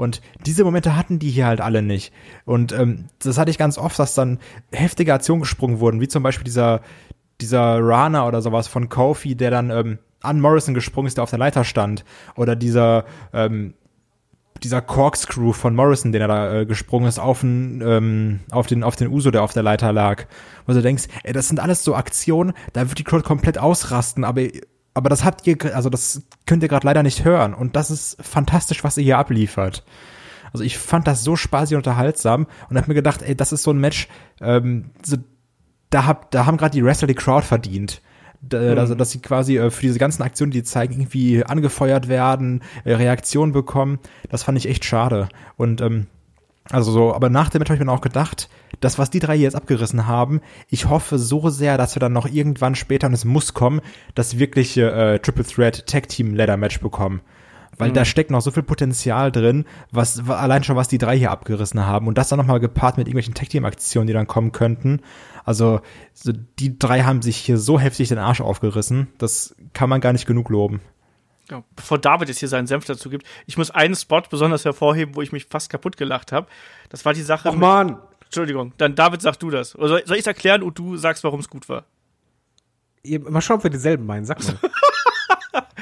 Und 0.00 0.22
diese 0.46 0.64
Momente 0.64 0.96
hatten 0.96 1.18
die 1.18 1.28
hier 1.28 1.44
halt 1.44 1.60
alle 1.60 1.82
nicht. 1.82 2.10
Und 2.46 2.72
ähm, 2.72 3.08
das 3.18 3.36
hatte 3.36 3.50
ich 3.50 3.58
ganz 3.58 3.76
oft, 3.76 3.98
dass 3.98 4.14
dann 4.14 4.38
heftige 4.72 5.12
Aktionen 5.12 5.42
gesprungen 5.42 5.78
wurden, 5.78 6.00
wie 6.00 6.08
zum 6.08 6.22
Beispiel 6.22 6.44
dieser, 6.44 6.80
dieser 7.42 7.78
Rana 7.80 8.26
oder 8.26 8.40
sowas 8.40 8.66
von 8.66 8.88
Kofi, 8.88 9.34
der 9.34 9.50
dann 9.50 9.68
ähm, 9.68 9.98
an 10.22 10.40
Morrison 10.40 10.72
gesprungen 10.72 11.06
ist, 11.06 11.18
der 11.18 11.24
auf 11.24 11.28
der 11.28 11.38
Leiter 11.38 11.64
stand. 11.64 12.06
Oder 12.34 12.56
dieser, 12.56 13.04
ähm, 13.34 13.74
dieser 14.62 14.80
Corkscrew 14.80 15.52
von 15.52 15.74
Morrison, 15.74 16.12
den 16.12 16.22
er 16.22 16.28
da 16.28 16.60
äh, 16.60 16.64
gesprungen 16.64 17.06
ist, 17.06 17.18
auf 17.18 17.40
den, 17.40 17.82
ähm, 17.84 18.40
auf 18.52 18.66
den, 18.66 18.82
auf 18.82 18.96
den 18.96 19.08
Uso, 19.08 19.30
der 19.30 19.42
auf 19.42 19.52
der 19.52 19.62
Leiter 19.62 19.92
lag. 19.92 20.24
Wo 20.64 20.72
du 20.72 20.80
denkst, 20.80 21.08
ey, 21.24 21.34
das 21.34 21.48
sind 21.48 21.60
alles 21.60 21.84
so 21.84 21.94
Aktionen, 21.94 22.54
da 22.72 22.88
wird 22.88 22.98
die 22.98 23.04
Crowd 23.04 23.24
komplett 23.24 23.58
ausrasten, 23.58 24.24
aber 24.24 24.48
aber 24.94 25.08
das 25.08 25.24
habt 25.24 25.46
ihr, 25.46 25.56
also 25.74 25.88
das 25.90 26.22
könnt 26.46 26.62
ihr 26.62 26.68
gerade 26.68 26.86
leider 26.86 27.02
nicht 27.02 27.24
hören. 27.24 27.54
Und 27.54 27.76
das 27.76 27.90
ist 27.90 28.16
fantastisch, 28.22 28.82
was 28.84 28.96
ihr 28.96 29.04
hier 29.04 29.18
abliefert. 29.18 29.84
Also 30.52 30.64
ich 30.64 30.78
fand 30.78 31.06
das 31.06 31.22
so 31.22 31.36
spaßig 31.36 31.76
und 31.76 31.86
unterhaltsam 31.86 32.46
und 32.68 32.76
hab 32.76 32.88
mir 32.88 32.94
gedacht, 32.94 33.22
ey, 33.22 33.36
das 33.36 33.52
ist 33.52 33.62
so 33.62 33.70
ein 33.70 33.78
Match, 33.78 34.08
ähm, 34.40 34.90
so, 35.04 35.16
da, 35.90 36.06
hab, 36.06 36.30
da 36.30 36.46
haben 36.46 36.56
gerade 36.56 36.72
die 36.72 36.84
Wrestler 36.84 37.08
die 37.08 37.14
Crowd 37.14 37.46
verdient. 37.46 38.02
Da, 38.40 38.58
mhm. 38.58 38.78
Also, 38.78 38.94
dass 38.94 39.10
sie 39.10 39.20
quasi 39.20 39.58
äh, 39.58 39.70
für 39.70 39.82
diese 39.82 39.98
ganzen 39.98 40.22
Aktionen, 40.22 40.50
die 40.50 40.62
zeigen, 40.62 40.94
irgendwie 40.94 41.44
angefeuert 41.44 42.08
werden, 42.08 42.62
äh, 42.84 42.94
Reaktionen 42.94 43.52
bekommen. 43.52 43.98
Das 44.30 44.42
fand 44.42 44.56
ich 44.58 44.66
echt 44.66 44.84
schade. 44.84 45.28
Und 45.56 45.80
ähm, 45.82 46.06
also 46.70 46.92
so, 46.92 47.14
aber 47.14 47.30
nach 47.30 47.48
dem 47.50 47.58
Match 47.58 47.70
habe 47.70 47.78
ich 47.78 47.84
mir 47.84 47.92
auch 47.92 48.00
gedacht, 48.00 48.48
das, 48.78 48.98
was 48.98 49.10
die 49.10 49.18
drei 49.18 49.34
jetzt 49.34 49.56
abgerissen 49.56 50.06
haben, 50.06 50.40
ich 50.68 50.88
hoffe 50.88 51.18
so 51.18 51.50
sehr, 51.50 51.76
dass 51.76 51.96
wir 51.96 52.00
dann 52.00 52.12
noch 52.12 52.26
irgendwann 52.26 52.74
später, 52.74 53.08
und 53.08 53.12
es 53.12 53.24
muss 53.24 53.54
kommen, 53.54 53.80
das 54.14 54.38
wirkliche 54.38 54.90
äh, 54.90 55.18
Triple 55.18 55.44
Threat 55.44 55.86
Tag 55.86 56.08
Team 56.08 56.34
Ladder 56.34 56.56
Match 56.56 56.80
bekommen. 56.80 57.20
Weil 57.76 57.90
mhm. 57.90 57.94
da 57.94 58.04
steckt 58.04 58.30
noch 58.30 58.40
so 58.40 58.50
viel 58.50 58.62
Potenzial 58.62 59.32
drin, 59.32 59.64
was 59.90 60.28
allein 60.28 60.64
schon 60.64 60.76
was 60.76 60.88
die 60.88 60.98
drei 60.98 61.18
hier 61.18 61.30
abgerissen 61.30 61.84
haben 61.84 62.06
und 62.06 62.18
das 62.18 62.28
dann 62.28 62.38
nochmal 62.38 62.60
gepaart 62.60 62.98
mit 62.98 63.06
irgendwelchen 63.06 63.34
Tag 63.34 63.48
Team 63.48 63.64
Aktionen, 63.64 64.06
die 64.06 64.12
dann 64.12 64.26
kommen 64.26 64.52
könnten. 64.52 65.00
Also 65.44 65.80
so, 66.12 66.32
die 66.58 66.78
drei 66.78 67.02
haben 67.02 67.22
sich 67.22 67.36
hier 67.36 67.58
so 67.58 67.80
heftig 67.80 68.08
den 68.08 68.18
Arsch 68.18 68.40
aufgerissen, 68.40 69.08
das 69.18 69.56
kann 69.72 69.88
man 69.88 70.00
gar 70.00 70.12
nicht 70.12 70.26
genug 70.26 70.50
loben. 70.50 70.80
Ja, 71.50 71.64
bevor 71.74 71.98
David 71.98 72.28
jetzt 72.28 72.38
hier 72.38 72.48
seinen 72.48 72.66
Senf 72.66 72.84
dazu 72.84 73.10
gibt, 73.10 73.26
ich 73.46 73.56
muss 73.56 73.70
einen 73.70 73.96
Spot 73.96 74.22
besonders 74.30 74.64
hervorheben, 74.64 75.16
wo 75.16 75.22
ich 75.22 75.32
mich 75.32 75.46
fast 75.46 75.70
kaputt 75.70 75.96
gelacht 75.96 76.32
habe. 76.32 76.46
Das 76.90 77.04
war 77.04 77.12
die 77.12 77.22
Sache. 77.22 77.48
Ach 77.48 77.54
man! 77.54 77.98
Entschuldigung, 78.24 78.72
dann 78.78 78.94
David, 78.94 79.22
sag 79.22 79.36
du 79.40 79.50
das. 79.50 79.74
Oder 79.76 80.06
soll, 80.06 80.16
ich 80.16 80.26
erklären 80.26 80.62
und 80.62 80.78
du 80.78 80.96
sagst, 80.96 81.24
warum 81.24 81.40
es 81.40 81.48
gut 81.48 81.68
war? 81.68 81.84
Mal 83.04 83.40
schauen, 83.40 83.56
ob 83.56 83.64
wir 83.64 83.70
dieselben 83.70 84.06
meinen. 84.06 84.24
Sag 84.24 84.42
mal. 84.44 84.56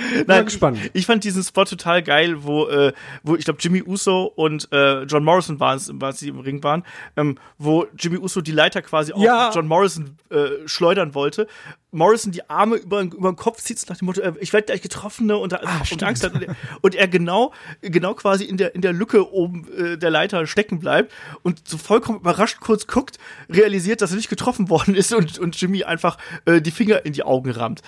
Nein, 0.27 0.45
gespannt. 0.45 0.79
Ich, 0.79 0.91
ich, 0.95 1.07
fand 1.07 1.25
diesen 1.25 1.43
Spot 1.43 1.65
total 1.65 2.03
geil, 2.03 2.43
wo, 2.45 2.69
äh, 2.69 2.93
wo 3.23 3.37
ich 3.37 3.45
glaube 3.45 3.59
Jimmy 3.61 3.83
Uso 3.83 4.25
und 4.25 4.69
äh, 4.73 5.03
John 5.03 5.25
Morrison 5.25 5.61
waren 5.61 5.77
es, 5.77 5.91
als 6.01 6.19
sie 6.19 6.29
im 6.29 6.41
Ring 6.41 6.63
waren, 6.63 6.85
ähm, 7.17 7.39
wo 7.59 7.87
Jimmy 7.97 8.19
Uso 8.19 8.41
die 8.41 8.53
Leiter 8.53 8.83
quasi 8.83 9.13
ja. 9.17 9.49
auf 9.49 9.55
John 9.55 9.67
Morrison 9.67 10.17
äh, 10.31 10.67
schleudern 10.67 11.15
wollte. 11.15 11.47
Morrison 11.91 12.33
die 12.33 12.49
Arme 12.51 12.77
über, 12.77 13.01
über 13.01 13.33
den 13.33 13.37
Kopf 13.37 13.63
zieht 13.63 13.83
nach 13.89 13.97
dem 13.97 14.07
Motto, 14.07 14.21
äh, 14.21 14.35
ich 14.41 14.53
werde 14.53 14.67
gleich 14.67 14.83
getroffen 14.83 15.27
ne, 15.27 15.37
und, 15.37 15.55
ah, 15.55 15.83
und 15.91 16.03
Angst 16.03 16.23
hat. 16.23 16.35
Und 16.35 16.43
er, 16.43 16.57
und 16.83 16.95
er, 16.95 17.09
genau, 17.09 17.53
genau 17.81 18.15
quasi 18.15 18.45
in 18.45 18.59
der, 18.59 18.75
in 18.75 18.83
der 18.83 18.93
Lücke 18.93 19.33
oben 19.33 19.67
äh, 19.77 19.97
der 19.97 20.11
Leiter 20.11 20.47
stecken 20.47 20.79
bleibt 20.79 21.13
und 21.43 21.67
so 21.67 21.79
vollkommen 21.79 22.19
überrascht 22.19 22.61
kurz 22.61 22.87
guckt, 22.87 23.19
realisiert, 23.49 24.03
dass 24.03 24.11
er 24.11 24.17
nicht 24.17 24.29
getroffen 24.29 24.69
worden 24.69 24.95
ist 24.97 25.13
und, 25.15 25.39
und 25.39 25.59
Jimmy 25.61 25.85
einfach 25.85 26.19
äh, 26.45 26.61
die 26.61 26.71
Finger 26.71 27.05
in 27.07 27.13
die 27.15 27.23
Augen 27.23 27.51
rammt 27.51 27.83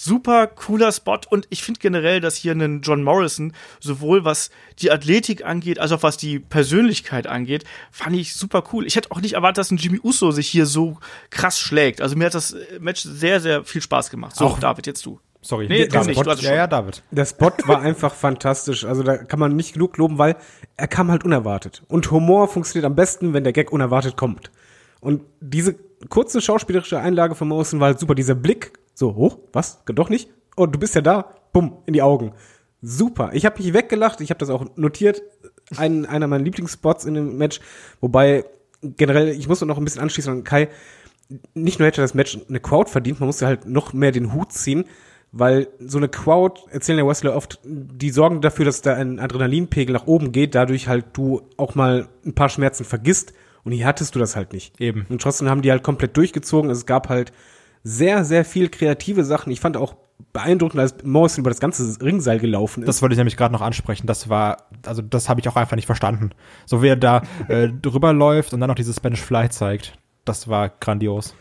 super 0.00 0.46
cooler 0.46 0.92
Spot 0.92 1.18
und 1.28 1.48
ich 1.50 1.64
finde 1.64 1.80
generell, 1.80 2.20
dass 2.20 2.36
hier 2.36 2.52
einen 2.52 2.82
John 2.82 3.02
Morrison 3.02 3.52
sowohl 3.80 4.24
was 4.24 4.50
die 4.78 4.92
Athletik 4.92 5.44
angeht, 5.44 5.80
als 5.80 5.90
auch 5.90 6.04
was 6.04 6.16
die 6.16 6.38
Persönlichkeit 6.38 7.26
angeht, 7.26 7.64
fand 7.90 8.14
ich 8.14 8.34
super 8.34 8.62
cool. 8.72 8.86
Ich 8.86 8.94
hätte 8.94 9.10
auch 9.10 9.20
nicht 9.20 9.32
erwartet, 9.32 9.58
dass 9.58 9.72
ein 9.72 9.76
Jimmy 9.76 9.98
Uso 10.02 10.30
sich 10.30 10.46
hier 10.46 10.66
so 10.66 10.98
krass 11.30 11.58
schlägt. 11.58 12.00
Also 12.00 12.14
mir 12.14 12.26
hat 12.26 12.34
das 12.34 12.54
Match 12.78 13.02
sehr, 13.02 13.40
sehr 13.40 13.64
viel 13.64 13.82
Spaß 13.82 14.10
gemacht. 14.10 14.36
So, 14.36 14.44
auch 14.44 14.60
David, 14.60 14.86
jetzt 14.86 15.04
du. 15.04 15.18
Sorry, 15.40 15.66
nee, 15.68 15.88
der, 15.88 16.02
Spot, 16.04 16.22
nicht, 16.22 16.42
ja, 16.42 16.54
ja, 16.54 16.66
David. 16.68 17.02
Der 17.10 17.24
Spot 17.24 17.52
war 17.64 17.80
einfach 17.80 18.14
fantastisch. 18.14 18.84
Also 18.84 19.02
da 19.02 19.16
kann 19.16 19.40
man 19.40 19.56
nicht 19.56 19.72
genug 19.72 19.96
loben, 19.96 20.18
weil 20.18 20.36
er 20.76 20.86
kam 20.86 21.10
halt 21.10 21.24
unerwartet. 21.24 21.82
Und 21.88 22.08
Humor 22.12 22.46
funktioniert 22.46 22.84
am 22.84 22.94
besten, 22.94 23.34
wenn 23.34 23.42
der 23.42 23.52
Gag 23.52 23.72
unerwartet 23.72 24.16
kommt. 24.16 24.52
Und 25.00 25.22
diese 25.40 25.74
kurze 26.08 26.40
schauspielerische 26.40 27.00
Einlage 27.00 27.34
von 27.34 27.48
Morrison 27.48 27.80
war 27.80 27.88
halt 27.88 27.98
super. 27.98 28.14
Dieser 28.14 28.36
Blick 28.36 28.72
so, 28.98 29.14
hoch, 29.14 29.38
was? 29.52 29.84
Doch 29.86 30.10
nicht? 30.10 30.28
Oh, 30.56 30.66
du 30.66 30.76
bist 30.76 30.96
ja 30.96 31.00
da. 31.00 31.32
Bumm, 31.52 31.76
in 31.86 31.92
die 31.92 32.02
Augen. 32.02 32.32
Super. 32.82 33.30
Ich 33.32 33.46
habe 33.46 33.62
mich 33.62 33.72
weggelacht. 33.72 34.20
Ich 34.20 34.30
habe 34.30 34.38
das 34.38 34.50
auch 34.50 34.66
notiert. 34.74 35.22
Ein, 35.76 36.04
einer 36.04 36.26
meiner 36.26 36.42
Lieblingsspots 36.42 37.04
in 37.04 37.14
dem 37.14 37.38
Match. 37.38 37.60
Wobei, 38.00 38.44
generell, 38.82 39.28
ich 39.28 39.46
muss 39.46 39.60
noch 39.60 39.78
ein 39.78 39.84
bisschen 39.84 40.02
anschließen 40.02 40.32
an 40.32 40.42
Kai. 40.42 40.68
Nicht 41.54 41.78
nur 41.78 41.86
hätte 41.86 42.00
das 42.00 42.14
Match 42.14 42.40
eine 42.48 42.58
Crowd 42.58 42.90
verdient, 42.90 43.20
man 43.20 43.28
musste 43.28 43.46
halt 43.46 43.66
noch 43.66 43.92
mehr 43.92 44.10
den 44.10 44.32
Hut 44.32 44.52
ziehen, 44.52 44.84
weil 45.30 45.68
so 45.78 45.98
eine 45.98 46.08
Crowd, 46.08 46.62
erzählen 46.70 46.96
der 46.96 47.06
Wrestler 47.06 47.36
oft, 47.36 47.60
die 47.62 48.10
sorgen 48.10 48.40
dafür, 48.40 48.64
dass 48.64 48.82
da 48.82 48.94
ein 48.94 49.20
Adrenalinpegel 49.20 49.92
nach 49.92 50.08
oben 50.08 50.32
geht, 50.32 50.56
dadurch 50.56 50.88
halt 50.88 51.04
du 51.12 51.42
auch 51.56 51.76
mal 51.76 52.08
ein 52.26 52.34
paar 52.34 52.48
Schmerzen 52.48 52.84
vergisst 52.84 53.32
und 53.62 53.70
hier 53.70 53.86
hattest 53.86 54.16
du 54.16 54.18
das 54.18 54.34
halt 54.34 54.54
nicht. 54.54 54.80
Eben. 54.80 55.06
Und 55.08 55.22
trotzdem 55.22 55.48
haben 55.48 55.62
die 55.62 55.70
halt 55.70 55.84
komplett 55.84 56.16
durchgezogen. 56.16 56.70
Es 56.70 56.86
gab 56.86 57.10
halt 57.10 57.32
sehr, 57.82 58.24
sehr 58.24 58.44
viel 58.44 58.68
kreative 58.68 59.24
Sachen. 59.24 59.52
Ich 59.52 59.60
fand 59.60 59.76
auch 59.76 59.96
beeindruckend, 60.32 60.80
als 60.80 60.96
Morrison 61.04 61.42
über 61.42 61.50
das 61.50 61.60
ganze 61.60 62.00
Ringseil 62.02 62.38
gelaufen 62.38 62.82
ist. 62.82 62.88
Das 62.88 63.02
wollte 63.02 63.14
ich 63.14 63.18
nämlich 63.18 63.36
gerade 63.36 63.52
noch 63.52 63.62
ansprechen. 63.62 64.06
Das 64.06 64.28
war, 64.28 64.68
also 64.84 65.02
das 65.02 65.28
habe 65.28 65.40
ich 65.40 65.48
auch 65.48 65.56
einfach 65.56 65.76
nicht 65.76 65.86
verstanden. 65.86 66.30
So 66.66 66.82
wie 66.82 66.88
er 66.88 66.96
da 66.96 67.22
äh, 67.48 67.68
drüber 67.68 68.12
läuft 68.12 68.52
und 68.52 68.60
dann 68.60 68.68
noch 68.68 68.76
dieses 68.76 68.96
Spanish 68.96 69.20
Fly 69.20 69.48
zeigt. 69.48 69.94
Das 70.24 70.48
war 70.48 70.68
grandios. 70.68 71.34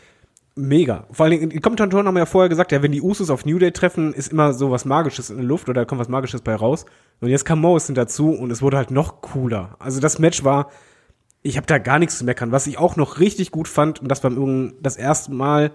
Mega. 0.55 1.05
Vor 1.11 1.25
allen 1.25 1.39
Dingen, 1.39 1.49
die 1.51 1.59
Kommentatoren 1.59 2.07
haben 2.07 2.17
ja 2.17 2.25
vorher 2.25 2.49
gesagt, 2.49 2.71
ja, 2.71 2.81
wenn 2.81 2.91
die 2.91 3.01
Usos 3.01 3.29
auf 3.29 3.45
New 3.45 3.59
Day 3.59 3.71
treffen, 3.71 4.13
ist 4.13 4.31
immer 4.31 4.53
so 4.53 4.71
was 4.71 4.85
Magisches 4.85 5.29
in 5.29 5.37
der 5.37 5.45
Luft 5.45 5.69
oder 5.69 5.81
da 5.81 5.85
kommt 5.85 6.01
was 6.01 6.09
Magisches 6.09 6.41
bei 6.41 6.55
raus. 6.55 6.85
Und 7.19 7.29
jetzt 7.29 7.45
kam 7.45 7.61
Morrison 7.61 7.93
dazu 7.93 8.31
und 8.31 8.49
es 8.51 8.61
wurde 8.61 8.77
halt 8.77 8.89
noch 8.89 9.21
cooler. 9.21 9.75
Also 9.77 9.99
das 9.99 10.17
Match 10.17 10.43
war, 10.43 10.71
ich 11.43 11.57
habe 11.57 11.67
da 11.67 11.77
gar 11.77 11.99
nichts 11.99 12.17
zu 12.17 12.25
meckern. 12.25 12.51
Was 12.51 12.65
ich 12.65 12.79
auch 12.79 12.95
noch 12.95 13.19
richtig 13.19 13.51
gut 13.51 13.67
fand, 13.67 14.01
und 14.01 14.09
das 14.09 14.23
war 14.23 14.31
das 14.81 14.97
erste 14.97 15.31
Mal, 15.31 15.71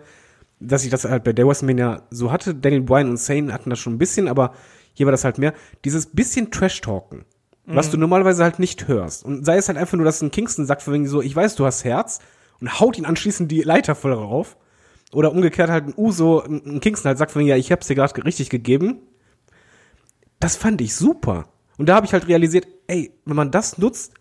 dass 0.67 0.85
ich 0.85 0.91
das 0.91 1.05
halt 1.05 1.25
bei 1.25 1.33
der 1.33 1.47
WrestleMania 1.47 2.03
so 2.11 2.33
hatte, 2.33 2.55
Daniel 2.55 2.83
Bryan 2.83 3.11
und 3.11 3.17
Sane 3.19 3.53
hatten 3.53 3.71
das 3.71 3.79
schon 3.79 3.95
ein 3.95 3.99
bisschen, 3.99 4.29
aber 4.29 4.53
hier 4.95 5.07
war 5.07 5.13
das 5.13 5.25
halt 5.25 5.39
mehr, 5.39 5.55
dieses 5.85 6.07
bisschen 6.07 6.51
Trash-Talken, 6.51 7.25
was 7.67 7.91
du 7.91 7.97
normalerweise 7.97 8.43
halt 8.43 8.59
nicht 8.59 8.89
hörst. 8.89 9.25
Und 9.25 9.45
sei 9.45 9.57
es 9.57 9.69
halt 9.69 9.79
einfach 9.79 9.97
nur, 9.97 10.05
dass 10.05 10.21
ein 10.23 10.31
Kingston 10.31 10.67
sagt, 10.67 10.83
von 10.83 10.93
wegen 10.93 11.07
so, 11.07 11.23
ich 11.23 11.35
weiß, 11.35 11.55
du 11.55 11.65
hast 11.65 11.85
Herz, 11.85 12.21
und 12.63 12.79
haut 12.79 12.97
ihn 12.97 13.05
anschließend 13.05 13.51
die 13.51 13.63
Leiter 13.63 13.97
voll 13.97 14.13
rauf. 14.13 14.57
Oder 15.13 15.33
umgekehrt 15.33 15.69
halt 15.69 15.89
ein 15.89 15.95
Uso, 15.97 16.43
ein 16.43 16.81
Kingston 16.81 17.09
halt 17.09 17.19
sagt 17.19 17.33
von 17.33 17.45
ja, 17.45 17.57
ich 17.57 17.73
hab's 17.73 17.89
dir 17.89 17.97
gerade 17.97 18.25
richtig 18.25 18.49
gegeben. 18.51 19.03
Das 20.39 20.57
fand 20.57 20.81
ich 20.81 20.95
super. 20.95 21.49
Und 21.77 21.89
da 21.89 21.97
habe 21.97 22.07
ich 22.07 22.13
halt 22.13 22.29
realisiert, 22.29 22.67
ey, 22.87 23.13
wenn 23.25 23.37
man 23.37 23.51
das 23.51 23.79
nutzt, 23.79 24.15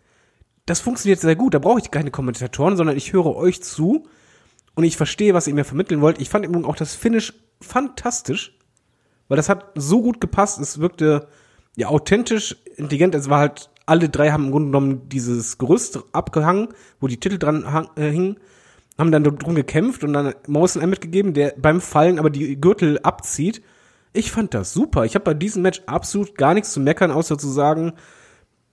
das 0.65 0.79
funktioniert 0.79 1.19
sehr 1.19 1.35
gut. 1.35 1.53
Da 1.53 1.59
brauche 1.59 1.79
ich 1.79 1.91
keine 1.91 2.11
Kommentatoren, 2.11 2.75
sondern 2.75 2.97
ich 2.97 3.13
höre 3.13 3.35
euch 3.35 3.61
zu 3.61 4.07
und 4.76 4.84
ich 4.84 4.97
verstehe, 4.97 5.34
was 5.34 5.47
ihr 5.47 5.53
mir 5.53 5.65
vermitteln 5.65 6.01
wollt. 6.01 6.22
Ich 6.22 6.30
fand 6.30 6.45
übrigens 6.45 6.67
auch 6.67 6.76
das 6.76 6.95
Finish 6.95 7.34
fantastisch, 7.59 8.57
weil 9.28 9.38
das 9.38 9.49
hat 9.49 9.72
so 9.76 10.01
gut 10.01 10.22
gepasst. 10.22 10.59
Es 10.59 10.80
wirkte 10.80 11.28
ja 11.76 11.88
authentisch, 11.88 12.57
intelligent. 12.76 13.15
Es 13.15 13.30
war 13.30 13.39
halt, 13.39 13.69
alle 13.86 14.09
drei 14.09 14.32
haben 14.32 14.45
im 14.45 14.51
Grunde 14.51 14.67
genommen 14.67 15.09
dieses 15.09 15.57
Gerüst 15.57 15.99
abgehangen, 16.13 16.69
wo 16.99 17.07
die 17.07 17.19
Titel 17.19 17.38
dran 17.38 17.89
äh, 17.95 18.09
hingen 18.09 18.38
haben 18.97 19.11
dann 19.11 19.24
drum 19.24 19.55
gekämpft 19.55 20.03
und 20.03 20.13
dann 20.13 20.34
Morrison 20.47 20.82
einen 20.82 20.91
mitgegeben, 20.91 21.34
der 21.34 21.55
beim 21.57 21.82
Fallen 21.82 22.19
aber 22.19 22.30
die 22.30 22.59
Gürtel 22.59 22.99
abzieht. 22.99 23.61
Ich 24.13 24.32
fand 24.32 24.53
das 24.53 24.74
super. 24.74 25.05
Ich 25.05 25.15
habe 25.15 25.26
bei 25.26 25.34
diesem 25.34 25.63
Match 25.63 25.82
absolut 25.86 26.36
gar 26.36 26.53
nichts 26.53 26.74
zu 26.74 26.80
meckern, 26.80 27.11
außer 27.11 27.38
zu 27.38 27.47
sagen, 27.47 27.93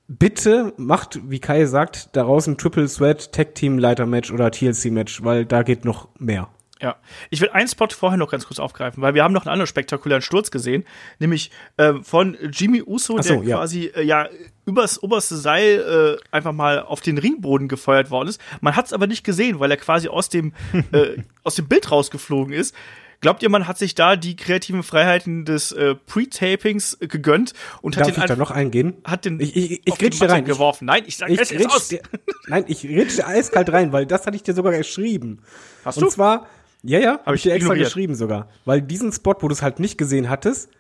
bitte 0.09 0.73
macht, 0.77 1.21
wie 1.31 1.39
Kai 1.39 1.67
sagt, 1.67 2.17
daraus 2.17 2.47
ein 2.47 2.59
Triple 2.59 2.89
Sweat 2.89 3.33
Tag 3.33 3.55
Team 3.55 3.79
Leiter 3.79 4.07
Match 4.07 4.33
oder 4.33 4.51
TLC 4.51 4.87
Match, 4.87 5.23
weil 5.23 5.45
da 5.45 5.63
geht 5.63 5.85
noch 5.85 6.09
mehr. 6.19 6.49
Ja, 6.81 6.97
ich 7.31 7.41
will 7.41 7.49
einen 7.51 7.67
Spot 7.67 7.89
vorher 7.89 8.17
noch 8.17 8.31
ganz 8.31 8.47
kurz 8.47 8.61
aufgreifen, 8.61 9.03
weil 9.03 9.13
wir 9.15 9.25
haben 9.25 9.33
noch 9.35 9.43
einen 9.43 9.53
anderen 9.53 9.67
spektakulären 9.67 10.23
Sturz 10.23 10.53
gesehen, 10.53 10.85
nämlich 11.19 11.51
äh, 11.77 11.95
von 12.03 12.37
Jimmy 12.53 12.83
Uso, 12.83 13.21
so, 13.21 13.35
der 13.35 13.43
ja. 13.43 13.57
quasi 13.57 13.87
äh, 13.87 14.03
ja 14.03 14.29
übers 14.65 15.03
oberste 15.03 15.37
Seil 15.37 16.19
äh, 16.21 16.35
einfach 16.35 16.53
mal 16.53 16.83
auf 16.83 17.01
den 17.01 17.19
Ringboden 17.19 17.67
gefeuert 17.67 18.13
worden 18.13 18.29
ist. 18.29 18.41
Man 18.61 18.77
hat 18.77 18.87
es 18.87 18.93
aber 18.93 19.09
nicht 19.09 19.25
gesehen, 19.25 19.59
weil 19.59 19.73
er 19.73 19.77
quasi 19.77 20.09
aus 20.09 20.29
dem 20.29 20.53
äh, 20.93 21.17
aus 21.43 21.57
dem 21.57 21.67
Bild 21.67 21.91
rausgeflogen 21.91 22.53
ist. 22.53 22.75
Glaubt 23.21 23.43
ihr, 23.43 23.49
man 23.49 23.67
hat 23.67 23.79
sich 23.79 23.95
da 23.97 24.15
die 24.15 24.37
kreativen 24.37 24.83
Freiheiten 24.85 25.45
des 25.45 25.73
äh, 25.73 25.97
Pre-Tapings 25.97 26.99
äh, 27.01 27.09
gegönnt 27.09 27.53
und 27.83 27.97
hat 27.97 28.07
Darf 28.07 28.15
den 28.15 28.23
ich 28.23 28.29
da 28.29 28.37
noch 28.37 28.53
eingehen? 28.53 28.95
hat 29.05 29.25
den 29.25 29.41
Ich, 29.41 29.57
ich, 29.57 29.81
ich 29.85 29.93
auf 30.23 30.31
rein. 30.31 30.45
Geworfen? 30.45 30.85
Nein, 30.87 31.03
ich 31.07 31.17
sag 31.17 31.29
ich 31.29 31.41
es 31.41 31.51
jetzt 31.51 31.67
aus. 31.67 31.89
dir, 31.89 32.01
nein, 32.47 32.65
ich 32.69 32.83
dir 32.83 33.27
eiskalt 33.27 33.73
rein, 33.73 33.93
weil 33.93 34.07
das 34.07 34.27
hatte 34.27 34.37
ich 34.37 34.45
dir 34.45 34.55
sogar 34.55 34.73
geschrieben. 34.73 35.41
Hast 35.85 35.99
Und 35.99 36.05
du? 36.05 36.09
zwar, 36.11 36.47
ja, 36.85 37.01
ja, 37.01 37.19
habe 37.25 37.35
ich 37.35 37.41
ich 37.41 37.43
dir 37.43 37.53
extra 37.55 37.73
ignoriert. 37.73 37.87
geschrieben 37.89 38.15
sogar. 38.15 38.49
Weil 38.65 38.83
diesen 38.83 39.13
Spot, 39.13 39.35
wo 39.41 39.49
du 39.49 39.53
es 39.53 39.63
halt 39.63 39.81
nicht 39.81 39.99
gesehen 39.99 40.31
hattest, 40.31 40.71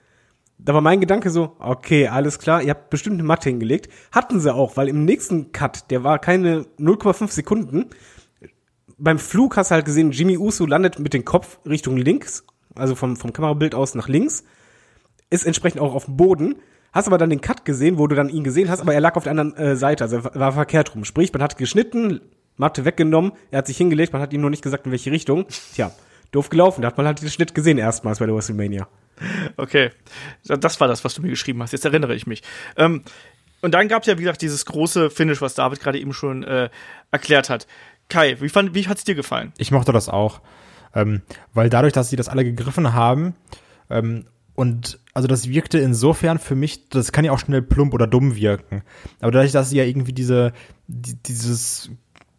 da 0.58 0.74
war 0.74 0.80
mein 0.80 1.00
Gedanke 1.00 1.30
so, 1.30 1.56
okay, 1.58 2.08
alles 2.08 2.38
klar, 2.38 2.62
ihr 2.62 2.70
habt 2.70 2.90
bestimmt 2.90 3.14
eine 3.14 3.22
Matte 3.24 3.48
hingelegt. 3.48 3.88
Hatten 4.12 4.40
sie 4.40 4.52
auch, 4.54 4.76
weil 4.76 4.88
im 4.88 5.04
nächsten 5.04 5.52
Cut, 5.52 5.90
der 5.90 6.04
war 6.04 6.18
keine 6.18 6.66
0,5 6.78 7.30
Sekunden, 7.30 7.86
beim 8.98 9.18
Flug 9.18 9.56
hast 9.56 9.70
du 9.70 9.74
halt 9.76 9.84
gesehen, 9.84 10.10
Jimmy 10.10 10.36
Uso 10.36 10.66
landet 10.66 10.98
mit 10.98 11.14
dem 11.14 11.24
Kopf 11.24 11.58
Richtung 11.66 11.96
links, 11.96 12.44
also 12.74 12.94
vom, 12.94 13.16
vom 13.16 13.32
Kamerabild 13.32 13.74
aus 13.74 13.94
nach 13.94 14.08
links, 14.08 14.44
ist 15.30 15.46
entsprechend 15.46 15.80
auch 15.80 15.94
auf 15.94 16.06
dem 16.06 16.16
Boden, 16.16 16.56
hast 16.92 17.06
aber 17.06 17.18
dann 17.18 17.30
den 17.30 17.40
Cut 17.40 17.64
gesehen, 17.64 17.98
wo 17.98 18.06
du 18.06 18.16
dann 18.16 18.28
ihn 18.28 18.44
gesehen 18.44 18.70
hast, 18.70 18.80
aber 18.80 18.94
er 18.94 19.00
lag 19.00 19.16
auf 19.16 19.24
der 19.24 19.30
anderen 19.32 19.56
äh, 19.56 19.76
Seite, 19.76 20.04
also 20.04 20.24
war- 20.24 20.34
war 20.34 20.52
verkehrt 20.52 20.94
rum. 20.94 21.04
Sprich, 21.04 21.32
man 21.32 21.42
hat 21.42 21.56
geschnitten, 21.58 22.20
Matte 22.56 22.84
weggenommen, 22.84 23.32
er 23.50 23.58
hat 23.58 23.66
sich 23.66 23.76
hingelegt, 23.76 24.12
man 24.12 24.22
hat 24.22 24.32
ihm 24.32 24.40
nur 24.40 24.50
nicht 24.50 24.62
gesagt, 24.62 24.86
in 24.86 24.92
welche 24.92 25.12
Richtung. 25.12 25.46
Tja, 25.74 25.92
doof 26.32 26.48
gelaufen, 26.48 26.82
da 26.82 26.88
hat 26.88 26.96
man 26.96 27.06
halt 27.06 27.22
den 27.22 27.30
Schnitt 27.30 27.54
gesehen 27.54 27.78
erstmals 27.78 28.18
bei 28.18 28.26
der 28.26 28.34
WrestleMania. 28.34 28.88
Okay, 29.56 29.90
das 30.46 30.80
war 30.80 30.88
das, 30.88 31.04
was 31.04 31.14
du 31.14 31.22
mir 31.22 31.28
geschrieben 31.28 31.62
hast. 31.62 31.72
Jetzt 31.72 31.84
erinnere 31.84 32.14
ich 32.14 32.26
mich. 32.26 32.42
Ähm, 32.76 33.02
und 33.60 33.74
dann 33.74 33.88
gab 33.88 34.02
es 34.02 34.06
ja, 34.08 34.16
wie 34.18 34.22
gesagt, 34.22 34.42
dieses 34.42 34.64
große 34.66 35.10
Finish, 35.10 35.40
was 35.42 35.54
David 35.54 35.80
gerade 35.80 35.98
eben 35.98 36.12
schon 36.12 36.44
äh, 36.44 36.68
erklärt 37.10 37.50
hat. 37.50 37.66
Kai, 38.08 38.40
wie, 38.40 38.48
fand, 38.48 38.74
wie 38.74 38.86
hat's 38.88 39.04
dir 39.04 39.14
gefallen? 39.14 39.52
Ich 39.58 39.70
mochte 39.70 39.92
das 39.92 40.08
auch. 40.08 40.40
Ähm, 40.94 41.22
weil 41.52 41.68
dadurch, 41.68 41.92
dass 41.92 42.10
sie 42.10 42.16
das 42.16 42.28
alle 42.28 42.44
gegriffen 42.44 42.94
haben, 42.94 43.34
ähm, 43.90 44.24
und 44.54 44.98
also 45.14 45.28
das 45.28 45.48
wirkte 45.48 45.78
insofern 45.78 46.40
für 46.40 46.56
mich, 46.56 46.88
das 46.88 47.12
kann 47.12 47.24
ja 47.24 47.30
auch 47.30 47.38
schnell 47.38 47.62
plump 47.62 47.94
oder 47.94 48.08
dumm 48.08 48.34
wirken. 48.34 48.82
Aber 49.20 49.30
dadurch, 49.30 49.52
dass 49.52 49.70
sie 49.70 49.76
ja 49.76 49.84
irgendwie 49.84 50.12
diese, 50.12 50.52
die, 50.88 51.14
dieses 51.14 51.90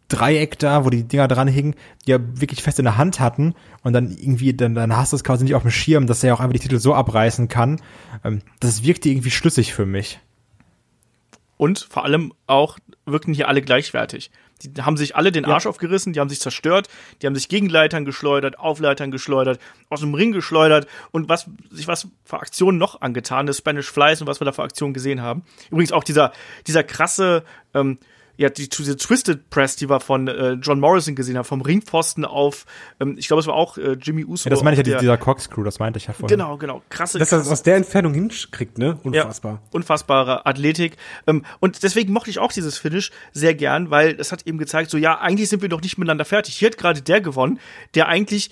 Dreieck 0.08 0.58
da, 0.58 0.84
wo 0.84 0.90
die 0.90 1.04
Dinger 1.04 1.28
dran 1.28 1.48
hingen, 1.48 1.74
die 2.04 2.10
ja 2.10 2.18
wirklich 2.20 2.62
fest 2.62 2.78
in 2.78 2.84
der 2.84 2.98
Hand 2.98 3.20
hatten 3.20 3.54
und 3.82 3.94
dann 3.94 4.10
irgendwie, 4.10 4.52
dann, 4.52 4.74
dann 4.74 4.94
hast 4.94 5.12
du 5.12 5.16
es 5.16 5.24
quasi 5.24 5.44
nicht 5.44 5.54
auf 5.54 5.62
dem 5.62 5.70
Schirm, 5.70 6.06
dass 6.06 6.22
er 6.22 6.28
ja 6.28 6.34
auch 6.34 6.40
einfach 6.40 6.52
die 6.52 6.58
Titel 6.58 6.78
so 6.78 6.94
abreißen 6.94 7.48
kann. 7.48 7.80
Ähm, 8.22 8.42
das 8.58 8.84
wirkte 8.84 9.08
irgendwie 9.08 9.30
schlüssig 9.30 9.72
für 9.72 9.86
mich. 9.86 10.20
Und 11.56 11.86
vor 11.90 12.04
allem 12.04 12.34
auch 12.46 12.78
wirkten 13.06 13.32
hier 13.32 13.48
alle 13.48 13.62
gleichwertig. 13.62 14.30
Die 14.62 14.82
haben 14.82 14.96
sich 14.96 15.16
alle 15.16 15.32
den 15.32 15.44
Arsch 15.44 15.66
aufgerissen, 15.66 16.12
die 16.12 16.20
haben 16.20 16.28
sich 16.28 16.40
zerstört, 16.40 16.88
die 17.20 17.26
haben 17.26 17.34
sich 17.34 17.48
gegen 17.48 17.68
Leitern 17.68 18.04
geschleudert, 18.04 18.58
auf 18.58 18.80
Leitern 18.80 19.10
geschleudert, 19.10 19.60
aus 19.88 20.00
dem 20.00 20.14
Ring 20.14 20.32
geschleudert 20.32 20.86
und 21.10 21.28
was 21.28 21.48
sich 21.70 21.88
was 21.88 22.08
für 22.24 22.40
Aktionen 22.40 22.78
noch 22.78 23.00
angetan 23.00 23.48
ist, 23.48 23.58
Spanish 23.58 23.90
Flies 23.90 24.20
und 24.20 24.26
was 24.26 24.40
wir 24.40 24.44
da 24.44 24.52
für 24.52 24.62
Aktionen 24.62 24.94
gesehen 24.94 25.22
haben. 25.22 25.42
Übrigens 25.70 25.92
auch 25.92 26.04
dieser, 26.04 26.32
dieser 26.66 26.84
krasse, 26.84 27.44
ähm, 27.74 27.98
ja, 28.40 28.48
die, 28.48 28.70
diese 28.70 28.96
Twisted 28.96 29.50
Press, 29.50 29.76
die 29.76 29.90
wir 29.90 30.00
von 30.00 30.26
äh, 30.26 30.52
John 30.52 30.80
Morrison 30.80 31.14
gesehen 31.14 31.36
haben, 31.36 31.44
vom 31.44 31.60
Ringpfosten 31.60 32.24
auf, 32.24 32.64
ähm, 32.98 33.16
ich 33.18 33.26
glaube, 33.26 33.40
es 33.40 33.46
war 33.46 33.52
auch 33.52 33.76
äh, 33.76 33.98
Jimmy 34.00 34.24
Uso. 34.24 34.48
Ja, 34.48 34.50
das 34.50 34.62
meine 34.62 34.80
ich 34.80 34.86
ja, 34.86 34.98
dieser 34.98 35.18
Corkscrew, 35.18 35.62
das 35.62 35.78
meinte 35.78 35.98
ich 35.98 36.06
ja 36.06 36.14
vorhin. 36.14 36.38
Genau, 36.38 36.56
genau. 36.56 36.80
Krasse, 36.88 37.18
Dass 37.18 37.30
er 37.30 37.36
krasse 37.36 37.50
das 37.50 37.52
aus 37.52 37.62
der 37.64 37.76
Entfernung 37.76 38.14
hinkriegt, 38.14 38.78
ne? 38.78 38.98
Unfassbar. 39.02 39.52
ja, 39.52 39.68
unfassbare 39.72 40.46
Athletik. 40.46 40.96
Ähm, 41.26 41.44
und 41.60 41.82
deswegen 41.82 42.14
mochte 42.14 42.30
ich 42.30 42.38
auch 42.38 42.50
dieses 42.50 42.78
Finish 42.78 43.10
sehr 43.32 43.54
gern, 43.54 43.90
weil 43.90 44.18
es 44.18 44.32
hat 44.32 44.46
eben 44.46 44.56
gezeigt, 44.56 44.90
so 44.90 44.96
ja, 44.96 45.20
eigentlich 45.20 45.50
sind 45.50 45.60
wir 45.60 45.68
doch 45.68 45.82
nicht 45.82 45.98
miteinander 45.98 46.24
fertig. 46.24 46.56
Hier 46.56 46.70
hat 46.70 46.78
gerade 46.78 47.02
der 47.02 47.20
gewonnen, 47.20 47.60
der 47.94 48.08
eigentlich, 48.08 48.50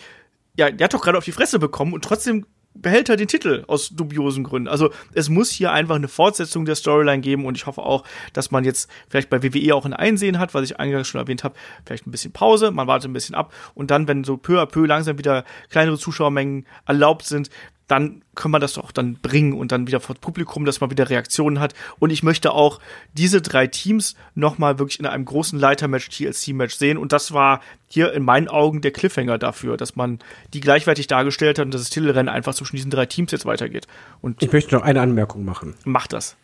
ja, 0.59 0.71
der 0.71 0.85
hat 0.85 0.93
doch 0.93 1.01
gerade 1.01 1.17
auf 1.17 1.25
die 1.25 1.33
Fresse 1.33 1.59
bekommen 1.59 1.95
und 1.95 2.05
trotzdem 2.05 2.45
behält 2.81 3.09
er 3.09 3.17
den 3.17 3.29
Titel 3.29 3.65
aus 3.67 3.91
dubiosen 3.91 4.45
Gründen. 4.45 4.69
Also 4.69 4.91
es 5.13 5.29
muss 5.29 5.51
hier 5.51 5.73
einfach 5.73 5.97
eine 5.97 6.09
Fortsetzung 6.09 6.65
der 6.65 6.75
Storyline 6.75 7.21
geben 7.21 7.45
und 7.45 7.57
ich 7.57 7.67
hoffe 7.67 7.83
auch, 7.83 8.05
dass 8.33 8.51
man 8.51 8.65
jetzt 8.65 8.91
vielleicht 9.09 9.31
bei 9.31 9.43
WWE 9.43 9.75
auch 9.75 9.85
ein 9.85 9.93
Einsehen 9.93 10.39
hat, 10.39 10.55
was 10.55 10.65
ich 10.65 10.79
eingangs 10.79 11.09
schon 11.09 11.21
erwähnt 11.21 11.45
habe, 11.45 11.55
vielleicht 11.85 12.07
ein 12.07 12.11
bisschen 12.11 12.33
Pause, 12.33 12.71
man 12.71 12.87
wartet 12.87 13.11
ein 13.11 13.15
bisschen 13.15 13.35
ab 13.35 13.53
und 13.75 13.91
dann, 13.91 14.09
wenn 14.09 14.25
so 14.25 14.37
peu 14.37 14.61
à 14.61 14.67
peu 14.67 14.87
langsam 14.87 15.19
wieder 15.19 15.45
kleinere 15.71 15.99
Zuschauermengen 15.99 16.67
erlaubt 16.87 17.27
sind, 17.27 17.51
dann 17.89 18.23
kann 18.35 18.51
man 18.51 18.61
das 18.61 18.75
doch 18.75 18.93
dann 18.93 19.15
bringen 19.15 19.55
und 19.55 19.73
dann 19.73 19.87
wieder 19.87 19.99
vor 19.99 20.15
Publikum, 20.15 20.65
dass 20.65 20.81
man 20.81 20.91
wieder 20.91 21.11
Reaktionen 21.11 21.59
hat. 21.59 21.75
Und 21.99 22.11
ich 22.11 22.23
möchte 22.23 22.53
auch 22.53 22.81
diese 23.15 23.41
drei 23.43 23.67
Teams 23.67 24.15
nochmal 24.35 24.79
wirklich 24.79 25.01
in 25.01 25.07
einem 25.07 25.25
großen 25.25 25.59
Leitermatch, 25.59 26.09
TLC-Match 26.11 26.77
sehen. 26.77 26.99
Und 26.99 27.13
das 27.13 27.33
war 27.33 27.61
hier 27.89 28.13
in 28.13 28.23
meinen 28.23 28.49
Augen 28.49 28.83
der 28.83 28.91
Cliffhanger 28.93 29.39
dafür, 29.39 29.77
dass 29.77 29.97
man 29.97 30.19
die 30.55 30.61
gleichwertig 30.61 31.07
dargestellt 31.07 31.59
hat 31.59 31.65
und 31.65 31.75
dass 31.75 31.81
das 31.81 31.91
Titelrennen 31.91 32.29
einfach 32.29 32.55
zwischen 32.55 32.77
diesen 32.77 32.91
drei 32.91 33.07
Teams 33.07 33.33
jetzt 33.33 33.47
weitergeht. 33.47 33.87
Und 34.21 34.43
Ich 34.43 34.53
möchte 34.53 34.75
noch 34.75 34.83
eine 34.83 35.01
Anmerkung 35.01 35.45
machen. 35.45 35.75
macht 35.85 36.13
das. 36.13 36.37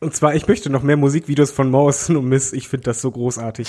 Und 0.00 0.14
zwar, 0.16 0.34
ich 0.34 0.48
möchte 0.48 0.70
noch 0.70 0.82
mehr 0.82 0.96
Musikvideos 0.96 1.50
von 1.50 1.70
Morrison 1.70 2.16
und 2.16 2.24
Miss. 2.24 2.54
Ich 2.54 2.68
finde 2.68 2.84
das 2.84 3.02
so 3.02 3.10
großartig. 3.10 3.68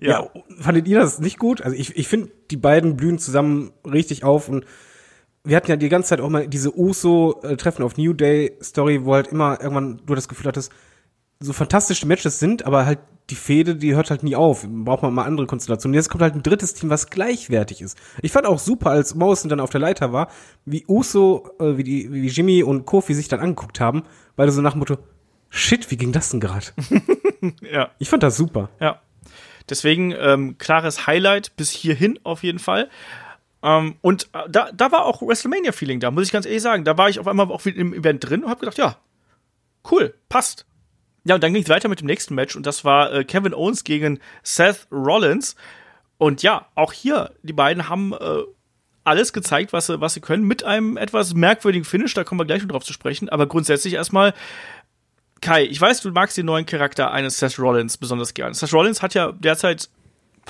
Ja. 0.00 0.28
fandet 0.58 0.88
ihr 0.88 0.98
das 0.98 1.20
nicht 1.20 1.38
gut? 1.38 1.62
Also 1.62 1.76
ich, 1.76 1.96
ich 1.96 2.08
finde, 2.08 2.30
die 2.50 2.56
beiden 2.56 2.96
blühen 2.96 3.18
zusammen 3.18 3.72
richtig 3.84 4.24
auf 4.24 4.48
und 4.48 4.64
wir 5.44 5.56
hatten 5.56 5.70
ja 5.70 5.76
die 5.76 5.88
ganze 5.88 6.10
Zeit 6.10 6.20
auch 6.20 6.28
mal 6.28 6.46
diese 6.46 6.76
Uso-Treffen 6.76 7.82
auf 7.82 7.96
New 7.96 8.12
Day 8.12 8.56
Story, 8.62 9.04
wo 9.04 9.14
halt 9.14 9.28
immer 9.28 9.60
irgendwann 9.60 10.02
du 10.04 10.14
das 10.14 10.28
Gefühl 10.28 10.46
hattest, 10.46 10.72
so 11.40 11.52
fantastische 11.52 12.06
Matches 12.06 12.38
sind, 12.38 12.66
aber 12.66 12.84
halt 12.84 12.98
die 13.30 13.36
Fehde, 13.36 13.76
die 13.76 13.94
hört 13.94 14.10
halt 14.10 14.22
nie 14.22 14.36
auf. 14.36 14.66
Braucht 14.68 15.02
man 15.02 15.14
mal 15.14 15.24
andere 15.24 15.46
Konstellationen. 15.46 15.94
Jetzt 15.94 16.10
kommt 16.10 16.22
halt 16.22 16.34
ein 16.34 16.42
drittes 16.42 16.74
Team, 16.74 16.90
was 16.90 17.10
gleichwertig 17.10 17.80
ist. 17.80 17.96
Ich 18.22 18.32
fand 18.32 18.46
auch 18.46 18.58
super, 18.58 18.90
als 18.90 19.14
Morrison 19.14 19.48
dann 19.48 19.60
auf 19.60 19.70
der 19.70 19.80
Leiter 19.80 20.12
war, 20.12 20.28
wie 20.64 20.84
Uso, 20.88 21.48
äh, 21.60 21.76
wie, 21.76 21.84
die, 21.84 22.12
wie 22.12 22.26
Jimmy 22.26 22.62
und 22.62 22.86
Kofi 22.86 23.14
sich 23.14 23.28
dann 23.28 23.40
angeguckt 23.40 23.80
haben, 23.80 24.02
weil 24.36 24.46
du 24.46 24.52
so 24.52 24.60
nach 24.60 24.72
dem 24.72 24.80
Motto, 24.80 24.98
shit, 25.48 25.90
wie 25.90 25.96
ging 25.96 26.12
das 26.12 26.30
denn 26.30 26.40
gerade? 26.40 26.66
Ja. 27.62 27.90
Ich 27.98 28.10
fand 28.10 28.22
das 28.22 28.36
super. 28.36 28.68
Ja. 28.80 29.00
Deswegen 29.70 30.12
ähm, 30.12 30.58
klares 30.58 31.06
Highlight 31.06 31.56
bis 31.56 31.70
hierhin 31.70 32.18
auf 32.22 32.42
jeden 32.42 32.58
Fall. 32.58 32.90
Ähm, 33.62 33.96
und 34.00 34.28
äh, 34.32 34.48
da, 34.48 34.70
da 34.72 34.92
war 34.92 35.04
auch 35.04 35.22
WrestleMania-Feeling 35.22 36.00
da, 36.00 36.10
muss 36.10 36.24
ich 36.24 36.32
ganz 36.32 36.46
ehrlich 36.46 36.62
sagen. 36.62 36.84
Da 36.84 36.96
war 36.96 37.08
ich 37.08 37.18
auf 37.18 37.28
einmal 37.28 37.50
auch 37.50 37.64
wieder 37.64 37.78
im 37.78 37.92
Event 37.92 38.28
drin 38.28 38.44
und 38.44 38.50
habe 38.50 38.60
gedacht, 38.60 38.78
ja, 38.78 38.96
cool, 39.90 40.14
passt. 40.28 40.66
Ja, 41.24 41.34
und 41.34 41.44
dann 41.44 41.52
ging 41.52 41.62
es 41.62 41.68
weiter 41.68 41.88
mit 41.88 42.00
dem 42.00 42.06
nächsten 42.06 42.34
Match 42.34 42.56
und 42.56 42.64
das 42.66 42.84
war 42.84 43.12
äh, 43.12 43.24
Kevin 43.24 43.54
Owens 43.54 43.84
gegen 43.84 44.20
Seth 44.42 44.86
Rollins. 44.90 45.56
Und 46.16 46.42
ja, 46.42 46.66
auch 46.74 46.92
hier, 46.92 47.32
die 47.42 47.52
beiden 47.52 47.88
haben 47.88 48.12
äh, 48.12 48.42
alles 49.04 49.32
gezeigt, 49.32 49.72
was 49.72 49.86
sie, 49.86 50.00
was 50.00 50.14
sie 50.14 50.20
können, 50.20 50.44
mit 50.44 50.64
einem 50.64 50.96
etwas 50.96 51.34
merkwürdigen 51.34 51.84
Finish, 51.84 52.14
da 52.14 52.24
kommen 52.24 52.40
wir 52.40 52.46
gleich 52.46 52.62
noch 52.62 52.68
drauf 52.68 52.84
zu 52.84 52.92
sprechen. 52.92 53.28
Aber 53.28 53.46
grundsätzlich 53.46 53.94
erstmal, 53.94 54.34
Kai, 55.40 55.64
ich 55.64 55.80
weiß, 55.80 56.02
du 56.02 56.10
magst 56.10 56.36
den 56.36 56.46
neuen 56.46 56.66
Charakter 56.66 57.10
eines 57.10 57.38
Seth 57.38 57.58
Rollins 57.58 57.96
besonders 57.96 58.34
gern. 58.34 58.52
Seth 58.52 58.72
Rollins 58.72 59.02
hat 59.02 59.14
ja 59.14 59.32
derzeit 59.32 59.88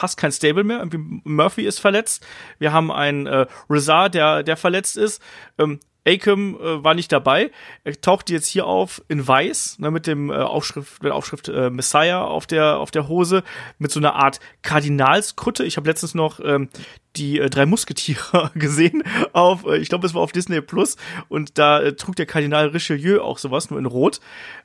fast 0.00 0.16
kein 0.16 0.32
Stable 0.32 0.64
mehr. 0.64 0.78
Irgendwie 0.78 1.20
Murphy 1.24 1.66
ist 1.66 1.78
verletzt. 1.78 2.26
Wir 2.58 2.72
haben 2.72 2.90
einen 2.90 3.26
äh, 3.26 3.46
Rizar, 3.68 4.08
der, 4.08 4.42
der 4.42 4.56
verletzt 4.56 4.96
ist. 4.96 5.22
Ähm, 5.58 5.78
Akam 6.06 6.56
äh, 6.56 6.82
war 6.84 6.94
nicht 6.94 7.12
dabei. 7.12 7.50
Er 7.84 8.00
taucht 8.00 8.30
jetzt 8.30 8.46
hier 8.46 8.66
auf 8.66 9.02
in 9.08 9.26
weiß, 9.26 9.78
ne, 9.78 9.90
mit 9.90 10.06
dem 10.06 10.30
äh, 10.30 10.34
Aufschrift, 10.34 11.02
mit 11.02 11.10
der 11.10 11.14
Aufschrift 11.14 11.48
äh, 11.48 11.70
Messiah 11.70 12.24
auf 12.24 12.46
der 12.46 12.78
auf 12.78 12.90
der 12.90 13.08
Hose, 13.08 13.42
mit 13.78 13.90
so 13.90 14.00
einer 14.00 14.14
Art 14.14 14.40
Kardinalskutte. 14.62 15.64
Ich 15.64 15.76
habe 15.76 15.88
letztens 15.88 16.14
noch 16.14 16.40
ähm, 16.42 16.68
die 17.16 17.38
äh, 17.38 17.50
drei 17.50 17.66
Musketiere 17.66 18.50
gesehen 18.54 19.02
auf, 19.32 19.66
äh, 19.66 19.78
ich 19.78 19.88
glaube, 19.88 20.06
es 20.06 20.14
war 20.14 20.22
auf 20.22 20.32
Disney 20.32 20.60
Plus 20.60 20.96
und 21.28 21.58
da 21.58 21.80
äh, 21.80 21.94
trug 21.94 22.16
der 22.16 22.26
Kardinal 22.26 22.68
Richelieu 22.68 23.20
auch 23.20 23.38
sowas, 23.38 23.70
nur 23.70 23.78
in 23.78 23.86
Rot. 23.86 24.20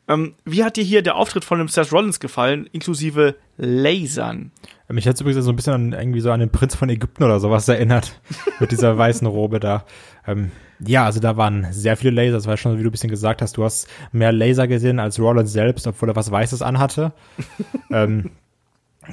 Ähm, 0.07 0.35
wie 0.45 0.63
hat 0.63 0.77
dir 0.77 0.83
hier 0.83 1.01
der 1.01 1.15
Auftritt 1.15 1.43
von 1.43 1.57
dem 1.57 1.67
Seth 1.67 1.91
Rollins 1.91 2.19
gefallen, 2.19 2.69
inklusive 2.71 3.35
Lasern? 3.57 4.51
Mich 4.87 5.07
hat 5.07 5.19
übrigens 5.19 5.43
so 5.43 5.51
ein 5.51 5.55
bisschen 5.55 5.73
an, 5.73 5.93
irgendwie 5.93 6.21
so 6.21 6.31
an 6.31 6.39
den 6.39 6.51
Prinz 6.51 6.75
von 6.75 6.89
Ägypten 6.89 7.23
oder 7.23 7.39
sowas 7.39 7.67
erinnert. 7.67 8.19
mit 8.59 8.71
dieser 8.71 8.97
weißen 8.97 9.25
Robe 9.25 9.59
da. 9.59 9.85
Ähm, 10.27 10.51
ja, 10.79 11.05
also 11.05 11.19
da 11.19 11.37
waren 11.37 11.67
sehr 11.71 11.97
viele 11.97 12.11
Laser. 12.11 12.33
Das 12.33 12.47
war 12.47 12.57
schon, 12.57 12.77
wie 12.77 12.83
du 12.83 12.89
ein 12.89 12.91
bisschen 12.91 13.09
gesagt 13.09 13.41
hast, 13.41 13.57
du 13.57 13.63
hast 13.63 13.87
mehr 14.11 14.31
Laser 14.31 14.67
gesehen 14.67 14.99
als 14.99 15.19
Rollins 15.19 15.53
selbst, 15.53 15.87
obwohl 15.87 16.09
er 16.09 16.15
was 16.15 16.31
Weißes 16.31 16.61
anhatte. 16.61 17.13
ähm, 17.91 18.31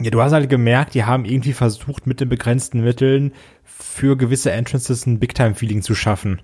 ja, 0.01 0.11
du 0.11 0.23
hast 0.23 0.33
halt 0.33 0.49
gemerkt, 0.49 0.95
die 0.95 1.05
haben 1.05 1.25
irgendwie 1.25 1.53
versucht, 1.53 2.07
mit 2.07 2.21
den 2.21 2.29
begrenzten 2.29 2.83
Mitteln 2.83 3.33
für 3.65 4.17
gewisse 4.17 4.51
Entrances 4.51 5.07
ein 5.07 5.19
Big-Time-Feeling 5.19 5.83
zu 5.83 5.95
schaffen. 5.95 6.41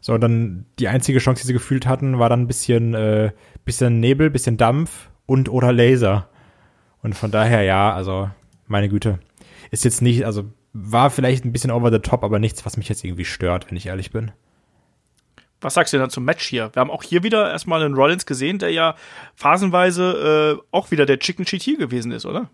So, 0.00 0.18
dann 0.18 0.66
die 0.78 0.88
einzige 0.88 1.18
Chance, 1.18 1.42
die 1.42 1.46
sie 1.46 1.52
gefühlt 1.52 1.86
hatten, 1.86 2.18
war 2.18 2.28
dann 2.28 2.42
ein 2.42 2.46
bisschen, 2.46 2.94
äh, 2.94 3.30
bisschen 3.64 4.00
Nebel, 4.00 4.28
bisschen 4.28 4.56
Dampf 4.56 5.08
und 5.24 5.48
oder 5.48 5.72
Laser. 5.72 6.28
Und 7.02 7.14
von 7.14 7.30
daher, 7.30 7.62
ja, 7.62 7.94
also, 7.94 8.28
meine 8.66 8.88
Güte. 8.88 9.18
Ist 9.70 9.84
jetzt 9.84 10.02
nicht, 10.02 10.26
also, 10.26 10.44
war 10.74 11.08
vielleicht 11.08 11.44
ein 11.44 11.52
bisschen 11.52 11.70
over 11.70 11.90
the 11.90 12.00
top, 12.00 12.24
aber 12.24 12.38
nichts, 12.38 12.66
was 12.66 12.76
mich 12.76 12.88
jetzt 12.88 13.04
irgendwie 13.04 13.24
stört, 13.24 13.70
wenn 13.70 13.76
ich 13.76 13.86
ehrlich 13.86 14.10
bin. 14.10 14.32
Was 15.60 15.74
sagst 15.74 15.94
du 15.94 15.98
denn 15.98 16.10
zum 16.10 16.24
Match 16.24 16.44
hier? 16.44 16.70
Wir 16.74 16.80
haben 16.80 16.90
auch 16.90 17.02
hier 17.02 17.22
wieder 17.22 17.50
erstmal 17.50 17.82
einen 17.82 17.94
Rollins 17.94 18.26
gesehen, 18.26 18.58
der 18.58 18.70
ja 18.70 18.96
phasenweise 19.34 20.58
äh, 20.60 20.66
auch 20.72 20.90
wieder 20.90 21.06
der 21.06 21.18
Chicken 21.20 21.46
Cheat 21.46 21.62
hier 21.62 21.78
gewesen 21.78 22.12
ist, 22.12 22.26
oder? 22.26 22.50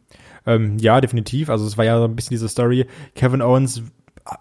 Ähm, 0.46 0.78
ja, 0.78 1.00
definitiv. 1.00 1.50
Also 1.50 1.66
es 1.66 1.76
war 1.76 1.84
ja 1.84 1.98
so 1.98 2.04
ein 2.04 2.14
bisschen 2.14 2.34
diese 2.34 2.48
Story. 2.48 2.86
Kevin 3.16 3.42
Owens 3.42 3.82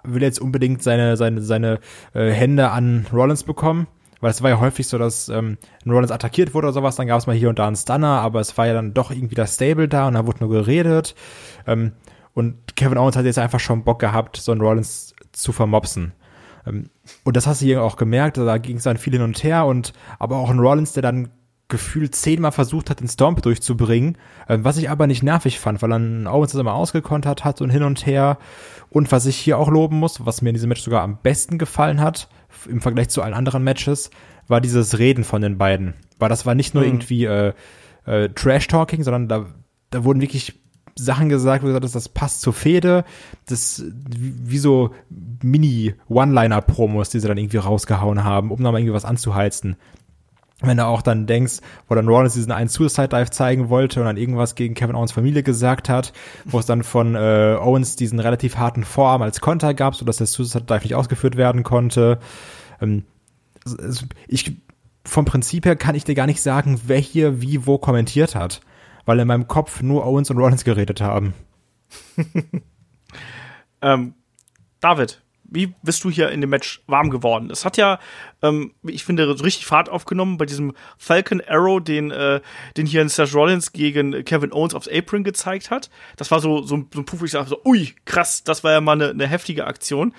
will 0.04 0.22
jetzt 0.22 0.40
unbedingt 0.40 0.84
seine, 0.84 1.18
seine, 1.18 1.42
seine 1.42 1.80
äh, 2.14 2.30
Hände 2.30 2.70
an 2.70 3.08
Rollins 3.12 3.44
bekommen. 3.44 3.88
Weil 4.22 4.32
es 4.32 4.44
war 4.44 4.50
ja 4.50 4.60
häufig 4.60 4.86
so, 4.88 4.98
dass 4.98 5.30
ähm, 5.30 5.58
Rollins 5.88 6.12
attackiert 6.12 6.54
wurde 6.54 6.68
oder 6.68 6.74
sowas, 6.74 6.98
dann 6.98 7.08
gab 7.08 7.20
es 7.20 7.28
mal 7.28 7.36
hier 7.36 7.48
und 7.48 7.58
da 7.58 7.68
einen 7.68 7.78
Stunner, 7.78 8.20
aber 8.20 8.42
es 8.42 8.58
war 8.58 8.68
ja 8.68 8.74
dann 8.74 8.94
doch 8.94 9.12
irgendwie 9.12 9.36
das 9.36 9.56
Stable 9.56 9.88
da 9.88 10.10
und 10.10 10.16
da 10.16 10.28
wurde 10.28 10.40
nur 10.42 10.50
geredet. 10.50 11.16
Ähm, 11.66 11.94
und 12.40 12.76
Kevin 12.76 12.98
Owens 12.98 13.16
hat 13.16 13.26
jetzt 13.26 13.40
einfach 13.40 13.60
schon 13.60 13.84
Bock 13.84 14.00
gehabt, 14.00 14.38
so 14.38 14.52
einen 14.52 14.62
Rollins 14.62 15.14
zu 15.32 15.52
vermopsen. 15.52 16.14
Ähm, 16.66 16.90
und 17.24 17.36
das 17.36 17.48
hast 17.48 17.62
du 17.62 17.66
hier 17.66 17.84
auch 17.84 17.98
gemerkt, 17.98 18.38
da 18.38 18.58
ging 18.58 18.78
es 18.78 18.84
dann 18.84 18.98
viel 18.98 19.14
hin 19.14 19.22
und 19.22 19.44
her 19.44 19.66
und 19.66 19.94
aber 20.18 20.38
auch 20.38 20.50
ein 20.50 20.60
Rollins, 20.60 20.94
der 20.94 21.04
dann 21.04 21.30
gefühlt 21.70 22.16
zehnmal 22.16 22.52
versucht 22.52 22.90
hat, 22.90 23.00
den 23.00 23.08
Stomp 23.08 23.44
durchzubringen, 23.44 24.18
äh, 24.48 24.58
was 24.62 24.78
ich 24.78 24.90
aber 24.90 25.08
nicht 25.08 25.24
nervig 25.24 25.60
fand, 25.60 25.82
weil 25.82 25.90
dann 25.90 26.28
Owens 26.28 26.52
das 26.52 26.60
immer 26.60 26.74
ausgekontert 26.74 27.46
hat 27.46 27.62
und 27.62 27.70
hin 27.70 27.84
und 27.84 28.06
her. 28.06 28.40
Und 28.90 29.12
was 29.12 29.28
ich 29.28 29.38
hier 29.38 29.58
auch 29.58 29.70
loben 29.70 29.98
muss, 29.98 30.26
was 30.26 30.42
mir 30.42 30.50
in 30.50 30.56
diesem 30.56 30.70
Match 30.70 30.82
sogar 30.82 31.04
am 31.04 31.20
besten 31.22 31.60
gefallen 31.60 32.02
hat, 32.02 32.28
im 32.68 32.82
Vergleich 32.82 33.10
zu 33.10 33.22
allen 33.22 33.36
anderen 33.36 33.64
Matches, 33.64 34.10
war 34.48 34.62
dieses 34.62 34.98
Reden 34.98 35.24
von 35.24 35.44
den 35.44 35.60
beiden. 35.60 35.94
Weil 36.18 36.30
das 36.30 36.48
war 36.48 36.56
nicht 36.56 36.74
nur 36.74 36.84
mhm. 36.84 36.90
irgendwie 36.90 37.26
äh, 37.26 37.54
äh, 38.06 38.30
Trash-Talking, 38.30 39.04
sondern 39.04 39.28
da, 39.28 39.46
da 39.92 40.04
wurden 40.04 40.22
wirklich 40.22 40.60
Sachen 41.04 41.30
gesagt, 41.30 41.64
wo 41.64 41.68
gesagt 41.68 41.86
ist, 41.86 41.96
das 41.96 42.10
passt 42.10 42.42
zur 42.42 42.54
Fehde. 42.54 43.06
Das 43.48 43.84
wie 44.10 44.58
so 44.58 44.92
Mini-One-Liner-Promos, 45.42 47.10
die 47.10 47.20
sie 47.20 47.28
dann 47.28 47.38
irgendwie 47.38 47.58
rausgehauen 47.58 48.24
haben, 48.24 48.52
um 48.52 48.62
nochmal 48.62 48.82
irgendwie 48.82 48.96
was 48.96 49.06
anzuheizen 49.06 49.78
wenn 50.62 50.78
du 50.78 50.86
auch 50.86 51.02
dann 51.02 51.26
denkst, 51.26 51.60
wo 51.88 51.96
dann 51.96 52.08
Rollins 52.08 52.34
diesen 52.34 52.52
einen 52.52 52.70
Suicide 52.70 53.08
Dive 53.08 53.30
zeigen 53.30 53.70
wollte 53.70 54.00
und 54.00 54.06
dann 54.06 54.18
irgendwas 54.18 54.56
gegen 54.56 54.74
Kevin 54.74 54.96
Owens 54.96 55.12
Familie 55.12 55.44
gesagt 55.44 55.88
hat, 55.90 56.12
wo 56.46 56.60
es 56.60 56.66
dann 56.66 56.84
von 56.84 57.16
äh, 57.16 57.58
Owens 57.60 57.96
diesen 57.96 58.20
relativ 58.20 58.58
harten 58.58 58.84
Vorarm 58.84 59.22
als 59.22 59.40
Konter 59.40 59.74
gab, 59.74 59.96
sodass 59.96 60.18
der 60.18 60.28
Suicide 60.28 60.66
Dive 60.66 60.84
nicht 60.84 60.96
ausgeführt 60.96 61.38
werden 61.38 61.64
konnte. 61.64 62.20
Ähm, 62.82 63.04
ich, 64.28 64.54
vom 65.06 65.26
Prinzip 65.26 65.66
her 65.66 65.76
kann 65.76 65.96
ich 65.96 66.04
dir 66.04 66.16
gar 66.16 66.28
nicht 66.28 66.42
sagen, 66.42 66.82
wer 66.88 67.00
hier 67.00 67.42
wie 67.42 67.66
wo 67.66 67.78
kommentiert 67.78 68.36
hat, 68.36 68.62
weil 69.10 69.20
in 69.20 69.28
meinem 69.28 69.48
Kopf 69.48 69.82
nur 69.82 70.06
Owens 70.06 70.30
und 70.30 70.38
Rollins 70.38 70.64
geredet 70.64 71.02
haben. 71.02 71.34
ähm, 73.82 74.14
David, 74.82 75.24
wie 75.46 75.74
bist 75.82 76.04
du 76.04 76.12
hier 76.12 76.30
in 76.30 76.42
dem 76.42 76.52
Match 76.52 76.84
warm 76.86 77.10
geworden? 77.10 77.50
Es 77.50 77.66
hat 77.66 77.76
ja, 77.76 77.98
ähm, 78.44 78.76
ich 78.84 79.04
finde, 79.04 79.28
richtig 79.44 79.66
Fahrt 79.66 79.90
aufgenommen 79.90 80.38
bei 80.38 80.46
diesem 80.46 80.74
Falcon 81.00 81.42
Arrow, 81.48 81.84
den, 81.84 82.12
äh, 82.12 82.40
den 82.78 82.86
hier 82.86 83.02
in 83.02 83.10
Seth 83.10 83.34
Rollins 83.34 83.72
gegen 83.72 84.24
Kevin 84.26 84.54
Owens 84.54 84.76
aufs 84.76 84.88
Apron 84.88 85.24
gezeigt 85.24 85.72
hat. 85.72 85.90
Das 86.16 86.30
war 86.30 86.40
so, 86.40 86.62
so, 86.62 86.86
so 86.94 87.00
ein 87.00 87.06
Puff, 87.06 87.20
wo 87.20 87.26
ich 87.26 87.32
sage 87.32 87.50
so, 87.50 87.60
ui, 87.66 87.96
krass, 88.06 88.44
das 88.44 88.64
war 88.64 88.74
ja 88.74 88.80
mal 88.80 88.92
eine, 88.92 89.10
eine 89.10 89.26
heftige 89.26 89.66
Aktion. 89.66 90.14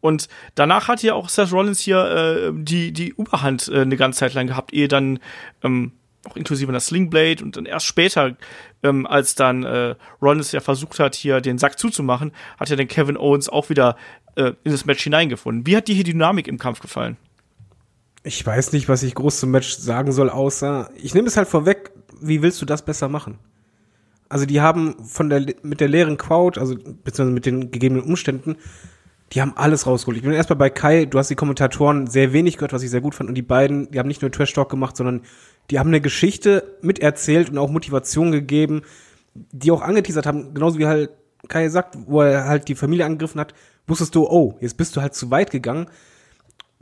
Und 0.00 0.28
danach 0.54 0.86
hat 0.86 1.02
ja 1.02 1.14
auch 1.14 1.30
Seth 1.30 1.50
Rollins 1.50 1.80
hier 1.80 1.98
äh, 1.98 2.52
die, 2.54 2.92
die 2.92 3.08
Überhand 3.08 3.66
äh, 3.66 3.80
eine 3.80 3.96
ganze 3.96 4.20
Zeit 4.20 4.34
lang 4.34 4.46
gehabt, 4.46 4.72
ehe 4.72 4.86
dann 4.86 5.18
ähm, 5.64 5.90
auch 6.26 6.36
inklusive 6.36 6.70
einer 6.70 6.80
Slingblade 6.80 7.42
und 7.42 7.56
dann 7.56 7.66
erst 7.66 7.86
später, 7.86 8.36
ähm, 8.82 9.06
als 9.06 9.34
dann 9.34 9.64
äh, 9.64 9.94
Rollins 10.20 10.52
ja 10.52 10.60
versucht 10.60 10.98
hat, 10.98 11.14
hier 11.14 11.40
den 11.40 11.58
Sack 11.58 11.78
zuzumachen, 11.78 12.32
hat 12.58 12.68
ja 12.68 12.76
dann 12.76 12.88
Kevin 12.88 13.16
Owens 13.16 13.48
auch 13.48 13.68
wieder 13.70 13.96
äh, 14.36 14.52
in 14.64 14.72
das 14.72 14.84
Match 14.84 15.02
hineingefunden. 15.02 15.66
Wie 15.66 15.76
hat 15.76 15.88
dir 15.88 15.94
hier 15.94 16.04
die 16.04 16.12
Dynamik 16.12 16.48
im 16.48 16.58
Kampf 16.58 16.80
gefallen? 16.80 17.16
Ich 18.22 18.44
weiß 18.44 18.72
nicht, 18.72 18.88
was 18.88 19.02
ich 19.02 19.14
groß 19.14 19.40
zum 19.40 19.50
Match 19.50 19.76
sagen 19.76 20.12
soll, 20.12 20.30
außer 20.30 20.90
ich 20.96 21.14
nehme 21.14 21.28
es 21.28 21.36
halt 21.36 21.48
vorweg, 21.48 21.92
wie 22.20 22.42
willst 22.42 22.60
du 22.60 22.66
das 22.66 22.84
besser 22.84 23.08
machen? 23.08 23.38
Also 24.28 24.46
die 24.46 24.60
haben 24.60 24.96
von 25.04 25.30
der 25.30 25.46
mit 25.62 25.80
der 25.80 25.88
leeren 25.88 26.16
Crowd, 26.16 26.58
also 26.58 26.74
beziehungsweise 26.74 27.30
mit 27.30 27.46
den 27.46 27.70
gegebenen 27.70 28.02
Umständen, 28.02 28.56
die 29.32 29.40
haben 29.40 29.56
alles 29.56 29.86
rausgeholt. 29.86 30.16
Ich 30.16 30.22
bin 30.22 30.32
erstmal 30.32 30.56
bei 30.56 30.70
Kai, 30.70 31.04
du 31.04 31.18
hast 31.18 31.30
die 31.30 31.34
Kommentatoren 31.34 32.06
sehr 32.06 32.32
wenig 32.32 32.56
gehört, 32.56 32.72
was 32.72 32.82
ich 32.82 32.90
sehr 32.90 33.00
gut 33.00 33.14
fand. 33.14 33.28
Und 33.28 33.34
die 33.34 33.42
beiden, 33.42 33.90
die 33.90 33.98
haben 33.98 34.08
nicht 34.08 34.22
nur 34.22 34.30
Trash 34.30 34.52
Talk 34.52 34.68
gemacht, 34.68 34.96
sondern 34.96 35.22
die 35.70 35.78
haben 35.78 35.88
eine 35.88 36.00
Geschichte 36.00 36.76
miterzählt 36.80 37.50
und 37.50 37.58
auch 37.58 37.70
Motivation 37.70 38.32
gegeben, 38.32 38.82
die 39.34 39.70
auch 39.70 39.82
angeteasert 39.82 40.26
haben, 40.26 40.54
genauso 40.54 40.78
wie 40.78 40.86
halt 40.86 41.10
Kai 41.48 41.68
sagt, 41.68 41.96
wo 42.06 42.22
er 42.22 42.46
halt 42.46 42.68
die 42.68 42.74
Familie 42.74 43.04
angegriffen 43.04 43.40
hat, 43.40 43.54
wusstest 43.86 44.14
du, 44.14 44.26
oh, 44.26 44.56
jetzt 44.60 44.76
bist 44.76 44.96
du 44.96 45.00
halt 45.00 45.14
zu 45.14 45.30
weit 45.30 45.50
gegangen. 45.50 45.86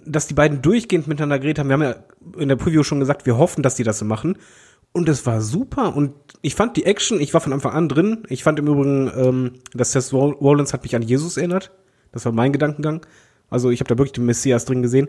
Dass 0.06 0.26
die 0.26 0.34
beiden 0.34 0.60
durchgehend 0.60 1.06
miteinander 1.06 1.38
geredet 1.38 1.58
haben, 1.58 1.68
wir 1.68 1.74
haben 1.74 1.82
ja 1.82 1.96
in 2.38 2.48
der 2.48 2.56
Preview 2.56 2.82
schon 2.82 3.00
gesagt, 3.00 3.26
wir 3.26 3.38
hoffen, 3.38 3.62
dass 3.62 3.76
die 3.76 3.84
das 3.84 4.02
machen. 4.04 4.38
Und 4.92 5.08
es 5.08 5.26
war 5.26 5.40
super. 5.40 5.96
Und 5.96 6.12
ich 6.42 6.54
fand 6.54 6.76
die 6.76 6.84
Action, 6.84 7.20
ich 7.20 7.34
war 7.34 7.40
von 7.40 7.52
Anfang 7.52 7.72
an 7.72 7.88
drin. 7.88 8.22
Ich 8.28 8.44
fand 8.44 8.58
im 8.58 8.68
Übrigen, 8.68 9.10
ähm, 9.16 9.52
dass 9.72 9.92
Seth 9.92 10.12
Rollins 10.12 10.72
hat 10.72 10.82
mich 10.82 10.94
an 10.94 11.02
Jesus 11.02 11.36
erinnert. 11.36 11.72
Das 12.12 12.24
war 12.26 12.32
mein 12.32 12.52
Gedankengang. 12.52 13.04
Also 13.50 13.70
ich 13.70 13.80
habe 13.80 13.88
da 13.88 13.98
wirklich 13.98 14.12
den 14.12 14.26
Messias 14.26 14.66
drin 14.66 14.82
gesehen. 14.82 15.08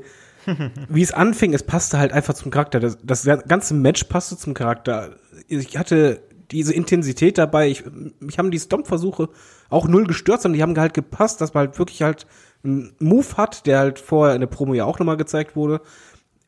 Wie 0.89 1.01
es 1.01 1.11
anfing, 1.11 1.53
es 1.53 1.63
passte 1.63 1.97
halt 1.97 2.11
einfach 2.11 2.33
zum 2.33 2.51
Charakter. 2.51 2.79
Das, 2.79 2.97
das 3.03 3.25
ganze 3.47 3.73
Match 3.73 4.03
passte 4.05 4.37
zum 4.37 4.53
Charakter. 4.53 5.15
Ich 5.47 5.77
hatte 5.77 6.21
diese 6.51 6.73
Intensität 6.73 7.37
dabei. 7.37 7.69
Ich, 7.69 7.83
mich 8.19 8.37
haben 8.37 8.51
die 8.51 8.59
Stomp-Versuche 8.59 9.29
auch 9.69 9.87
null 9.87 10.05
gestört, 10.05 10.41
sondern 10.41 10.57
die 10.57 10.63
haben 10.63 10.77
halt 10.79 10.93
gepasst, 10.93 11.41
dass 11.41 11.53
man 11.53 11.67
halt 11.67 11.79
wirklich 11.79 12.01
halt 12.01 12.27
einen 12.63 12.93
Move 12.99 13.37
hat, 13.37 13.65
der 13.65 13.79
halt 13.79 13.99
vorher 13.99 14.35
in 14.35 14.41
der 14.41 14.47
Promo 14.47 14.73
ja 14.73 14.85
auch 14.85 14.99
nochmal 14.99 15.17
gezeigt 15.17 15.55
wurde, 15.55 15.81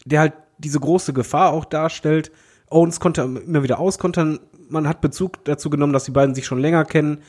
der 0.05 0.19
halt 0.21 0.33
diese 0.57 0.79
große 0.79 1.13
Gefahr 1.13 1.51
auch 1.51 1.65
darstellt. 1.65 2.31
Owens 2.69 2.99
konnte 2.99 3.21
immer 3.21 3.63
wieder 3.63 3.79
auskontern. 3.79 4.39
man 4.69 4.87
hat 4.87 5.01
Bezug 5.01 5.43
dazu 5.45 5.69
genommen, 5.69 5.93
dass 5.93 6.05
die 6.05 6.11
beiden 6.11 6.35
sich 6.35 6.45
schon 6.45 6.59
länger 6.59 6.85
kennen. 6.85 7.19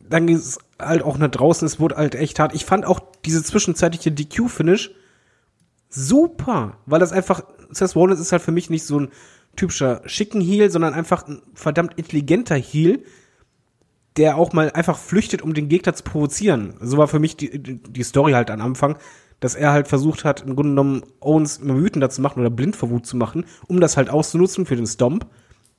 Dann 0.00 0.26
ging 0.26 0.36
es 0.36 0.58
halt 0.78 1.02
auch 1.02 1.16
nach 1.18 1.30
draußen, 1.30 1.64
es 1.66 1.80
wurde 1.80 1.96
halt 1.96 2.14
echt 2.14 2.38
hart. 2.38 2.54
Ich 2.54 2.64
fand 2.64 2.84
auch 2.84 3.00
diese 3.24 3.42
zwischenzeitliche 3.42 4.12
DQ-Finish 4.12 4.90
super, 5.94 6.78
weil 6.86 7.00
das 7.00 7.12
einfach, 7.12 7.44
Seth 7.70 7.94
Rollins 7.94 8.20
ist 8.20 8.32
halt 8.32 8.42
für 8.42 8.52
mich 8.52 8.70
nicht 8.70 8.84
so 8.84 9.00
ein 9.00 9.08
typischer 9.56 10.02
schicken 10.06 10.40
Heel, 10.40 10.70
sondern 10.70 10.94
einfach 10.94 11.26
ein 11.26 11.42
verdammt 11.54 11.94
intelligenter 11.96 12.56
Heel, 12.56 13.04
der 14.16 14.36
auch 14.36 14.52
mal 14.52 14.70
einfach 14.70 14.98
flüchtet, 14.98 15.42
um 15.42 15.54
den 15.54 15.68
Gegner 15.68 15.94
zu 15.94 16.04
provozieren. 16.04 16.74
So 16.80 16.98
war 16.98 17.08
für 17.08 17.18
mich 17.18 17.36
die, 17.36 17.78
die 17.78 18.02
Story 18.02 18.32
halt 18.32 18.50
am 18.50 18.60
Anfang, 18.60 18.96
dass 19.40 19.54
er 19.54 19.72
halt 19.72 19.88
versucht 19.88 20.24
hat, 20.24 20.42
im 20.42 20.54
Grunde 20.54 20.70
genommen 20.70 21.02
Owens 21.20 21.58
immer 21.58 21.76
wütender 21.76 22.10
zu 22.10 22.22
machen 22.22 22.40
oder 22.40 22.50
blind 22.50 22.76
vor 22.76 22.90
Wut 22.90 23.06
zu 23.06 23.16
machen, 23.16 23.44
um 23.66 23.80
das 23.80 23.96
halt 23.96 24.10
auszunutzen 24.10 24.66
für 24.66 24.76
den 24.76 24.86
Stomp. 24.86 25.26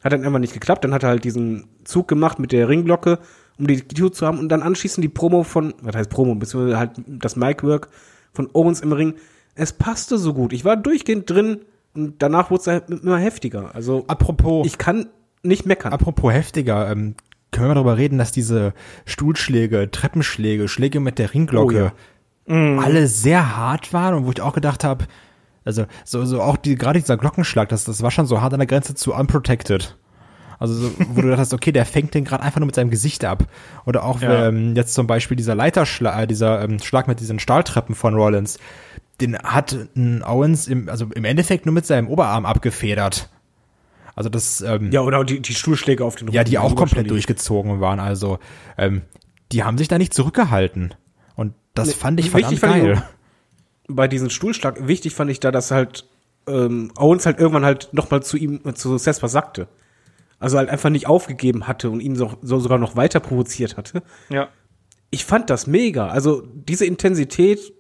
Hat 0.03 0.13
dann 0.13 0.23
einfach 0.23 0.39
nicht 0.39 0.53
geklappt. 0.53 0.83
Dann 0.83 0.93
hat 0.93 1.03
er 1.03 1.09
halt 1.09 1.23
diesen 1.23 1.67
Zug 1.83 2.07
gemacht 2.07 2.37
mit 2.37 2.51
der 2.51 2.69
Ringglocke, 2.69 3.19
um 3.57 3.67
die 3.67 3.81
Tür 3.81 4.11
zu 4.11 4.27
haben 4.27 4.37
und 4.37 4.49
dann 4.49 4.61
anschließend 4.61 5.03
die 5.03 5.09
Promo 5.09 5.43
von, 5.43 5.73
was 5.81 5.95
heißt 5.95 6.09
Promo, 6.09 6.35
beziehungsweise 6.35 6.77
halt 6.77 6.91
das 7.07 7.35
Micwork 7.35 7.89
von 8.33 8.49
Owens 8.53 8.81
im 8.81 8.91
Ring. 8.91 9.15
Es 9.55 9.73
passte 9.73 10.17
so 10.17 10.33
gut. 10.33 10.53
Ich 10.53 10.65
war 10.65 10.75
durchgehend 10.77 11.29
drin 11.29 11.61
und 11.93 12.15
danach 12.21 12.51
wurde 12.51 12.61
es 12.61 12.67
halt 12.67 12.89
immer 12.89 13.17
heftiger. 13.17 13.73
Also, 13.73 14.03
Apropos, 14.07 14.65
ich 14.67 14.77
kann 14.77 15.07
nicht 15.43 15.65
meckern. 15.65 15.93
apropos 15.93 16.33
heftiger, 16.33 16.89
ähm, 16.91 17.15
können 17.51 17.69
wir 17.69 17.75
darüber 17.75 17.97
reden, 17.97 18.17
dass 18.17 18.31
diese 18.33 18.73
Stuhlschläge, 19.05 19.89
Treppenschläge, 19.91 20.67
Schläge 20.67 20.99
mit 20.99 21.19
der 21.19 21.33
Ringglocke 21.33 21.93
alle 22.47 23.07
sehr 23.07 23.55
hart 23.57 23.91
waren 23.93 24.13
und 24.13 24.25
wo 24.27 24.31
ich 24.31 24.39
auch 24.41 24.53
gedacht 24.53 24.83
habe, 24.83 25.05
also 25.63 25.85
so, 26.03 26.25
so 26.25 26.41
auch 26.43 26.57
die, 26.57 26.75
gerade 26.75 26.99
dieser 26.99 27.17
Glockenschlag, 27.17 27.69
das, 27.69 27.85
das 27.85 28.03
war 28.03 28.11
schon 28.11 28.27
so 28.27 28.39
hart 28.41 28.53
an 28.53 28.59
der 28.59 28.67
Grenze 28.67 28.93
zu 28.93 29.15
unprotected. 29.15 29.95
Also 30.59 30.73
so, 30.75 30.91
wo 31.09 31.15
du 31.15 31.21
gedacht 31.23 31.39
hast, 31.39 31.53
okay, 31.55 31.71
der 31.71 31.85
fängt 31.85 32.13
den 32.13 32.23
gerade 32.23 32.43
einfach 32.43 32.59
nur 32.59 32.67
mit 32.67 32.75
seinem 32.75 32.91
Gesicht 32.91 33.25
ab. 33.25 33.45
Oder 33.87 34.03
auch 34.03 34.21
Ja. 34.21 34.49
ähm, 34.49 34.75
jetzt 34.75 34.93
zum 34.93 35.07
Beispiel 35.07 35.35
dieser 35.37 35.55
Leiterschlag, 35.55 36.23
äh, 36.23 36.27
dieser 36.27 36.61
ähm, 36.61 36.77
Schlag 36.79 37.07
mit 37.07 37.19
diesen 37.19 37.39
Stahltreppen 37.39 37.95
von 37.95 38.13
Rollins, 38.13 38.59
den 39.21 39.37
hat 39.37 39.75
ein 39.95 40.23
Owens 40.23 40.67
im, 40.67 40.89
also 40.89 41.05
im 41.13 41.25
Endeffekt 41.25 41.65
nur 41.65 41.73
mit 41.73 41.85
seinem 41.85 42.07
Oberarm 42.07 42.45
abgefedert. 42.45 43.29
Also 44.15 44.29
das, 44.29 44.61
ähm, 44.61 44.91
ja, 44.91 45.01
oder 45.01 45.23
die, 45.23 45.41
die 45.41 45.53
Stuhlschläge 45.53 46.03
auf 46.03 46.15
den 46.15 46.29
ja, 46.29 46.43
die 46.43 46.55
Rücken, 46.55 46.65
auch 46.65 46.69
waren 46.71 46.75
komplett 46.77 47.09
durchgezogen 47.09 47.81
waren. 47.81 47.99
Also 47.99 48.39
ähm, 48.77 49.01
die 49.51 49.63
haben 49.63 49.77
sich 49.77 49.87
da 49.87 49.97
nicht 49.97 50.13
zurückgehalten. 50.13 50.93
Und 51.35 51.53
das 51.73 51.89
Nee, 51.89 51.93
fand 51.93 52.19
ich 52.19 52.33
wichtig 52.33 52.59
verdammt 52.59 52.83
fand 52.83 52.93
ich 52.93 52.99
geil. 52.99 53.09
bei 53.89 54.07
diesem 54.07 54.29
Stuhlschlag, 54.29 54.87
wichtig 54.87 55.13
fand 55.13 55.31
ich 55.31 55.39
da, 55.41 55.51
dass 55.51 55.71
halt 55.71 56.05
ähm, 56.47 56.91
Owens 56.97 57.25
halt 57.25 57.39
irgendwann 57.39 57.65
halt 57.65 57.89
noch 57.91 58.09
mal 58.09 58.21
zu 58.23 58.37
ihm, 58.37 58.61
zu 58.75 58.97
Seth 58.97 59.21
was 59.21 59.31
sagte. 59.31 59.67
Also 60.39 60.57
halt 60.57 60.69
einfach 60.69 60.89
nicht 60.89 61.07
aufgegeben 61.07 61.67
hatte 61.67 61.89
und 61.89 61.99
ihn 61.99 62.15
so, 62.15 62.33
so 62.41 62.59
sogar 62.59 62.77
noch 62.77 62.95
weiter 62.95 63.19
provoziert 63.19 63.77
hatte. 63.77 64.03
Ja. 64.29 64.49
Ich 65.09 65.25
fand 65.25 65.49
das 65.49 65.67
mega. 65.67 66.07
Also 66.07 66.43
diese 66.53 66.85
Intensität, 66.85 67.73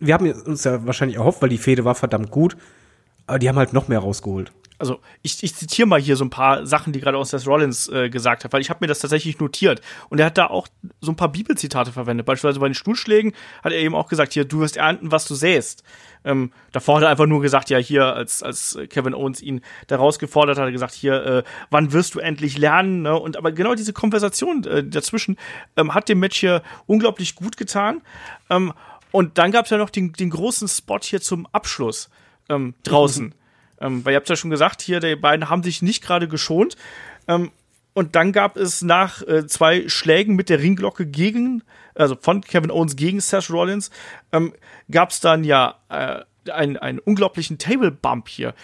wir 0.00 0.14
haben 0.14 0.30
uns 0.30 0.64
ja 0.64 0.86
wahrscheinlich 0.86 1.18
erhofft, 1.18 1.42
weil 1.42 1.48
die 1.48 1.58
Fehde 1.58 1.84
war 1.84 1.94
verdammt 1.94 2.30
gut, 2.30 2.56
aber 3.26 3.38
die 3.38 3.48
haben 3.48 3.56
halt 3.56 3.72
noch 3.72 3.88
mehr 3.88 4.00
rausgeholt. 4.00 4.52
also 4.78 5.00
ich, 5.22 5.42
ich 5.42 5.54
zitiere 5.54 5.86
mal 5.86 6.00
hier 6.00 6.16
so 6.16 6.24
ein 6.24 6.30
paar 6.30 6.66
Sachen, 6.66 6.92
die 6.92 7.00
gerade 7.00 7.16
aus 7.16 7.30
Seth 7.30 7.46
Rollins 7.46 7.88
äh, 7.88 8.10
gesagt 8.10 8.44
hat, 8.44 8.52
weil 8.52 8.60
ich 8.60 8.70
habe 8.70 8.78
mir 8.82 8.86
das 8.86 8.98
tatsächlich 8.98 9.38
notiert. 9.38 9.80
Und 10.08 10.18
er 10.18 10.26
hat 10.26 10.36
da 10.36 10.46
auch 10.46 10.68
so 11.00 11.12
ein 11.12 11.16
paar 11.16 11.30
Bibelzitate 11.30 11.92
verwendet. 11.92 12.26
Beispielsweise 12.26 12.60
bei 12.60 12.68
den 12.68 12.74
Stuhlschlägen 12.74 13.32
hat 13.62 13.72
er 13.72 13.78
eben 13.78 13.94
auch 13.94 14.08
gesagt, 14.08 14.32
hier, 14.32 14.44
du 14.44 14.60
wirst 14.60 14.76
ernten, 14.76 15.12
was 15.12 15.26
du 15.26 15.34
säst. 15.34 15.84
Ähm, 16.24 16.52
davor 16.72 16.96
hat 16.96 17.04
er 17.04 17.08
einfach 17.10 17.26
nur 17.26 17.40
gesagt, 17.40 17.70
ja, 17.70 17.78
hier, 17.78 18.14
als, 18.14 18.42
als 18.42 18.78
Kevin 18.88 19.14
Owens 19.14 19.40
ihn 19.42 19.60
da 19.86 19.96
rausgefordert 19.96 20.56
hat, 20.56 20.62
hat 20.62 20.68
er 20.68 20.72
gesagt, 20.72 20.94
hier, 20.94 21.24
äh, 21.24 21.42
wann 21.70 21.92
wirst 21.92 22.14
du 22.14 22.18
endlich 22.18 22.58
lernen? 22.58 23.02
Ne? 23.02 23.18
Und 23.18 23.36
aber 23.36 23.52
genau 23.52 23.74
diese 23.74 23.92
Konversation 23.92 24.64
äh, 24.64 24.82
dazwischen 24.82 25.36
ähm, 25.76 25.94
hat 25.94 26.08
dem 26.08 26.18
Match 26.18 26.38
hier 26.38 26.62
unglaublich 26.86 27.36
gut 27.36 27.56
getan. 27.56 28.02
Ähm, 28.50 28.72
und 29.14 29.38
dann 29.38 29.52
gab 29.52 29.66
es 29.66 29.70
ja 29.70 29.76
noch 29.78 29.90
den, 29.90 30.12
den 30.12 30.30
großen 30.30 30.66
Spot 30.66 30.98
hier 31.00 31.20
zum 31.20 31.46
Abschluss 31.52 32.10
ähm, 32.48 32.74
draußen. 32.82 33.32
Ähm, 33.80 34.04
weil 34.04 34.12
ihr 34.12 34.16
habt 34.16 34.28
ja 34.28 34.36
schon 34.36 34.50
gesagt, 34.50 34.82
hier, 34.82 35.00
die 35.00 35.16
beiden 35.16 35.50
haben 35.50 35.64
sich 35.64 35.82
nicht 35.82 36.00
gerade 36.02 36.28
geschont. 36.28 36.76
Ähm, 37.26 37.50
und 37.92 38.14
dann 38.14 38.30
gab 38.30 38.56
es 38.56 38.82
nach 38.82 39.20
äh, 39.22 39.48
zwei 39.48 39.88
Schlägen 39.88 40.36
mit 40.36 40.48
der 40.48 40.60
Ringglocke 40.60 41.06
gegen, 41.06 41.64
also 41.96 42.16
von 42.18 42.40
Kevin 42.40 42.70
Owens 42.70 42.94
gegen 42.94 43.18
Seth 43.20 43.50
Rollins, 43.50 43.90
ähm, 44.30 44.54
gab 44.92 45.10
es 45.10 45.18
dann 45.18 45.42
ja 45.42 45.80
äh, 45.88 46.20
einen, 46.52 46.76
einen 46.76 47.00
unglaublichen 47.00 47.58
Table 47.58 47.90
Bump 47.90 48.28
hier. 48.28 48.54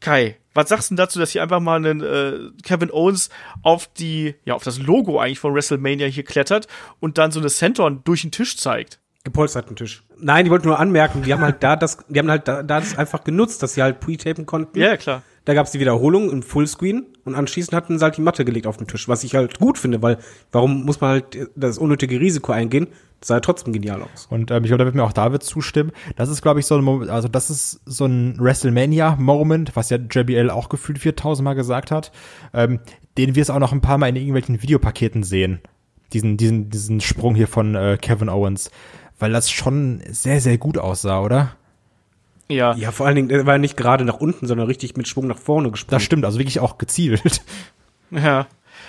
Kai, 0.00 0.36
was 0.52 0.68
sagst 0.68 0.90
du 0.90 0.94
denn 0.94 0.98
dazu, 0.98 1.18
dass 1.18 1.30
hier 1.30 1.42
einfach 1.42 1.60
mal 1.60 1.76
einen 1.76 2.02
äh, 2.02 2.50
Kevin 2.62 2.90
Owens 2.90 3.30
auf 3.62 3.88
die, 3.94 4.34
ja, 4.44 4.54
auf 4.54 4.64
das 4.64 4.78
Logo 4.78 5.18
eigentlich 5.18 5.38
von 5.40 5.54
WrestleMania 5.54 6.08
hier 6.08 6.24
klettert 6.24 6.68
und 7.00 7.16
dann 7.16 7.32
so 7.32 7.40
eine 7.40 7.48
Senton 7.48 8.02
durch 8.04 8.20
den 8.20 8.32
Tisch 8.32 8.58
zeigt? 8.58 9.01
Gepolsterten 9.24 9.76
Tisch. 9.76 10.02
Nein, 10.18 10.44
die 10.44 10.50
wollten 10.50 10.66
nur 10.66 10.80
anmerken, 10.80 11.22
die 11.22 11.32
haben 11.32 11.42
halt 11.42 11.62
da 11.62 11.76
das, 11.76 11.98
die 12.08 12.18
haben 12.18 12.30
halt 12.30 12.48
da, 12.48 12.62
da 12.62 12.80
das 12.80 12.98
einfach 12.98 13.22
genutzt, 13.22 13.62
dass 13.62 13.74
sie 13.74 13.82
halt 13.82 14.00
pre-tapen 14.00 14.46
konnten. 14.46 14.78
Ja, 14.78 14.96
klar. 14.96 15.22
Da 15.44 15.54
gab's 15.54 15.72
die 15.72 15.80
Wiederholung 15.80 16.30
im 16.30 16.42
Fullscreen 16.42 17.06
und 17.24 17.34
anschließend 17.34 17.74
hatten 17.74 17.98
sie 17.98 18.04
halt 18.04 18.16
die 18.16 18.20
Matte 18.20 18.44
gelegt 18.44 18.66
auf 18.66 18.76
den 18.76 18.86
Tisch, 18.86 19.08
was 19.08 19.24
ich 19.24 19.34
halt 19.34 19.58
gut 19.58 19.76
finde, 19.76 20.00
weil 20.00 20.18
warum 20.52 20.84
muss 20.84 21.00
man 21.00 21.10
halt 21.10 21.50
das 21.56 21.78
unnötige 21.78 22.20
Risiko 22.20 22.52
eingehen? 22.52 22.88
Das 23.18 23.28
sah 23.28 23.34
ja 23.34 23.40
trotzdem 23.40 23.72
genial 23.72 24.02
aus. 24.02 24.26
Und 24.30 24.50
ähm, 24.50 24.64
ich 24.64 24.68
glaube, 24.68 24.78
da 24.78 24.84
wird 24.84 24.94
mir 24.94 25.04
auch 25.04 25.12
David 25.12 25.42
zustimmen. 25.44 25.92
Das 26.16 26.28
ist, 26.28 26.42
glaube 26.42 26.60
ich, 26.60 26.66
so 26.66 26.76
ein 26.76 26.82
Moment, 26.82 27.10
also 27.10 27.28
das 27.28 27.50
ist 27.50 27.80
so 27.86 28.06
ein 28.06 28.36
WrestleMania-Moment, 28.38 29.76
was 29.76 29.90
ja 29.90 29.98
JBL 29.98 30.50
auch 30.50 30.68
gefühlt 30.68 30.98
4000 30.98 31.44
Mal 31.44 31.54
gesagt 31.54 31.92
hat, 31.92 32.12
ähm, 32.52 32.80
den 33.18 33.34
wir 33.36 33.42
es 33.42 33.50
auch 33.50 33.60
noch 33.60 33.72
ein 33.72 33.80
paar 33.80 33.98
Mal 33.98 34.08
in 34.08 34.16
irgendwelchen 34.16 34.62
Videopaketen 34.62 35.22
sehen. 35.22 35.60
Diesen, 36.12 36.36
diesen, 36.36 36.70
diesen 36.70 37.00
Sprung 37.00 37.34
hier 37.34 37.48
von 37.48 37.74
äh, 37.74 37.96
Kevin 38.00 38.28
Owens. 38.28 38.70
Weil 39.22 39.30
das 39.30 39.52
schon 39.52 40.02
sehr, 40.10 40.40
sehr 40.40 40.58
gut 40.58 40.78
aussah, 40.78 41.20
oder? 41.20 41.54
Ja. 42.48 42.74
Ja, 42.74 42.90
vor 42.90 43.06
allen 43.06 43.14
Dingen, 43.14 43.28
der 43.28 43.46
war 43.46 43.56
nicht 43.56 43.76
gerade 43.76 44.04
nach 44.04 44.16
unten, 44.16 44.48
sondern 44.48 44.66
richtig 44.66 44.96
mit 44.96 45.06
Schwung 45.06 45.28
nach 45.28 45.38
vorne 45.38 45.70
gesprungen. 45.70 45.92
Das 45.92 46.02
stimmt, 46.02 46.24
also 46.24 46.40
wirklich 46.40 46.58
auch 46.58 46.76
gezielt. 46.76 47.22
Ja. 48.10 48.46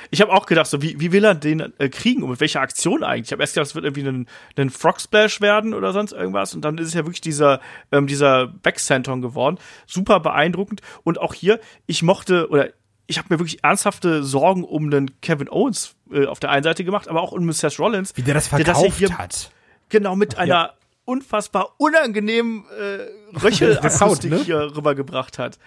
Ich 0.10 0.20
habe 0.20 0.34
auch 0.34 0.48
gedacht, 0.48 0.68
so 0.68 0.82
wie, 0.82 1.00
wie 1.00 1.14
will 1.14 1.24
er 1.24 1.34
den 1.34 1.72
äh, 1.78 1.88
kriegen 1.88 2.24
und 2.24 2.32
mit 2.32 2.42
welcher 2.42 2.60
Aktion 2.60 3.06
eigentlich? 3.06 3.28
Ich 3.28 3.32
habe 3.32 3.42
erst 3.42 3.54
gedacht, 3.54 3.68
es 3.68 3.76
wird 3.76 3.86
irgendwie 3.86 4.06
ein, 4.06 4.28
ein 4.58 4.70
Frog 4.70 5.00
Splash 5.00 5.40
werden 5.40 5.74
oder 5.74 5.94
sonst 5.94 6.12
irgendwas 6.12 6.54
und 6.54 6.66
dann 6.66 6.78
ist 6.78 6.90
es 6.90 6.94
ja 6.94 7.06
wirklich 7.06 7.22
dieser 7.22 7.62
ähm, 7.94 8.06
dieser 8.06 8.48
Backsenton 8.48 9.22
geworden. 9.22 9.60
Super 9.88 10.20
beeindruckend 10.20 10.82
und 11.06 11.22
auch 11.22 11.34
hier, 11.34 11.62
ich 11.86 12.04
mochte 12.04 12.50
oder 12.50 12.72
ich 13.08 13.18
habe 13.18 13.28
mir 13.30 13.40
wirklich 13.40 13.64
ernsthafte 13.64 14.24
Sorgen 14.24 14.66
um 14.66 14.92
den 14.92 15.22
Kevin 15.22 15.48
Owens 15.50 15.96
äh, 16.12 16.26
auf 16.26 16.42
der 16.42 16.50
einen 16.50 16.64
Seite 16.64 16.84
gemacht, 16.84 17.08
aber 17.08 17.22
auch 17.22 17.32
um 17.32 17.50
Seth 17.54 17.80
Rollins. 17.80 18.12
Wie 18.18 18.24
der 18.24 18.34
das 18.34 18.50
der 18.50 18.60
das 18.60 18.80
verkauft 18.80 19.00
ja 19.00 19.08
hier 19.08 19.18
hat. 19.18 19.52
Genau 19.94 20.16
mit 20.16 20.38
einer 20.38 20.74
unfassbar 21.06 21.76
unangenehmen 21.78 22.66
äh, 22.80 23.38
Röchelakustik 23.38 24.32
ne? 24.32 24.38
hier 24.38 24.76
rübergebracht 24.76 25.38
hat. 25.40 25.60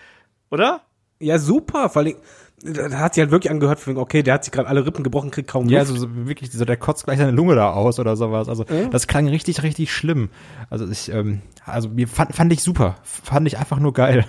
Oder? 0.51 0.81
Ja, 1.21 1.39
super. 1.39 1.89
Vor 1.89 2.03
allen 2.03 2.17
Dingen, 2.63 2.75
da 2.91 2.99
hat 2.99 3.15
sie 3.15 3.21
halt 3.21 3.31
wirklich 3.31 3.51
angehört, 3.51 3.87
okay, 3.87 4.23
der 4.23 4.35
hat 4.35 4.45
sich 4.45 4.53
gerade 4.53 4.69
alle 4.69 4.85
Rippen 4.85 5.05
gebrochen, 5.05 5.31
kriegt 5.31 5.49
kaum 5.49 5.69
Ja, 5.69 5.79
Luft. 5.81 5.93
also 5.93 6.07
so 6.09 6.27
wirklich, 6.27 6.51
so 6.51 6.65
der 6.65 6.77
kotzt 6.77 7.05
gleich 7.05 7.19
seine 7.19 7.31
Lunge 7.31 7.55
da 7.55 7.71
aus 7.73 7.99
oder 8.01 8.17
sowas. 8.17 8.49
Also 8.49 8.65
das 8.91 9.07
klang 9.07 9.29
richtig, 9.29 9.63
richtig 9.63 9.93
schlimm. 9.95 10.31
Also 10.71 10.89
ich, 10.91 11.11
ähm, 11.13 11.43
also 11.65 11.89
mir 11.89 12.09
fand, 12.09 12.35
fand 12.35 12.53
ich 12.53 12.63
super. 12.63 12.97
Fand 13.05 13.47
ich 13.47 13.59
einfach 13.59 13.79
nur 13.79 13.93
geil. 13.93 14.25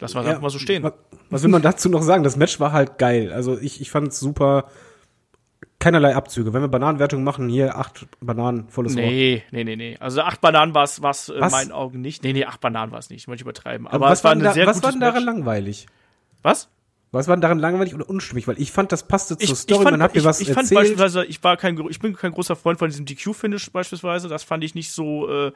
Lass 0.00 0.14
mal 0.14 0.24
Ja, 0.24 0.30
einfach 0.30 0.42
mal 0.42 0.50
so 0.50 0.58
stehen. 0.58 0.82
wa- 0.82 0.94
Was 1.30 1.42
will 1.42 1.50
man 1.50 1.62
dazu 1.62 1.88
noch 1.88 2.02
sagen? 2.02 2.24
Das 2.24 2.36
Match 2.36 2.58
war 2.58 2.72
halt 2.72 2.98
geil. 2.98 3.32
Also 3.32 3.58
ich, 3.58 3.80
ich 3.80 3.90
fand 3.90 4.08
es 4.08 4.18
super. 4.18 4.64
Keinerlei 5.78 6.14
Abzüge. 6.14 6.52
Wenn 6.52 6.62
wir 6.62 6.68
Bananenwertung 6.68 7.24
machen, 7.24 7.48
hier 7.48 7.76
acht 7.76 8.06
Bananen, 8.20 8.68
volles 8.68 8.96
Rohr. 8.96 9.02
Nee, 9.02 9.42
nee, 9.50 9.64
nee, 9.64 9.76
nee. 9.76 9.96
Also 9.98 10.20
acht 10.22 10.40
Bananen 10.40 10.74
war 10.74 10.84
es 10.84 10.98
äh, 11.28 11.34
in 11.34 11.40
Was? 11.40 11.52
meinen 11.52 11.72
Augen 11.72 12.00
nicht. 12.00 12.22
Nee, 12.22 12.32
nee, 12.32 12.44
acht 12.44 12.60
Bananen 12.60 12.92
war 12.92 12.98
es 13.00 13.10
nicht. 13.10 13.22
Ich 13.22 13.28
möchte 13.28 13.42
übertreiben. 13.44 13.86
Aber 13.86 13.96
Aber 13.96 14.06
was 14.10 14.18
es 14.20 14.24
war 14.24 14.32
eine 14.32 14.44
da, 14.44 14.52
sehr 14.52 14.66
was 14.66 14.82
war 14.82 14.90
denn 14.92 15.00
daran 15.00 15.24
Match. 15.24 15.34
langweilig? 15.34 15.86
Was? 16.42 16.68
Was 17.10 17.28
war 17.28 17.36
denn 17.36 17.42
daran 17.42 17.58
langweilig 17.58 17.94
oder 17.94 18.08
unstimmig? 18.08 18.48
Weil 18.48 18.58
ich 18.60 18.72
fand, 18.72 18.90
das 18.90 19.06
passte 19.06 19.36
zur 19.36 19.44
Ich, 19.44 19.50
ich 19.52 19.58
Story, 19.58 19.82
fand, 19.82 19.92
man 19.92 20.02
hat 20.02 20.14
mir 20.14 20.20
ich, 20.20 20.24
was 20.24 20.40
ich 20.40 20.48
fand 20.48 20.58
erzählt. 20.70 20.80
beispielsweise, 20.80 21.24
ich 21.26 21.42
war 21.44 21.56
kein, 21.58 21.78
ich 21.90 21.98
bin 22.00 22.14
kein 22.16 22.32
großer 22.32 22.56
Freund 22.56 22.78
von 22.78 22.88
diesem 22.88 23.04
DQ-Finish 23.04 23.70
beispielsweise. 23.70 24.28
Das 24.28 24.44
fand 24.44 24.64
ich 24.64 24.74
nicht 24.74 24.90
so, 24.92 25.28
äh, 25.28 25.52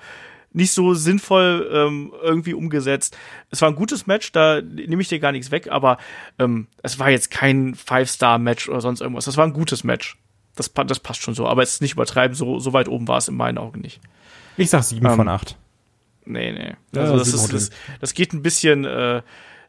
nicht 0.56 0.72
so 0.72 0.94
sinnvoll 0.94 1.70
ähm, 1.70 2.12
irgendwie 2.22 2.54
umgesetzt. 2.54 3.16
Es 3.50 3.60
war 3.60 3.68
ein 3.68 3.76
gutes 3.76 4.06
Match, 4.06 4.32
da 4.32 4.62
nehme 4.62 5.02
ich 5.02 5.08
dir 5.08 5.18
gar 5.18 5.30
nichts 5.32 5.50
weg, 5.50 5.68
aber 5.70 5.98
ähm, 6.38 6.66
es 6.82 6.98
war 6.98 7.10
jetzt 7.10 7.30
kein 7.30 7.74
Five-Star-Match 7.74 8.68
oder 8.70 8.80
sonst 8.80 9.02
irgendwas. 9.02 9.26
Das 9.26 9.36
war 9.36 9.46
ein 9.46 9.52
gutes 9.52 9.84
Match. 9.84 10.16
Das, 10.54 10.72
das 10.72 11.00
passt 11.00 11.20
schon 11.22 11.34
so, 11.34 11.46
aber 11.46 11.62
es 11.62 11.74
ist 11.74 11.82
nicht 11.82 11.92
übertreiben, 11.92 12.34
so, 12.34 12.58
so 12.58 12.72
weit 12.72 12.88
oben 12.88 13.06
war 13.06 13.18
es 13.18 13.28
in 13.28 13.36
meinen 13.36 13.58
Augen 13.58 13.80
nicht. 13.82 14.00
Ich 14.56 14.70
sag 14.70 14.82
sieben 14.82 15.04
Ähm, 15.06 15.16
von 15.16 15.28
acht. 15.28 15.56
Nee, 16.24 16.52
nee. 16.52 16.74
Ja, 16.94 17.02
Also 17.02 17.18
das, 17.18 17.30
sieben 17.30 17.56
ist, 17.56 17.72
das, 17.72 17.78
das 18.00 18.14
geht 18.14 18.32
ein 18.32 18.42
bisschen, 18.42 18.86
äh, 18.86 19.20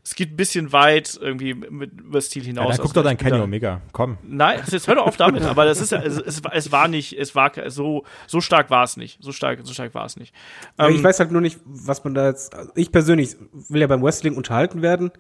es 0.07 0.15
geht 0.15 0.31
ein 0.31 0.35
bisschen 0.37 0.71
weit 0.71 1.19
irgendwie 1.21 1.53
mit, 1.53 1.99
über 1.99 2.21
Stil 2.21 2.43
Ja, 2.43 2.47
hinaus. 2.47 2.67
dann 2.69 2.77
guck 2.77 2.85
Also 2.85 2.93
doch 2.93 3.03
bin 3.03 3.17
Kenny 3.17 3.41
Omega. 3.41 3.81
Komm. 3.91 4.17
Nein, 4.23 4.61
also 4.61 4.71
jetzt 4.71 4.87
hör 4.87 4.95
doch 4.95 5.05
auf 5.05 5.17
damit. 5.17 5.43
Aber 5.43 5.65
das 5.65 5.81
ist 5.81 5.91
ja, 5.91 6.01
es, 6.01 6.17
es, 6.17 6.41
es 6.49 6.71
war 6.71 6.87
nicht, 6.87 7.19
es 7.19 7.35
war 7.35 7.51
so, 7.69 8.05
so 8.25 8.39
stark 8.39 8.69
war 8.69 8.85
es 8.85 8.95
nicht. 8.95 9.21
So 9.21 9.33
stark, 9.33 9.59
so 9.63 9.73
stark 9.73 9.93
war 9.93 10.05
es 10.05 10.15
nicht. 10.15 10.33
Ja, 10.79 10.87
Ähm, 10.87 10.95
ich 10.95 11.03
weiß 11.03 11.19
halt 11.19 11.31
nur 11.33 11.41
nicht, 11.41 11.59
was 11.65 12.05
man 12.05 12.13
da 12.13 12.27
jetzt. 12.29 12.55
also 12.55 12.71
Ich 12.75 12.93
persönlich 12.93 13.35
will 13.51 13.81
ja 13.81 13.87
beim 13.87 14.01
Wrestling 14.01 14.35
unterhalten 14.37 14.81
werden. 14.81 15.11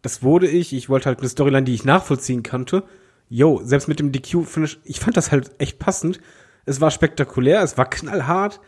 das 0.00 0.22
wurde 0.22 0.48
ich. 0.48 0.72
Ich 0.72 0.88
wollte 0.88 1.06
halt 1.06 1.18
eine 1.18 1.28
Storyline, 1.28 1.64
die 1.64 1.74
ich 1.74 1.84
nachvollziehen 1.84 2.42
konnte. 2.42 2.84
Yo, 3.28 3.60
selbst 3.62 3.86
mit 3.86 3.98
dem 4.00 4.12
DQ-Finish, 4.12 4.78
ich 4.84 4.98
fand 4.98 5.18
das 5.18 5.30
halt 5.30 5.50
echt 5.58 5.78
passend. 5.78 6.20
Es 6.64 6.80
war 6.80 6.90
spektakulär, 6.90 7.62
es 7.62 7.76
war 7.76 7.90
knallhart. 7.90 8.60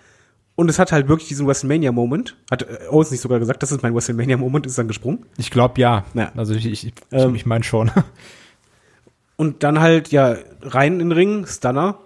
Und 0.56 0.70
es 0.70 0.78
hat 0.78 0.92
halt 0.92 1.08
wirklich 1.08 1.28
diesen 1.28 1.46
WrestleMania-Moment. 1.46 2.36
Hat 2.50 2.62
äh, 2.62 2.88
Owens 2.88 3.10
nicht 3.10 3.20
sogar 3.20 3.38
gesagt, 3.38 3.62
das 3.62 3.72
ist 3.72 3.82
mein 3.82 3.94
WrestleMania-Moment, 3.94 4.66
ist 4.66 4.78
dann 4.78 4.88
gesprungen. 4.88 5.26
Ich 5.36 5.50
glaube 5.50 5.80
ja. 5.80 6.04
Ja. 6.14 6.30
Also 6.36 6.54
ich, 6.54 6.66
ich, 6.66 6.86
ich, 6.86 6.94
Ähm. 7.10 7.34
ich 7.34 7.46
meine 7.46 7.64
schon. 7.64 7.90
Und 9.36 9.64
dann 9.64 9.80
halt, 9.80 10.08
ja, 10.12 10.36
rein 10.62 10.94
in 10.94 11.10
den 11.10 11.12
Ring, 11.12 11.46
Stunner. 11.46 11.98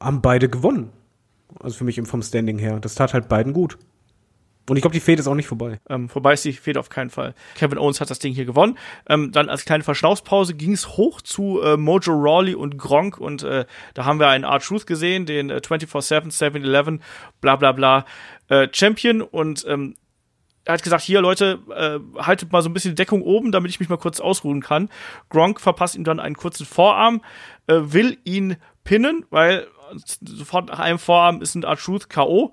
Haben 0.00 0.22
beide 0.22 0.48
gewonnen. 0.48 0.90
Also 1.60 1.76
für 1.76 1.84
mich 1.84 2.00
vom 2.00 2.22
Standing 2.22 2.58
her. 2.58 2.78
Das 2.80 2.94
tat 2.94 3.12
halt 3.12 3.28
beiden 3.28 3.52
gut. 3.52 3.76
Und 4.68 4.76
ich 4.76 4.82
glaube, 4.82 4.94
die 4.94 5.00
Fehde 5.00 5.20
ist 5.20 5.28
auch 5.28 5.34
nicht 5.34 5.46
vorbei. 5.46 5.80
Ähm, 5.88 6.08
vorbei 6.08 6.34
ist 6.34 6.44
die 6.44 6.52
Fehde 6.52 6.80
auf 6.80 6.88
keinen 6.88 7.10
Fall. 7.10 7.34
Kevin 7.54 7.78
Owens 7.78 8.00
hat 8.00 8.10
das 8.10 8.18
Ding 8.18 8.34
hier 8.34 8.44
gewonnen. 8.44 8.78
Ähm, 9.08 9.32
dann 9.32 9.48
als 9.48 9.64
kleine 9.64 9.84
Verschnaufspause 9.84 10.54
ging 10.54 10.72
es 10.72 10.96
hoch 10.96 11.20
zu 11.20 11.60
äh, 11.62 11.76
Mojo 11.76 12.12
Rawley 12.12 12.54
und 12.54 12.78
Gronk 12.78 13.18
und 13.18 13.42
äh, 13.42 13.64
da 13.94 14.04
haben 14.04 14.20
wir 14.20 14.28
einen 14.28 14.44
Art 14.44 14.64
Truth 14.64 14.86
gesehen, 14.86 15.26
den 15.26 15.50
äh, 15.50 15.60
24-7, 15.64 16.30
7-Eleven, 16.30 17.02
bla 17.40 17.56
bla 17.56 17.72
bla 17.72 18.04
äh, 18.48 18.68
Champion 18.72 19.22
und 19.22 19.64
ähm, 19.68 19.94
er 20.64 20.74
hat 20.74 20.82
gesagt, 20.82 21.02
hier 21.02 21.22
Leute, 21.22 21.60
äh, 21.74 22.22
haltet 22.22 22.52
mal 22.52 22.60
so 22.60 22.68
ein 22.68 22.74
bisschen 22.74 22.94
Deckung 22.94 23.22
oben, 23.22 23.52
damit 23.52 23.70
ich 23.70 23.80
mich 23.80 23.88
mal 23.88 23.96
kurz 23.96 24.20
ausruhen 24.20 24.60
kann. 24.60 24.90
Gronk 25.30 25.62
verpasst 25.62 25.94
ihm 25.94 26.04
dann 26.04 26.20
einen 26.20 26.34
kurzen 26.34 26.66
Vorarm, 26.66 27.22
äh, 27.68 27.76
will 27.84 28.18
ihn 28.24 28.56
pinnen, 28.84 29.24
weil 29.30 29.66
sofort 30.20 30.68
nach 30.68 30.78
einem 30.78 30.98
Vorarm 30.98 31.40
ist 31.40 31.54
ein 31.54 31.64
Art 31.64 31.80
Truth 31.80 32.10
K.O. 32.10 32.52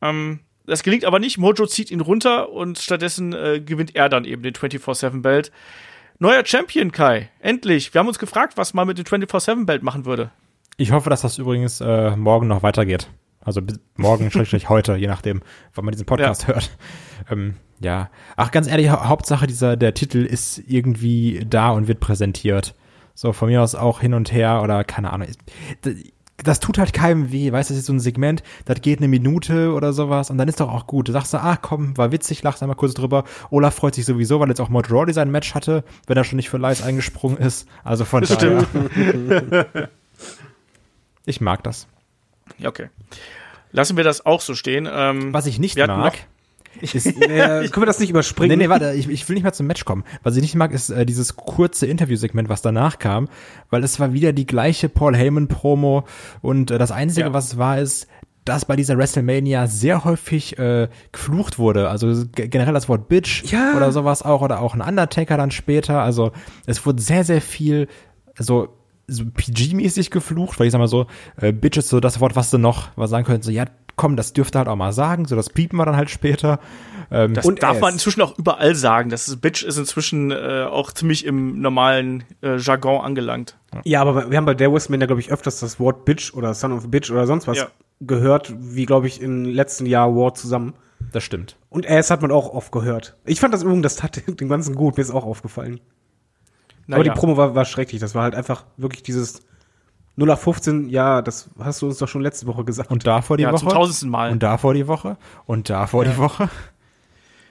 Ähm, 0.00 0.40
das 0.66 0.82
gelingt 0.82 1.04
aber 1.04 1.18
nicht. 1.18 1.38
Mojo 1.38 1.66
zieht 1.66 1.90
ihn 1.90 2.00
runter 2.00 2.50
und 2.50 2.78
stattdessen 2.78 3.32
äh, 3.32 3.60
gewinnt 3.60 3.94
er 3.94 4.08
dann 4.08 4.24
eben 4.24 4.42
den 4.42 4.54
24-7-Belt. 4.54 5.50
Neuer 6.18 6.44
Champion, 6.44 6.92
Kai. 6.92 7.30
Endlich. 7.40 7.92
Wir 7.94 7.98
haben 7.98 8.08
uns 8.08 8.18
gefragt, 8.18 8.56
was 8.56 8.74
man 8.74 8.86
mit 8.86 8.98
dem 8.98 9.04
24-7-Belt 9.04 9.82
machen 9.82 10.04
würde. 10.04 10.30
Ich 10.76 10.92
hoffe, 10.92 11.10
dass 11.10 11.22
das 11.22 11.38
übrigens 11.38 11.80
äh, 11.80 12.16
morgen 12.16 12.46
noch 12.46 12.62
weitergeht. 12.62 13.08
Also 13.40 13.60
bis 13.60 13.80
morgen, 13.96 14.30
schrägstrich 14.30 14.68
heute, 14.68 14.96
je 14.96 15.08
nachdem, 15.08 15.42
wann 15.74 15.84
man 15.84 15.92
diesen 15.92 16.06
Podcast 16.06 16.46
hört. 16.46 16.70
Ähm, 17.30 17.54
ja. 17.80 18.10
Ach, 18.36 18.50
ganz 18.50 18.68
ehrlich, 18.68 18.90
hau 18.90 19.04
Hauptsache 19.04 19.46
dieser, 19.46 19.76
der 19.76 19.94
Titel 19.94 20.24
ist 20.24 20.58
irgendwie 20.66 21.44
da 21.48 21.70
und 21.70 21.88
wird 21.88 22.00
präsentiert. 22.00 22.74
So, 23.14 23.32
von 23.32 23.48
mir 23.48 23.62
aus 23.62 23.74
auch 23.74 24.00
hin 24.00 24.14
und 24.14 24.32
her 24.32 24.62
oder 24.62 24.84
keine 24.84 25.12
Ahnung. 25.12 25.28
Das, 26.44 26.60
tut 26.60 26.78
halt 26.78 26.92
keinem 26.92 27.32
weh, 27.32 27.52
weißt 27.52 27.70
du, 27.70 27.74
das 27.74 27.80
ist 27.80 27.86
so 27.86 27.92
ein 27.92 28.00
Segment, 28.00 28.42
das 28.64 28.80
geht 28.80 28.98
eine 28.98 29.08
Minute 29.08 29.72
oder 29.72 29.92
sowas 29.92 30.30
und 30.30 30.38
dann 30.38 30.48
ist 30.48 30.60
doch 30.60 30.70
auch 30.70 30.86
gut. 30.86 31.08
Du 31.08 31.12
sagst 31.12 31.32
du, 31.34 31.38
ah 31.38 31.56
komm, 31.56 31.96
war 31.96 32.12
witzig, 32.12 32.42
lachst 32.42 32.62
einmal 32.62 32.76
kurz 32.76 32.94
drüber. 32.94 33.24
Olaf 33.50 33.74
freut 33.74 33.94
sich 33.94 34.04
sowieso, 34.04 34.40
weil 34.40 34.48
jetzt 34.48 34.60
auch 34.60 34.68
Mod 34.68 34.90
Rawley 34.90 35.12
sein 35.12 35.30
Match 35.30 35.54
hatte, 35.54 35.84
wenn 36.06 36.16
er 36.16 36.24
schon 36.24 36.36
nicht 36.36 36.50
für 36.50 36.58
Lies 36.58 36.82
eingesprungen 36.82 37.38
ist. 37.38 37.68
Also 37.84 38.04
von 38.04 38.22
Das 38.22 38.38
daher. 38.38 39.88
Ich 41.24 41.40
mag 41.40 41.62
das. 41.62 41.86
Ja, 42.58 42.68
okay. 42.68 42.88
Lassen 43.70 43.96
wir 43.96 44.04
das 44.04 44.26
auch 44.26 44.40
so 44.40 44.54
stehen. 44.54 44.88
Ähm, 44.90 45.32
Was 45.32 45.46
ich 45.46 45.58
nicht 45.58 45.78
mag, 45.78 46.14
Ist, 46.80 47.06
äh, 47.06 47.68
können 47.68 47.82
wir 47.82 47.86
das 47.86 48.00
nicht 48.00 48.10
überspringen? 48.10 48.58
Nee, 48.58 48.64
nee, 48.64 48.70
warte, 48.70 48.92
ich, 48.94 49.08
ich 49.08 49.28
will 49.28 49.34
nicht 49.34 49.44
mal 49.44 49.52
zum 49.52 49.66
Match 49.66 49.84
kommen. 49.84 50.04
Was 50.22 50.36
ich 50.36 50.42
nicht 50.42 50.54
mag, 50.54 50.72
ist 50.72 50.90
äh, 50.90 51.04
dieses 51.06 51.36
kurze 51.36 51.86
Interviewsegment, 51.86 52.48
was 52.48 52.62
danach 52.62 52.98
kam, 52.98 53.28
weil 53.70 53.84
es 53.84 54.00
war 54.00 54.12
wieder 54.12 54.32
die 54.32 54.46
gleiche 54.46 54.88
Paul 54.88 55.14
Heyman-Promo 55.16 56.04
und 56.40 56.70
äh, 56.70 56.78
das 56.78 56.90
Einzige, 56.90 57.26
Ja. 57.28 57.32
was 57.34 57.48
es 57.52 57.58
war, 57.58 57.78
ist, 57.78 58.06
dass 58.44 58.64
bei 58.64 58.74
dieser 58.74 58.98
WrestleMania 58.98 59.68
sehr 59.68 60.02
häufig 60.04 60.58
äh, 60.58 60.88
geflucht 61.12 61.58
wurde. 61.60 61.88
Also 61.88 62.24
generell 62.34 62.74
das 62.74 62.88
Wort 62.88 63.08
Bitch 63.08 63.44
Ja. 63.52 63.74
oder 63.76 63.92
sowas 63.92 64.22
auch 64.22 64.42
oder 64.42 64.60
auch 64.60 64.74
ein 64.74 64.80
Undertaker 64.80 65.36
dann 65.36 65.52
später. 65.52 66.00
Also 66.02 66.32
es 66.66 66.84
wurde 66.84 67.00
sehr, 67.00 67.22
sehr 67.24 67.40
viel 67.40 67.86
so 68.38 68.68
so 69.08 69.24
PG-mäßig 69.24 70.10
geflucht, 70.10 70.58
weil 70.58 70.66
ich 70.68 70.72
sag 70.72 70.78
mal 70.78 70.86
so, 70.88 71.06
äh, 71.36 71.52
Bitch 71.52 71.76
ist 71.76 71.88
so 71.88 72.00
das 72.00 72.20
Wort, 72.20 72.34
was 72.36 72.50
du 72.50 72.58
noch 72.58 72.88
was 72.96 73.10
sagen 73.10 73.26
könntest, 73.26 73.46
so, 73.46 73.50
ja, 73.52 73.64
komm, 73.96 74.16
das 74.16 74.32
dürfte 74.32 74.58
halt 74.58 74.68
auch 74.68 74.76
mal 74.76 74.92
sagen, 74.92 75.26
so 75.26 75.36
das 75.36 75.50
piepen 75.50 75.76
wir 75.78 75.84
dann 75.86 75.96
halt 75.96 76.10
später. 76.10 76.58
Ähm, 77.10 77.34
das 77.34 77.44
Und 77.44 77.62
darf 77.62 77.80
man 77.80 77.92
inzwischen 77.92 78.22
auch 78.22 78.38
überall 78.38 78.74
sagen. 78.74 79.10
Das 79.10 79.28
ist, 79.28 79.40
Bitch 79.40 79.62
ist 79.62 79.76
inzwischen 79.76 80.30
äh, 80.30 80.66
auch 80.70 80.92
ziemlich 80.92 81.24
im 81.26 81.60
normalen 81.60 82.24
äh, 82.42 82.56
Jargon 82.56 83.04
angelangt. 83.04 83.58
Ja, 83.84 84.00
aber 84.00 84.30
wir 84.30 84.36
haben 84.38 84.44
bei 84.46 84.54
der 84.54 84.72
WrestleMania, 84.72 85.06
glaube 85.06 85.20
ich, 85.20 85.30
öfters 85.30 85.60
das 85.60 85.78
Wort 85.78 86.04
Bitch 86.04 86.32
oder 86.34 86.54
Son 86.54 86.72
of 86.72 86.84
a 86.84 86.86
Bitch 86.88 87.10
oder 87.10 87.26
sonst 87.26 87.46
was 87.46 87.58
Ja. 87.58 87.68
gehört, 88.00 88.52
wie, 88.58 88.86
glaube 88.86 89.06
ich, 89.06 89.20
im 89.20 89.44
letzten 89.44 89.86
Jahr 89.86 90.14
War 90.14 90.34
zusammen. 90.34 90.74
das 91.12 91.22
stimmt. 91.24 91.56
Und 91.68 91.86
Ass 91.88 92.10
hat 92.10 92.22
man 92.22 92.30
auch 92.30 92.52
oft 92.54 92.72
gehört. 92.72 93.16
Ich 93.26 93.40
fand 93.40 93.52
das 93.52 93.62
übrigens, 93.62 93.82
das 93.82 93.96
tat 93.96 94.22
dem 94.40 94.48
Ganzen 94.48 94.74
gut, 94.74 94.96
mir 94.96 95.02
ist 95.02 95.10
auch 95.10 95.24
aufgefallen. 95.24 95.80
Aber 96.90 97.04
die. 97.04 97.10
Promo 97.10 97.36
war, 97.36 97.54
war 97.54 97.64
schrecklich. 97.64 98.00
Das 98.00 98.14
war 98.14 98.22
halt 98.24 98.34
einfach 98.34 98.64
wirklich 98.76 99.02
dieses 99.02 99.40
0 100.16 100.30
auf 100.30 100.40
15, 100.42 100.88
ja, 100.88 101.22
das 101.22 101.48
hast 101.58 101.82
du 101.82 101.86
uns 101.86 101.98
doch 101.98 102.08
schon 102.08 102.22
letzte 102.22 102.46
Woche 102.46 102.64
gesagt. 102.64 102.90
Und 102.90 103.06
davor 103.06 103.36
die 103.36 103.44
ja, 103.44 103.52
Woche. 103.52 103.60
zum 103.60 103.68
tausendsten 103.70 104.10
Mal. 104.10 104.30
Und 104.30 104.42
davor 104.42 104.74
die 104.74 104.86
Woche. 104.86 105.16
Und 105.46 105.70
davor 105.70 106.04
die 106.04 106.16
Woche. 106.18 106.48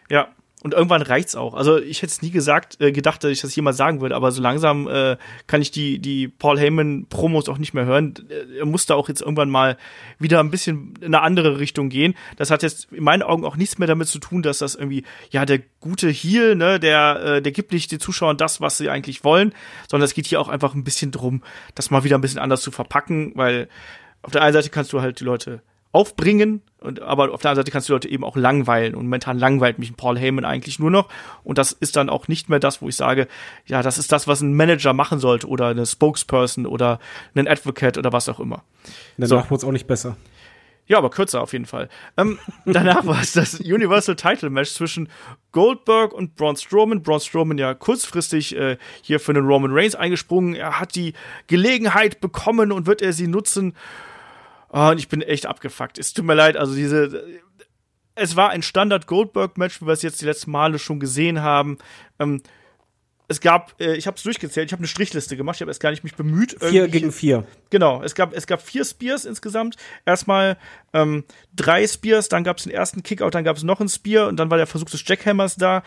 Ja, 0.10 0.28
und 0.64 0.74
irgendwann 0.74 1.02
reicht's 1.02 1.36
auch. 1.36 1.56
Also 1.56 1.80
ich 1.80 2.04
hätte 2.04 2.12
es 2.12 2.22
nie 2.22 2.30
gesagt, 2.30 2.80
äh, 2.80 2.92
gedacht, 2.92 3.24
dass 3.24 3.32
ich 3.32 3.42
das 3.42 3.56
jemals 3.56 3.78
sagen 3.78 4.00
würde, 4.00 4.16
aber 4.16 4.32
so 4.32 4.42
langsam 4.42 4.88
äh, 4.88 5.18
kann 5.48 5.62
ich 5.62 5.72
die, 5.72 5.98
die 6.00 6.28
Paul 6.28 6.60
Heyman 6.60 7.08
Promos 7.10 7.50
auch 7.50 7.58
nicht 7.58 7.74
mehr 7.74 7.86
hören. 7.86 8.14
Äh, 8.30 8.60
Er 8.60 8.66
muss 8.66 8.86
da 8.86 8.94
auch 8.96 9.10
jetzt 9.10 9.22
irgendwann 9.22 9.50
mal 9.50 9.78
wieder 10.20 10.40
ein 10.40 10.52
bisschen 10.52 10.94
in 11.02 11.16
eine 11.16 11.22
andere 11.22 11.60
Richtung 11.60 11.90
gehen. 11.90 12.14
Das 12.38 12.52
hat 12.52 12.62
jetzt 12.62 12.92
in 12.92 13.04
meinen 13.04 13.24
Augen 13.24 13.44
auch 13.44 13.56
nichts 13.56 13.80
mehr 13.80 13.88
damit 13.88 14.08
zu 14.08 14.20
tun, 14.20 14.44
dass 14.44 14.60
das 14.60 14.76
irgendwie, 14.76 15.04
ja, 15.32 15.46
der 15.46 15.60
gute 15.80 16.10
Heel, 16.10 16.56
ne, 16.56 16.80
der, 16.80 17.22
äh, 17.24 17.42
der 17.42 17.52
gibt 17.52 17.72
nicht 17.72 17.92
den 17.92 18.00
Zuschauern 18.00 18.38
das, 18.38 18.62
was 18.62 18.78
sie 18.78 18.90
eigentlich 18.90 19.24
wollen, 19.24 19.54
sondern 19.90 20.06
es 20.06 20.14
geht 20.14 20.28
hier 20.28 20.40
auch 20.40 20.50
einfach 20.50 20.76
ein 20.76 20.84
bisschen 20.84 21.12
drum, 21.12 21.42
das 21.74 21.90
mal 21.90 22.04
wieder 22.04 22.18
ein 22.18 22.22
bisschen 22.22 22.40
anders 22.40 22.62
zu 22.62 22.70
verpacken, 22.70 23.32
weil 23.36 23.68
auf 24.22 24.32
der 24.32 24.44
einen 24.44 24.54
Seite 24.54 24.70
kannst 24.70 24.94
du 24.94 25.02
halt 25.02 25.20
die 25.20 25.24
Leute 25.24 25.64
aufbringen, 25.92 26.62
und, 26.82 27.00
aber 27.02 27.32
auf 27.32 27.42
der 27.42 27.52
anderen 27.52 27.64
Seite 27.64 27.72
kannst 27.72 27.90
du 27.90 27.94
Leute 27.94 28.10
eben 28.10 28.24
auch 28.24 28.36
langweilen. 28.36 28.96
Und 28.96 29.04
momentan 29.04 29.38
langweilt 29.38 29.78
mich 29.78 29.92
ein 29.92 29.96
Paul 29.96 30.18
Heyman 30.18 30.46
eigentlich 30.46 30.80
nur 30.80 30.90
noch. 30.90 31.10
Und 31.44 31.60
das 31.60 31.72
ist 31.74 31.96
dann 31.96 32.10
auch 32.10 32.28
nicht 32.28 32.50
mehr 32.50 32.60
das, 32.60 32.82
wo 32.82 32.90
ich 32.90 32.96
sage, 32.96 33.28
ja, 33.68 33.84
das 33.84 34.00
ist 34.00 34.12
das, 34.12 34.28
was 34.28 34.42
ein 34.42 34.56
Manager 34.56 34.94
machen 34.94 35.20
sollte 35.20 35.48
oder 35.48 35.68
eine 35.68 35.86
Spokesperson 35.86 36.66
oder 36.66 37.00
ein 37.36 37.48
Advocate 37.48 38.00
oder 38.00 38.12
was 38.12 38.30
auch 38.30 38.40
immer. 38.40 38.64
Danach 39.18 39.52
wurde 39.52 39.60
es 39.60 39.64
auch 39.64 39.72
nicht 39.72 39.86
besser. 39.86 40.18
Ja, 40.88 40.98
aber 40.98 41.12
kürzer 41.12 41.42
auf 41.42 41.54
jeden 41.54 41.68
Fall. 41.68 41.88
Ähm, 42.18 42.40
danach 42.66 43.06
war 43.06 43.22
es 43.22 43.34
das 43.34 43.60
Universal 43.60 44.16
Title 44.16 44.50
Match 44.50 44.72
zwischen 44.72 45.08
Goldberg 45.52 46.14
und 46.14 46.36
Braun 46.36 46.56
Strowman. 46.56 47.04
Braun 47.04 47.20
Strowman 47.20 47.60
ja 47.60 47.76
kurzfristig 47.76 48.56
äh, 48.58 48.78
hier 49.04 49.20
für 49.20 49.34
den 49.34 49.46
Roman 49.46 49.72
Reigns 49.72 49.94
eingesprungen. 49.94 50.56
Er 50.56 50.80
hat 50.80 50.96
die 50.96 51.14
Gelegenheit 51.46 52.22
bekommen 52.22 52.72
und 52.72 52.88
wird 52.88 53.04
er 53.04 53.14
sie 53.14 53.28
nutzen. 53.28 53.76
Oh, 54.74 54.90
und 54.90 55.00
ich 55.00 55.10
bin 55.10 55.22
echt 55.22 55.46
abgefuckt. 55.46 55.98
Es 56.00 56.14
tut 56.14 56.26
mir 56.26 56.34
leid, 56.34 56.56
also 56.56 56.74
diese. 56.74 57.24
Es 58.16 58.36
war 58.36 58.50
ein 58.50 58.62
Standard 58.62 59.08
Goldberg-Match, 59.08 59.82
wie 59.82 59.86
wir 59.86 59.94
es 59.94 60.02
jetzt 60.02 60.22
die 60.22 60.26
letzten 60.26 60.52
Male 60.52 60.80
schon 60.80 61.00
gesehen 61.00 61.42
haben. 61.42 61.78
Ähm, 62.20 62.42
es 63.32 63.40
gab, 63.40 63.80
äh, 63.80 63.96
ich 63.96 64.08
habe 64.08 64.18
es 64.18 64.24
durchgezählt, 64.24 64.68
ich 64.68 64.74
habe 64.74 64.82
eine 64.82 64.88
Strichliste 64.88 65.38
gemacht, 65.38 65.56
ich 65.56 65.62
habe 65.62 65.72
erst 65.72 65.80
gar 65.80 65.92
nicht 65.92 66.04
mich 66.04 66.16
bemüht. 66.16 66.58
Vier 66.60 66.90
gegen 66.90 67.14
vier. 67.14 67.46
Genau, 67.70 68.04
es 68.04 68.14
gab, 68.14 68.34
es 68.34 68.46
gab 68.46 68.62
vier 68.62 68.84
Spears 68.84 69.24
insgesamt. 69.24 69.78
Erstmal 70.06 70.58
ähm, 70.94 71.24
drei 71.56 71.88
Spears, 71.88 72.28
dann 72.28 72.44
gab 72.44 72.58
es 72.58 72.64
den 72.64 72.74
ersten 72.74 73.04
Kickout, 73.04 73.32
dann 73.32 73.46
gab 73.46 73.56
es 73.56 73.64
noch 73.64 73.80
einen 73.80 73.88
Spear 73.88 74.28
und 74.28 74.36
dann 74.38 74.52
war 74.52 74.58
der 74.58 74.68
Versuch 74.68 74.90
des 74.90 75.08
Jackhammers 75.08 75.56
da. 75.56 75.84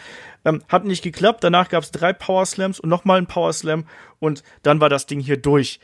Ähm, 0.47 0.63
hat 0.69 0.87
nicht 0.87 1.03
geklappt. 1.05 1.45
Danach 1.45 1.69
gab 1.69 1.83
es 1.83 1.91
drei 1.91 2.15
Power 2.15 2.47
Slams 2.47 2.81
und 2.81 2.89
nochmal 2.89 3.19
einen 3.19 3.27
Power 3.27 3.53
Slam 3.53 3.87
und 4.19 4.43
dann 4.63 4.81
war 4.81 4.89
das 4.89 5.05
Ding 5.05 5.21
hier 5.21 5.37
durch. 5.37 5.81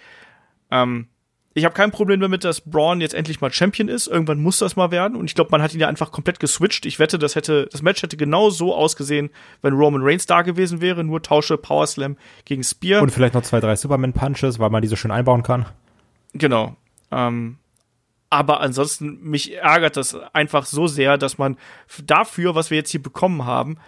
Ähm, 0.71 1.09
ich 1.53 1.65
habe 1.65 1.75
kein 1.75 1.91
Problem 1.91 2.21
damit, 2.21 2.45
dass 2.45 2.61
Braun 2.61 3.01
jetzt 3.01 3.15
endlich 3.15 3.41
mal 3.41 3.53
Champion 3.53 3.89
ist. 3.89 4.07
Irgendwann 4.07 4.41
muss 4.41 4.59
das 4.59 4.77
mal 4.77 4.93
werden. 4.93 5.17
Und 5.17 5.27
ich 5.27 5.35
glaube, 5.35 5.51
man 5.51 5.61
hat 5.61 5.75
ihn 5.75 5.81
ja 5.81 5.89
einfach 5.89 6.13
komplett 6.13 6.39
geswitcht. 6.39 6.87
Ich 6.87 7.01
wette, 7.01 7.19
das 7.19 7.35
hätte, 7.35 7.67
das 7.73 7.83
Match 7.83 8.03
hätte 8.03 8.17
genau 8.17 8.51
so 8.51 8.73
ausgesehen, 8.75 9.31
wenn 9.61 9.75
Roman 9.75 10.03
Reigns 10.03 10.27
da 10.27 10.43
gewesen 10.43 10.81
wäre. 10.81 11.03
Nur 11.03 11.23
tausche 11.23 11.59
Power 11.59 11.89
Slam 11.89 12.17
gegen 12.45 12.63
Spear. 12.63 13.03
Und 13.03 13.11
vielleicht 13.11 13.35
noch 13.35 13.43
zwei, 13.43 13.59
drei 13.59 13.75
Superman-Punches, 13.75 14.61
weil 14.61 14.71
man 14.71 14.81
die 14.81 14.89
so 14.89 14.95
schön 14.95 15.11
einbauen 15.11 15.43
kann. 15.43 15.67
Genau. 16.35 16.77
Ähm, 17.11 17.59
aber 18.29 18.61
ansonsten, 18.61 19.19
mich 19.21 19.57
ärgert 19.57 19.97
das 19.97 20.15
einfach 20.33 20.65
so 20.65 20.87
sehr, 20.87 21.19
dass 21.19 21.37
man 21.37 21.57
dafür, 22.05 22.55
was 22.55 22.71
wir 22.71 22.79
jetzt 22.79 22.91
hier 22.91 23.03
bekommen 23.03 23.45
haben, 23.45 23.79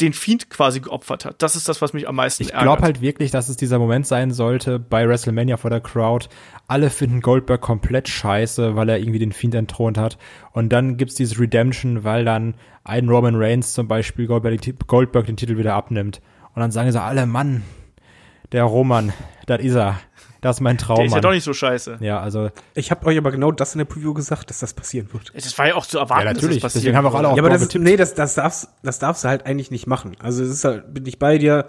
den 0.00 0.12
Fiend 0.12 0.50
quasi 0.50 0.80
geopfert 0.80 1.24
hat. 1.24 1.42
Das 1.42 1.54
ist 1.54 1.68
das, 1.68 1.82
was 1.82 1.92
mich 1.92 2.08
am 2.08 2.16
meisten 2.16 2.42
Ich 2.42 2.50
ärgert. 2.52 2.62
glaube 2.64 2.82
halt 2.82 3.00
wirklich, 3.00 3.30
dass 3.30 3.48
es 3.48 3.56
dieser 3.56 3.78
Moment 3.78 4.06
sein 4.06 4.32
sollte 4.32 4.78
bei 4.78 5.06
WrestleMania 5.06 5.56
vor 5.58 5.70
der 5.70 5.80
Crowd. 5.80 6.28
Alle 6.66 6.90
finden 6.90 7.20
Goldberg 7.20 7.60
komplett 7.60 8.08
scheiße, 8.08 8.74
weil 8.74 8.88
er 8.88 8.98
irgendwie 8.98 9.18
den 9.18 9.32
Fiend 9.32 9.54
entthront 9.54 9.98
hat. 9.98 10.18
Und 10.52 10.70
dann 10.72 10.96
gibt's 10.96 11.14
dieses 11.14 11.38
Redemption, 11.38 12.04
weil 12.04 12.24
dann 12.24 12.54
ein 12.84 13.08
Roman 13.08 13.36
Reigns 13.36 13.74
zum 13.74 13.86
Beispiel 13.86 14.26
Goldberg, 14.26 14.60
Goldberg 14.86 15.26
den 15.26 15.36
Titel 15.36 15.56
wieder 15.56 15.74
abnimmt. 15.74 16.20
Und 16.54 16.60
dann 16.60 16.72
sagen 16.72 16.90
sie 16.90 17.00
alle, 17.00 17.26
Mann, 17.26 17.62
der 18.50 18.64
Roman, 18.64 19.12
das 19.46 19.60
ist 19.60 19.74
er. 19.74 19.98
Das 20.42 20.56
ist 20.56 20.60
mein 20.60 20.76
Traum. 20.76 20.96
Der 20.96 21.06
ist 21.06 21.12
ja 21.12 21.16
Mann. 21.16 21.22
doch 21.22 21.30
nicht 21.30 21.44
so 21.44 21.54
scheiße. 21.54 21.98
Ja, 22.00 22.20
also 22.20 22.50
Ich 22.74 22.90
habe 22.90 23.06
euch 23.06 23.16
aber 23.16 23.30
genau 23.30 23.52
das 23.52 23.74
in 23.74 23.78
der 23.78 23.84
Preview 23.86 24.12
gesagt, 24.12 24.50
dass 24.50 24.58
das 24.58 24.74
passieren 24.74 25.08
wird. 25.12 25.32
Das 25.34 25.56
war 25.56 25.68
ja 25.68 25.74
auch 25.76 25.86
zu 25.86 25.98
erwarten, 25.98 26.26
Ja, 26.26 26.32
natürlich. 26.34 26.56
dass 26.60 26.74
das 26.74 26.82
Deswegen 26.82 26.96
haben 26.96 27.04
wir 27.04 27.10
auch 27.10 27.14
alle 27.14 27.28
auch 27.28 27.36
Ja, 27.36 27.42
aber 27.42 27.50
das, 27.50 27.62
getippt. 27.62 27.84
nee, 27.84 27.96
das, 27.96 28.14
das, 28.14 28.34
darfst, 28.34 28.68
das 28.82 28.98
darfst 28.98 29.24
du 29.24 29.28
halt 29.28 29.46
eigentlich 29.46 29.70
nicht 29.70 29.86
machen. 29.86 30.16
Also 30.18 30.42
es 30.42 30.50
ist 30.50 30.64
halt, 30.64 30.92
bin 30.92 31.06
ich 31.06 31.18
bei 31.18 31.38
dir. 31.38 31.66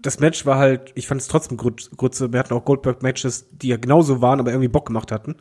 Das 0.00 0.20
Match 0.20 0.46
war 0.46 0.58
halt, 0.58 0.92
ich 0.94 1.08
fand 1.08 1.20
es 1.20 1.26
trotzdem 1.26 1.56
Grütze. 1.58 2.32
Wir 2.32 2.38
hatten 2.38 2.54
auch 2.54 2.64
Goldberg-Matches, 2.64 3.48
die 3.50 3.68
ja 3.68 3.76
genauso 3.76 4.22
waren, 4.22 4.38
aber 4.38 4.52
irgendwie 4.52 4.68
Bock 4.68 4.86
gemacht 4.86 5.10
hatten. 5.10 5.34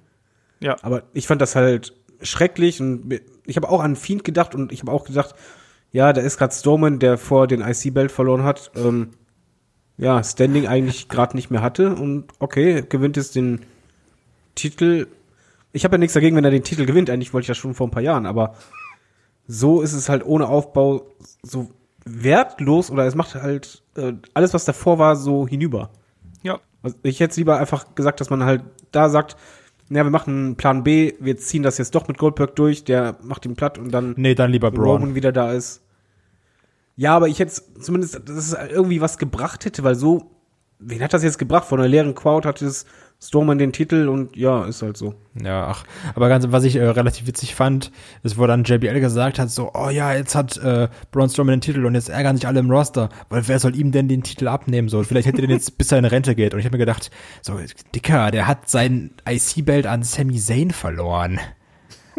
Ja. 0.60 0.76
Aber 0.82 1.04
ich 1.14 1.28
fand 1.28 1.42
das 1.42 1.56
halt 1.56 1.94
schrecklich 2.24 2.82
und 2.82 3.20
ich 3.46 3.56
habe 3.56 3.70
auch 3.70 3.82
an 3.82 3.96
Fiend 3.96 4.24
gedacht 4.24 4.56
und 4.56 4.72
ich 4.72 4.82
habe 4.82 4.92
auch 4.92 5.06
gedacht, 5.06 5.36
ja, 5.92 6.12
da 6.12 6.22
ist 6.22 6.38
gerade 6.40 6.56
Strowman, 6.56 6.98
der 6.98 7.20
vor 7.20 7.46
den 7.46 7.62
IC-Belt 7.62 8.12
verloren 8.12 8.42
hat, 8.44 8.72
ähm, 8.76 9.12
ja, 9.98 10.24
Standing 10.24 10.68
eigentlich 10.68 11.10
gerade 11.10 11.36
nicht 11.36 11.50
mehr 11.50 11.62
hatte 11.62 11.96
und 11.96 12.26
okay, 12.40 12.84
gewinnt 12.88 13.18
jetzt 13.18 13.36
den 13.36 13.62
Titel. 14.56 15.08
Ich 15.74 15.84
habe 15.84 15.96
ja 15.96 16.00
nichts 16.00 16.14
dagegen, 16.14 16.36
wenn 16.36 16.46
er 16.46 16.52
den 16.52 16.64
Titel 16.64 16.86
gewinnt. 16.86 17.10
Eigentlich 17.10 17.34
wollte 17.34 17.44
ich 17.44 17.48
das 17.48 17.58
schon 17.58 17.74
vor 17.74 17.88
ein 17.88 17.92
paar 17.92 18.04
Jahren, 18.04 18.26
aber 18.26 18.56
so 19.48 19.82
ist 19.82 19.94
es 19.94 20.10
halt 20.10 20.26
ohne 20.26 20.48
Aufbau 20.48 21.08
so 21.42 21.72
wertlos 22.06 22.92
oder 22.92 23.06
es 23.06 23.16
macht 23.16 23.36
halt 23.36 23.84
äh, 23.96 24.14
alles, 24.34 24.54
was 24.54 24.66
davor 24.66 25.00
war, 25.00 25.16
so 25.16 25.48
hinüber. 25.48 25.90
Ja. 26.44 26.60
Also 26.84 26.98
ich 27.04 27.20
hätte 27.20 27.40
lieber 27.40 27.58
einfach 27.58 27.96
gesagt, 27.96 28.22
dass 28.22 28.30
man 28.30 28.44
halt 28.44 28.64
da 28.92 29.10
sagt, 29.10 29.36
ja, 29.90 30.04
wir 30.04 30.12
machen 30.12 30.56
Plan 30.58 30.84
B, 30.84 31.14
wir 31.20 31.38
ziehen 31.38 31.64
das 31.64 31.78
jetzt 31.78 31.96
doch 31.96 32.08
mit 32.08 32.18
Goldberg 32.18 32.56
durch, 32.56 32.84
der 32.84 33.18
macht 33.22 33.46
ihn 33.46 33.56
platt 33.56 33.78
und 33.78 33.92
dann 33.92 34.14
nee, 34.18 34.36
dann 34.36 34.52
lieber 34.52 34.70
Braun. 34.70 35.02
Roman 35.02 35.16
wieder 35.16 35.32
da 35.32 35.54
ist. 35.54 35.82
Ja, 36.98 37.16
aber 37.16 37.28
ich 37.28 37.40
hätte 37.40 37.54
zumindest, 37.80 38.28
dass 38.28 38.36
es 38.36 38.54
irgendwie 38.54 39.02
was 39.02 39.20
gebracht 39.20 39.66
hätte, 39.66 39.84
weil 39.84 39.94
so, 39.94 40.32
wen 40.80 41.02
hat 41.02 41.14
das 41.14 41.24
jetzt 41.24 41.38
gebracht? 41.38 41.66
Von 41.66 41.80
einer 41.80 41.88
leeren 41.88 42.16
Crowd 42.16 42.48
hat 42.48 42.62
es 42.64 42.86
Strowman 43.20 43.60
den 43.60 43.72
Titel 43.72 44.08
und 44.10 44.36
ja, 44.36 44.66
ist 44.66 44.82
halt 44.82 44.98
so. 44.98 45.14
Ja, 45.40 45.68
ach, 45.68 45.86
aber 46.16 46.28
ganz, 46.28 46.48
was 46.50 46.64
ich 46.64 46.76
äh, 46.76 46.84
relativ 46.84 47.28
witzig 47.28 47.54
fand, 47.54 47.92
ist, 48.24 48.40
wo 48.40 48.48
dann 48.48 48.64
JBL 48.64 49.00
gesagt 49.00 49.38
hat, 49.38 49.52
so, 49.52 49.72
oh 49.76 49.90
ja, 49.90 50.14
jetzt 50.14 50.34
hat 50.34 50.58
äh, 50.58 50.88
Braun 51.12 51.30
Strowman 51.30 51.54
den 51.54 51.62
Titel 51.62 51.86
und 51.86 51.94
jetzt 51.94 52.10
ärgern 52.10 52.36
sich 52.36 52.48
alle 52.48 52.60
im 52.60 52.70
Roster, 52.70 53.10
weil 53.30 53.48
wer 53.48 53.60
soll 53.60 53.76
ihm 53.76 53.92
denn 53.92 54.08
den 54.08 54.24
Titel 54.24 54.48
abnehmen? 54.48 54.90
So, 54.90 55.04
vielleicht 55.04 55.28
hätte 55.28 55.38
er 55.38 55.48
den 55.48 55.52
jetzt 55.52 55.78
bis 55.78 55.92
er 55.92 56.00
in 56.00 56.06
Rente 56.06 56.34
geht. 56.34 56.54
Und 56.54 56.60
ich 56.60 56.66
habe 56.66 56.78
mir 56.78 56.86
gedacht, 56.86 57.12
so, 57.44 57.60
Dicker, 57.94 58.32
der 58.32 58.48
hat 58.48 58.70
sein 58.70 59.12
IC-Belt 59.28 59.86
an 59.86 60.02
Sami 60.02 60.40
Zayn 60.40 60.72
verloren. 60.72 61.40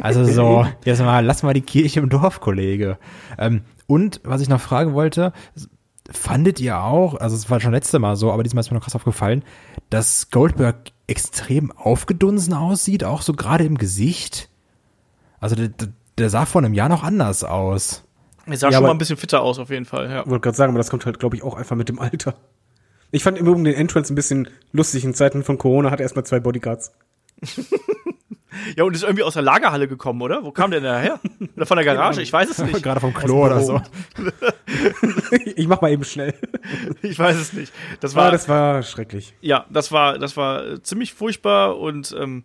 Also 0.00 0.24
so, 0.24 0.66
jetzt 0.84 1.00
mal, 1.00 1.24
lass 1.24 1.42
mal 1.42 1.54
die 1.54 1.62
Kirche 1.62 2.00
im 2.00 2.08
Dorf, 2.08 2.40
Kollege. 2.40 2.98
Ähm, 3.38 3.62
und 3.88 4.20
was 4.22 4.40
ich 4.40 4.48
noch 4.48 4.60
fragen 4.60 4.94
wollte, 4.94 5.32
fandet 6.10 6.60
ihr 6.60 6.78
auch, 6.80 7.14
also 7.16 7.34
es 7.34 7.50
war 7.50 7.58
schon 7.60 7.72
letzte 7.72 7.98
Mal 7.98 8.14
so, 8.14 8.30
aber 8.30 8.44
diesmal 8.44 8.60
ist 8.60 8.70
mir 8.70 8.76
noch 8.76 8.84
krass 8.84 8.94
aufgefallen, 8.94 9.42
dass 9.90 10.30
Goldberg 10.30 10.92
extrem 11.08 11.72
aufgedunsen 11.72 12.54
aussieht, 12.54 13.02
auch 13.02 13.22
so 13.22 13.32
gerade 13.32 13.64
im 13.64 13.76
Gesicht. 13.78 14.48
Also 15.40 15.56
der, 15.56 15.68
der, 15.68 15.88
der 16.18 16.30
sah 16.30 16.46
vor 16.46 16.62
einem 16.62 16.74
Jahr 16.74 16.88
noch 16.88 17.02
anders 17.02 17.42
aus. 17.44 18.04
Er 18.46 18.56
sah 18.56 18.66
Ja, 18.68 18.72
schon 18.72 18.76
aber- 18.78 18.86
mal 18.88 18.94
ein 18.94 18.98
bisschen 18.98 19.16
fitter 19.16 19.42
aus, 19.42 19.58
auf 19.58 19.70
jeden 19.70 19.84
Fall, 19.84 20.08
ja. 20.10 20.20
Ich 20.22 20.26
wollte 20.30 20.42
gerade 20.42 20.56
sagen, 20.56 20.70
aber 20.70 20.78
das 20.78 20.90
kommt 20.90 21.04
halt, 21.06 21.18
glaube 21.18 21.36
ich, 21.36 21.42
auch 21.42 21.54
einfach 21.54 21.76
mit 21.76 21.88
dem 21.88 21.98
Alter. 21.98 22.34
Ich 23.10 23.22
fand 23.22 23.38
im 23.38 23.46
Übrigen 23.46 23.64
den 23.64 23.74
Entrance 23.74 24.12
ein 24.12 24.16
bisschen 24.16 24.48
lustig. 24.72 25.02
In 25.04 25.14
Zeiten 25.14 25.42
von 25.42 25.56
Corona 25.56 25.90
hat 25.90 25.98
er 26.00 26.04
erstmal 26.04 26.26
zwei 26.26 26.40
Bodyguards. 26.40 26.92
Ja, 28.76 28.84
und 28.84 28.94
ist 28.94 29.02
irgendwie 29.02 29.22
aus 29.22 29.34
der 29.34 29.42
Lagerhalle 29.42 29.88
gekommen, 29.88 30.20
oder? 30.22 30.44
Wo 30.44 30.52
kam 30.52 30.70
der 30.70 30.80
denn 30.80 30.90
daher? 30.90 31.20
Oder 31.56 31.66
von 31.66 31.76
der 31.76 31.84
Garage? 31.84 32.22
Ich 32.22 32.32
weiß 32.32 32.50
es 32.50 32.58
nicht. 32.58 32.82
Gerade 32.82 33.00
vom 33.00 33.14
Klo 33.14 33.44
oder 33.46 33.60
so. 33.60 33.80
ich 35.56 35.66
mach 35.68 35.80
mal 35.80 35.90
eben 35.90 36.04
schnell. 36.04 36.34
Ich 37.02 37.18
weiß 37.18 37.36
es 37.36 37.52
nicht. 37.52 37.72
Das 38.00 38.14
War, 38.14 38.26
Ah, 38.28 38.30
das 38.30 38.48
war 38.48 38.82
schrecklich. 38.82 39.34
ja, 39.40 39.64
das 39.70 39.92
war, 39.92 40.18
das 40.18 40.36
war 40.36 40.66
äh, 40.66 40.82
ziemlich 40.82 41.14
furchtbar 41.14 41.78
und 41.78 42.14
ähm, 42.18 42.44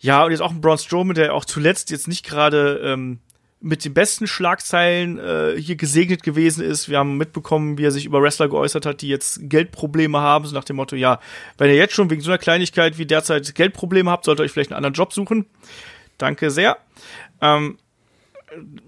ja, 0.00 0.24
und 0.24 0.30
jetzt 0.30 0.40
auch 0.40 0.52
ein 0.52 0.60
Braun 0.60 0.78
Strowman, 0.78 1.14
der 1.14 1.34
auch 1.34 1.44
zuletzt 1.44 1.90
jetzt 1.90 2.06
nicht 2.08 2.24
gerade 2.24 2.80
ähm, 2.84 3.18
mit 3.60 3.84
den 3.84 3.92
besten 3.92 4.26
Schlagzeilen 4.26 5.18
äh, 5.18 5.60
hier 5.60 5.76
gesegnet 5.76 6.22
gewesen 6.22 6.64
ist. 6.64 6.88
Wir 6.88 6.98
haben 6.98 7.16
mitbekommen, 7.16 7.76
wie 7.76 7.84
er 7.84 7.90
sich 7.90 8.04
über 8.04 8.22
Wrestler 8.22 8.48
geäußert 8.48 8.86
hat, 8.86 9.02
die 9.02 9.08
jetzt 9.08 9.40
Geldprobleme 9.42 10.18
haben, 10.18 10.46
so 10.46 10.54
nach 10.54 10.64
dem 10.64 10.76
Motto, 10.76 10.94
ja, 10.94 11.18
wenn 11.56 11.70
ihr 11.70 11.76
jetzt 11.76 11.94
schon 11.94 12.10
wegen 12.10 12.22
so 12.22 12.30
einer 12.30 12.38
Kleinigkeit 12.38 12.98
wie 12.98 13.06
derzeit 13.06 13.54
Geldprobleme 13.54 14.10
habt, 14.10 14.24
solltet 14.24 14.42
ihr 14.42 14.44
euch 14.44 14.52
vielleicht 14.52 14.70
einen 14.70 14.76
anderen 14.76 14.94
Job 14.94 15.12
suchen. 15.12 15.46
Danke 16.18 16.50
sehr. 16.50 16.78
Ähm, 17.40 17.78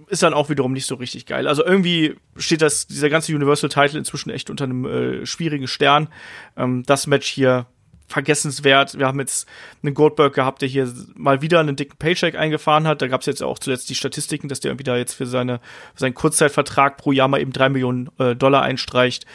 ist 0.08 0.22
dann 0.22 0.34
auch 0.34 0.48
wiederum 0.48 0.72
nicht 0.72 0.86
so 0.86 0.94
richtig 0.94 1.26
geil. 1.26 1.46
Also 1.46 1.64
irgendwie 1.64 2.16
steht 2.36 2.62
das, 2.62 2.86
dieser 2.86 3.10
ganze 3.10 3.34
Universal 3.34 3.70
Title 3.70 3.98
inzwischen 3.98 4.30
echt 4.30 4.50
unter 4.50 4.64
einem 4.64 4.84
äh, 4.84 5.26
schwierigen 5.26 5.68
Stern. 5.68 6.08
Ähm, 6.56 6.84
das 6.86 7.06
Match 7.06 7.28
hier 7.28 7.66
vergessenswert. 8.10 8.98
Wir 8.98 9.06
haben 9.06 9.20
jetzt 9.20 9.48
einen 9.82 9.94
Goldberg 9.94 10.34
gehabt, 10.34 10.62
der 10.62 10.68
hier 10.68 10.92
mal 11.14 11.42
wieder 11.42 11.60
einen 11.60 11.76
dicken 11.76 11.96
Paycheck 11.96 12.34
eingefahren 12.34 12.86
hat. 12.86 13.00
Da 13.02 13.08
gab 13.08 13.20
es 13.20 13.26
jetzt 13.26 13.42
auch 13.42 13.58
zuletzt 13.58 13.88
die 13.88 13.94
Statistiken, 13.94 14.48
dass 14.48 14.60
der 14.60 14.72
irgendwie 14.72 14.84
da 14.84 14.96
jetzt 14.96 15.14
für, 15.14 15.26
seine, 15.26 15.60
für 15.94 16.00
seinen 16.00 16.14
Kurzzeitvertrag 16.14 16.96
pro 16.96 17.12
Jahr 17.12 17.28
mal 17.28 17.40
eben 17.40 17.52
drei 17.52 17.68
Millionen 17.68 18.10
äh, 18.18 18.34
Dollar 18.34 18.62
einstreicht. 18.62 19.26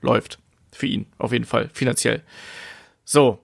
Läuft. 0.00 0.38
Für 0.72 0.86
ihn, 0.86 1.06
auf 1.18 1.32
jeden 1.32 1.44
Fall, 1.44 1.70
finanziell. 1.72 2.22
So, 3.04 3.40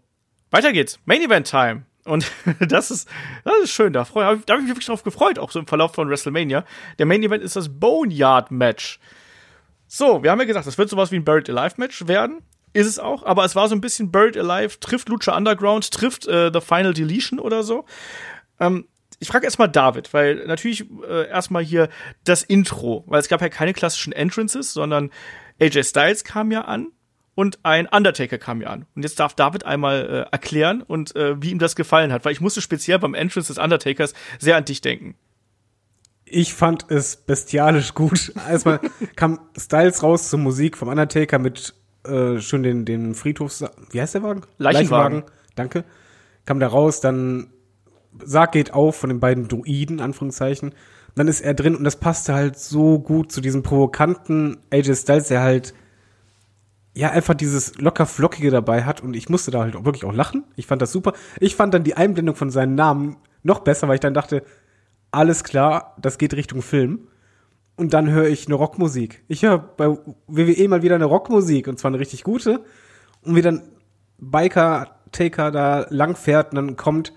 weiter 0.50 0.72
geht's. 0.72 1.00
Main 1.04 1.22
Event 1.22 1.48
Time. 1.48 1.84
Und 2.04 2.30
das 2.60 2.90
ist, 2.90 3.08
das 3.44 3.54
ist 3.64 3.70
schön. 3.70 3.92
Da, 3.92 4.04
freu, 4.04 4.22
da 4.22 4.28
habe 4.28 4.62
ich 4.62 4.68
mich 4.68 4.68
wirklich 4.68 4.86
drauf 4.86 5.02
gefreut, 5.02 5.38
auch 5.38 5.50
so 5.50 5.58
im 5.58 5.66
Verlauf 5.66 5.94
von 5.94 6.08
WrestleMania. 6.08 6.64
Der 6.98 7.06
Main 7.06 7.22
Event 7.22 7.42
ist 7.42 7.56
das 7.56 7.68
Boneyard 7.68 8.50
Match. 8.50 9.00
So, 9.86 10.22
wir 10.22 10.30
haben 10.30 10.40
ja 10.40 10.46
gesagt, 10.46 10.66
das 10.66 10.78
wird 10.78 10.88
sowas 10.88 11.12
wie 11.12 11.16
ein 11.16 11.24
Buried 11.24 11.48
Alive 11.50 11.74
Match 11.78 12.06
werden. 12.06 12.42
Ist 12.74 12.88
es 12.88 12.98
auch, 12.98 13.24
aber 13.24 13.44
es 13.44 13.54
war 13.54 13.68
so 13.68 13.74
ein 13.74 13.80
bisschen 13.80 14.10
Buried 14.10 14.36
Alive, 14.36 14.80
trifft 14.80 15.08
Lucha 15.08 15.36
Underground, 15.36 15.90
trifft 15.92 16.26
äh, 16.26 16.50
The 16.52 16.60
Final 16.60 16.92
Deletion 16.92 17.38
oder 17.38 17.62
so. 17.62 17.84
Ähm, 18.58 18.88
ich 19.20 19.28
frage 19.28 19.44
erstmal 19.44 19.68
David, 19.68 20.12
weil 20.12 20.44
natürlich 20.46 20.84
äh, 21.08 21.28
erstmal 21.28 21.62
hier 21.62 21.88
das 22.24 22.42
Intro, 22.42 23.04
weil 23.06 23.20
es 23.20 23.28
gab 23.28 23.40
ja 23.40 23.48
keine 23.48 23.74
klassischen 23.74 24.12
Entrances, 24.12 24.72
sondern 24.72 25.10
AJ 25.60 25.84
Styles 25.84 26.24
kam 26.24 26.50
ja 26.50 26.62
an 26.62 26.88
und 27.36 27.60
ein 27.62 27.86
Undertaker 27.86 28.38
kam 28.38 28.60
ja 28.60 28.70
an. 28.70 28.86
Und 28.96 29.04
jetzt 29.04 29.20
darf 29.20 29.34
David 29.34 29.64
einmal 29.64 30.26
äh, 30.26 30.32
erklären 30.32 30.82
und 30.82 31.14
äh, 31.14 31.40
wie 31.40 31.52
ihm 31.52 31.60
das 31.60 31.76
gefallen 31.76 32.12
hat, 32.12 32.24
weil 32.24 32.32
ich 32.32 32.40
musste 32.40 32.60
speziell 32.60 32.98
beim 32.98 33.14
Entrance 33.14 33.54
des 33.54 33.62
Undertakers 33.62 34.14
sehr 34.40 34.56
an 34.56 34.64
dich 34.64 34.80
denken. 34.80 35.14
Ich 36.24 36.54
fand 36.54 36.90
es 36.90 37.14
bestialisch 37.16 37.94
gut. 37.94 38.32
Erstmal 38.48 38.80
kam 39.14 39.38
Styles 39.56 40.02
raus 40.02 40.28
zur 40.28 40.40
Musik 40.40 40.76
vom 40.76 40.88
Undertaker 40.88 41.38
mit 41.38 41.74
äh, 42.04 42.40
schön 42.40 42.62
den, 42.62 42.84
den 42.84 43.14
Friedhofs... 43.14 43.64
Wie 43.90 44.00
heißt 44.00 44.14
der 44.14 44.22
Wagen? 44.22 44.42
Leichenwagen. 44.58 45.24
Danke. 45.54 45.84
Kam 46.46 46.60
da 46.60 46.68
raus, 46.68 47.00
dann 47.00 47.48
Sarg 48.22 48.52
geht 48.52 48.72
auf 48.72 48.96
von 48.96 49.10
den 49.10 49.20
beiden 49.20 49.48
Druiden, 49.48 50.00
Anführungszeichen. 50.00 50.74
Dann 51.14 51.28
ist 51.28 51.40
er 51.40 51.54
drin 51.54 51.76
und 51.76 51.84
das 51.84 51.96
passte 51.96 52.34
halt 52.34 52.58
so 52.58 52.98
gut 52.98 53.30
zu 53.32 53.40
diesem 53.40 53.62
provokanten 53.62 54.58
AJ 54.70 54.96
Styles, 54.96 55.28
der 55.28 55.42
halt 55.42 55.74
ja 56.94 57.10
einfach 57.10 57.34
dieses 57.34 57.76
locker 57.78 58.06
flockige 58.06 58.50
dabei 58.50 58.84
hat 58.84 59.00
und 59.00 59.14
ich 59.14 59.28
musste 59.28 59.50
da 59.50 59.60
halt 59.60 59.76
auch 59.76 59.84
wirklich 59.84 60.04
auch 60.04 60.12
lachen. 60.12 60.44
Ich 60.56 60.66
fand 60.66 60.82
das 60.82 60.92
super. 60.92 61.12
Ich 61.40 61.56
fand 61.56 61.74
dann 61.74 61.84
die 61.84 61.96
Einblendung 61.96 62.36
von 62.36 62.50
seinem 62.50 62.74
Namen 62.74 63.16
noch 63.42 63.60
besser, 63.60 63.88
weil 63.88 63.94
ich 63.94 64.00
dann 64.00 64.14
dachte, 64.14 64.44
alles 65.10 65.44
klar, 65.44 65.96
das 66.00 66.18
geht 66.18 66.34
Richtung 66.34 66.62
Film. 66.62 67.08
Und 67.76 67.92
dann 67.92 68.10
höre 68.10 68.28
ich 68.28 68.46
eine 68.46 68.54
Rockmusik. 68.54 69.24
Ich 69.28 69.42
höre 69.42 69.58
bei 69.58 69.98
WWE 70.28 70.68
mal 70.68 70.82
wieder 70.82 70.94
eine 70.94 71.06
Rockmusik 71.06 71.66
und 71.66 71.78
zwar 71.78 71.90
eine 71.90 71.98
richtig 71.98 72.22
gute. 72.22 72.60
Und 73.22 73.34
wie 73.34 73.42
dann 73.42 73.62
Biker 74.18 74.94
Taker 75.10 75.50
da 75.50 75.86
lang 75.90 76.16
fährt 76.16 76.50
und 76.52 76.56
dann 76.56 76.76
kommt 76.76 77.12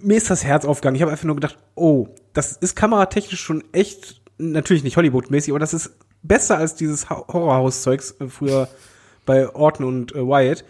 mir 0.00 0.16
ist 0.16 0.30
das 0.30 0.44
Herz 0.44 0.64
aufgegangen. 0.64 0.94
Ich 0.94 1.02
habe 1.02 1.10
einfach 1.10 1.24
nur 1.24 1.34
gedacht, 1.34 1.58
oh, 1.74 2.08
das 2.32 2.52
ist 2.52 2.76
kameratechnisch 2.76 3.40
schon 3.40 3.64
echt 3.72 4.20
natürlich 4.38 4.84
nicht 4.84 4.96
Hollywood-mäßig, 4.96 5.50
aber 5.50 5.58
das 5.58 5.74
ist 5.74 5.90
besser 6.22 6.56
als 6.56 6.76
dieses 6.76 7.10
Ho- 7.10 7.26
Horrorhaus-Zeugs 7.26 8.12
äh, 8.20 8.28
früher 8.28 8.68
bei 9.26 9.52
Orton 9.54 9.84
und 9.86 10.14
äh, 10.14 10.24
Wyatt. 10.24 10.64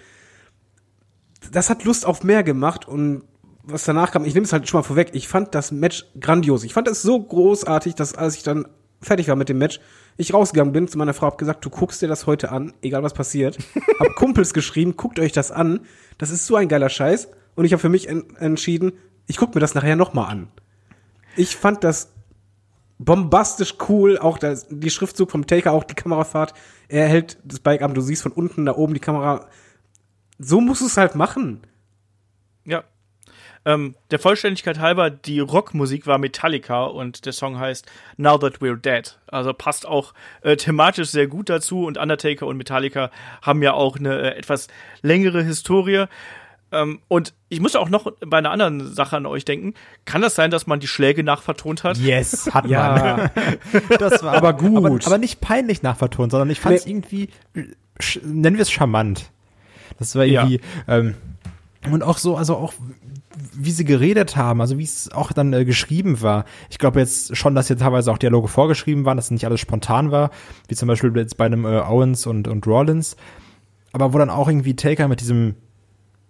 Das 1.53 1.69
hat 1.71 1.85
Lust 1.85 2.07
auf 2.07 2.25
mehr 2.25 2.43
gemacht 2.43 2.89
und 2.89 3.23
was 3.71 3.85
danach 3.85 4.11
kam, 4.11 4.25
ich 4.25 4.35
nehme 4.35 4.45
es 4.45 4.53
halt 4.53 4.69
schon 4.69 4.79
mal 4.79 4.85
vorweg, 4.85 5.11
ich 5.13 5.29
fand 5.29 5.55
das 5.55 5.71
Match 5.73 6.07
grandios. 6.19 6.65
Ich 6.65 6.73
fand 6.73 6.89
es 6.89 7.03
so 7.03 7.21
großartig, 7.21 7.95
dass 7.95 8.15
als 8.15 8.37
ich 8.37 8.43
dann 8.43 8.67
fertig 9.01 9.29
war 9.29 9.37
mit 9.37 9.49
dem 9.49 9.59
Match, 9.59 9.81
ich 10.17 10.35
rausgegangen 10.35 10.73
bin 10.73 10.89
zu 10.89 10.99
meiner 10.99 11.15
Frau, 11.15 11.27
hab 11.27 11.39
gesagt, 11.39 11.65
du 11.65 11.71
guckst 11.71 12.03
dir 12.03 12.09
das 12.09 12.27
heute 12.27 12.51
an, 12.51 12.73
egal 12.83 13.03
was 13.03 13.15
passiert. 13.15 13.59
hab 14.01 14.15
Kumpels 14.17 14.53
geschrieben, 14.53 14.97
guckt 14.97 15.21
euch 15.21 15.33
das 15.33 15.51
an. 15.51 15.81
Das 16.17 16.31
ist 16.31 16.47
so 16.47 16.57
ein 16.57 16.69
geiler 16.69 16.89
Scheiß. 16.89 17.29
Und 17.55 17.65
ich 17.65 17.73
habe 17.73 17.81
für 17.81 17.89
mich 17.89 18.09
en 18.09 18.37
entschieden, 18.37 18.93
ich 19.27 19.37
guck 19.37 19.55
mir 19.55 19.61
das 19.61 19.75
nachher 19.75 19.97
noch 19.97 20.15
mal 20.15 20.27
an. 20.27 20.49
Ich 21.37 21.57
fand 21.57 21.85
das 21.85 22.13
bombastisch 22.99 23.77
cool, 23.89 24.19
auch 24.19 24.39
das, 24.39 24.67
die 24.71 24.91
Schriftzug 24.91 25.31
vom 25.31 25.47
Taker, 25.47 25.73
auch 25.73 25.85
die 25.85 25.95
Kamerafahrt. 25.95 26.55
Er 26.89 27.07
hält 27.07 27.39
das 27.45 27.61
Bike 27.61 27.83
ab, 27.83 27.95
du 27.95 28.01
siehst 28.01 28.23
von 28.23 28.33
unten 28.33 28.67
da 28.67 28.75
oben 28.75 28.95
die 28.95 29.01
Kamera. 29.01 29.49
So 30.39 30.61
musst 30.61 30.81
du 30.81 30.87
es 30.87 30.97
halt 30.97 31.15
machen. 31.15 31.61
Ja. 32.65 32.85
Ähm, 33.69 33.95
der 34.11 34.19
Vollständigkeit 34.19 34.79
halber, 34.79 35.11
die 35.11 35.41
Rockmusik 35.41 36.07
war 36.07 36.17
Metallica 36.17 36.85
und 36.85 37.27
der 37.27 37.35
Song 37.35 37.59
heißt 37.59 37.85
Now 38.17 38.39
That 38.39 38.59
We're 38.61 38.77
Dead. 38.81 39.19
Also 39.27 39.53
passt 39.53 39.87
auch 39.87 40.15
äh, 40.41 40.57
thematisch 40.57 41.11
sehr 41.11 41.27
gut 41.27 41.51
dazu 41.51 41.85
und 41.85 41.99
Undertaker 41.99 42.47
und 42.47 42.57
Metallica 42.57 43.11
haben 43.43 43.63
ja 43.63 43.75
auch 43.75 43.99
eine 43.99 44.33
äh, 44.33 44.39
etwas 44.39 44.69
längere 45.03 45.43
Historie. 45.43 46.07
Ähm, 46.73 47.01
und 47.09 47.35
ich 47.51 47.61
muss 47.61 47.77
auch 47.77 47.91
noch 47.91 48.11
bei 48.27 48.39
einer 48.39 48.51
anderen 48.51 48.95
Sache 48.95 49.17
an 49.19 49.27
euch 49.27 49.45
denken. 49.45 49.75
Kann 50.07 50.23
das 50.23 50.35
sein, 50.35 50.51
dass 50.51 50.67
man 50.67 50.81
die 50.81 50.87
Schläge 50.87 51.23
nachvertont 51.23 51.85
hat? 51.85 51.99
Yes, 51.99 52.51
hat 52.55 52.67
Ja. 52.67 53.31
man. 53.35 53.59
Das 53.99 54.23
war 54.23 54.35
Aber 54.35 54.55
gut. 54.55 54.77
Aber, 54.77 55.07
aber 55.07 55.19
nicht 55.19 55.41
peinlich 55.43 55.83
nachvertont, 55.83 56.31
sondern 56.33 56.49
ich 56.51 56.61
fand 56.61 56.77
es 56.77 56.87
Nee. 56.87 56.93
irgendwie, 56.93 57.29
sch- 58.01 58.25
nennen 58.25 58.57
wir 58.57 58.63
es 58.63 58.71
charmant. 58.71 59.31
Das 59.99 60.15
war 60.17 60.25
irgendwie, 60.25 60.61
ähm, 60.87 61.15
und 61.93 62.03
auch 62.03 62.19
so, 62.19 62.37
also 62.37 62.57
auch, 62.57 62.73
wie 63.55 63.71
sie 63.71 63.85
geredet 63.85 64.37
haben, 64.37 64.61
also 64.61 64.79
wie 64.79 64.85
es 64.85 65.11
auch 65.13 65.33
dann 65.33 65.53
äh, 65.53 65.65
geschrieben 65.65 66.23
war. 66.23 66.45
Ich 66.71 66.79
glaube 66.79 67.01
jetzt 67.01 67.37
schon, 67.37 67.55
dass 67.55 67.69
hier 67.69 67.77
teilweise 67.77 68.13
auch 68.13 68.19
Dialoge 68.19 68.49
vorgeschrieben 68.49 69.05
waren, 69.05 69.17
dass 69.17 69.31
nicht 69.31 69.45
alles 69.45 69.61
spontan 69.61 70.11
war, 70.11 70.31
wie 70.69 70.75
zum 70.75 70.89
Beispiel 70.89 71.15
jetzt 71.17 71.37
bei 71.37 71.47
einem 71.47 71.65
äh, 71.65 71.81
Owens 71.81 72.27
und, 72.27 72.49
und 72.49 72.67
Rollins. 72.67 73.17
Aber 73.93 74.13
wo 74.13 74.19
dann 74.19 74.31
auch 74.31 74.49
irgendwie 74.49 74.77
Taker 74.77 75.09
mit 75.09 75.21
diesem, 75.21 75.55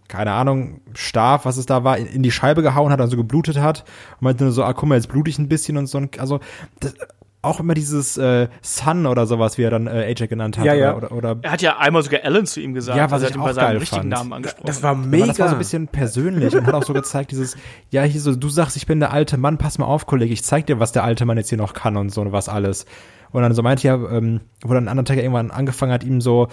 keine 0.06 0.32
Ahnung, 0.32 0.80
Stab, 0.94 1.44
was 1.44 1.56
es 1.56 1.66
da 1.66 1.84
war, 1.84 1.98
in, 1.98 2.06
in 2.06 2.22
die 2.22 2.30
Scheibe 2.30 2.62
gehauen 2.62 2.92
hat, 2.92 3.00
also 3.00 3.16
geblutet 3.16 3.58
hat. 3.58 3.84
Und 4.14 4.22
meinte 4.22 4.44
nur 4.44 4.52
so, 4.52 4.64
ah, 4.64 4.72
guck 4.72 4.88
mal, 4.88 4.94
jetzt 4.94 5.08
blute 5.08 5.30
ich 5.30 5.38
ein 5.38 5.48
bisschen 5.48 5.76
und 5.76 5.86
so. 5.86 6.00
Also, 6.18 6.40
das, 6.80 6.94
auch 7.40 7.60
immer 7.60 7.74
dieses 7.74 8.18
äh, 8.18 8.48
Sun 8.62 9.06
oder 9.06 9.26
sowas, 9.26 9.58
wie 9.58 9.62
er 9.62 9.70
dann 9.70 9.86
äh, 9.86 10.12
AJ 10.12 10.26
genannt 10.26 10.58
hat. 10.58 10.64
Ja, 10.64 10.74
ja. 10.74 10.96
Oder, 10.96 11.12
oder, 11.12 11.36
Er 11.42 11.52
hat 11.52 11.62
ja 11.62 11.78
einmal 11.78 12.02
sogar 12.02 12.24
Alan 12.24 12.46
zu 12.46 12.60
ihm 12.60 12.74
gesagt. 12.74 12.98
Ja, 12.98 13.04
was 13.04 13.22
also 13.22 13.26
er 13.26 13.28
ich 13.28 13.34
hat 13.34 13.36
ihn 13.36 13.40
auch 13.40 13.46
bei 13.46 13.52
seinem 13.52 13.66
geil 13.66 13.76
richtigen 13.78 14.00
fand. 14.00 14.08
Namen 14.10 14.32
angesprochen. 14.32 14.66
Das 14.66 14.82
war 14.82 14.90
Aber 14.90 15.00
mega. 15.00 15.26
das 15.26 15.38
war 15.38 15.48
so 15.48 15.54
ein 15.54 15.58
bisschen 15.58 15.88
persönlich 15.88 16.56
und 16.56 16.66
hat 16.66 16.74
auch 16.74 16.82
so 16.82 16.92
gezeigt, 16.92 17.30
dieses, 17.30 17.56
ja, 17.90 18.02
hier 18.02 18.20
so, 18.20 18.34
du 18.34 18.48
sagst, 18.48 18.76
ich 18.76 18.86
bin 18.86 18.98
der 18.98 19.12
alte 19.12 19.36
Mann, 19.36 19.56
pass 19.56 19.78
mal 19.78 19.86
auf, 19.86 20.06
Kollege, 20.06 20.32
ich 20.32 20.42
zeig 20.42 20.66
dir, 20.66 20.80
was 20.80 20.92
der 20.92 21.04
alte 21.04 21.24
Mann 21.26 21.36
jetzt 21.36 21.48
hier 21.48 21.58
noch 21.58 21.74
kann 21.74 21.96
und 21.96 22.10
so 22.10 22.22
und 22.22 22.32
was 22.32 22.48
alles. 22.48 22.86
Und 23.30 23.42
dann 23.42 23.54
so 23.54 23.62
meinte 23.62 23.86
er, 23.86 24.10
ähm, 24.10 24.40
wo 24.64 24.74
dann 24.74 24.88
Undertaker 24.88 25.22
irgendwann 25.22 25.50
angefangen 25.50 25.92
hat, 25.92 26.02
ihm 26.02 26.20
so 26.20 26.48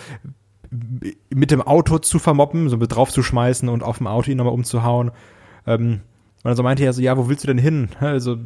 mit 1.29 1.51
dem 1.51 1.61
Auto 1.61 1.99
zu 1.99 2.19
vermoppen, 2.19 2.69
so 2.69 2.77
mit 2.77 2.93
draufzuschmeißen 2.93 3.69
und 3.69 3.83
auf 3.83 3.97
dem 3.97 4.07
Auto 4.07 4.29
ihn 4.29 4.37
nochmal 4.37 4.53
umzuhauen. 4.53 5.11
Ähm, 5.65 6.01
und 6.45 6.49
dann 6.49 6.55
so 6.57 6.61
meinte 6.61 6.83
er 6.85 6.93
so, 6.93 7.01
ja, 7.01 7.17
wo 7.17 7.27
willst 7.27 7.43
du 7.43 7.47
denn 7.47 7.57
hin? 7.57 7.89
Also, 7.99 8.37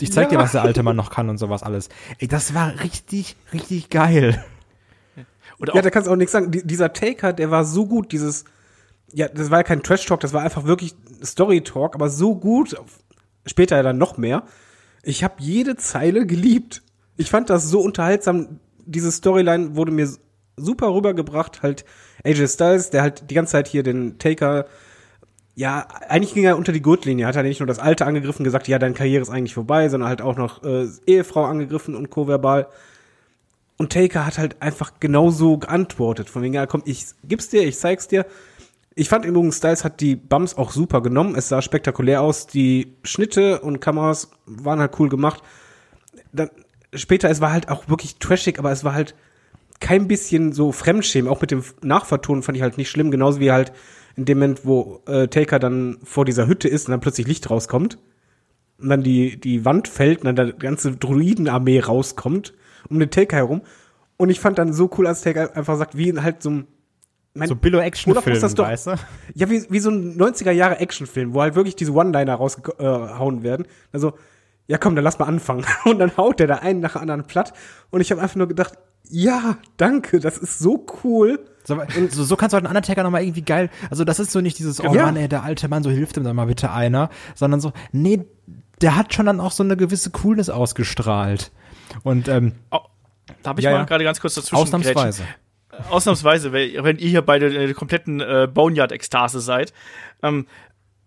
ich 0.00 0.10
zeig 0.10 0.30
dir, 0.30 0.36
Ja. 0.36 0.40
was 0.40 0.52
der 0.52 0.62
alte 0.62 0.82
Mann 0.82 0.96
noch 0.96 1.10
kann 1.10 1.28
und 1.28 1.36
sowas 1.36 1.62
alles. 1.62 1.90
Ey, 2.18 2.26
das 2.26 2.54
war 2.54 2.80
richtig, 2.82 3.36
richtig 3.52 3.90
geil. 3.90 4.42
Oder 5.60 5.74
Ja, 5.74 5.82
da 5.82 5.90
kannst 5.90 6.08
du 6.08 6.12
auch 6.12 6.16
nichts 6.16 6.32
sagen. 6.32 6.50
Die, 6.50 6.66
dieser 6.66 6.94
Taker, 6.94 7.34
der 7.34 7.50
war 7.50 7.64
so 7.66 7.86
gut, 7.86 8.12
dieses, 8.12 8.44
ja, 9.12 9.28
das 9.28 9.50
war 9.50 9.58
ja 9.58 9.62
kein 9.62 9.82
Trash-Talk, 9.82 10.20
das 10.20 10.32
war 10.32 10.40
einfach 10.42 10.64
wirklich 10.64 10.94
Story-Talk, 11.22 11.94
aber 11.94 12.08
so 12.08 12.34
gut, 12.34 12.74
später 13.44 13.76
ja 13.76 13.82
dann 13.82 13.98
noch 13.98 14.16
mehr. 14.16 14.44
Ich 15.02 15.22
habe 15.22 15.34
jede 15.38 15.76
Zeile 15.76 16.26
geliebt. 16.26 16.82
Ich 17.18 17.28
fand 17.30 17.50
das 17.50 17.68
so 17.68 17.80
unterhaltsam. 17.80 18.58
Diese 18.86 19.12
Storyline 19.12 19.76
wurde 19.76 19.92
mir 19.92 20.08
super 20.56 20.94
rübergebracht. 20.94 21.62
Halt 21.62 21.84
AJ 22.24 22.48
Styles, 22.48 22.88
der 22.90 23.02
halt 23.02 23.30
die 23.30 23.34
ganze 23.34 23.52
Zeit 23.52 23.68
hier 23.68 23.82
den 23.82 24.18
Taker, 24.18 24.64
ja, 25.56 25.86
eigentlich 26.08 26.34
ging 26.34 26.44
er 26.44 26.56
unter 26.56 26.72
die 26.72 26.82
Gurtlinie. 26.82 27.26
Hat 27.26 27.36
er 27.36 27.42
nicht 27.42 27.60
nur 27.60 27.66
das 27.66 27.78
Alte 27.78 28.06
angegriffen, 28.06 28.44
gesagt, 28.44 28.66
ja, 28.66 28.78
deine 28.78 28.94
Karriere 28.94 29.22
ist 29.22 29.30
eigentlich 29.30 29.54
vorbei, 29.54 29.88
sondern 29.88 30.08
halt 30.08 30.20
auch 30.20 30.36
noch 30.36 30.64
äh, 30.64 30.88
Ehefrau 31.06 31.44
angegriffen 31.44 31.94
und 31.94 32.10
co-verbal. 32.10 32.66
Und 33.76 33.92
Taker 33.92 34.26
hat 34.26 34.38
halt 34.38 34.60
einfach 34.62 34.94
genauso 35.00 35.58
geantwortet. 35.58 36.28
Von 36.30 36.42
wegen, 36.42 36.54
ja, 36.54 36.66
komm, 36.66 36.82
ich 36.84 37.06
gib's 37.24 37.48
dir, 37.48 37.62
ich 37.62 37.78
zeig's 37.78 38.08
dir. 38.08 38.26
Ich 38.96 39.08
fand 39.08 39.24
übrigens, 39.24 39.56
Styles 39.56 39.84
hat 39.84 40.00
die 40.00 40.14
Bums 40.16 40.56
auch 40.56 40.70
super 40.70 41.02
genommen. 41.02 41.34
Es 41.36 41.48
sah 41.48 41.62
spektakulär 41.62 42.20
aus. 42.20 42.46
Die 42.46 42.96
Schnitte 43.02 43.60
und 43.60 43.80
Kameras 43.80 44.30
waren 44.46 44.78
halt 44.78 44.98
cool 44.98 45.08
gemacht. 45.08 45.42
Dann, 46.32 46.50
später, 46.94 47.28
es 47.30 47.40
war 47.40 47.50
halt 47.50 47.68
auch 47.68 47.88
wirklich 47.88 48.16
trashig, 48.18 48.58
aber 48.58 48.70
es 48.70 48.84
war 48.84 48.94
halt 48.94 49.16
kein 49.80 50.06
bisschen 50.06 50.52
so 50.52 50.70
Fremdschämen. 50.70 51.30
Auch 51.30 51.40
mit 51.40 51.50
dem 51.50 51.64
Nachvertonen 51.82 52.44
fand 52.44 52.56
ich 52.56 52.62
halt 52.62 52.78
nicht 52.78 52.90
schlimm. 52.90 53.10
Genauso 53.10 53.40
wie 53.40 53.50
halt 53.50 53.72
in 54.16 54.24
dem 54.24 54.38
Moment, 54.38 54.64
wo 54.64 55.02
äh, 55.06 55.28
Taker 55.28 55.58
dann 55.58 55.98
vor 56.04 56.24
dieser 56.24 56.46
Hütte 56.46 56.68
ist 56.68 56.86
und 56.88 56.92
dann 56.92 57.00
plötzlich 57.00 57.26
Licht 57.26 57.50
rauskommt. 57.50 57.98
Und 58.78 58.88
dann 58.88 59.02
die, 59.02 59.38
die 59.38 59.64
Wand 59.64 59.88
fällt 59.88 60.24
und 60.24 60.36
dann 60.36 60.46
die 60.48 60.58
ganze 60.58 60.92
Druidenarmee 60.96 61.80
rauskommt 61.80 62.54
um 62.90 62.98
den 62.98 63.10
Taker 63.10 63.36
herum. 63.36 63.62
Und 64.16 64.30
ich 64.30 64.40
fand 64.40 64.58
dann 64.58 64.72
so 64.72 64.90
cool, 64.98 65.06
als 65.06 65.22
Taker 65.22 65.56
einfach 65.56 65.76
sagt, 65.76 65.96
wie 65.96 66.08
in 66.08 66.22
halt 66.22 66.42
so 66.42 66.50
ein 66.50 66.66
mein, 67.36 67.48
So 67.48 67.56
Billo-Action-Film, 67.56 68.16
Olaf 68.16 68.26
muss 68.26 68.40
das 68.40 68.54
doch- 68.54 68.64
weißt 68.68 68.86
du? 68.88 68.94
ja, 69.34 69.50
wie, 69.50 69.64
wie 69.68 69.80
so 69.80 69.90
ein 69.90 70.16
90er 70.16 70.52
Jahre 70.52 70.78
Actionfilm, 70.78 71.34
wo 71.34 71.40
halt 71.42 71.56
wirklich 71.56 71.74
diese 71.74 71.92
One-Liner 71.92 72.34
rausgehauen 72.34 73.42
werden. 73.42 73.66
Also, 73.92 74.12
ja 74.68 74.78
komm, 74.78 74.94
dann 74.94 75.02
lass 75.04 75.18
mal 75.18 75.24
anfangen. 75.26 75.64
Und 75.84 75.98
dann 75.98 76.16
haut 76.16 76.38
der 76.38 76.46
da 76.46 76.56
einen 76.56 76.78
nach 76.80 76.92
dem 76.92 77.02
anderen 77.02 77.24
platt. 77.24 77.52
Und 77.90 78.00
ich 78.02 78.10
habe 78.12 78.20
einfach 78.22 78.36
nur 78.36 78.46
gedacht, 78.46 78.74
ja, 79.08 79.58
danke, 79.78 80.20
das 80.20 80.38
ist 80.38 80.58
so 80.60 80.86
cool. 81.02 81.40
So, 81.66 81.80
so, 82.10 82.24
so 82.24 82.36
kannst 82.36 82.52
du 82.52 82.56
halt 82.56 82.64
einen 82.66 82.76
Undertaker 82.76 83.02
nochmal 83.02 83.22
irgendwie 83.22 83.42
geil. 83.42 83.70
Also 83.90 84.04
das 84.04 84.18
ist 84.20 84.32
so 84.32 84.40
nicht 84.40 84.58
dieses, 84.58 84.80
oh 84.82 84.94
Ja. 84.94 85.06
Mann, 85.06 85.16
ey, 85.16 85.28
der 85.28 85.42
alte 85.42 85.68
Mann, 85.68 85.82
so 85.82 85.90
hilft 85.90 86.16
ihm 86.16 86.24
dann 86.24 86.36
mal 86.36 86.46
bitte 86.46 86.70
einer, 86.70 87.08
sondern 87.34 87.60
so, 87.60 87.72
nee, 87.92 88.24
der 88.80 88.96
hat 88.96 89.14
schon 89.14 89.26
dann 89.26 89.40
auch 89.40 89.52
so 89.52 89.62
eine 89.62 89.76
gewisse 89.76 90.10
Coolness 90.10 90.50
ausgestrahlt. 90.50 91.50
Und 92.02 92.28
ähm, 92.28 92.52
oh, 92.70 92.80
da 93.42 93.50
habe 93.50 93.60
ich 93.60 93.64
Ja, 93.64 93.70
mal 93.70 93.78
ja. 93.78 93.84
gerade 93.84 94.04
ganz 94.04 94.20
kurz 94.20 94.34
dazwischen 94.34 94.56
ausnahmsweise. 94.56 95.22
Ausnahmsweise, 95.90 96.52
wenn 96.52 96.84
wenn 96.84 96.98
ihr 96.98 97.08
hier 97.08 97.22
beide 97.22 97.46
in 97.46 97.54
der 97.54 97.74
kompletten 97.74 98.20
äh, 98.20 98.46
Boneyard-Ekstase 98.52 99.40
seid. 99.40 99.72
Ähm, 100.22 100.46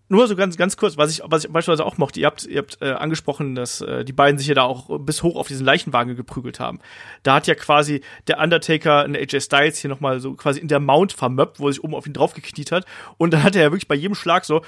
nur 0.09 0.27
so 0.27 0.35
ganz, 0.35 0.55
ganz 0.57 0.77
kurz, 0.77 0.97
was 0.97 1.11
ich, 1.11 1.21
was 1.25 1.43
ich 1.43 1.51
beispielsweise 1.51 1.85
auch 1.85 1.97
mochte, 1.97 2.19
ihr 2.19 2.27
habt, 2.27 2.45
ihr 2.45 2.59
habt 2.59 2.81
äh, 2.81 2.91
angesprochen, 2.91 3.55
dass 3.55 3.81
äh, 3.81 4.05
die 4.05 4.13
beiden 4.13 4.37
sich 4.37 4.47
ja 4.47 4.55
da 4.55 4.63
auch 4.63 4.99
bis 4.99 5.21
hoch 5.23 5.35
auf 5.35 5.47
diesen 5.47 5.65
Leichenwagen 5.65 6.15
geprügelt 6.15 6.59
haben. 6.59 6.79
Da 7.23 7.35
hat 7.35 7.47
ja 7.47 7.55
quasi 7.55 8.01
der 8.27 8.39
Undertaker 8.39 9.03
in 9.05 9.15
AJ 9.15 9.41
Styles 9.41 9.79
hier 9.79 9.89
nochmal 9.89 10.19
so 10.19 10.33
quasi 10.33 10.59
in 10.59 10.69
der 10.69 10.79
Mount 10.79 11.11
vermöppt, 11.11 11.59
wo 11.59 11.67
er 11.67 11.73
sich 11.73 11.83
oben 11.83 11.95
auf 11.95 12.07
ihn 12.07 12.13
draufgekniet 12.13 12.71
hat. 12.71 12.85
Und 13.17 13.33
dann 13.33 13.43
hat 13.43 13.55
er 13.55 13.63
ja 13.63 13.71
wirklich 13.71 13.87
bei 13.87 13.95
jedem 13.95 14.15
Schlag 14.15 14.45
so, 14.45 14.61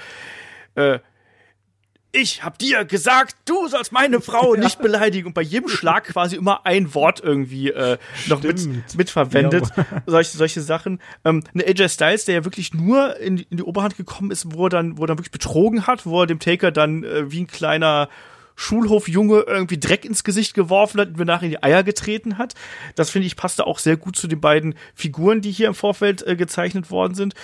äh, 0.74 0.98
ich 2.12 2.42
hab 2.42 2.58
dir 2.58 2.84
gesagt, 2.84 3.36
du 3.44 3.68
sollst 3.68 3.92
meine 3.92 4.20
Frau 4.20 4.54
nicht 4.54 4.80
beleidigen 4.80 5.28
und 5.28 5.34
bei 5.34 5.42
jedem 5.42 5.68
Schlag 5.68 6.04
quasi 6.04 6.36
immer 6.36 6.66
ein 6.66 6.94
Wort 6.94 7.20
irgendwie 7.20 7.70
äh, 7.70 7.98
noch 8.26 8.42
mit, 8.42 8.96
mitverwendet. 8.96 9.68
Solche, 10.06 10.36
solche 10.36 10.60
Sachen. 10.60 11.00
Ähm, 11.24 11.44
eine 11.54 11.66
AJ 11.66 11.88
Styles, 11.90 12.24
der 12.24 12.36
ja 12.36 12.44
wirklich 12.44 12.74
nur 12.74 13.16
in 13.18 13.36
die, 13.36 13.46
in 13.50 13.58
die 13.58 13.62
Oberhand 13.62 13.96
gekommen 13.96 14.30
ist, 14.30 14.52
wo 14.52 14.66
er 14.66 14.70
dann, 14.70 14.98
wo 14.98 15.04
er 15.04 15.08
dann 15.08 15.18
wirklich 15.18 15.30
betrogen 15.30 15.86
hat, 15.86 16.04
wo 16.06 16.22
er 16.22 16.26
dem 16.26 16.40
Taker 16.40 16.72
dann 16.72 17.04
äh, 17.04 17.30
wie 17.30 17.42
ein 17.42 17.46
kleiner 17.46 18.08
Schulhofjunge 18.56 19.44
irgendwie 19.46 19.80
Dreck 19.80 20.04
ins 20.04 20.22
Gesicht 20.24 20.52
geworfen 20.52 21.00
hat 21.00 21.08
und 21.08 21.18
mir 21.18 21.24
nachher 21.24 21.44
in 21.44 21.50
die 21.50 21.62
Eier 21.62 21.82
getreten 21.82 22.36
hat. 22.36 22.54
Das 22.94 23.08
finde 23.08 23.26
ich 23.26 23.36
passte 23.36 23.66
auch 23.66 23.78
sehr 23.78 23.96
gut 23.96 24.16
zu 24.16 24.26
den 24.26 24.40
beiden 24.40 24.74
Figuren, 24.94 25.40
die 25.40 25.50
hier 25.50 25.68
im 25.68 25.74
Vorfeld 25.74 26.26
äh, 26.26 26.36
gezeichnet 26.36 26.90
worden 26.90 27.14
sind. 27.14 27.34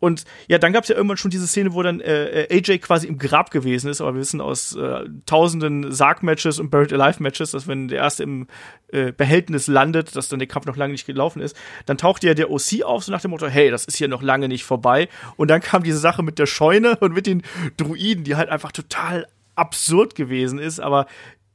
Und 0.00 0.24
ja, 0.48 0.58
dann 0.58 0.72
gab 0.72 0.82
es 0.82 0.88
ja 0.88 0.96
irgendwann 0.96 1.16
schon 1.16 1.30
diese 1.30 1.46
Szene, 1.46 1.72
wo 1.72 1.82
dann 1.82 2.00
äh, 2.00 2.44
äh, 2.44 2.58
AJ 2.58 2.78
quasi 2.78 3.06
im 3.06 3.18
Grab 3.18 3.50
gewesen 3.50 3.88
ist, 3.88 4.00
aber 4.00 4.14
wir 4.14 4.20
wissen 4.20 4.40
aus 4.40 4.76
äh, 4.76 5.04
tausenden 5.24 5.92
Sarg-Matches 5.92 6.58
und 6.58 6.70
Buried 6.70 6.92
Alive-Matches, 6.92 7.52
dass 7.52 7.66
wenn 7.66 7.88
der 7.88 7.98
erste 7.98 8.22
im 8.24 8.46
äh, 8.88 9.12
Behältnis 9.12 9.66
landet, 9.66 10.14
dass 10.14 10.28
dann 10.28 10.40
der 10.40 10.48
Kampf 10.48 10.66
noch 10.66 10.76
lange 10.76 10.92
nicht 10.92 11.06
gelaufen 11.06 11.40
ist, 11.40 11.56
dann 11.86 11.96
tauchte 11.96 12.26
ja 12.26 12.34
der 12.34 12.50
OC 12.50 12.82
auf, 12.84 13.04
so 13.04 13.12
nach 13.12 13.22
dem 13.22 13.30
Motto, 13.30 13.46
hey, 13.46 13.70
das 13.70 13.86
ist 13.86 13.96
hier 13.96 14.08
noch 14.08 14.22
lange 14.22 14.48
nicht 14.48 14.64
vorbei. 14.64 15.08
Und 15.36 15.48
dann 15.48 15.62
kam 15.62 15.82
diese 15.82 15.98
Sache 15.98 16.22
mit 16.22 16.38
der 16.38 16.46
Scheune 16.46 16.96
und 16.96 17.14
mit 17.14 17.26
den 17.26 17.42
Druiden, 17.76 18.24
die 18.24 18.36
halt 18.36 18.50
einfach 18.50 18.72
total 18.72 19.26
absurd 19.56 20.14
gewesen 20.14 20.58
ist, 20.58 20.80
aber 20.80 21.06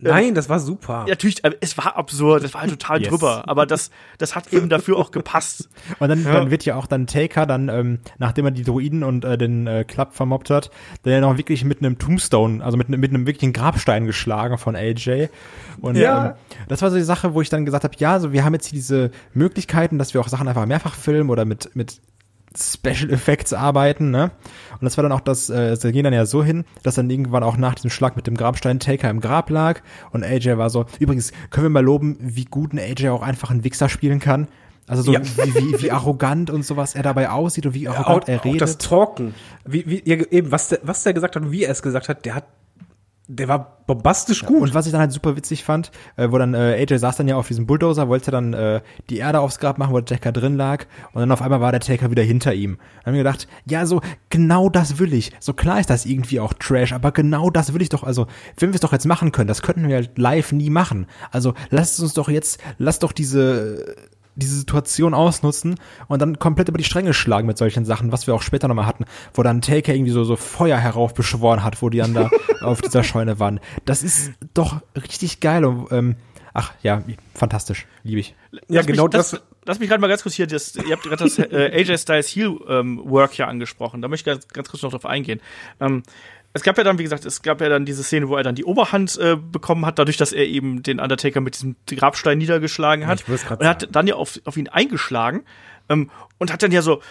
Nein, 0.01 0.33
das 0.33 0.47
war 0.47 0.59
super. 0.59 1.01
ja, 1.01 1.09
natürlich, 1.09 1.41
es 1.59 1.77
war 1.77 1.97
absurd, 1.97 2.43
es 2.43 2.53
war 2.53 2.61
halt 2.61 2.71
total 2.71 3.01
Yes. 3.01 3.09
drüber, 3.09 3.43
aber 3.47 3.65
das, 3.65 3.91
das 4.17 4.33
hat 4.35 4.53
eben 4.53 4.69
dafür 4.69 4.97
auch 4.97 5.11
gepasst. 5.11 5.69
Und 5.99 6.07
dann, 6.09 6.23
dann 6.23 6.51
wird 6.51 6.63
ja 6.65 6.75
auch 6.75 6.87
dann 6.87 7.05
Taker 7.05 7.45
dann, 7.45 7.67
ähm, 7.67 7.99
nachdem 8.17 8.45
er 8.45 8.51
die 8.51 8.63
Druiden 8.63 9.03
und 9.03 9.25
äh, 9.25 9.37
den 9.37 9.67
äh, 9.67 9.83
Club 9.83 10.13
vermobbt 10.13 10.49
hat, 10.49 10.71
dann 11.03 11.11
ja 11.13 11.19
noch 11.19 11.37
wirklich 11.37 11.65
mit 11.65 11.79
einem 11.79 11.97
Tombstone, 11.99 12.63
also 12.63 12.77
mit, 12.77 12.87
mit 12.89 13.09
einem 13.13 13.27
wirklichen 13.27 13.51
Grabstein 13.51 14.05
geschlagen 14.05 14.57
von 14.57 14.75
AJ. 14.75 15.27
Und 15.81 15.95
Ja. 15.97 16.27
ähm, 16.27 16.33
das 16.69 16.81
war 16.81 16.89
so 16.91 16.95
die 16.97 17.03
Sache, 17.03 17.33
wo 17.33 17.41
ich 17.41 17.49
dann 17.49 17.65
gesagt 17.65 17.83
habe, 17.83 17.93
ja, 17.97 18.19
so 18.19 18.31
wir 18.31 18.45
haben 18.45 18.53
jetzt 18.53 18.67
hier 18.67 18.77
diese 18.77 19.11
Möglichkeiten, 19.33 19.97
dass 19.97 20.13
wir 20.13 20.21
auch 20.21 20.29
Sachen 20.29 20.47
einfach 20.47 20.65
mehrfach 20.65 20.95
filmen 20.95 21.29
oder 21.29 21.43
mit, 21.43 21.75
mit 21.75 21.99
Special 22.57 23.11
Effects 23.11 23.53
arbeiten, 23.53 24.11
ne? 24.11 24.31
Und 24.73 24.83
das 24.83 24.97
war 24.97 25.03
dann 25.03 25.11
auch 25.11 25.19
das, 25.19 25.49
äh, 25.49 25.75
sie 25.75 25.91
gehen 25.91 26.03
dann 26.03 26.13
ja 26.13 26.25
so 26.25 26.43
hin, 26.43 26.65
dass 26.83 26.95
dann 26.95 27.09
irgendwann 27.09 27.43
auch 27.43 27.57
nach 27.57 27.75
diesem 27.75 27.89
Schlag 27.89 28.15
mit 28.15 28.27
dem 28.27 28.35
Grabstein 28.35 28.79
Taker 28.79 29.09
im 29.09 29.19
Grab 29.19 29.49
lag 29.49 29.81
und 30.11 30.23
AJ 30.23 30.57
war 30.57 30.69
so, 30.69 30.85
übrigens, 30.99 31.31
können 31.51 31.65
wir 31.65 31.69
mal 31.69 31.83
loben, 31.83 32.17
wie 32.19 32.45
gut 32.45 32.73
ein 32.73 32.79
AJ 32.79 33.09
auch 33.09 33.21
einfach 33.21 33.51
einen 33.51 33.63
Wichser 33.63 33.89
spielen 33.89 34.19
kann? 34.19 34.47
Also 34.87 35.03
so 35.03 35.13
Ja. 35.13 35.21
wie, 35.23 35.53
wie, 35.55 35.81
wie 35.83 35.91
arrogant 35.91 36.49
und 36.49 36.65
sowas 36.65 36.95
er 36.95 37.03
dabei 37.03 37.29
aussieht 37.29 37.67
und 37.67 37.75
wie 37.75 37.87
auch, 37.87 37.95
arrogant 37.95 38.27
er 38.29 38.39
auch 38.39 38.57
das 38.57 38.71
redet. 38.71 38.81
Talken. 38.81 39.35
Wie, 39.65 39.85
wie, 39.87 40.01
ja, 40.09 40.15
eben, 40.31 40.51
was 40.51 40.69
der, 40.69 40.79
was 40.81 41.03
der 41.03 41.13
gesagt 41.13 41.35
hat 41.35 41.43
und 41.43 41.51
wie 41.51 41.63
er 41.63 41.71
es 41.71 41.83
gesagt 41.83 42.09
hat, 42.09 42.25
der 42.25 42.33
hat 42.33 42.45
der 43.31 43.47
war 43.47 43.77
bombastisch 43.85 44.43
gut. 44.43 44.63
Und 44.63 44.73
was 44.73 44.87
ich 44.87 44.91
dann 44.91 45.01
halt 45.01 45.11
super 45.11 45.35
witzig 45.35 45.63
fand, 45.63 45.91
äh, 46.17 46.31
wo 46.31 46.37
dann 46.39 46.55
äh, 46.55 46.81
AJ 46.81 46.97
saß 46.97 47.15
dann 47.15 47.27
ja 47.27 47.35
auf 47.35 47.47
diesem 47.47 47.67
Bulldozer, 47.67 48.09
wollte 48.09 48.31
dann 48.31 48.53
äh, 48.53 48.81
die 49.09 49.17
Erde 49.17 49.39
aufs 49.39 49.59
Grab 49.59 49.77
machen, 49.77 49.93
wo 49.93 49.99
der 49.99 50.17
Taker 50.17 50.31
drin 50.31 50.57
lag 50.57 50.85
und 51.13 51.21
dann 51.21 51.31
auf 51.31 51.41
einmal 51.41 51.61
war 51.61 51.71
der 51.71 51.79
Taker 51.79 52.09
wieder 52.09 52.23
hinter 52.23 52.55
ihm. 52.55 52.77
Dann 52.77 53.05
haben 53.05 53.13
wir 53.13 53.23
gedacht, 53.23 53.47
ja, 53.65 53.85
so 53.85 54.01
genau 54.29 54.69
das 54.69 54.97
will 54.97 55.13
ich. 55.13 55.31
So 55.39 55.53
klar 55.53 55.79
ist 55.79 55.91
das 55.91 56.07
irgendwie 56.07 56.39
auch 56.39 56.53
Trash, 56.53 56.91
aber 56.91 57.11
genau 57.11 57.51
das 57.51 57.73
will 57.73 57.83
ich 57.83 57.89
doch, 57.89 58.03
also 58.03 58.25
wenn 58.57 58.69
wir 58.69 58.75
es 58.75 58.81
doch 58.81 58.93
jetzt 58.93 59.05
machen 59.05 59.31
können, 59.31 59.47
das 59.47 59.61
könnten 59.61 59.87
wir 59.87 59.95
halt 59.95 60.17
live 60.17 60.51
nie 60.51 60.71
machen. 60.71 61.05
Also 61.29 61.53
lasst 61.69 61.99
uns 61.99 62.15
doch 62.15 62.29
jetzt, 62.29 62.59
lasst 62.79 63.03
doch 63.03 63.11
diese 63.11 63.95
diese 64.39 64.57
Situation 64.57 65.13
ausnutzen 65.13 65.75
und 66.07 66.21
dann 66.21 66.39
komplett 66.39 66.69
über 66.69 66.77
die 66.77 66.83
Stränge 66.83 67.13
schlagen 67.13 67.47
mit 67.47 67.57
solchen 67.57 67.85
Sachen, 67.85 68.11
was 68.11 68.27
wir 68.27 68.35
auch 68.35 68.41
später 68.41 68.67
nochmal 68.67 68.85
hatten, 68.85 69.05
wo 69.33 69.43
dann 69.43 69.61
Taker 69.61 69.93
irgendwie 69.93 70.11
so, 70.11 70.23
so 70.23 70.35
Feuer 70.35 70.77
heraufbeschworen 70.77 71.63
hat, 71.63 71.81
wo 71.81 71.89
die 71.89 71.99
dann 71.99 72.13
da 72.13 72.29
auf 72.61 72.81
dieser 72.81 73.03
Scheune 73.03 73.39
waren. 73.39 73.59
Das 73.85 74.03
ist 74.03 74.31
doch 74.53 74.81
richtig 74.95 75.39
geil 75.39 75.65
und, 75.65 75.91
ähm, 75.91 76.15
ach 76.53 76.73
ja, 76.81 77.03
fantastisch, 77.33 77.85
liebe 78.03 78.19
ich. 78.19 78.35
Ja, 78.51 78.59
lass 78.69 78.87
genau 78.87 79.03
mich, 79.03 79.11
das, 79.11 79.31
das. 79.31 79.41
Lass 79.65 79.77
mich 79.79 79.89
gerade 79.89 80.01
mal 80.01 80.07
ganz 80.07 80.23
kurz 80.23 80.35
hier, 80.35 80.47
das, 80.47 80.75
ihr 80.75 80.91
habt 80.91 81.03
gerade 81.03 81.23
das 81.23 81.37
äh, 81.37 81.71
AJ 81.73 81.99
Styles 81.99 82.27
Heel 82.29 82.57
ähm, 82.67 83.01
Work 83.05 83.33
hier 83.33 83.47
angesprochen, 83.47 84.01
da 84.01 84.07
möchte 84.07 84.29
ich 84.29 84.35
ganz, 84.35 84.47
ganz 84.47 84.69
kurz 84.69 84.81
noch 84.81 84.91
drauf 84.91 85.05
eingehen. 85.05 85.41
Ähm, 85.79 86.01
es 86.53 86.63
gab 86.63 86.77
ja 86.77 86.83
dann, 86.83 86.97
wie 86.97 87.03
gesagt, 87.03 87.25
es 87.25 87.41
gab 87.41 87.61
ja 87.61 87.69
dann 87.69 87.85
diese 87.85 88.03
Szene, 88.03 88.27
wo 88.27 88.35
er 88.35 88.43
dann 88.43 88.55
die 88.55 88.65
Oberhand 88.65 89.17
äh, 89.17 89.35
bekommen 89.35 89.85
hat, 89.85 89.99
dadurch, 89.99 90.17
dass 90.17 90.33
er 90.33 90.45
eben 90.45 90.81
den 90.81 90.99
Undertaker 90.99 91.41
mit 91.41 91.55
diesem 91.55 91.75
Grabstein 91.87 92.37
niedergeschlagen 92.39 93.05
hat. 93.05 93.23
Ja, 93.27 93.51
und 93.51 93.61
er 93.61 93.69
hat 93.69 93.87
dann 93.91 94.07
ja 94.07 94.15
auf, 94.15 94.39
auf 94.45 94.57
ihn 94.57 94.67
eingeschlagen 94.67 95.43
ähm, 95.89 96.09
und 96.39 96.51
hat 96.51 96.63
dann 96.63 96.71
ja 96.71 96.81
so, 96.81 97.01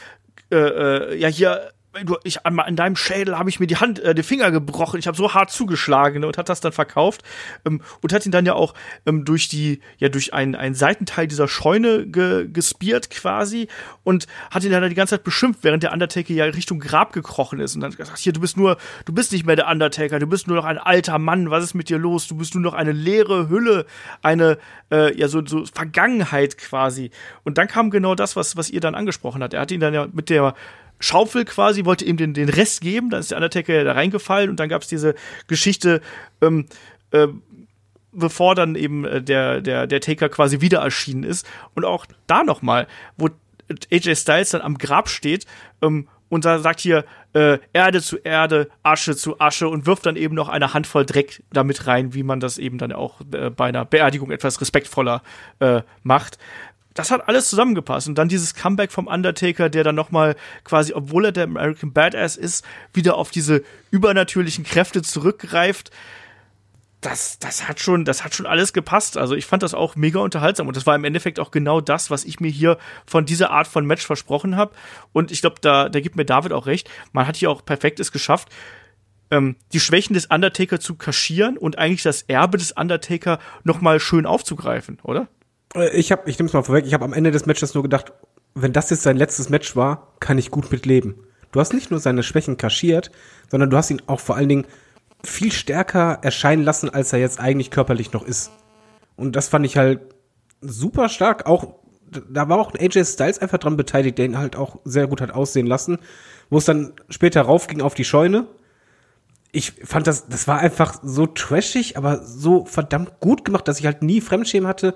äh, 0.50 0.56
äh, 0.56 1.16
ja 1.16 1.28
hier 1.28 1.70
du, 2.04 2.16
ich 2.24 2.44
an, 2.46 2.76
deinem 2.76 2.96
Schädel 2.96 3.38
habe 3.38 3.50
ich 3.50 3.60
mir 3.60 3.66
die 3.66 3.76
Hand, 3.76 3.98
äh, 4.00 4.14
den 4.14 4.24
Finger 4.24 4.50
gebrochen. 4.50 4.98
Ich 4.98 5.06
habe 5.06 5.16
so 5.16 5.34
hart 5.34 5.50
zugeschlagen 5.50 6.20
ne, 6.20 6.26
und 6.26 6.38
hat 6.38 6.48
das 6.48 6.60
dann 6.60 6.72
verkauft 6.72 7.22
ähm, 7.64 7.80
und 8.02 8.12
hat 8.12 8.24
ihn 8.26 8.32
dann 8.32 8.46
ja 8.46 8.54
auch 8.54 8.74
ähm, 9.06 9.24
durch 9.24 9.48
die, 9.48 9.80
ja 9.98 10.08
durch 10.08 10.34
einen, 10.34 10.54
einen 10.54 10.74
Seitenteil 10.74 11.26
dieser 11.26 11.48
Scheune 11.48 12.06
ge, 12.06 12.48
gespiert 12.48 13.10
quasi 13.10 13.68
und 14.04 14.26
hat 14.50 14.64
ihn 14.64 14.70
dann 14.70 14.88
die 14.88 14.94
ganze 14.94 15.16
Zeit 15.16 15.24
beschimpft, 15.24 15.64
während 15.64 15.82
der 15.82 15.92
Undertaker 15.92 16.32
ja 16.32 16.44
Richtung 16.44 16.80
Grab 16.80 17.12
gekrochen 17.12 17.60
ist 17.60 17.74
und 17.74 17.80
dann 17.80 17.92
gesagt, 17.92 18.18
hier 18.18 18.32
du 18.32 18.40
bist 18.40 18.56
nur, 18.56 18.76
du 19.04 19.12
bist 19.12 19.32
nicht 19.32 19.46
mehr 19.46 19.56
der 19.56 19.68
Undertaker, 19.68 20.18
du 20.18 20.26
bist 20.26 20.46
nur 20.46 20.56
noch 20.56 20.64
ein 20.64 20.78
alter 20.78 21.18
Mann. 21.18 21.50
Was 21.50 21.64
ist 21.64 21.74
mit 21.74 21.88
dir 21.88 21.98
los? 21.98 22.28
Du 22.28 22.36
bist 22.36 22.54
nur 22.54 22.62
noch 22.62 22.74
eine 22.74 22.92
leere 22.92 23.48
Hülle, 23.48 23.86
eine 24.22 24.58
äh, 24.90 25.16
ja 25.18 25.28
so, 25.28 25.44
so 25.44 25.64
Vergangenheit 25.66 26.58
quasi. 26.58 27.10
Und 27.44 27.58
dann 27.58 27.68
kam 27.68 27.90
genau 27.90 28.14
das, 28.14 28.36
was 28.36 28.56
was 28.56 28.70
ihr 28.70 28.80
dann 28.80 28.94
angesprochen 28.94 29.42
hat. 29.42 29.54
Er 29.54 29.60
hat 29.60 29.70
ihn 29.70 29.80
dann 29.80 29.94
ja 29.94 30.06
mit 30.12 30.30
der 30.30 30.54
Schaufel 31.00 31.44
quasi, 31.44 31.84
wollte 31.84 32.04
ihm 32.04 32.16
den, 32.16 32.34
den 32.34 32.48
Rest 32.48 32.80
geben, 32.80 33.10
dann 33.10 33.20
ist 33.20 33.30
der 33.30 33.38
Undertaker 33.38 33.84
da 33.84 33.92
reingefallen 33.92 34.50
und 34.50 34.60
dann 34.60 34.68
gab 34.68 34.82
es 34.82 34.88
diese 34.88 35.14
Geschichte, 35.46 36.00
ähm, 36.40 36.66
äh, 37.10 37.28
bevor 38.12 38.54
dann 38.54 38.74
eben 38.74 39.04
äh, 39.04 39.22
der, 39.22 39.60
der, 39.60 39.86
der 39.86 40.00
Taker 40.00 40.28
quasi 40.28 40.60
wieder 40.60 40.80
erschienen 40.80 41.24
ist. 41.24 41.46
Und 41.74 41.84
auch 41.84 42.06
da 42.26 42.42
nochmal, 42.42 42.86
wo 43.16 43.28
AJ 43.92 44.16
Styles 44.16 44.50
dann 44.50 44.62
am 44.62 44.78
Grab 44.78 45.08
steht 45.08 45.46
ähm, 45.82 46.08
und 46.28 46.44
da 46.44 46.58
sagt 46.58 46.80
hier 46.80 47.04
äh, 47.32 47.58
Erde 47.72 48.02
zu 48.02 48.18
Erde, 48.18 48.68
Asche 48.82 49.16
zu 49.16 49.40
Asche 49.40 49.68
und 49.68 49.86
wirft 49.86 50.06
dann 50.06 50.16
eben 50.16 50.34
noch 50.34 50.48
eine 50.48 50.74
Handvoll 50.74 51.06
Dreck 51.06 51.42
damit 51.52 51.86
rein, 51.86 52.14
wie 52.14 52.22
man 52.22 52.40
das 52.40 52.58
eben 52.58 52.78
dann 52.78 52.92
auch 52.92 53.20
äh, 53.32 53.50
bei 53.50 53.66
einer 53.66 53.84
Beerdigung 53.84 54.30
etwas 54.30 54.60
respektvoller 54.60 55.22
äh, 55.60 55.82
macht 56.02 56.38
das 56.98 57.12
hat 57.12 57.28
alles 57.28 57.48
zusammengepasst. 57.48 58.08
Und 58.08 58.16
dann 58.16 58.28
dieses 58.28 58.54
Comeback 58.54 58.90
vom 58.90 59.06
Undertaker, 59.06 59.68
der 59.68 59.84
dann 59.84 59.94
nochmal 59.94 60.34
quasi, 60.64 60.92
obwohl 60.92 61.26
er 61.26 61.32
der 61.32 61.44
American 61.44 61.92
Badass 61.92 62.36
ist, 62.36 62.64
wieder 62.92 63.14
auf 63.16 63.30
diese 63.30 63.62
übernatürlichen 63.92 64.64
Kräfte 64.64 65.02
zurückgreift. 65.02 65.92
Das, 67.00 67.38
das 67.38 67.68
hat 67.68 67.78
schon, 67.78 68.04
das 68.04 68.24
hat 68.24 68.34
schon 68.34 68.46
alles 68.46 68.72
gepasst. 68.72 69.16
Also 69.16 69.36
ich 69.36 69.46
fand 69.46 69.62
das 69.62 69.74
auch 69.74 69.94
mega 69.94 70.18
unterhaltsam 70.18 70.66
und 70.66 70.76
das 70.76 70.86
war 70.86 70.96
im 70.96 71.04
Endeffekt 71.04 71.38
auch 71.38 71.52
genau 71.52 71.80
das, 71.80 72.10
was 72.10 72.24
ich 72.24 72.40
mir 72.40 72.50
hier 72.50 72.78
von 73.06 73.24
dieser 73.24 73.52
Art 73.52 73.68
von 73.68 73.86
Match 73.86 74.04
versprochen 74.04 74.56
habe. 74.56 74.74
Und 75.12 75.30
ich 75.30 75.40
glaube, 75.40 75.56
da, 75.60 75.88
da 75.88 76.00
gibt 76.00 76.16
mir 76.16 76.24
David 76.24 76.52
auch 76.52 76.66
recht. 76.66 76.90
Man 77.12 77.28
hat 77.28 77.36
hier 77.36 77.52
auch 77.52 77.64
perfektes 77.64 78.10
geschafft, 78.10 78.48
ähm, 79.30 79.54
die 79.72 79.78
Schwächen 79.78 80.14
des 80.14 80.26
Undertaker 80.26 80.80
zu 80.80 80.96
kaschieren 80.96 81.58
und 81.58 81.78
eigentlich 81.78 82.02
das 82.02 82.22
Erbe 82.22 82.58
des 82.58 82.72
Undertaker 82.72 83.38
nochmal 83.62 84.00
schön 84.00 84.26
aufzugreifen, 84.26 84.98
oder? 85.04 85.28
Äh, 85.74 85.96
ich 85.96 86.12
habe, 86.12 86.28
ich 86.28 86.38
nehme 86.38 86.48
es 86.48 86.52
mal 86.52 86.62
vorweg, 86.62 86.86
ich 86.86 86.94
habe 86.94 87.04
am 87.04 87.12
Ende 87.12 87.30
des 87.30 87.46
Matches 87.46 87.74
nur 87.74 87.82
gedacht, 87.82 88.12
wenn 88.54 88.72
das 88.72 88.90
jetzt 88.90 89.02
sein 89.02 89.16
letztes 89.16 89.48
Match 89.48 89.76
war, 89.76 90.14
kann 90.20 90.38
ich 90.38 90.50
gut 90.50 90.70
mit 90.70 90.86
leben. 90.86 91.14
Du 91.52 91.60
hast 91.60 91.72
nicht 91.72 91.90
nur 91.90 92.00
seine 92.00 92.22
Schwächen 92.22 92.56
kaschiert, 92.56 93.10
sondern 93.50 93.70
du 93.70 93.76
hast 93.76 93.90
ihn 93.90 94.02
auch 94.06 94.20
vor 94.20 94.36
allen 94.36 94.48
Dingen 94.48 94.66
viel 95.24 95.52
stärker 95.52 96.18
erscheinen 96.22 96.62
lassen, 96.62 96.90
als 96.90 97.12
er 97.12 97.18
jetzt 97.18 97.40
eigentlich 97.40 97.70
körperlich 97.70 98.12
noch 98.12 98.24
ist. 98.24 98.50
Und 99.16 99.34
das 99.34 99.48
fand 99.48 99.66
ich 99.66 99.76
halt 99.76 100.00
super 100.60 101.08
stark. 101.08 101.46
Auch 101.46 101.74
da 102.10 102.48
war 102.48 102.58
auch 102.58 102.72
AJ 102.74 103.04
Styles 103.04 103.38
einfach 103.38 103.58
dran 103.58 103.76
beteiligt, 103.76 104.18
der 104.18 104.26
ihn 104.26 104.38
halt 104.38 104.56
auch 104.56 104.78
sehr 104.84 105.06
gut 105.06 105.20
hat 105.20 105.30
aussehen 105.30 105.66
lassen. 105.66 105.98
Wo 106.50 106.58
es 106.58 106.64
dann 106.64 106.92
später 107.10 107.42
raufging 107.42 107.80
auf 107.80 107.94
die 107.94 108.04
Scheune. 108.04 108.46
Ich 109.50 109.72
fand 109.84 110.06
das, 110.06 110.28
das 110.28 110.46
war 110.46 110.58
einfach 110.58 111.00
so 111.02 111.26
trashig, 111.26 111.96
aber 111.96 112.22
so 112.22 112.64
verdammt 112.64 113.20
gut 113.20 113.44
gemacht, 113.44 113.66
dass 113.66 113.80
ich 113.80 113.86
halt 113.86 114.02
nie 114.02 114.20
Fremdschämen 114.20 114.68
hatte 114.68 114.94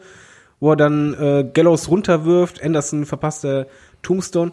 wo 0.63 0.71
er 0.71 0.77
dann 0.77 1.15
äh, 1.15 1.45
Gallows 1.53 1.89
runterwirft, 1.89 2.63
Anderson 2.63 3.05
verpasst 3.05 3.43
der 3.43 3.67
Tombstone. 4.03 4.53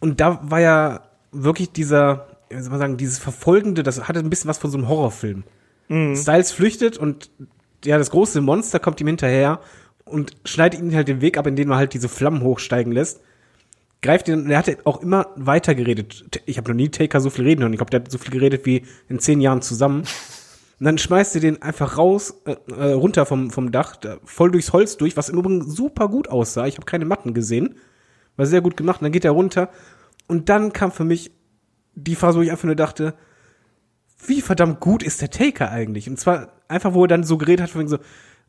Und 0.00 0.20
da 0.20 0.40
war 0.42 0.58
ja 0.58 1.02
wirklich 1.32 1.70
dieser, 1.70 2.28
wie 2.48 2.58
soll 2.58 2.70
man 2.70 2.78
sagen, 2.78 2.96
dieses 2.96 3.18
Verfolgende, 3.18 3.82
das 3.82 4.08
hatte 4.08 4.20
ein 4.20 4.30
bisschen 4.30 4.48
was 4.48 4.56
von 4.56 4.70
so 4.70 4.78
einem 4.78 4.88
Horrorfilm. 4.88 5.44
Mhm. 5.88 6.16
Styles 6.16 6.50
flüchtet 6.50 6.96
und 6.96 7.28
ja, 7.84 7.98
das 7.98 8.10
große 8.10 8.40
Monster 8.40 8.78
kommt 8.78 9.02
ihm 9.02 9.06
hinterher 9.06 9.60
und 10.06 10.32
schneidet 10.46 10.80
ihm 10.80 10.94
halt 10.94 11.08
den 11.08 11.20
Weg 11.20 11.36
ab, 11.36 11.46
indem 11.46 11.72
er 11.72 11.76
halt 11.76 11.92
diese 11.92 12.08
Flammen 12.08 12.40
hochsteigen 12.40 12.90
lässt. 12.90 13.20
Greift 14.00 14.28
ihn, 14.28 14.44
und 14.44 14.50
er 14.50 14.56
hat 14.56 14.86
auch 14.86 15.02
immer 15.02 15.26
weiter 15.36 15.74
geredet. 15.74 16.40
Ich 16.46 16.56
habe 16.56 16.70
noch 16.70 16.76
nie 16.76 16.88
Taker 16.88 17.20
so 17.20 17.28
viel 17.28 17.44
reden 17.44 17.60
hören. 17.60 17.74
Ich 17.74 17.78
glaube, 17.78 17.90
der 17.90 18.00
hat 18.00 18.10
so 18.10 18.16
viel 18.16 18.30
geredet 18.30 18.64
wie 18.64 18.84
in 19.10 19.18
zehn 19.18 19.42
Jahren 19.42 19.60
zusammen. 19.60 20.04
Und 20.78 20.84
dann 20.84 20.98
schmeißt 20.98 21.34
ihr 21.34 21.40
den 21.40 21.60
einfach 21.60 21.98
raus, 21.98 22.42
äh, 22.44 22.56
äh, 22.72 22.92
runter 22.92 23.26
vom, 23.26 23.50
vom 23.50 23.72
Dach, 23.72 23.96
da, 23.96 24.18
voll 24.24 24.52
durchs 24.52 24.72
Holz 24.72 24.96
durch, 24.96 25.16
was 25.16 25.28
im 25.28 25.38
Übrigen 25.38 25.68
super 25.68 26.08
gut 26.08 26.28
aussah. 26.28 26.66
Ich 26.66 26.76
habe 26.76 26.86
keine 26.86 27.04
Matten 27.04 27.34
gesehen. 27.34 27.74
War 28.36 28.46
sehr 28.46 28.60
gut 28.60 28.76
gemacht. 28.76 29.00
Und 29.00 29.06
dann 29.06 29.12
geht 29.12 29.24
er 29.24 29.32
runter. 29.32 29.70
Und 30.28 30.48
dann 30.48 30.72
kam 30.72 30.92
für 30.92 31.04
mich 31.04 31.32
die 31.94 32.14
Phase, 32.14 32.38
wo 32.38 32.42
ich 32.42 32.52
einfach 32.52 32.64
nur 32.64 32.76
dachte, 32.76 33.14
wie 34.24 34.40
verdammt 34.40 34.78
gut 34.80 35.02
ist 35.02 35.20
der 35.20 35.30
Taker 35.30 35.70
eigentlich? 35.70 36.08
Und 36.08 36.18
zwar 36.18 36.52
einfach, 36.68 36.94
wo 36.94 37.04
er 37.04 37.08
dann 37.08 37.24
so 37.24 37.38
geredet 37.38 37.64
hat, 37.64 37.70
von 37.70 37.88
so, 37.88 37.98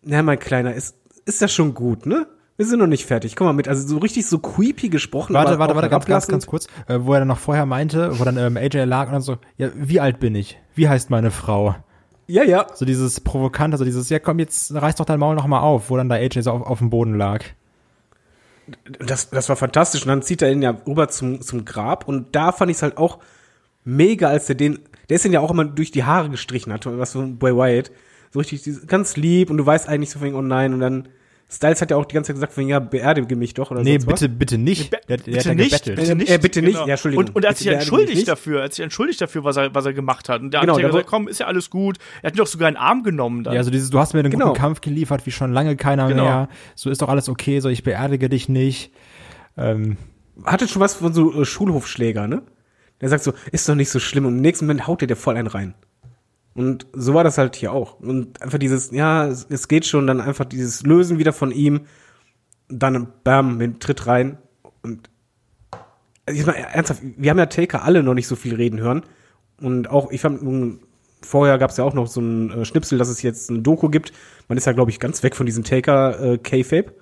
na, 0.03 0.21
mein 0.21 0.39
Kleiner, 0.39 0.73
ist, 0.73 0.95
ist 1.25 1.41
das 1.41 1.51
schon 1.51 1.73
gut, 1.73 2.05
ne? 2.05 2.27
Wir 2.57 2.65
sind 2.65 2.79
noch 2.79 2.87
nicht 2.87 3.05
fertig. 3.05 3.37
Komm 3.37 3.47
mal 3.47 3.53
mit. 3.53 3.69
Also 3.69 3.87
so 3.87 3.99
richtig 3.99 4.27
so 4.27 4.37
creepy 4.37 4.89
gesprochen. 4.89 5.33
Warte, 5.33 5.59
warte, 5.59 5.75
warte, 5.75 5.87
ganz, 5.87 6.05
ganz, 6.05 6.27
ganz 6.27 6.45
kurz. 6.45 6.67
Äh, 6.87 6.99
wo 7.01 7.13
er 7.13 7.19
dann 7.19 7.29
noch 7.29 7.39
vorher 7.39 7.65
meinte, 7.65 8.19
wo 8.19 8.25
dann 8.25 8.35
ähm, 8.35 8.57
AJ 8.57 8.83
lag 8.83 9.07
und 9.07 9.13
dann 9.13 9.21
so, 9.21 9.37
ja, 9.55 9.69
wie 9.75 10.01
alt 10.01 10.19
bin 10.19 10.35
ich? 10.35 10.59
Wie 10.75 10.89
heißt 10.89 11.09
meine 11.09 11.31
Frau? 11.31 11.75
Ja, 12.29 12.43
ja. 12.43 12.67
So 12.75 12.85
dieses 12.85 13.19
provokante, 13.19 13.77
so 13.77 13.83
dieses, 13.83 14.09
ja 14.09 14.19
komm, 14.19 14.37
jetzt 14.37 14.73
reiß 14.73 14.95
doch 14.95 15.05
dein 15.05 15.19
Maul 15.19 15.35
noch 15.35 15.47
mal 15.47 15.61
auf, 15.61 15.89
wo 15.89 15.97
dann 15.97 16.09
da 16.09 16.15
AJ 16.15 16.41
so 16.41 16.51
auf, 16.51 16.61
auf 16.61 16.77
dem 16.77 16.91
Boden 16.91 17.15
lag. 17.15 17.43
Das, 18.99 19.31
das 19.31 19.49
war 19.49 19.55
fantastisch. 19.55 20.03
Und 20.03 20.09
dann 20.09 20.21
zieht 20.21 20.43
er 20.43 20.51
ihn 20.51 20.61
ja 20.61 20.77
rüber 20.85 21.09
zum, 21.09 21.41
zum 21.41 21.65
Grab. 21.65 22.07
Und 22.07 22.35
da 22.35 22.51
fand 22.51 22.69
ich 22.69 22.77
es 22.77 22.83
halt 22.83 22.97
auch 22.97 23.17
mega, 23.83 24.29
als 24.29 24.45
der 24.45 24.55
den, 24.55 24.77
der 25.09 25.15
ist 25.15 25.25
den 25.25 25.33
ja 25.33 25.39
auch 25.39 25.49
immer 25.49 25.65
durch 25.65 25.89
die 25.89 26.03
Haare 26.03 26.29
gestrichen 26.29 26.71
hat, 26.71 26.85
was 26.85 27.13
so 27.13 27.25
Boy 27.25 27.55
Wyatt. 27.55 27.91
So 28.31 28.37
richtig 28.37 28.85
ganz 28.85 29.17
lieb 29.17 29.49
und 29.49 29.57
du 29.57 29.65
weißt 29.65 29.89
eigentlich 29.89 30.11
so, 30.11 30.19
oh 30.21 30.41
nein, 30.43 30.75
und 30.75 30.81
dann 30.81 31.07
Styles 31.51 31.81
hat 31.81 31.89
ja 31.89 31.97
auch 31.97 32.05
die 32.05 32.13
ganze 32.13 32.31
Zeit 32.35 32.35
gesagt, 32.35 32.69
ja, 32.69 32.79
beerdige 32.79 33.35
mich 33.35 33.55
doch 33.55 33.71
oder 33.71 33.81
Nee, 33.81 33.97
bitte, 33.97 34.11
was. 34.11 34.37
bitte 34.37 34.59
nicht. 34.59 34.93
Der, 34.93 35.17
der 35.17 35.17
bitte, 35.17 35.55
nicht 35.55 35.83
bitte 35.83 36.15
nicht. 36.15 36.29
Äh, 36.29 36.37
bitte 36.37 36.61
nicht. 36.61 36.73
Genau. 36.73 36.85
Ja, 36.85 36.93
Entschuldigung. 36.93 37.25
Und, 37.25 37.35
und 37.35 37.43
er 37.43 37.49
hat 37.49 37.57
sich 37.57 37.67
entschuldigt 37.67 38.27
dafür. 38.27 38.59
Er 38.59 38.65
hat 38.65 38.73
sich 38.73 38.83
entschuldigt 38.83 39.19
dafür, 39.19 39.43
was 39.43 39.57
er, 39.57 39.73
was 39.73 39.83
er 39.83 39.93
gemacht 39.93 40.29
hat. 40.29 40.41
Und 40.41 40.53
der 40.53 40.61
genau, 40.61 40.77
hat 40.77 40.85
gesagt, 40.85 41.07
komm, 41.07 41.27
ist 41.27 41.39
ja 41.39 41.47
alles 41.47 41.71
gut. 41.71 41.97
Er 42.21 42.27
hat 42.27 42.35
ihn 42.35 42.37
doch 42.37 42.45
sogar 42.45 42.67
einen 42.67 42.77
Arm 42.77 43.01
genommen 43.01 43.43
dann. 43.43 43.55
Ja, 43.55 43.61
also 43.61 43.71
dieses, 43.71 43.89
du 43.89 43.97
hast 43.97 44.13
mir 44.13 44.19
einen 44.19 44.29
genau. 44.29 44.49
guten 44.49 44.59
Kampf 44.59 44.81
geliefert, 44.81 45.25
wie 45.25 45.31
schon 45.31 45.51
lange 45.51 45.75
keiner 45.75 46.07
genau. 46.07 46.23
mehr. 46.23 46.49
So 46.75 46.91
ist 46.91 47.01
doch 47.01 47.09
alles 47.09 47.29
okay, 47.29 47.61
so 47.61 47.69
ich 47.69 47.83
beerdige 47.83 48.29
dich 48.29 48.47
nicht. 48.47 48.91
Ähm. 49.57 49.97
Hatte 50.45 50.67
schon 50.67 50.81
was 50.81 50.93
von 50.93 51.13
so 51.13 51.41
äh, 51.41 51.45
Schulhofschläger, 51.45 52.27
ne? 52.27 52.43
Der 53.01 53.09
sagt 53.09 53.23
so, 53.23 53.33
ist 53.51 53.67
doch 53.67 53.75
nicht 53.75 53.89
so 53.89 53.99
schlimm. 53.99 54.27
Und 54.27 54.35
im 54.35 54.41
nächsten 54.41 54.65
Moment 54.65 54.85
haut 54.85 55.01
er 55.01 55.07
dir 55.07 55.15
voll 55.15 55.35
einen 55.35 55.47
rein. 55.47 55.73
Und 56.59 56.87
so 56.91 57.13
war 57.13 57.23
das 57.23 57.37
halt 57.37 57.55
hier 57.55 57.71
auch. 57.71 58.01
Und 58.01 58.41
einfach 58.41 58.57
dieses, 58.57 58.91
ja, 58.91 59.27
es 59.27 59.69
geht 59.69 59.85
schon, 59.85 60.07
dann 60.07 60.19
einfach 60.19 60.43
dieses 60.43 60.83
Lösen 60.83 61.17
wieder 61.17 61.31
von 61.31 61.51
ihm 61.51 61.85
dann 62.67 63.07
bam, 63.23 63.55
mit 63.55 63.79
Tritt 63.79 64.07
rein 64.07 64.37
und 64.81 65.09
also 66.25 66.37
ich 66.37 66.45
meine, 66.45 66.59
ernsthaft, 66.59 67.01
wir 67.01 67.31
haben 67.31 67.37
ja 67.37 67.45
Taker 67.45 67.83
alle 67.83 68.03
noch 68.03 68.13
nicht 68.13 68.27
so 68.27 68.35
viel 68.35 68.55
reden 68.55 68.81
hören 68.81 69.03
und 69.61 69.89
auch, 69.89 70.11
ich 70.11 70.19
fand, 70.19 70.41
vorher 71.21 71.57
gab 71.59 71.71
es 71.71 71.77
ja 71.77 71.85
auch 71.85 71.93
noch 71.93 72.07
so 72.07 72.19
ein 72.19 72.51
äh, 72.51 72.65
Schnipsel, 72.65 72.97
dass 72.97 73.07
es 73.07 73.21
jetzt 73.21 73.49
ein 73.49 73.63
Doku 73.63 73.87
gibt. 73.87 74.11
Man 74.49 74.57
ist 74.57 74.65
ja, 74.65 74.73
glaube 74.73 74.91
ich, 74.91 74.99
ganz 74.99 75.23
weg 75.23 75.37
von 75.37 75.45
diesem 75.45 75.63
Taker 75.63 76.19
äh, 76.19 76.37
K-Fape. 76.39 76.93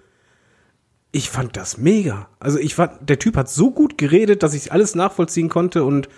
Ich 1.12 1.32
fand 1.32 1.58
das 1.58 1.80
mega. 1.80 2.30
Also 2.40 2.60
ich 2.60 2.76
fand, 2.76 3.10
der 3.10 3.18
Typ 3.18 3.36
hat 3.36 3.50
so 3.50 3.72
gut 3.72 3.98
geredet, 3.98 4.44
dass 4.44 4.54
ich 4.54 4.72
alles 4.72 4.94
nachvollziehen 4.94 5.50
konnte 5.50 5.84
und 5.84 6.10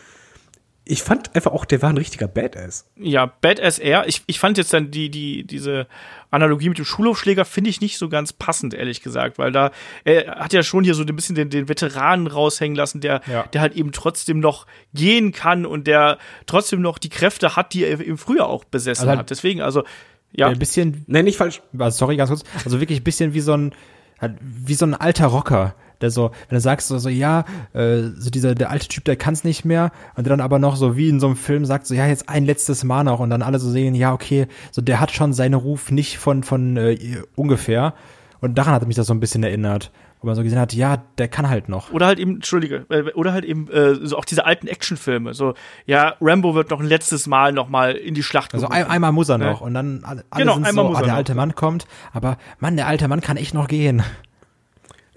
ich 0.91 1.03
fand 1.03 1.36
einfach 1.36 1.52
auch, 1.52 1.66
der 1.66 1.82
war 1.84 1.90
ein 1.91 1.98
richtiger 1.98 2.28
Badass. 2.28 2.86
Ja, 2.98 3.28
Badass 3.28 3.78
er. 3.78 4.07
Ich, 4.07 4.24
ich 4.26 4.40
fand 4.40 4.57
jetzt 4.57 4.74
dann 4.74 4.90
die, 4.90 5.11
die, 5.11 5.44
diese 5.45 5.86
Analogie 6.32 6.70
mit 6.70 6.80
dem 6.80 6.86
Schulhofschläger 6.86 7.45
finde 7.45 7.70
ich 7.70 7.80
nicht 7.80 7.98
so 7.99 8.10
ganz 8.10 8.34
passend, 8.34 8.74
ehrlich 8.74 9.02
gesagt, 9.02 9.38
weil 9.38 9.52
da, 9.52 9.70
er 10.03 10.38
hat 10.40 10.52
ja 10.52 10.64
schon 10.64 10.84
hier 10.84 10.95
so 10.95 11.03
ein 11.03 11.16
bisschen 11.16 11.36
den, 11.36 11.52
den 11.52 11.70
Veteranen 11.70 12.26
raushängen 12.26 12.76
lassen, 12.76 13.02
der, 13.02 13.22
Ja. 13.28 13.44
der 13.53 13.61
halt 13.61 13.76
eben 13.76 13.91
trotzdem 13.91 14.40
noch 14.40 14.66
gehen 14.94 15.32
kann 15.32 15.68
und 15.68 15.86
der 15.86 16.18
trotzdem 16.48 16.82
noch 16.82 16.98
die 16.98 17.10
Kräfte 17.10 17.56
hat, 17.56 17.74
die 17.74 17.84
er 17.86 17.99
eben 17.99 18.18
früher 18.18 18.48
auch 18.48 18.64
besessen 18.64 19.02
Also 19.03 19.10
halt- 19.11 19.20
hat. 19.20 19.30
Deswegen, 19.30 19.61
also, 19.61 19.84
ja, 20.32 20.48
Ein 20.48 20.57
bisschen, 20.60 21.03
Nenn 21.07 21.26
nicht 21.26 21.38
falsch. 21.38 21.61
also 21.78 21.95
sorry, 21.98 22.18
ganz 22.18 22.30
kurz, 22.32 22.44
also 22.66 22.80
wirklich 22.80 23.02
ein 23.02 23.03
bisschen 23.03 23.34
wie 23.36 23.41
so 23.41 23.53
ein, 23.53 23.74
halt 24.20 24.38
wie 24.41 24.74
so 24.74 24.86
ein 24.86 24.95
alter 24.95 25.28
Rocker, 25.28 25.76
der 26.01 26.11
so, 26.11 26.31
wenn 26.47 26.55
du 26.55 26.61
sagst 26.61 26.88
so, 26.88 26.97
so 26.97 27.09
ja, 27.09 27.45
äh, 27.73 28.03
so 28.17 28.30
dieser, 28.30 28.55
der 28.55 28.69
alte 28.69 28.88
Typ, 28.88 29.05
der 29.05 29.15
kann's 29.15 29.43
nicht 29.43 29.65
mehr, 29.65 29.91
und 30.15 30.26
der 30.26 30.31
dann 30.31 30.41
aber 30.41 30.59
noch 30.59 30.76
so 30.76 30.95
wie 30.97 31.09
in 31.09 31.19
so 31.19 31.27
einem 31.27 31.35
Film 31.35 31.65
sagt, 31.65 31.88
so 31.88 31.93
ja, 31.95 32.07
jetzt 32.07 32.30
ein 32.30 32.45
letztes 32.45 32.84
Mal 32.84 33.03
noch, 33.03 33.19
und 33.19 33.30
dann 33.30 33.41
alle 33.41 33.59
so 33.59 33.69
sehen, 33.69 33.95
ja, 33.95 34.13
okay, 34.13 34.47
so 34.71 34.81
der 34.81 34.99
hat 34.99 35.11
schon 35.11 35.34
seinen 35.34 35.55
Ruf 35.55 35.91
nicht 35.91 36.17
von, 36.17 36.43
von 36.43 36.77
äh, 36.77 36.97
ungefähr, 37.35 37.93
und 38.41 38.57
daran 38.57 38.73
hat 38.73 38.88
mich 38.88 38.95
das 38.95 39.07
so 39.07 39.13
ein 39.13 39.19
bisschen 39.19 39.43
erinnert, 39.43 39.91
wo 40.21 40.27
man 40.27 40.35
so 40.35 40.43
gesehen 40.43 40.59
hat, 40.59 40.73
ja, 40.73 40.97
der 41.17 41.27
kann 41.27 41.49
halt 41.49 41.69
noch. 41.69 41.91
Oder 41.91 42.07
halt 42.07 42.19
eben, 42.19 42.35
Entschuldige, 42.35 42.85
äh, 42.89 43.11
oder 43.13 43.34
halt 43.34 43.45
eben 43.45 43.69
äh, 43.69 43.95
so 43.95 44.17
auch 44.17 44.26
diese 44.26 44.45
alten 44.45 44.67
Actionfilme. 44.67 45.34
So, 45.34 45.53
ja, 45.85 46.15
Rambo 46.19 46.55
wird 46.55 46.69
noch 46.69 46.80
ein 46.80 46.85
letztes 46.85 47.27
Mal 47.27 47.53
noch 47.53 47.69
mal 47.69 47.91
in 47.93 48.13
die 48.13 48.23
Schlacht 48.23 48.53
Also 48.53 48.67
ein, 48.67 48.85
einmal 48.88 49.11
muss 49.11 49.30
er 49.30 49.38
Ne? 49.38 49.45
noch 49.45 49.61
und 49.61 49.73
dann 49.73 50.03
alle, 50.03 50.26
alle 50.30 50.43
Genau, 50.43 50.55
sind 50.55 50.67
so, 50.67 50.84
muss 50.84 50.97
ah, 50.97 51.01
er 51.01 51.05
der 51.05 51.15
alte 51.15 51.35
Mann 51.35 51.55
kommt, 51.55 51.88
aber 52.11 52.38
Mann, 52.59 52.76
der 52.76 52.88
alte 52.88 53.07
Mann 53.07 53.21
kann 53.21 53.38
echt 53.38 53.53
noch 53.53 53.67
gehen. 53.67 54.03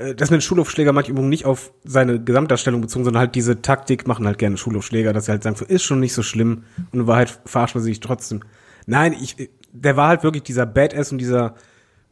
Äh, 0.02 0.14
Das 0.14 0.30
mit 0.30 0.42
Schulhofschläger 0.42 0.92
mag 0.92 1.04
ich 1.04 1.10
übrigens 1.10 1.30
nicht 1.30 1.44
auf 1.44 1.72
seine 1.84 2.22
Gesamtdarstellung 2.22 2.80
bezogen, 2.80 3.04
sondern 3.04 3.20
halt 3.20 3.34
diese 3.34 3.62
Taktik 3.62 4.06
machen 4.06 4.26
halt 4.26 4.38
gerne 4.38 4.56
Schulhofschläger, 4.56 5.12
dass 5.12 5.26
sie 5.26 5.32
halt 5.32 5.42
sagen, 5.42 5.56
so 5.56 5.64
ist 5.64 5.82
schon 5.82 6.00
nicht 6.00 6.14
so 6.14 6.22
schlimm 6.22 6.64
und 6.92 7.00
in 7.00 7.06
Wahrheit 7.06 7.40
verarschen 7.44 7.80
wir 7.80 7.84
sich 7.84 8.00
trotzdem. 8.00 8.42
Nein, 8.86 9.12
ich, 9.12 9.50
der 9.72 9.96
war 9.96 10.08
halt 10.08 10.22
wirklich 10.22 10.42
dieser 10.42 10.66
Badass 10.66 11.12
und 11.12 11.18
dieser 11.18 11.54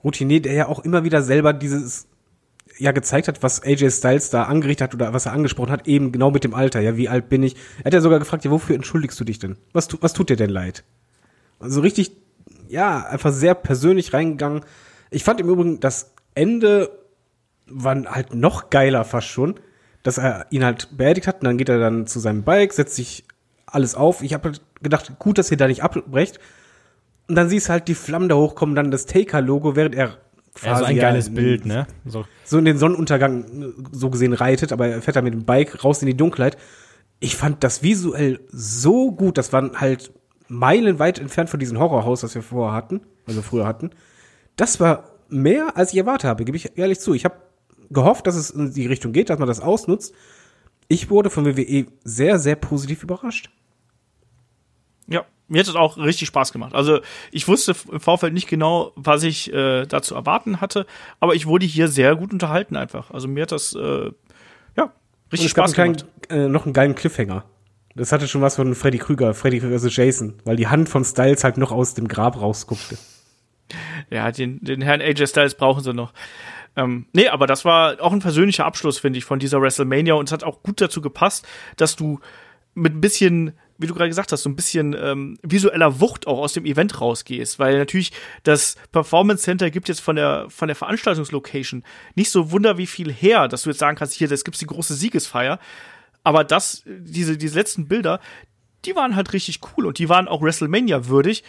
Routinier, 0.02 0.40
der 0.40 0.52
ja 0.52 0.68
auch 0.68 0.80
immer 0.80 1.04
wieder 1.04 1.22
selber 1.22 1.52
dieses 1.52 2.06
ja 2.78 2.92
gezeigt 2.92 3.28
hat, 3.28 3.42
was 3.42 3.62
AJ 3.62 3.90
Styles 3.90 4.30
da 4.30 4.44
angerichtet 4.44 4.84
hat 4.88 4.94
oder 4.94 5.12
was 5.12 5.26
er 5.26 5.32
angesprochen 5.32 5.70
hat, 5.70 5.86
eben 5.86 6.12
genau 6.12 6.30
mit 6.30 6.44
dem 6.44 6.54
Alter. 6.54 6.80
Ja, 6.80 6.96
wie 6.96 7.10
alt 7.10 7.28
bin 7.28 7.42
ich? 7.42 7.56
Er 7.80 7.86
hat 7.86 7.92
ja 7.92 8.00
sogar 8.00 8.18
gefragt, 8.18 8.44
ja, 8.44 8.50
wofür 8.50 8.74
entschuldigst 8.74 9.20
du 9.20 9.24
dich 9.24 9.38
denn? 9.38 9.56
Was, 9.74 9.88
tu, 9.88 9.98
was 10.00 10.14
tut 10.14 10.30
dir 10.30 10.36
denn 10.36 10.48
leid? 10.48 10.82
Also 11.58 11.82
richtig, 11.82 12.12
ja, 12.68 13.04
einfach 13.04 13.32
sehr 13.32 13.54
persönlich 13.54 14.14
reingegangen. 14.14 14.62
Ich 15.10 15.24
fand 15.24 15.40
im 15.40 15.50
Übrigen 15.50 15.80
das 15.80 16.14
Ende 16.34 16.90
war 17.70 17.96
halt 18.06 18.34
noch 18.34 18.70
geiler 18.70 19.04
fast 19.04 19.28
schon, 19.28 19.58
dass 20.02 20.18
er 20.18 20.46
ihn 20.50 20.64
halt 20.64 20.96
beerdigt 20.96 21.26
hat 21.26 21.36
und 21.36 21.44
dann 21.44 21.58
geht 21.58 21.68
er 21.68 21.78
dann 21.78 22.06
zu 22.06 22.20
seinem 22.20 22.42
Bike, 22.42 22.72
setzt 22.72 22.96
sich 22.96 23.24
alles 23.66 23.94
auf. 23.94 24.22
Ich 24.22 24.34
habe 24.34 24.50
halt 24.50 24.62
gedacht, 24.82 25.18
gut, 25.18 25.38
dass 25.38 25.50
ihr 25.50 25.56
da 25.56 25.66
nicht 25.66 25.82
abbrecht. 25.82 26.38
Und 27.28 27.36
dann 27.36 27.48
siehst 27.48 27.68
du 27.68 27.72
halt 27.72 27.88
die 27.88 27.94
Flammen 27.94 28.28
da 28.28 28.34
hochkommen, 28.34 28.74
dann 28.74 28.90
das 28.90 29.06
Taker-Logo, 29.06 29.76
während 29.76 29.94
er 29.94 30.18
Ja, 30.62 30.76
so 30.76 30.84
ein 30.84 30.96
ja, 30.96 31.02
geiles 31.02 31.32
Bild, 31.32 31.64
ne? 31.64 31.86
So. 32.04 32.24
so 32.44 32.58
in 32.58 32.64
den 32.64 32.78
Sonnenuntergang 32.78 33.44
äh, 33.44 33.72
so 33.92 34.10
gesehen 34.10 34.32
reitet, 34.32 34.72
aber 34.72 34.88
er 34.88 35.02
fährt 35.02 35.16
da 35.16 35.22
mit 35.22 35.32
dem 35.32 35.44
Bike 35.44 35.84
raus 35.84 36.02
in 36.02 36.06
die 36.06 36.16
Dunkelheit. 36.16 36.56
Ich 37.20 37.36
fand 37.36 37.62
das 37.62 37.82
visuell 37.82 38.40
so 38.50 39.12
gut, 39.12 39.38
das 39.38 39.52
waren 39.52 39.80
halt 39.80 40.12
meilenweit 40.48 41.20
entfernt 41.20 41.50
von 41.50 41.60
diesem 41.60 41.78
Horrorhaus, 41.78 42.22
das 42.22 42.34
wir 42.34 42.42
vorher 42.42 42.74
hatten, 42.74 43.02
also 43.26 43.42
früher 43.42 43.66
hatten. 43.66 43.90
Das 44.56 44.80
war 44.80 45.04
mehr, 45.28 45.76
als 45.76 45.92
ich 45.92 45.98
erwartet 45.98 46.28
habe, 46.28 46.44
gebe 46.44 46.56
ich 46.56 46.76
ehrlich 46.76 46.98
zu. 46.98 47.14
Ich 47.14 47.24
habe 47.24 47.36
gehofft, 47.90 48.26
dass 48.26 48.36
es 48.36 48.50
in 48.50 48.72
die 48.72 48.86
Richtung 48.86 49.12
geht, 49.12 49.30
dass 49.30 49.38
man 49.38 49.48
das 49.48 49.60
ausnutzt. 49.60 50.14
Ich 50.88 51.10
wurde 51.10 51.30
von 51.30 51.44
WWE 51.44 51.86
sehr, 52.04 52.38
sehr 52.38 52.56
positiv 52.56 53.02
überrascht. 53.02 53.50
Ja, 55.06 55.24
mir 55.48 55.60
hat 55.60 55.68
es 55.68 55.74
auch 55.74 55.96
richtig 55.98 56.28
Spaß 56.28 56.52
gemacht. 56.52 56.74
Also 56.74 57.00
ich 57.32 57.46
wusste 57.48 57.74
im 57.90 58.00
Vorfeld 58.00 58.32
nicht 58.32 58.48
genau, 58.48 58.92
was 58.96 59.22
ich 59.22 59.52
äh, 59.52 59.86
da 59.86 60.02
zu 60.02 60.14
erwarten 60.14 60.60
hatte, 60.60 60.86
aber 61.18 61.34
ich 61.34 61.46
wurde 61.46 61.66
hier 61.66 61.88
sehr 61.88 62.16
gut 62.16 62.32
unterhalten 62.32 62.76
einfach. 62.76 63.10
Also 63.10 63.28
mir 63.28 63.42
hat 63.42 63.52
das 63.52 63.74
äh, 63.74 64.10
ja 64.76 64.92
richtig 65.32 65.50
Spaß 65.50 65.72
gemacht. 65.72 66.06
kleinen, 66.28 66.46
äh, 66.46 66.48
noch 66.48 66.64
einen 66.64 66.72
geilen 66.72 66.94
Cliffhanger. 66.94 67.44
Das 67.96 68.12
hatte 68.12 68.28
schon 68.28 68.40
was 68.40 68.56
von 68.56 68.74
Freddy 68.74 68.98
Krüger, 68.98 69.34
Freddy 69.34 69.60
vs. 69.60 69.94
Jason, 69.94 70.34
weil 70.44 70.56
die 70.56 70.68
Hand 70.68 70.88
von 70.88 71.04
Styles 71.04 71.42
halt 71.42 71.58
noch 71.58 71.72
aus 71.72 71.94
dem 71.94 72.06
Grab 72.06 72.40
rausguckte. 72.40 72.96
Ja, 74.10 74.30
den, 74.30 74.60
den 74.60 74.80
Herrn 74.80 75.00
AJ 75.00 75.26
Styles 75.26 75.54
brauchen 75.54 75.82
sie 75.82 75.92
noch. 75.92 76.12
Ähm, 76.76 77.06
nee, 77.12 77.28
aber 77.28 77.46
das 77.46 77.64
war 77.64 78.00
auch 78.00 78.12
ein 78.12 78.20
persönlicher 78.20 78.64
Abschluss, 78.64 78.98
finde 78.98 79.18
ich, 79.18 79.24
von 79.24 79.38
dieser 79.38 79.60
WrestleMania 79.60 80.14
und 80.14 80.28
es 80.28 80.32
hat 80.32 80.44
auch 80.44 80.62
gut 80.62 80.80
dazu 80.80 81.00
gepasst, 81.00 81.46
dass 81.76 81.96
du 81.96 82.20
mit 82.74 82.94
ein 82.94 83.00
bisschen, 83.00 83.52
wie 83.78 83.86
du 83.86 83.94
gerade 83.94 84.08
gesagt 84.08 84.30
hast, 84.32 84.42
so 84.42 84.48
ein 84.48 84.56
bisschen 84.56 84.94
ähm, 84.98 85.38
visueller 85.42 86.00
Wucht 86.00 86.26
auch 86.26 86.38
aus 86.38 86.52
dem 86.52 86.64
Event 86.64 87.00
rausgehst, 87.00 87.58
weil 87.58 87.78
natürlich 87.78 88.12
das 88.44 88.76
Performance 88.92 89.42
Center 89.42 89.70
gibt 89.70 89.88
jetzt 89.88 90.00
von 90.00 90.16
der 90.16 90.46
von 90.48 90.68
der 90.68 90.76
Veranstaltungslocation 90.76 91.82
nicht 92.14 92.30
so 92.30 92.52
wunder 92.52 92.78
wie 92.78 92.86
viel 92.86 93.12
her, 93.12 93.48
dass 93.48 93.62
du 93.62 93.70
jetzt 93.70 93.80
sagen 93.80 93.96
kannst, 93.96 94.14
hier, 94.14 94.28
das 94.28 94.44
gibt's 94.44 94.60
die 94.60 94.66
große 94.66 94.94
Siegesfeier, 94.94 95.58
aber 96.22 96.44
das 96.44 96.84
diese 96.86 97.36
diese 97.36 97.58
letzten 97.58 97.88
Bilder, 97.88 98.20
die 98.84 98.94
waren 98.94 99.16
halt 99.16 99.32
richtig 99.32 99.60
cool 99.76 99.86
und 99.86 99.98
die 99.98 100.08
waren 100.08 100.28
auch 100.28 100.42
WrestleMania 100.42 101.08
würdig. 101.08 101.42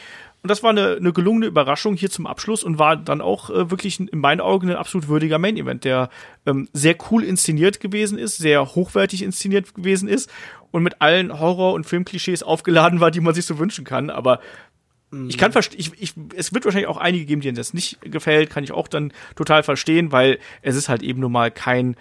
Und 0.44 0.50
das 0.50 0.64
war 0.64 0.72
eine, 0.72 0.96
eine 0.96 1.14
gelungene 1.14 1.46
Überraschung 1.46 1.96
hier 1.96 2.10
zum 2.10 2.26
Abschluss 2.26 2.64
und 2.64 2.80
war 2.80 2.98
dann 2.98 3.22
auch 3.22 3.52
äh, 3.52 3.70
wirklich 3.70 4.00
in 4.00 4.20
meinen 4.20 4.42
Augen 4.42 4.70
ein 4.70 4.76
absolut 4.76 5.08
würdiger 5.08 5.38
Main 5.38 5.56
Event, 5.56 5.84
der 5.84 6.10
ähm, 6.48 6.68
sehr 6.74 6.96
cool 7.12 7.24
inszeniert 7.24 7.80
gewesen 7.80 8.18
ist, 8.18 8.38
sehr 8.38 8.74
hochwertig 8.74 9.22
inszeniert 9.22 9.76
gewesen 9.76 10.10
ist 10.10 10.32
und 10.72 10.82
mit 10.82 11.00
allen 11.02 11.40
Horror- 11.40 11.74
und 11.74 11.86
Filmklischees 11.86 12.42
aufgeladen 12.42 13.00
war, 13.00 13.12
die 13.12 13.20
man 13.20 13.36
sich 13.36 13.46
so 13.46 13.60
wünschen 13.60 13.86
kann. 13.86 14.10
Aber 14.10 14.40
ich 15.28 15.38
kann 15.38 15.52
verstehen, 15.52 15.80
ich, 15.80 15.92
ich, 16.02 16.14
es 16.36 16.54
wird 16.54 16.64
wahrscheinlich 16.64 16.88
auch 16.88 16.98
einige 16.98 17.26
geben, 17.26 17.42
denen 17.42 17.58
das 17.58 17.74
nicht 17.74 18.00
gefällt, 18.02 18.50
kann 18.50 18.64
ich 18.64 18.72
auch 18.72 18.88
dann 18.88 19.12
total 19.36 19.62
verstehen, 19.62 20.14
weil 20.14 20.40
es 20.62 20.78
ist 20.78 20.88
halt 20.88 21.04
eben 21.04 21.20
nun 21.20 21.34
mal 21.34 21.52
kein 21.52 21.98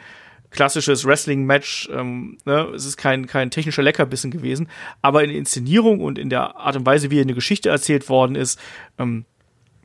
klassisches 0.50 1.04
Wrestling-Match, 1.04 1.90
ähm, 1.92 2.38
ne? 2.44 2.68
es 2.74 2.84
ist 2.84 2.96
kein, 2.96 3.26
kein 3.26 3.50
technischer 3.50 3.82
Leckerbissen 3.82 4.30
gewesen, 4.30 4.68
aber 5.02 5.22
in 5.22 5.30
der 5.30 5.38
Inszenierung 5.38 6.00
und 6.00 6.18
in 6.18 6.30
der 6.30 6.56
Art 6.56 6.76
und 6.76 6.86
Weise, 6.86 7.10
wie 7.10 7.20
eine 7.20 7.34
Geschichte 7.34 7.68
erzählt 7.68 8.08
worden 8.08 8.34
ist, 8.34 8.58
ähm, 8.98 9.24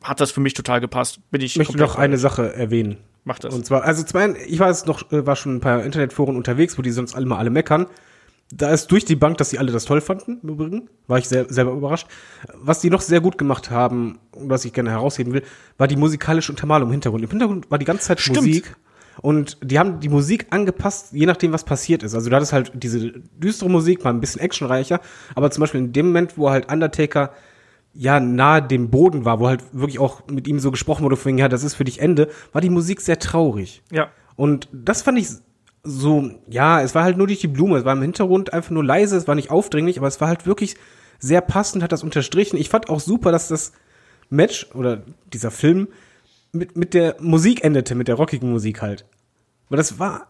hat 0.02 0.20
das 0.20 0.30
für 0.30 0.40
mich 0.40 0.54
total 0.54 0.80
gepasst. 0.80 1.18
Bin 1.30 1.40
ich 1.40 1.56
möchte 1.56 1.76
noch 1.76 1.96
eine. 1.96 2.18
Sache 2.18 2.54
erwähnen. 2.54 2.96
Mach 3.24 3.38
das. 3.38 3.54
Und 3.54 3.66
zwar, 3.66 3.82
also 3.82 4.02
zum 4.04 4.20
einen, 4.20 4.36
ich 4.46 4.58
war 4.58 4.68
jetzt 4.68 4.86
noch, 4.86 5.10
äh, 5.12 5.26
war 5.26 5.36
schon 5.36 5.56
ein 5.56 5.60
paar 5.60 5.82
Internetforen 5.82 6.36
unterwegs, 6.36 6.78
wo 6.78 6.82
die 6.82 6.92
sonst 6.92 7.14
alle 7.14 7.26
mal 7.26 7.38
alle 7.38 7.50
meckern. 7.50 7.86
Da 8.52 8.70
ist 8.70 8.86
durch 8.92 9.04
die 9.04 9.16
Bank, 9.16 9.38
dass 9.38 9.50
sie 9.50 9.58
alle 9.58 9.72
das 9.72 9.84
toll 9.84 10.00
fanden, 10.00 10.38
im 10.42 10.48
Übrigen. 10.50 10.88
War 11.08 11.18
ich 11.18 11.28
sehr, 11.28 11.52
selber 11.52 11.72
überrascht. 11.72 12.06
Was 12.54 12.80
die 12.80 12.90
noch 12.90 13.00
sehr 13.00 13.20
gut 13.20 13.36
gemacht 13.38 13.70
haben, 13.70 14.20
und 14.30 14.48
was 14.48 14.64
ich 14.64 14.72
gerne 14.72 14.90
herausheben 14.90 15.32
will, 15.32 15.42
war 15.76 15.88
die 15.88 15.96
musikalische 15.96 16.52
Untermalung 16.52 16.88
im 16.88 16.92
Hintergrund. 16.92 17.24
Im 17.24 17.30
Hintergrund 17.30 17.70
war 17.70 17.78
die 17.78 17.84
ganze 17.84 18.04
Zeit 18.04 18.20
Stimmt. 18.20 18.36
Musik. 18.36 18.76
Und 19.22 19.58
die 19.62 19.78
haben 19.78 20.00
die 20.00 20.08
Musik 20.08 20.46
angepasst, 20.50 21.12
je 21.12 21.26
nachdem, 21.26 21.52
was 21.52 21.64
passiert 21.64 22.02
ist. 22.02 22.14
Also 22.14 22.30
du 22.30 22.36
hattest 22.36 22.52
halt 22.52 22.72
diese 22.74 23.12
düstere 23.36 23.70
Musik, 23.70 24.04
mal 24.04 24.10
ein 24.10 24.20
bisschen 24.20 24.40
actionreicher. 24.40 25.00
Aber 25.34 25.50
zum 25.50 25.62
Beispiel 25.62 25.80
in 25.80 25.92
dem 25.92 26.06
Moment, 26.06 26.36
wo 26.36 26.50
halt 26.50 26.70
Undertaker 26.70 27.32
ja 27.94 28.20
nahe 28.20 28.62
dem 28.62 28.90
Boden 28.90 29.24
war, 29.24 29.40
wo 29.40 29.48
halt 29.48 29.62
wirklich 29.72 29.98
auch 29.98 30.26
mit 30.28 30.46
ihm 30.46 30.58
so 30.58 30.70
gesprochen 30.70 31.04
wurde, 31.04 31.16
von 31.16 31.38
ja, 31.38 31.48
das 31.48 31.64
ist 31.64 31.74
für 31.74 31.84
dich 31.84 32.00
Ende, 32.00 32.28
war 32.52 32.60
die 32.60 32.70
Musik 32.70 33.00
sehr 33.00 33.18
traurig. 33.18 33.82
Ja. 33.90 34.10
Und 34.36 34.68
das 34.72 35.02
fand 35.02 35.18
ich 35.18 35.28
so, 35.82 36.30
ja, 36.48 36.82
es 36.82 36.94
war 36.94 37.04
halt 37.04 37.16
nur 37.16 37.26
durch 37.26 37.40
die 37.40 37.48
Blume, 37.48 37.78
es 37.78 37.84
war 37.84 37.94
im 37.94 38.02
Hintergrund 38.02 38.52
einfach 38.52 38.70
nur 38.70 38.84
leise, 38.84 39.16
es 39.16 39.28
war 39.28 39.34
nicht 39.34 39.50
aufdringlich, 39.50 39.98
aber 39.98 40.08
es 40.08 40.20
war 40.20 40.28
halt 40.28 40.46
wirklich 40.46 40.76
sehr 41.18 41.40
passend, 41.40 41.82
hat 41.82 41.92
das 41.92 42.02
unterstrichen. 42.02 42.56
Ich 42.58 42.68
fand 42.68 42.90
auch 42.90 43.00
super, 43.00 43.32
dass 43.32 43.48
das 43.48 43.72
Match 44.28 44.66
oder 44.74 45.02
dieser 45.32 45.50
Film 45.50 45.88
mit, 46.56 46.76
mit 46.76 46.94
der 46.94 47.16
Musik 47.20 47.64
endete, 47.64 47.94
mit 47.94 48.08
der 48.08 48.16
rockigen 48.16 48.50
Musik 48.50 48.82
halt. 48.82 49.04
Weil 49.68 49.78
das 49.78 49.98
war, 49.98 50.28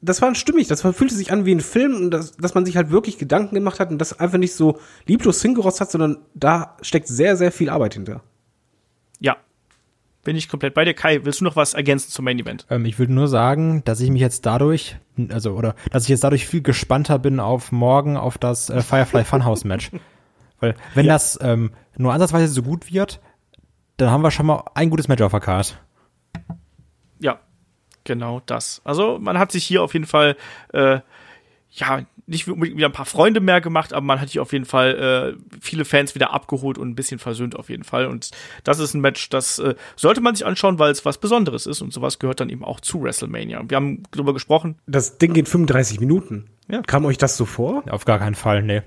das 0.00 0.20
war 0.20 0.34
stimmig, 0.34 0.66
das 0.66 0.82
fühlte 0.82 1.14
sich 1.14 1.32
an 1.32 1.46
wie 1.46 1.54
ein 1.54 1.60
Film 1.60 1.94
und 1.94 2.10
das, 2.10 2.36
dass 2.36 2.54
man 2.54 2.66
sich 2.66 2.76
halt 2.76 2.90
wirklich 2.90 3.18
Gedanken 3.18 3.54
gemacht 3.54 3.80
hat 3.80 3.90
und 3.90 3.98
das 3.98 4.18
einfach 4.18 4.38
nicht 4.38 4.54
so 4.54 4.78
lieblos 5.06 5.40
hingerotzt 5.40 5.80
hat, 5.80 5.90
sondern 5.90 6.18
da 6.34 6.76
steckt 6.82 7.06
sehr, 7.06 7.36
sehr 7.36 7.52
viel 7.52 7.70
Arbeit 7.70 7.94
hinter. 7.94 8.22
Ja. 9.20 9.36
Bin 10.24 10.36
ich 10.36 10.48
komplett 10.48 10.74
bei 10.74 10.84
dir. 10.84 10.94
Kai, 10.94 11.24
willst 11.24 11.40
du 11.40 11.44
noch 11.44 11.56
was 11.56 11.74
ergänzen 11.74 12.10
zum 12.10 12.24
Main 12.24 12.38
Event? 12.38 12.66
Ähm, 12.70 12.84
ich 12.84 12.98
würde 12.98 13.12
nur 13.12 13.28
sagen, 13.28 13.82
dass 13.84 14.00
ich 14.00 14.10
mich 14.10 14.20
jetzt 14.20 14.44
dadurch, 14.46 14.96
also 15.30 15.52
oder 15.52 15.74
dass 15.90 16.04
ich 16.04 16.08
jetzt 16.08 16.24
dadurch 16.24 16.46
viel 16.46 16.62
gespannter 16.62 17.18
bin 17.18 17.40
auf 17.40 17.72
morgen 17.72 18.16
auf 18.16 18.38
das 18.38 18.70
äh, 18.70 18.82
Firefly 18.82 19.24
Funhouse 19.24 19.64
Match. 19.64 19.90
Weil 20.60 20.76
wenn 20.94 21.06
das 21.06 21.38
ähm, 21.42 21.72
nur 21.96 22.12
ansatzweise 22.12 22.46
so 22.46 22.62
gut 22.62 22.92
wird, 22.92 23.20
dann 23.96 24.10
haben 24.10 24.22
wir 24.22 24.30
schon 24.30 24.46
mal 24.46 24.64
ein 24.74 24.90
gutes 24.90 25.08
Match 25.08 25.22
auf 25.22 25.32
der 25.32 25.40
Card. 25.40 25.80
Ja, 27.20 27.40
genau 28.04 28.40
das. 28.46 28.80
Also 28.84 29.18
man 29.18 29.38
hat 29.38 29.52
sich 29.52 29.64
hier 29.64 29.82
auf 29.82 29.92
jeden 29.92 30.06
Fall 30.06 30.36
äh, 30.72 31.00
ja 31.70 32.04
nicht 32.26 32.48
unbedingt 32.48 32.76
wieder 32.76 32.88
ein 32.88 32.92
paar 32.92 33.06
Freunde 33.06 33.40
mehr 33.40 33.60
gemacht, 33.60 33.92
aber 33.92 34.04
man 34.04 34.20
hat 34.20 34.30
hier 34.30 34.42
auf 34.42 34.52
jeden 34.52 34.64
Fall 34.64 35.36
äh, 35.38 35.56
viele 35.60 35.84
Fans 35.84 36.14
wieder 36.14 36.32
abgeholt 36.32 36.78
und 36.78 36.88
ein 36.88 36.94
bisschen 36.94 37.18
versöhnt 37.18 37.56
auf 37.56 37.68
jeden 37.68 37.84
Fall. 37.84 38.06
Und 38.06 38.30
das 38.64 38.78
ist 38.78 38.94
ein 38.94 39.00
Match, 39.00 39.28
das 39.28 39.58
äh, 39.58 39.74
sollte 39.96 40.20
man 40.20 40.34
sich 40.34 40.46
anschauen, 40.46 40.78
weil 40.78 40.92
es 40.92 41.04
was 41.04 41.18
Besonderes 41.18 41.66
ist 41.66 41.82
und 41.82 41.92
sowas 41.92 42.18
gehört 42.18 42.40
dann 42.40 42.48
eben 42.48 42.64
auch 42.64 42.80
zu 42.80 43.02
WrestleMania. 43.02 43.62
Wir 43.68 43.76
haben 43.76 44.04
darüber 44.12 44.32
gesprochen. 44.32 44.78
Das 44.86 45.18
Ding 45.18 45.32
geht 45.32 45.48
35 45.48 46.00
Minuten. 46.00 46.50
Ja. 46.68 46.82
Kam 46.82 47.04
euch 47.04 47.18
das 47.18 47.36
so 47.36 47.44
vor? 47.44 47.82
Auf 47.90 48.04
gar 48.04 48.18
keinen 48.18 48.34
Fall, 48.34 48.62
nee. 48.62 48.82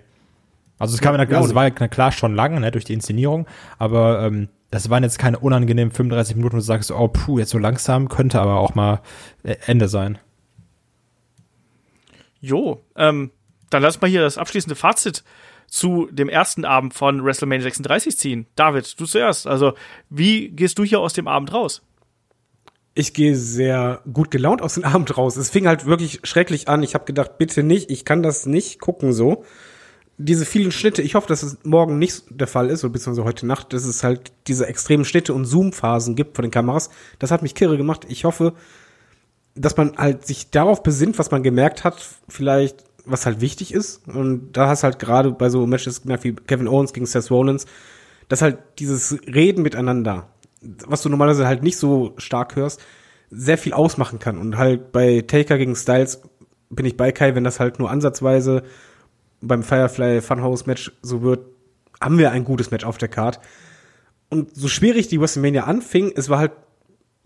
Also 0.77 0.95
es 0.95 1.01
kam 1.01 1.15
ja, 1.15 1.23
Ja, 1.23 1.37
also 1.37 1.49
es 1.49 1.55
war 1.55 1.65
ja 1.65 1.69
klar 1.69 2.11
schon 2.11 2.35
lang, 2.35 2.59
ne, 2.59 2.71
durch 2.71 2.85
die 2.85 2.93
Inszenierung, 2.93 3.47
aber 3.77 4.23
ähm, 4.23 4.49
das 4.71 4.89
waren 4.89 5.03
jetzt 5.03 5.19
keine 5.19 5.39
unangenehmen 5.39 5.93
35 5.93 6.35
Minuten, 6.35 6.53
wo 6.53 6.57
du 6.57 6.63
sagst, 6.63 6.91
oh 6.91 7.07
puh, 7.07 7.39
jetzt 7.39 7.51
so 7.51 7.57
langsam, 7.57 8.09
könnte 8.09 8.41
aber 8.41 8.59
auch 8.59 8.75
mal 8.75 9.01
äh, 9.43 9.55
Ende 9.65 9.87
sein. 9.87 10.17
Jo, 12.41 12.81
ähm, 12.95 13.31
dann 13.69 13.81
lass 13.81 14.01
mal 14.01 14.09
hier 14.09 14.21
das 14.21 14.37
abschließende 14.37 14.75
Fazit 14.75 15.23
zu 15.67 16.07
dem 16.11 16.29
ersten 16.29 16.63
Abend 16.63 16.93
von 16.93 17.23
WrestleMania 17.23 17.63
36 17.63 18.17
ziehen. 18.17 18.45
David, 18.55 18.99
du 18.99 19.05
zuerst. 19.05 19.47
Also, 19.47 19.73
wie 20.09 20.49
gehst 20.49 20.77
du 20.77 20.83
hier 20.83 20.99
aus 20.99 21.13
dem 21.13 21.27
Abend 21.27 21.53
raus? 21.53 21.81
Ich 22.93 23.13
gehe 23.13 23.35
sehr 23.35 24.01
gut 24.11 24.31
gelaunt 24.31 24.61
aus 24.61 24.75
dem 24.75 24.83
Abend 24.85 25.17
raus. 25.17 25.35
Es 25.37 25.49
fing 25.49 25.67
halt 25.67 25.85
wirklich 25.85 26.21
schrecklich 26.23 26.67
an. 26.67 26.83
Ich 26.83 26.93
habe 26.93 27.05
gedacht, 27.05 27.37
bitte 27.37 27.63
nicht, 27.63 27.89
ich 27.89 28.05
kann 28.05 28.23
das 28.23 28.45
nicht 28.45 28.79
gucken 28.79 29.11
so. 29.11 29.43
Diese 30.17 30.45
vielen 30.45 30.71
Schnitte, 30.71 31.01
ich 31.01 31.15
hoffe, 31.15 31.27
dass 31.27 31.43
es 31.43 31.57
morgen 31.63 31.99
nicht 31.99 32.23
der 32.29 32.47
Fall 32.47 32.69
ist, 32.69 32.83
oder 32.83 32.93
beziehungsweise 32.93 33.25
heute 33.25 33.45
Nacht, 33.45 33.73
dass 33.73 33.83
es 33.83 34.03
halt 34.03 34.31
diese 34.47 34.65
extremen 34.65 35.03
Schnitte 35.03 35.33
und 35.33 35.45
Zoom-Phasen 35.45 36.15
gibt 36.15 36.37
von 36.37 36.43
den 36.43 36.51
Kameras. 36.51 36.89
Das 37.19 37.31
hat 37.31 37.41
mich 37.41 37.53
kirre 37.53 37.75
gemacht. 37.75 38.05
Ich 38.07 38.23
hoffe, 38.23 38.53
dass 39.55 39.75
man 39.75 39.97
halt 39.97 40.25
sich 40.25 40.51
darauf 40.51 40.83
besinnt, 40.83 41.19
was 41.19 41.31
man 41.31 41.43
gemerkt 41.43 41.83
hat, 41.83 41.97
vielleicht, 42.29 42.83
was 43.05 43.25
halt 43.25 43.41
wichtig 43.41 43.73
ist. 43.73 44.07
Und 44.07 44.53
da 44.53 44.67
hast 44.69 44.83
halt 44.83 44.99
gerade 44.99 45.31
bei 45.31 45.49
so 45.49 45.65
Matches 45.67 46.03
gemerkt 46.03 46.23
wie 46.23 46.33
Kevin 46.33 46.67
Owens 46.67 46.93
gegen 46.93 47.05
Seth 47.05 47.29
Rollins, 47.29 47.65
dass 48.29 48.41
halt 48.41 48.57
dieses 48.79 49.17
Reden 49.27 49.63
miteinander, 49.63 50.29
was 50.61 51.01
du 51.01 51.09
normalerweise 51.09 51.47
halt 51.47 51.61
nicht 51.61 51.77
so 51.77 52.13
stark 52.17 52.55
hörst, 52.55 52.81
sehr 53.29 53.57
viel 53.57 53.73
ausmachen 53.73 54.19
kann. 54.19 54.37
Und 54.37 54.57
halt 54.57 54.91
bei 54.91 55.21
Taker 55.21 55.57
gegen 55.57 55.75
Styles 55.75 56.21
bin 56.69 56.85
ich 56.85 56.97
bei 56.97 57.11
Kai, 57.11 57.35
wenn 57.35 57.43
das 57.43 57.59
halt 57.59 57.79
nur 57.79 57.89
ansatzweise 57.91 58.63
beim 59.47 59.63
Firefly 59.63 60.21
Funhouse 60.21 60.65
Match 60.65 60.91
so 61.01 61.21
wird, 61.21 61.45
haben 62.01 62.17
wir 62.17 62.31
ein 62.31 62.43
gutes 62.43 62.71
Match 62.71 62.85
auf 62.85 62.97
der 62.97 63.07
Card. 63.07 63.39
Und 64.29 64.55
so 64.55 64.67
schwierig 64.67 65.07
die 65.07 65.19
WrestleMania 65.19 65.63
anfing, 65.65 66.11
es 66.15 66.29
war 66.29 66.39
halt 66.39 66.51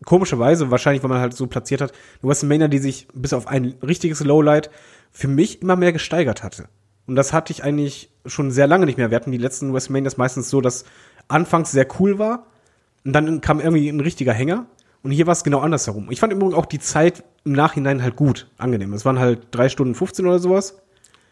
komischerweise, 0.06 0.72
wahrscheinlich, 0.72 1.04
weil 1.04 1.10
man 1.10 1.20
halt 1.20 1.34
so 1.34 1.48
platziert 1.48 1.82
hat, 1.82 1.92
eine 2.22 2.30
WrestleMania, 2.30 2.68
die 2.68 2.80
sich 2.80 3.08
bis 3.14 3.34
auf 3.34 3.48
ein 3.48 3.76
richtiges 3.82 4.24
Lowlight 4.24 4.70
für 5.12 5.28
mich 5.28 5.62
immer 5.62 5.76
mehr 5.76 5.92
gesteigert 5.92 6.44
hatte. 6.44 6.70
Und 7.08 7.16
das 7.16 7.34
hatte 7.34 7.52
ich 7.52 7.64
eigentlich 7.64 8.12
schon 8.26 8.52
sehr 8.52 8.68
lange 8.68 8.86
nicht 8.86 8.98
mehr. 8.98 9.10
Wir 9.10 9.16
hatten 9.16 9.32
die 9.32 9.38
letzten 9.38 9.74
WrestleManias 9.74 10.18
meistens 10.18 10.50
so, 10.50 10.62
dass 10.62 10.86
anfangs 11.28 11.72
sehr 11.72 11.88
cool 12.00 12.20
war 12.20 12.46
und 13.04 13.14
dann 13.14 13.42
kam 13.42 13.60
irgendwie 13.60 13.90
ein 13.90 14.00
richtiger 14.00 14.34
Hänger. 14.34 14.68
Und 15.02 15.12
hier 15.12 15.28
war 15.28 15.32
es 15.32 15.44
genau 15.44 15.60
andersherum. 15.60 16.12
Ich 16.12 16.20
fand 16.20 16.34
übrigens 16.34 16.56
auch 16.56 16.66
die 16.66 16.80
Zeit 16.80 17.24
im 17.46 17.54
Nachhinein 17.54 18.04
halt 18.04 18.16
gut, 18.18 18.52
angenehm. 18.58 18.94
Es 18.94 19.06
waren 19.06 19.18
halt 19.18 19.48
drei 19.52 19.70
Stunden 19.70 19.96
15 19.96 20.26
oder 20.26 20.40
sowas. 20.40 20.82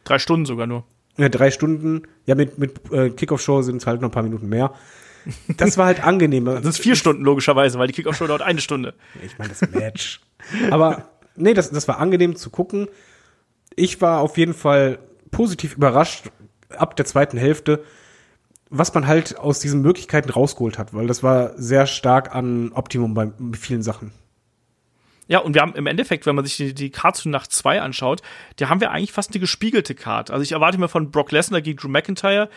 Drei 0.07 0.19
Stunden 0.19 0.45
sogar 0.45 0.67
nur. 0.67 0.85
Ja, 1.17 1.29
drei 1.29 1.51
Stunden. 1.51 2.03
Ja, 2.25 2.35
mit, 2.35 2.57
mit 2.57 2.91
äh, 2.91 3.09
Kickoff-Show 3.09 3.61
sind 3.61 3.77
es 3.77 3.87
halt 3.87 4.01
noch 4.01 4.09
ein 4.09 4.11
paar 4.11 4.23
Minuten 4.23 4.47
mehr. 4.47 4.73
Das 5.57 5.77
war 5.77 5.87
halt 5.87 6.03
angenehm. 6.03 6.45
Das 6.45 6.63
sind 6.63 6.77
vier 6.77 6.95
Stunden 6.95 7.23
logischerweise, 7.23 7.77
weil 7.79 7.87
die 7.87 7.93
Kickoff-Show 7.93 8.27
dauert 8.27 8.41
eine 8.41 8.61
Stunde. 8.61 8.93
Ich 9.23 9.37
meine, 9.37 9.49
das 9.49 9.69
Match. 9.71 10.21
Aber 10.71 11.09
nee, 11.35 11.53
das, 11.53 11.69
das 11.71 11.87
war 11.87 11.99
angenehm 11.99 12.35
zu 12.35 12.49
gucken. 12.49 12.87
Ich 13.75 13.99
war 13.99 14.21
auf 14.21 14.37
jeden 14.37 14.53
Fall 14.53 14.99
positiv 15.31 15.75
überrascht 15.75 16.31
ab 16.69 16.95
der 16.95 17.05
zweiten 17.05 17.37
Hälfte, 17.37 17.83
was 18.69 18.93
man 18.93 19.07
halt 19.07 19.37
aus 19.37 19.59
diesen 19.59 19.81
Möglichkeiten 19.81 20.29
rausgeholt 20.29 20.77
hat, 20.77 20.93
weil 20.93 21.07
das 21.07 21.23
war 21.23 21.57
sehr 21.57 21.85
stark 21.85 22.33
an 22.33 22.71
Optimum 22.73 23.13
bei 23.13 23.31
vielen 23.53 23.81
Sachen. 23.81 24.11
Ja, 25.27 25.39
und 25.39 25.53
wir 25.53 25.61
haben 25.61 25.75
im 25.75 25.87
Endeffekt, 25.87 26.25
wenn 26.25 26.35
man 26.35 26.45
sich 26.45 26.57
die, 26.57 26.73
die 26.73 26.89
Card 26.89 27.17
zu 27.17 27.29
Nacht 27.29 27.51
2 27.51 27.81
anschaut, 27.81 28.21
da 28.57 28.69
haben 28.69 28.81
wir 28.81 28.91
eigentlich 28.91 29.11
fast 29.11 29.31
eine 29.31 29.39
gespiegelte 29.39 29.95
Card. 29.95 30.31
Also 30.31 30.43
ich 30.43 30.53
erwarte 30.53 30.77
mir 30.77 30.87
von 30.87 31.11
Brock 31.11 31.31
Lesnar 31.31 31.61
gegen 31.61 31.77
Drew 31.77 31.89
McIntyre 31.89 32.49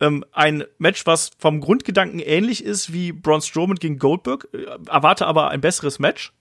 ähm, 0.00 0.24
ein 0.32 0.64
Match, 0.78 1.06
was 1.06 1.30
vom 1.38 1.60
Grundgedanken 1.60 2.18
ähnlich 2.18 2.64
ist 2.64 2.92
wie 2.92 3.12
Braun 3.12 3.40
Strowman 3.40 3.76
gegen 3.76 3.98
Goldberg, 3.98 4.48
äh, 4.52 4.64
erwarte 4.88 5.26
aber 5.26 5.50
ein 5.50 5.60
besseres 5.60 5.98
Match. 5.98 6.32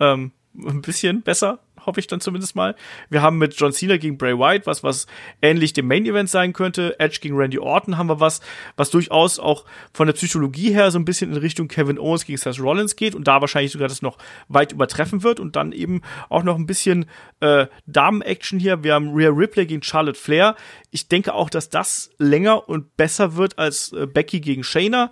Ähm, 0.00 0.32
ein 0.54 0.82
bisschen 0.82 1.22
besser, 1.22 1.60
hoffe 1.86 2.00
ich 2.00 2.06
dann 2.06 2.20
zumindest 2.20 2.56
mal. 2.56 2.74
Wir 3.10 3.22
haben 3.22 3.38
mit 3.38 3.54
John 3.54 3.72
Cena 3.72 3.96
gegen 3.96 4.18
Bray 4.18 4.38
Wyatt 4.38 4.66
was, 4.66 4.82
was 4.82 5.06
ähnlich 5.40 5.72
dem 5.72 5.86
Main 5.86 6.06
Event 6.06 6.30
sein 6.30 6.52
könnte. 6.52 6.98
Edge 6.98 7.18
gegen 7.20 7.36
Randy 7.36 7.58
Orton 7.58 7.98
haben 7.98 8.08
wir 8.08 8.20
was, 8.20 8.40
was 8.76 8.90
durchaus 8.90 9.38
auch 9.38 9.64
von 9.92 10.06
der 10.06 10.14
Psychologie 10.14 10.72
her 10.72 10.90
so 10.90 10.98
ein 10.98 11.04
bisschen 11.04 11.32
in 11.32 11.36
Richtung 11.38 11.68
Kevin 11.68 11.98
Owens 11.98 12.24
gegen 12.24 12.38
Seth 12.38 12.60
Rollins 12.60 12.96
geht 12.96 13.14
und 13.14 13.26
da 13.28 13.40
wahrscheinlich 13.40 13.72
sogar 13.72 13.88
das 13.88 14.02
noch 14.02 14.18
weit 14.48 14.72
übertreffen 14.72 15.22
wird 15.22 15.40
und 15.40 15.56
dann 15.56 15.72
eben 15.72 16.02
auch 16.28 16.42
noch 16.42 16.56
ein 16.56 16.66
bisschen 16.66 17.06
äh, 17.40 17.66
Damen-Action 17.86 18.58
hier. 18.58 18.84
Wir 18.84 18.94
haben 18.94 19.14
Rhea 19.14 19.30
Ripley 19.30 19.66
gegen 19.66 19.82
Charlotte 19.82 20.18
Flair. 20.18 20.56
Ich 20.90 21.08
denke 21.08 21.34
auch, 21.34 21.50
dass 21.50 21.68
das 21.68 22.10
länger 22.18 22.68
und 22.68 22.96
besser 22.96 23.36
wird 23.36 23.58
als 23.58 23.92
äh, 23.92 24.06
Becky 24.06 24.40
gegen 24.40 24.64
Shayna. 24.64 25.10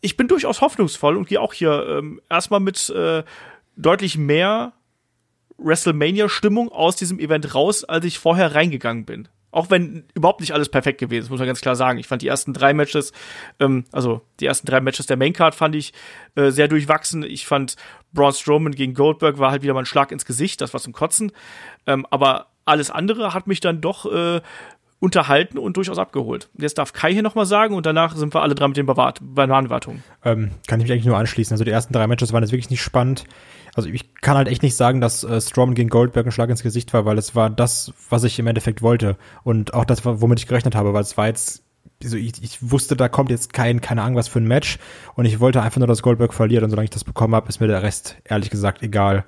Ich 0.00 0.16
bin 0.16 0.28
durchaus 0.28 0.60
hoffnungsvoll 0.60 1.16
und 1.16 1.28
gehe 1.28 1.40
auch 1.40 1.52
hier 1.52 1.86
ähm, 1.88 2.20
erstmal 2.30 2.60
mit 2.60 2.88
äh, 2.90 3.24
deutlich 3.76 4.16
mehr 4.16 4.72
WrestleMania-Stimmung 5.58 6.70
aus 6.70 6.96
diesem 6.96 7.18
Event 7.18 7.54
raus, 7.54 7.84
als 7.84 8.04
ich 8.04 8.18
vorher 8.18 8.54
reingegangen 8.54 9.04
bin. 9.04 9.28
Auch 9.50 9.70
wenn 9.70 10.04
überhaupt 10.14 10.40
nicht 10.40 10.52
alles 10.52 10.68
perfekt 10.68 11.00
gewesen 11.00 11.24
ist, 11.24 11.30
muss 11.30 11.38
man 11.38 11.46
ganz 11.46 11.62
klar 11.62 11.74
sagen. 11.74 11.98
Ich 11.98 12.06
fand 12.06 12.20
die 12.20 12.28
ersten 12.28 12.52
drei 12.52 12.74
Matches, 12.74 13.12
ähm, 13.60 13.84
also 13.92 14.20
die 14.40 14.46
ersten 14.46 14.66
drei 14.66 14.80
Matches 14.80 15.06
der 15.06 15.16
Maincard 15.16 15.54
fand 15.54 15.74
ich 15.74 15.94
äh, 16.34 16.50
sehr 16.50 16.68
durchwachsen. 16.68 17.22
Ich 17.22 17.46
fand 17.46 17.76
Braun 18.12 18.32
Strowman 18.32 18.74
gegen 18.74 18.92
Goldberg 18.92 19.38
war 19.38 19.50
halt 19.50 19.62
wieder 19.62 19.72
mal 19.72 19.80
ein 19.80 19.86
Schlag 19.86 20.12
ins 20.12 20.26
Gesicht, 20.26 20.60
das 20.60 20.74
war 20.74 20.80
zum 20.80 20.92
Kotzen. 20.92 21.32
Ähm, 21.86 22.06
aber 22.10 22.48
alles 22.66 22.90
andere 22.90 23.32
hat 23.32 23.46
mich 23.46 23.60
dann 23.60 23.80
doch 23.80 24.04
äh, 24.12 24.42
unterhalten 25.00 25.58
und 25.58 25.76
durchaus 25.76 25.98
abgeholt. 25.98 26.50
Jetzt 26.58 26.76
darf 26.76 26.92
Kai 26.92 27.12
hier 27.12 27.22
nochmal 27.22 27.46
sagen 27.46 27.74
und 27.74 27.86
danach 27.86 28.16
sind 28.16 28.34
wir 28.34 28.42
alle 28.42 28.54
dran 28.54 28.70
mit 28.70 28.76
den 28.76 28.86
Bananenwartungen. 28.86 30.02
Ähm, 30.24 30.50
kann 30.66 30.80
ich 30.80 30.84
mich 30.84 30.92
eigentlich 30.92 31.06
nur 31.06 31.16
anschließen. 31.16 31.54
Also 31.54 31.64
die 31.64 31.70
ersten 31.70 31.92
drei 31.92 32.06
Matches 32.06 32.32
waren 32.32 32.42
jetzt 32.42 32.52
wirklich 32.52 32.70
nicht 32.70 32.82
spannend. 32.82 33.24
Also 33.78 33.90
ich 33.90 34.12
kann 34.16 34.36
halt 34.36 34.48
echt 34.48 34.64
nicht 34.64 34.74
sagen, 34.74 35.00
dass 35.00 35.22
äh, 35.22 35.40
Strowman 35.40 35.76
gegen 35.76 35.88
Goldberg 35.88 36.26
ein 36.26 36.32
Schlag 36.32 36.50
ins 36.50 36.64
Gesicht 36.64 36.92
war, 36.94 37.04
weil 37.04 37.16
es 37.16 37.36
war 37.36 37.48
das, 37.48 37.92
was 38.10 38.24
ich 38.24 38.36
im 38.40 38.48
Endeffekt 38.48 38.82
wollte 38.82 39.16
und 39.44 39.72
auch 39.72 39.84
das, 39.84 40.04
womit 40.04 40.40
ich 40.40 40.48
gerechnet 40.48 40.74
habe, 40.74 40.92
weil 40.94 41.02
es 41.02 41.16
war 41.16 41.28
jetzt 41.28 41.62
also 42.02 42.16
ich, 42.16 42.42
ich 42.42 42.58
wusste, 42.72 42.96
da 42.96 43.08
kommt 43.08 43.30
jetzt 43.30 43.52
kein, 43.52 43.80
keine 43.80 44.02
Ahnung 44.02 44.16
was 44.16 44.26
für 44.26 44.40
ein 44.40 44.48
Match 44.48 44.78
und 45.14 45.26
ich 45.26 45.38
wollte 45.38 45.62
einfach 45.62 45.78
nur, 45.78 45.86
dass 45.86 46.02
Goldberg 46.02 46.34
verliert 46.34 46.64
und 46.64 46.70
solange 46.70 46.86
ich 46.86 46.90
das 46.90 47.04
bekommen 47.04 47.36
habe, 47.36 47.48
ist 47.48 47.60
mir 47.60 47.68
der 47.68 47.84
Rest 47.84 48.16
ehrlich 48.24 48.50
gesagt 48.50 48.82
egal. 48.82 49.24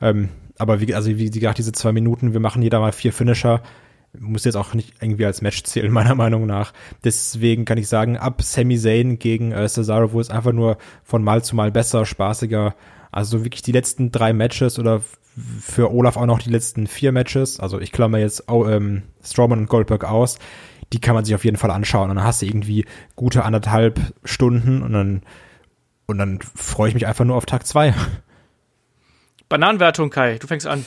Ähm, 0.00 0.30
aber 0.58 0.80
wie, 0.80 0.92
also 0.96 1.16
wie 1.16 1.30
gesagt, 1.30 1.58
diese 1.58 1.70
zwei 1.70 1.92
Minuten, 1.92 2.32
wir 2.32 2.40
machen 2.40 2.60
jeder 2.60 2.80
mal 2.80 2.90
vier 2.90 3.12
Finisher, 3.12 3.62
muss 4.18 4.44
jetzt 4.44 4.56
auch 4.56 4.74
nicht 4.74 4.94
irgendwie 5.00 5.26
als 5.26 5.42
Match 5.42 5.62
zählen, 5.62 5.92
meiner 5.92 6.16
Meinung 6.16 6.44
nach. 6.46 6.72
Deswegen 7.04 7.64
kann 7.64 7.78
ich 7.78 7.86
sagen, 7.86 8.16
ab 8.16 8.42
Sami 8.42 8.78
Zayn 8.78 9.20
gegen 9.20 9.52
äh, 9.52 9.68
Cesaro, 9.68 10.12
wo 10.12 10.18
es 10.18 10.28
einfach 10.28 10.52
nur 10.52 10.76
von 11.04 11.22
Mal 11.22 11.44
zu 11.44 11.54
Mal 11.54 11.70
besser, 11.70 12.04
spaßiger. 12.04 12.74
Also 13.12 13.44
wirklich 13.44 13.62
die 13.62 13.72
letzten 13.72 14.10
drei 14.10 14.32
Matches 14.32 14.78
oder 14.78 15.02
für 15.60 15.92
Olaf 15.92 16.16
auch 16.16 16.26
noch 16.26 16.40
die 16.40 16.50
letzten 16.50 16.86
vier 16.86 17.12
Matches. 17.12 17.60
Also 17.60 17.78
ich 17.80 17.92
klammer 17.92 18.18
jetzt 18.18 18.50
oh, 18.50 18.66
ähm, 18.66 19.02
Strowman 19.22 19.60
und 19.60 19.68
Goldberg 19.68 20.04
aus. 20.04 20.38
Die 20.92 21.00
kann 21.00 21.14
man 21.14 21.24
sich 21.24 21.34
auf 21.34 21.44
jeden 21.44 21.56
Fall 21.56 21.70
anschauen. 21.70 22.10
Und 22.10 22.16
dann 22.16 22.24
hast 22.24 22.42
du 22.42 22.46
irgendwie 22.46 22.86
gute 23.14 23.44
anderthalb 23.44 24.00
Stunden 24.24 24.82
und 24.82 24.92
dann, 24.92 25.22
und 26.06 26.18
dann 26.18 26.40
freue 26.40 26.88
ich 26.88 26.94
mich 26.94 27.06
einfach 27.06 27.24
nur 27.24 27.36
auf 27.36 27.46
Tag 27.46 27.66
zwei. 27.66 27.94
Bananenwertung, 29.48 30.10
Kai, 30.10 30.38
du 30.38 30.46
fängst 30.46 30.66
an. 30.66 30.84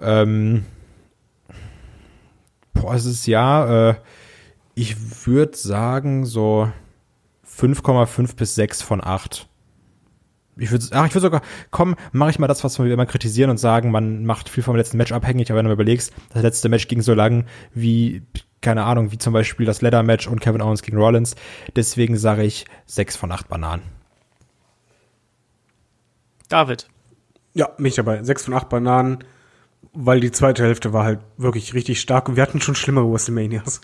Ähm, 0.00 0.64
boah, 2.72 2.94
es 2.94 3.04
ist 3.04 3.26
ja, 3.26 3.90
äh, 3.90 3.94
ich 4.74 5.26
würde 5.26 5.56
sagen 5.56 6.24
so 6.24 6.70
5,5 7.44 8.36
bis 8.36 8.54
6 8.54 8.82
von 8.82 9.04
8. 9.04 9.49
Ich 10.60 10.70
würde, 10.70 10.86
ach, 10.92 11.06
ich 11.06 11.14
würde 11.14 11.22
sogar, 11.22 11.42
komm, 11.70 11.96
mache 12.12 12.30
ich 12.30 12.38
mal 12.38 12.46
das, 12.46 12.62
was 12.62 12.78
wir 12.78 12.86
immer 12.86 13.06
kritisieren 13.06 13.50
und 13.50 13.58
sagen, 13.58 13.90
man 13.90 14.24
macht 14.24 14.48
viel 14.48 14.62
vom 14.62 14.76
letzten 14.76 14.96
Match 14.96 15.12
abhängig, 15.12 15.50
aber 15.50 15.58
wenn 15.58 15.66
du 15.66 15.72
überlegst, 15.72 16.12
das 16.32 16.42
letzte 16.42 16.68
Match 16.68 16.86
ging 16.86 17.02
so 17.02 17.14
lang 17.14 17.46
wie, 17.74 18.22
keine 18.60 18.84
Ahnung, 18.84 19.10
wie 19.10 19.18
zum 19.18 19.32
Beispiel 19.32 19.66
das 19.66 19.82
Leather-Match 19.82 20.28
und 20.28 20.40
Kevin 20.40 20.62
Owens 20.62 20.82
gegen 20.82 20.98
Rollins. 20.98 21.34
Deswegen 21.74 22.16
sage 22.16 22.44
ich 22.44 22.66
6 22.86 23.16
von 23.16 23.32
8 23.32 23.48
Bananen. 23.48 23.82
David. 26.50 26.88
Ja, 27.54 27.70
mich 27.78 27.94
dabei. 27.94 28.22
Sechs 28.22 28.44
von 28.44 28.54
acht 28.54 28.68
Bananen, 28.68 29.24
weil 29.92 30.20
die 30.20 30.30
zweite 30.30 30.62
Hälfte 30.62 30.92
war 30.92 31.04
halt 31.04 31.20
wirklich 31.36 31.74
richtig 31.74 32.00
stark 32.00 32.28
und 32.28 32.36
wir 32.36 32.42
hatten 32.42 32.60
schon 32.60 32.74
schlimmere 32.74 33.10
WrestleManias. 33.10 33.80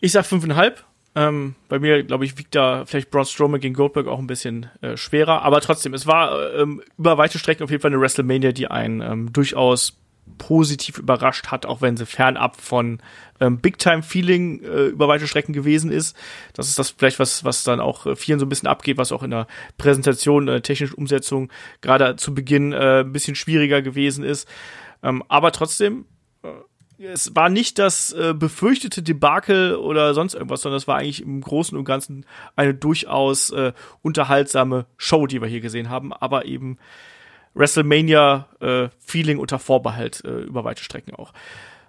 Ich 0.00 0.12
sag 0.12 0.24
fünfeinhalb. 0.24 0.84
Ähm, 1.16 1.54
bei 1.68 1.78
mir, 1.78 2.02
glaube 2.02 2.24
ich, 2.24 2.38
wiegt 2.38 2.54
da 2.54 2.84
vielleicht 2.86 3.10
Braun 3.10 3.24
Strowman 3.24 3.60
gegen 3.60 3.74
Goldberg 3.74 4.08
auch 4.08 4.18
ein 4.18 4.26
bisschen 4.26 4.66
äh, 4.80 4.96
schwerer. 4.96 5.42
Aber 5.42 5.60
trotzdem, 5.60 5.94
es 5.94 6.06
war 6.06 6.54
ähm, 6.54 6.82
über 6.98 7.18
weite 7.18 7.38
Strecken 7.38 7.62
auf 7.64 7.70
jeden 7.70 7.82
Fall 7.82 7.92
eine 7.92 8.00
WrestleMania, 8.00 8.52
die 8.52 8.66
einen 8.66 9.00
ähm, 9.00 9.32
durchaus 9.32 9.96
positiv 10.38 10.98
überrascht 10.98 11.48
hat, 11.48 11.66
auch 11.66 11.80
wenn 11.80 11.96
sie 11.96 12.06
fernab 12.06 12.60
von 12.60 12.98
ähm, 13.40 13.58
Big-Time-Feeling 13.58 14.62
äh, 14.62 14.86
über 14.86 15.06
weite 15.06 15.26
Strecken 15.26 15.52
gewesen 15.52 15.90
ist. 15.90 16.16
Das 16.54 16.68
ist 16.68 16.78
das 16.78 16.90
vielleicht, 16.90 17.18
was, 17.18 17.44
was 17.44 17.64
dann 17.64 17.80
auch 17.80 18.06
äh, 18.06 18.16
vielen 18.16 18.38
so 18.38 18.46
ein 18.46 18.48
bisschen 18.48 18.68
abgeht, 18.68 18.96
was 18.96 19.12
auch 19.12 19.22
in 19.22 19.30
der 19.30 19.46
Präsentation, 19.78 20.48
äh, 20.48 20.60
technischen 20.60 20.94
Umsetzung 20.94 21.50
gerade 21.82 22.16
zu 22.16 22.34
Beginn 22.34 22.72
äh, 22.72 23.00
ein 23.00 23.12
bisschen 23.12 23.34
schwieriger 23.34 23.82
gewesen 23.82 24.24
ist. 24.24 24.48
Ähm, 25.02 25.22
aber 25.28 25.52
trotzdem, 25.52 26.00
äh, 26.00 26.04
es 26.98 27.34
war 27.34 27.48
nicht 27.48 27.78
das 27.78 28.12
äh, 28.12 28.34
befürchtete 28.34 29.02
Debakel 29.02 29.76
oder 29.76 30.14
sonst 30.14 30.34
irgendwas, 30.34 30.62
sondern 30.62 30.76
es 30.76 30.86
war 30.86 30.96
eigentlich 30.96 31.22
im 31.22 31.40
Großen 31.40 31.76
und 31.76 31.84
Ganzen 31.84 32.24
eine 32.56 32.74
durchaus 32.74 33.50
äh, 33.50 33.72
unterhaltsame 34.02 34.86
Show, 34.96 35.26
die 35.26 35.40
wir 35.40 35.48
hier 35.48 35.60
gesehen 35.60 35.90
haben, 35.90 36.12
aber 36.12 36.44
eben 36.44 36.78
WrestleMania-Feeling 37.54 39.38
äh, 39.38 39.40
unter 39.40 39.58
Vorbehalt 39.58 40.24
äh, 40.24 40.42
über 40.42 40.64
weite 40.64 40.82
Strecken 40.82 41.14
auch. 41.14 41.32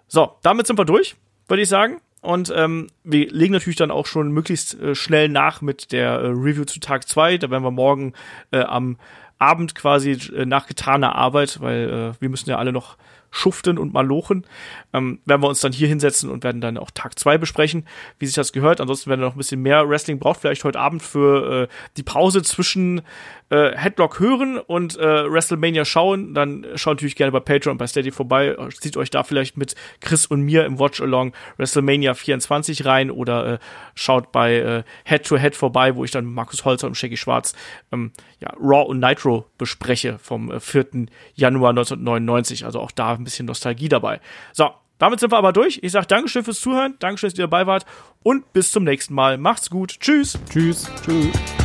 So, 0.08 0.34
damit 0.44 0.68
sind 0.68 0.80
wir 0.80 0.86
durch, 0.86 1.16
würde 1.48 1.64
ich 1.64 1.70
sagen. 1.70 2.02
Und 2.22 2.52
ähm, 2.56 2.88
wir 3.04 3.30
legen 3.30 3.54
natürlich 3.54 3.76
dann 3.76 3.92
auch 3.92 4.08
schon 4.08 4.32
möglichst 4.32 4.80
äh, 4.80 4.96
schnell 4.96 5.30
nach 5.30 5.62
mit 5.62 5.92
der 5.92 6.10
äh, 6.10 6.28
Review 6.28 6.66
zu 6.66 6.80
Tag 6.80 7.08
2. 7.08 7.38
Da 7.38 7.52
werden 7.52 7.64
wir 7.64 7.72
morgen 7.72 8.14
am 8.52 8.98
Abend 9.38 9.76
quasi 9.76 10.18
nach 10.46 10.66
getaner 10.66 11.14
Arbeit, 11.16 11.60
weil 11.60 12.16
wir 12.20 12.30
müssen 12.30 12.50
ja 12.50 12.58
alle 12.58 12.72
noch 12.72 12.98
schuften 13.36 13.78
und 13.78 13.94
malochen. 13.94 14.46
Ähm, 14.94 15.20
werden 15.26 15.42
wir 15.42 15.50
uns 15.50 15.60
dann 15.60 15.74
hier 15.74 15.88
hinsetzen 15.88 16.30
und 16.30 16.44
werden 16.44 16.62
dann 16.62 16.78
auch 16.78 16.90
Tag 16.92 17.20
2 17.20 17.38
besprechen, 17.38 17.86
wie 18.18 18.26
sich 18.26 18.36
das 18.36 18.54
gehört. 18.54 18.80
Ansonsten 18.80 19.10
werden 19.10 19.20
wir 19.20 19.28
noch 19.28 19.36
ein 19.36 19.40
bisschen 19.40 19.62
mehr 19.62 19.88
Wrestling 19.90 20.20
braucht, 20.20 20.40
vielleicht 20.40 20.64
heute 20.64 20.80
Abend 20.80 21.04
für 21.04 21.64
äh, 21.64 21.68
die 21.98 22.04
Pause 22.04 22.44
zwischen 22.44 23.02
äh, 23.50 23.78
Headlock 23.78 24.20
hören 24.20 24.58
und 24.58 24.98
äh, 24.98 25.32
WrestleMania 25.32 25.86
schauen, 25.86 26.34
dann 26.34 26.66
schaut 26.76 26.98
natürlich 26.98 27.16
gerne 27.16 27.32
bei 27.32 27.40
Patreon 27.40 27.74
und 27.74 27.78
bei 27.78 27.88
Steady 27.88 28.12
vorbei. 28.12 28.56
Zieht 28.80 28.98
euch 28.98 29.10
da 29.10 29.24
vielleicht 29.24 29.58
mit 29.58 29.76
Chris 30.02 30.26
und 30.26 30.42
mir 30.42 30.66
im 30.66 30.80
Watch-Along 30.80 31.34
WrestleMania 31.58 32.14
24 32.14 32.86
rein 32.86 33.12
oder 33.12 33.54
äh, 33.54 33.58
schaut 33.94 34.32
bei 34.32 34.56
äh, 34.56 34.84
Head 35.04 35.26
to 35.26 35.38
Head 35.38 35.56
vorbei, 35.56 35.96
wo 35.96 36.04
ich 36.04 36.12
dann 36.12 36.26
Markus 36.26 36.66
Holzer 36.66 36.88
und 36.88 36.96
Shaggy 36.96 37.18
Schwarz 37.18 37.54
ähm, 37.92 38.12
ja, 38.40 38.50
Raw 38.60 38.90
und 38.90 39.00
Nitro 39.00 39.46
bespreche 39.58 40.18
vom 40.20 40.52
äh, 40.52 40.60
4. 40.60 41.08
Januar 41.36 41.70
1999. 41.70 42.66
Also 42.66 42.80
auch 42.80 42.92
da 42.92 43.14
ein 43.14 43.24
bisschen 43.24 43.46
Nostalgie 43.46 43.90
dabei. 43.90 44.20
So, 44.54 44.72
damit 44.98 45.20
sind 45.20 45.32
wir 45.32 45.38
aber 45.38 45.54
durch. 45.54 45.80
Ich 45.84 45.92
sage 45.92 46.08
Dankeschön 46.08 46.44
fürs 46.44 46.60
Zuhören, 46.60 46.96
Dankeschön, 47.00 47.30
dass 47.30 47.38
ihr 47.38 47.44
dabei 47.44 47.68
wart 47.68 47.86
und 48.24 48.52
bis 48.54 48.72
zum 48.72 48.84
nächsten 48.84 49.14
Mal. 49.14 49.38
Macht's 49.38 49.70
gut. 49.70 50.00
Tschüss. 50.00 50.40
Tschüss. 50.50 50.90
Tschüss. 51.04 51.65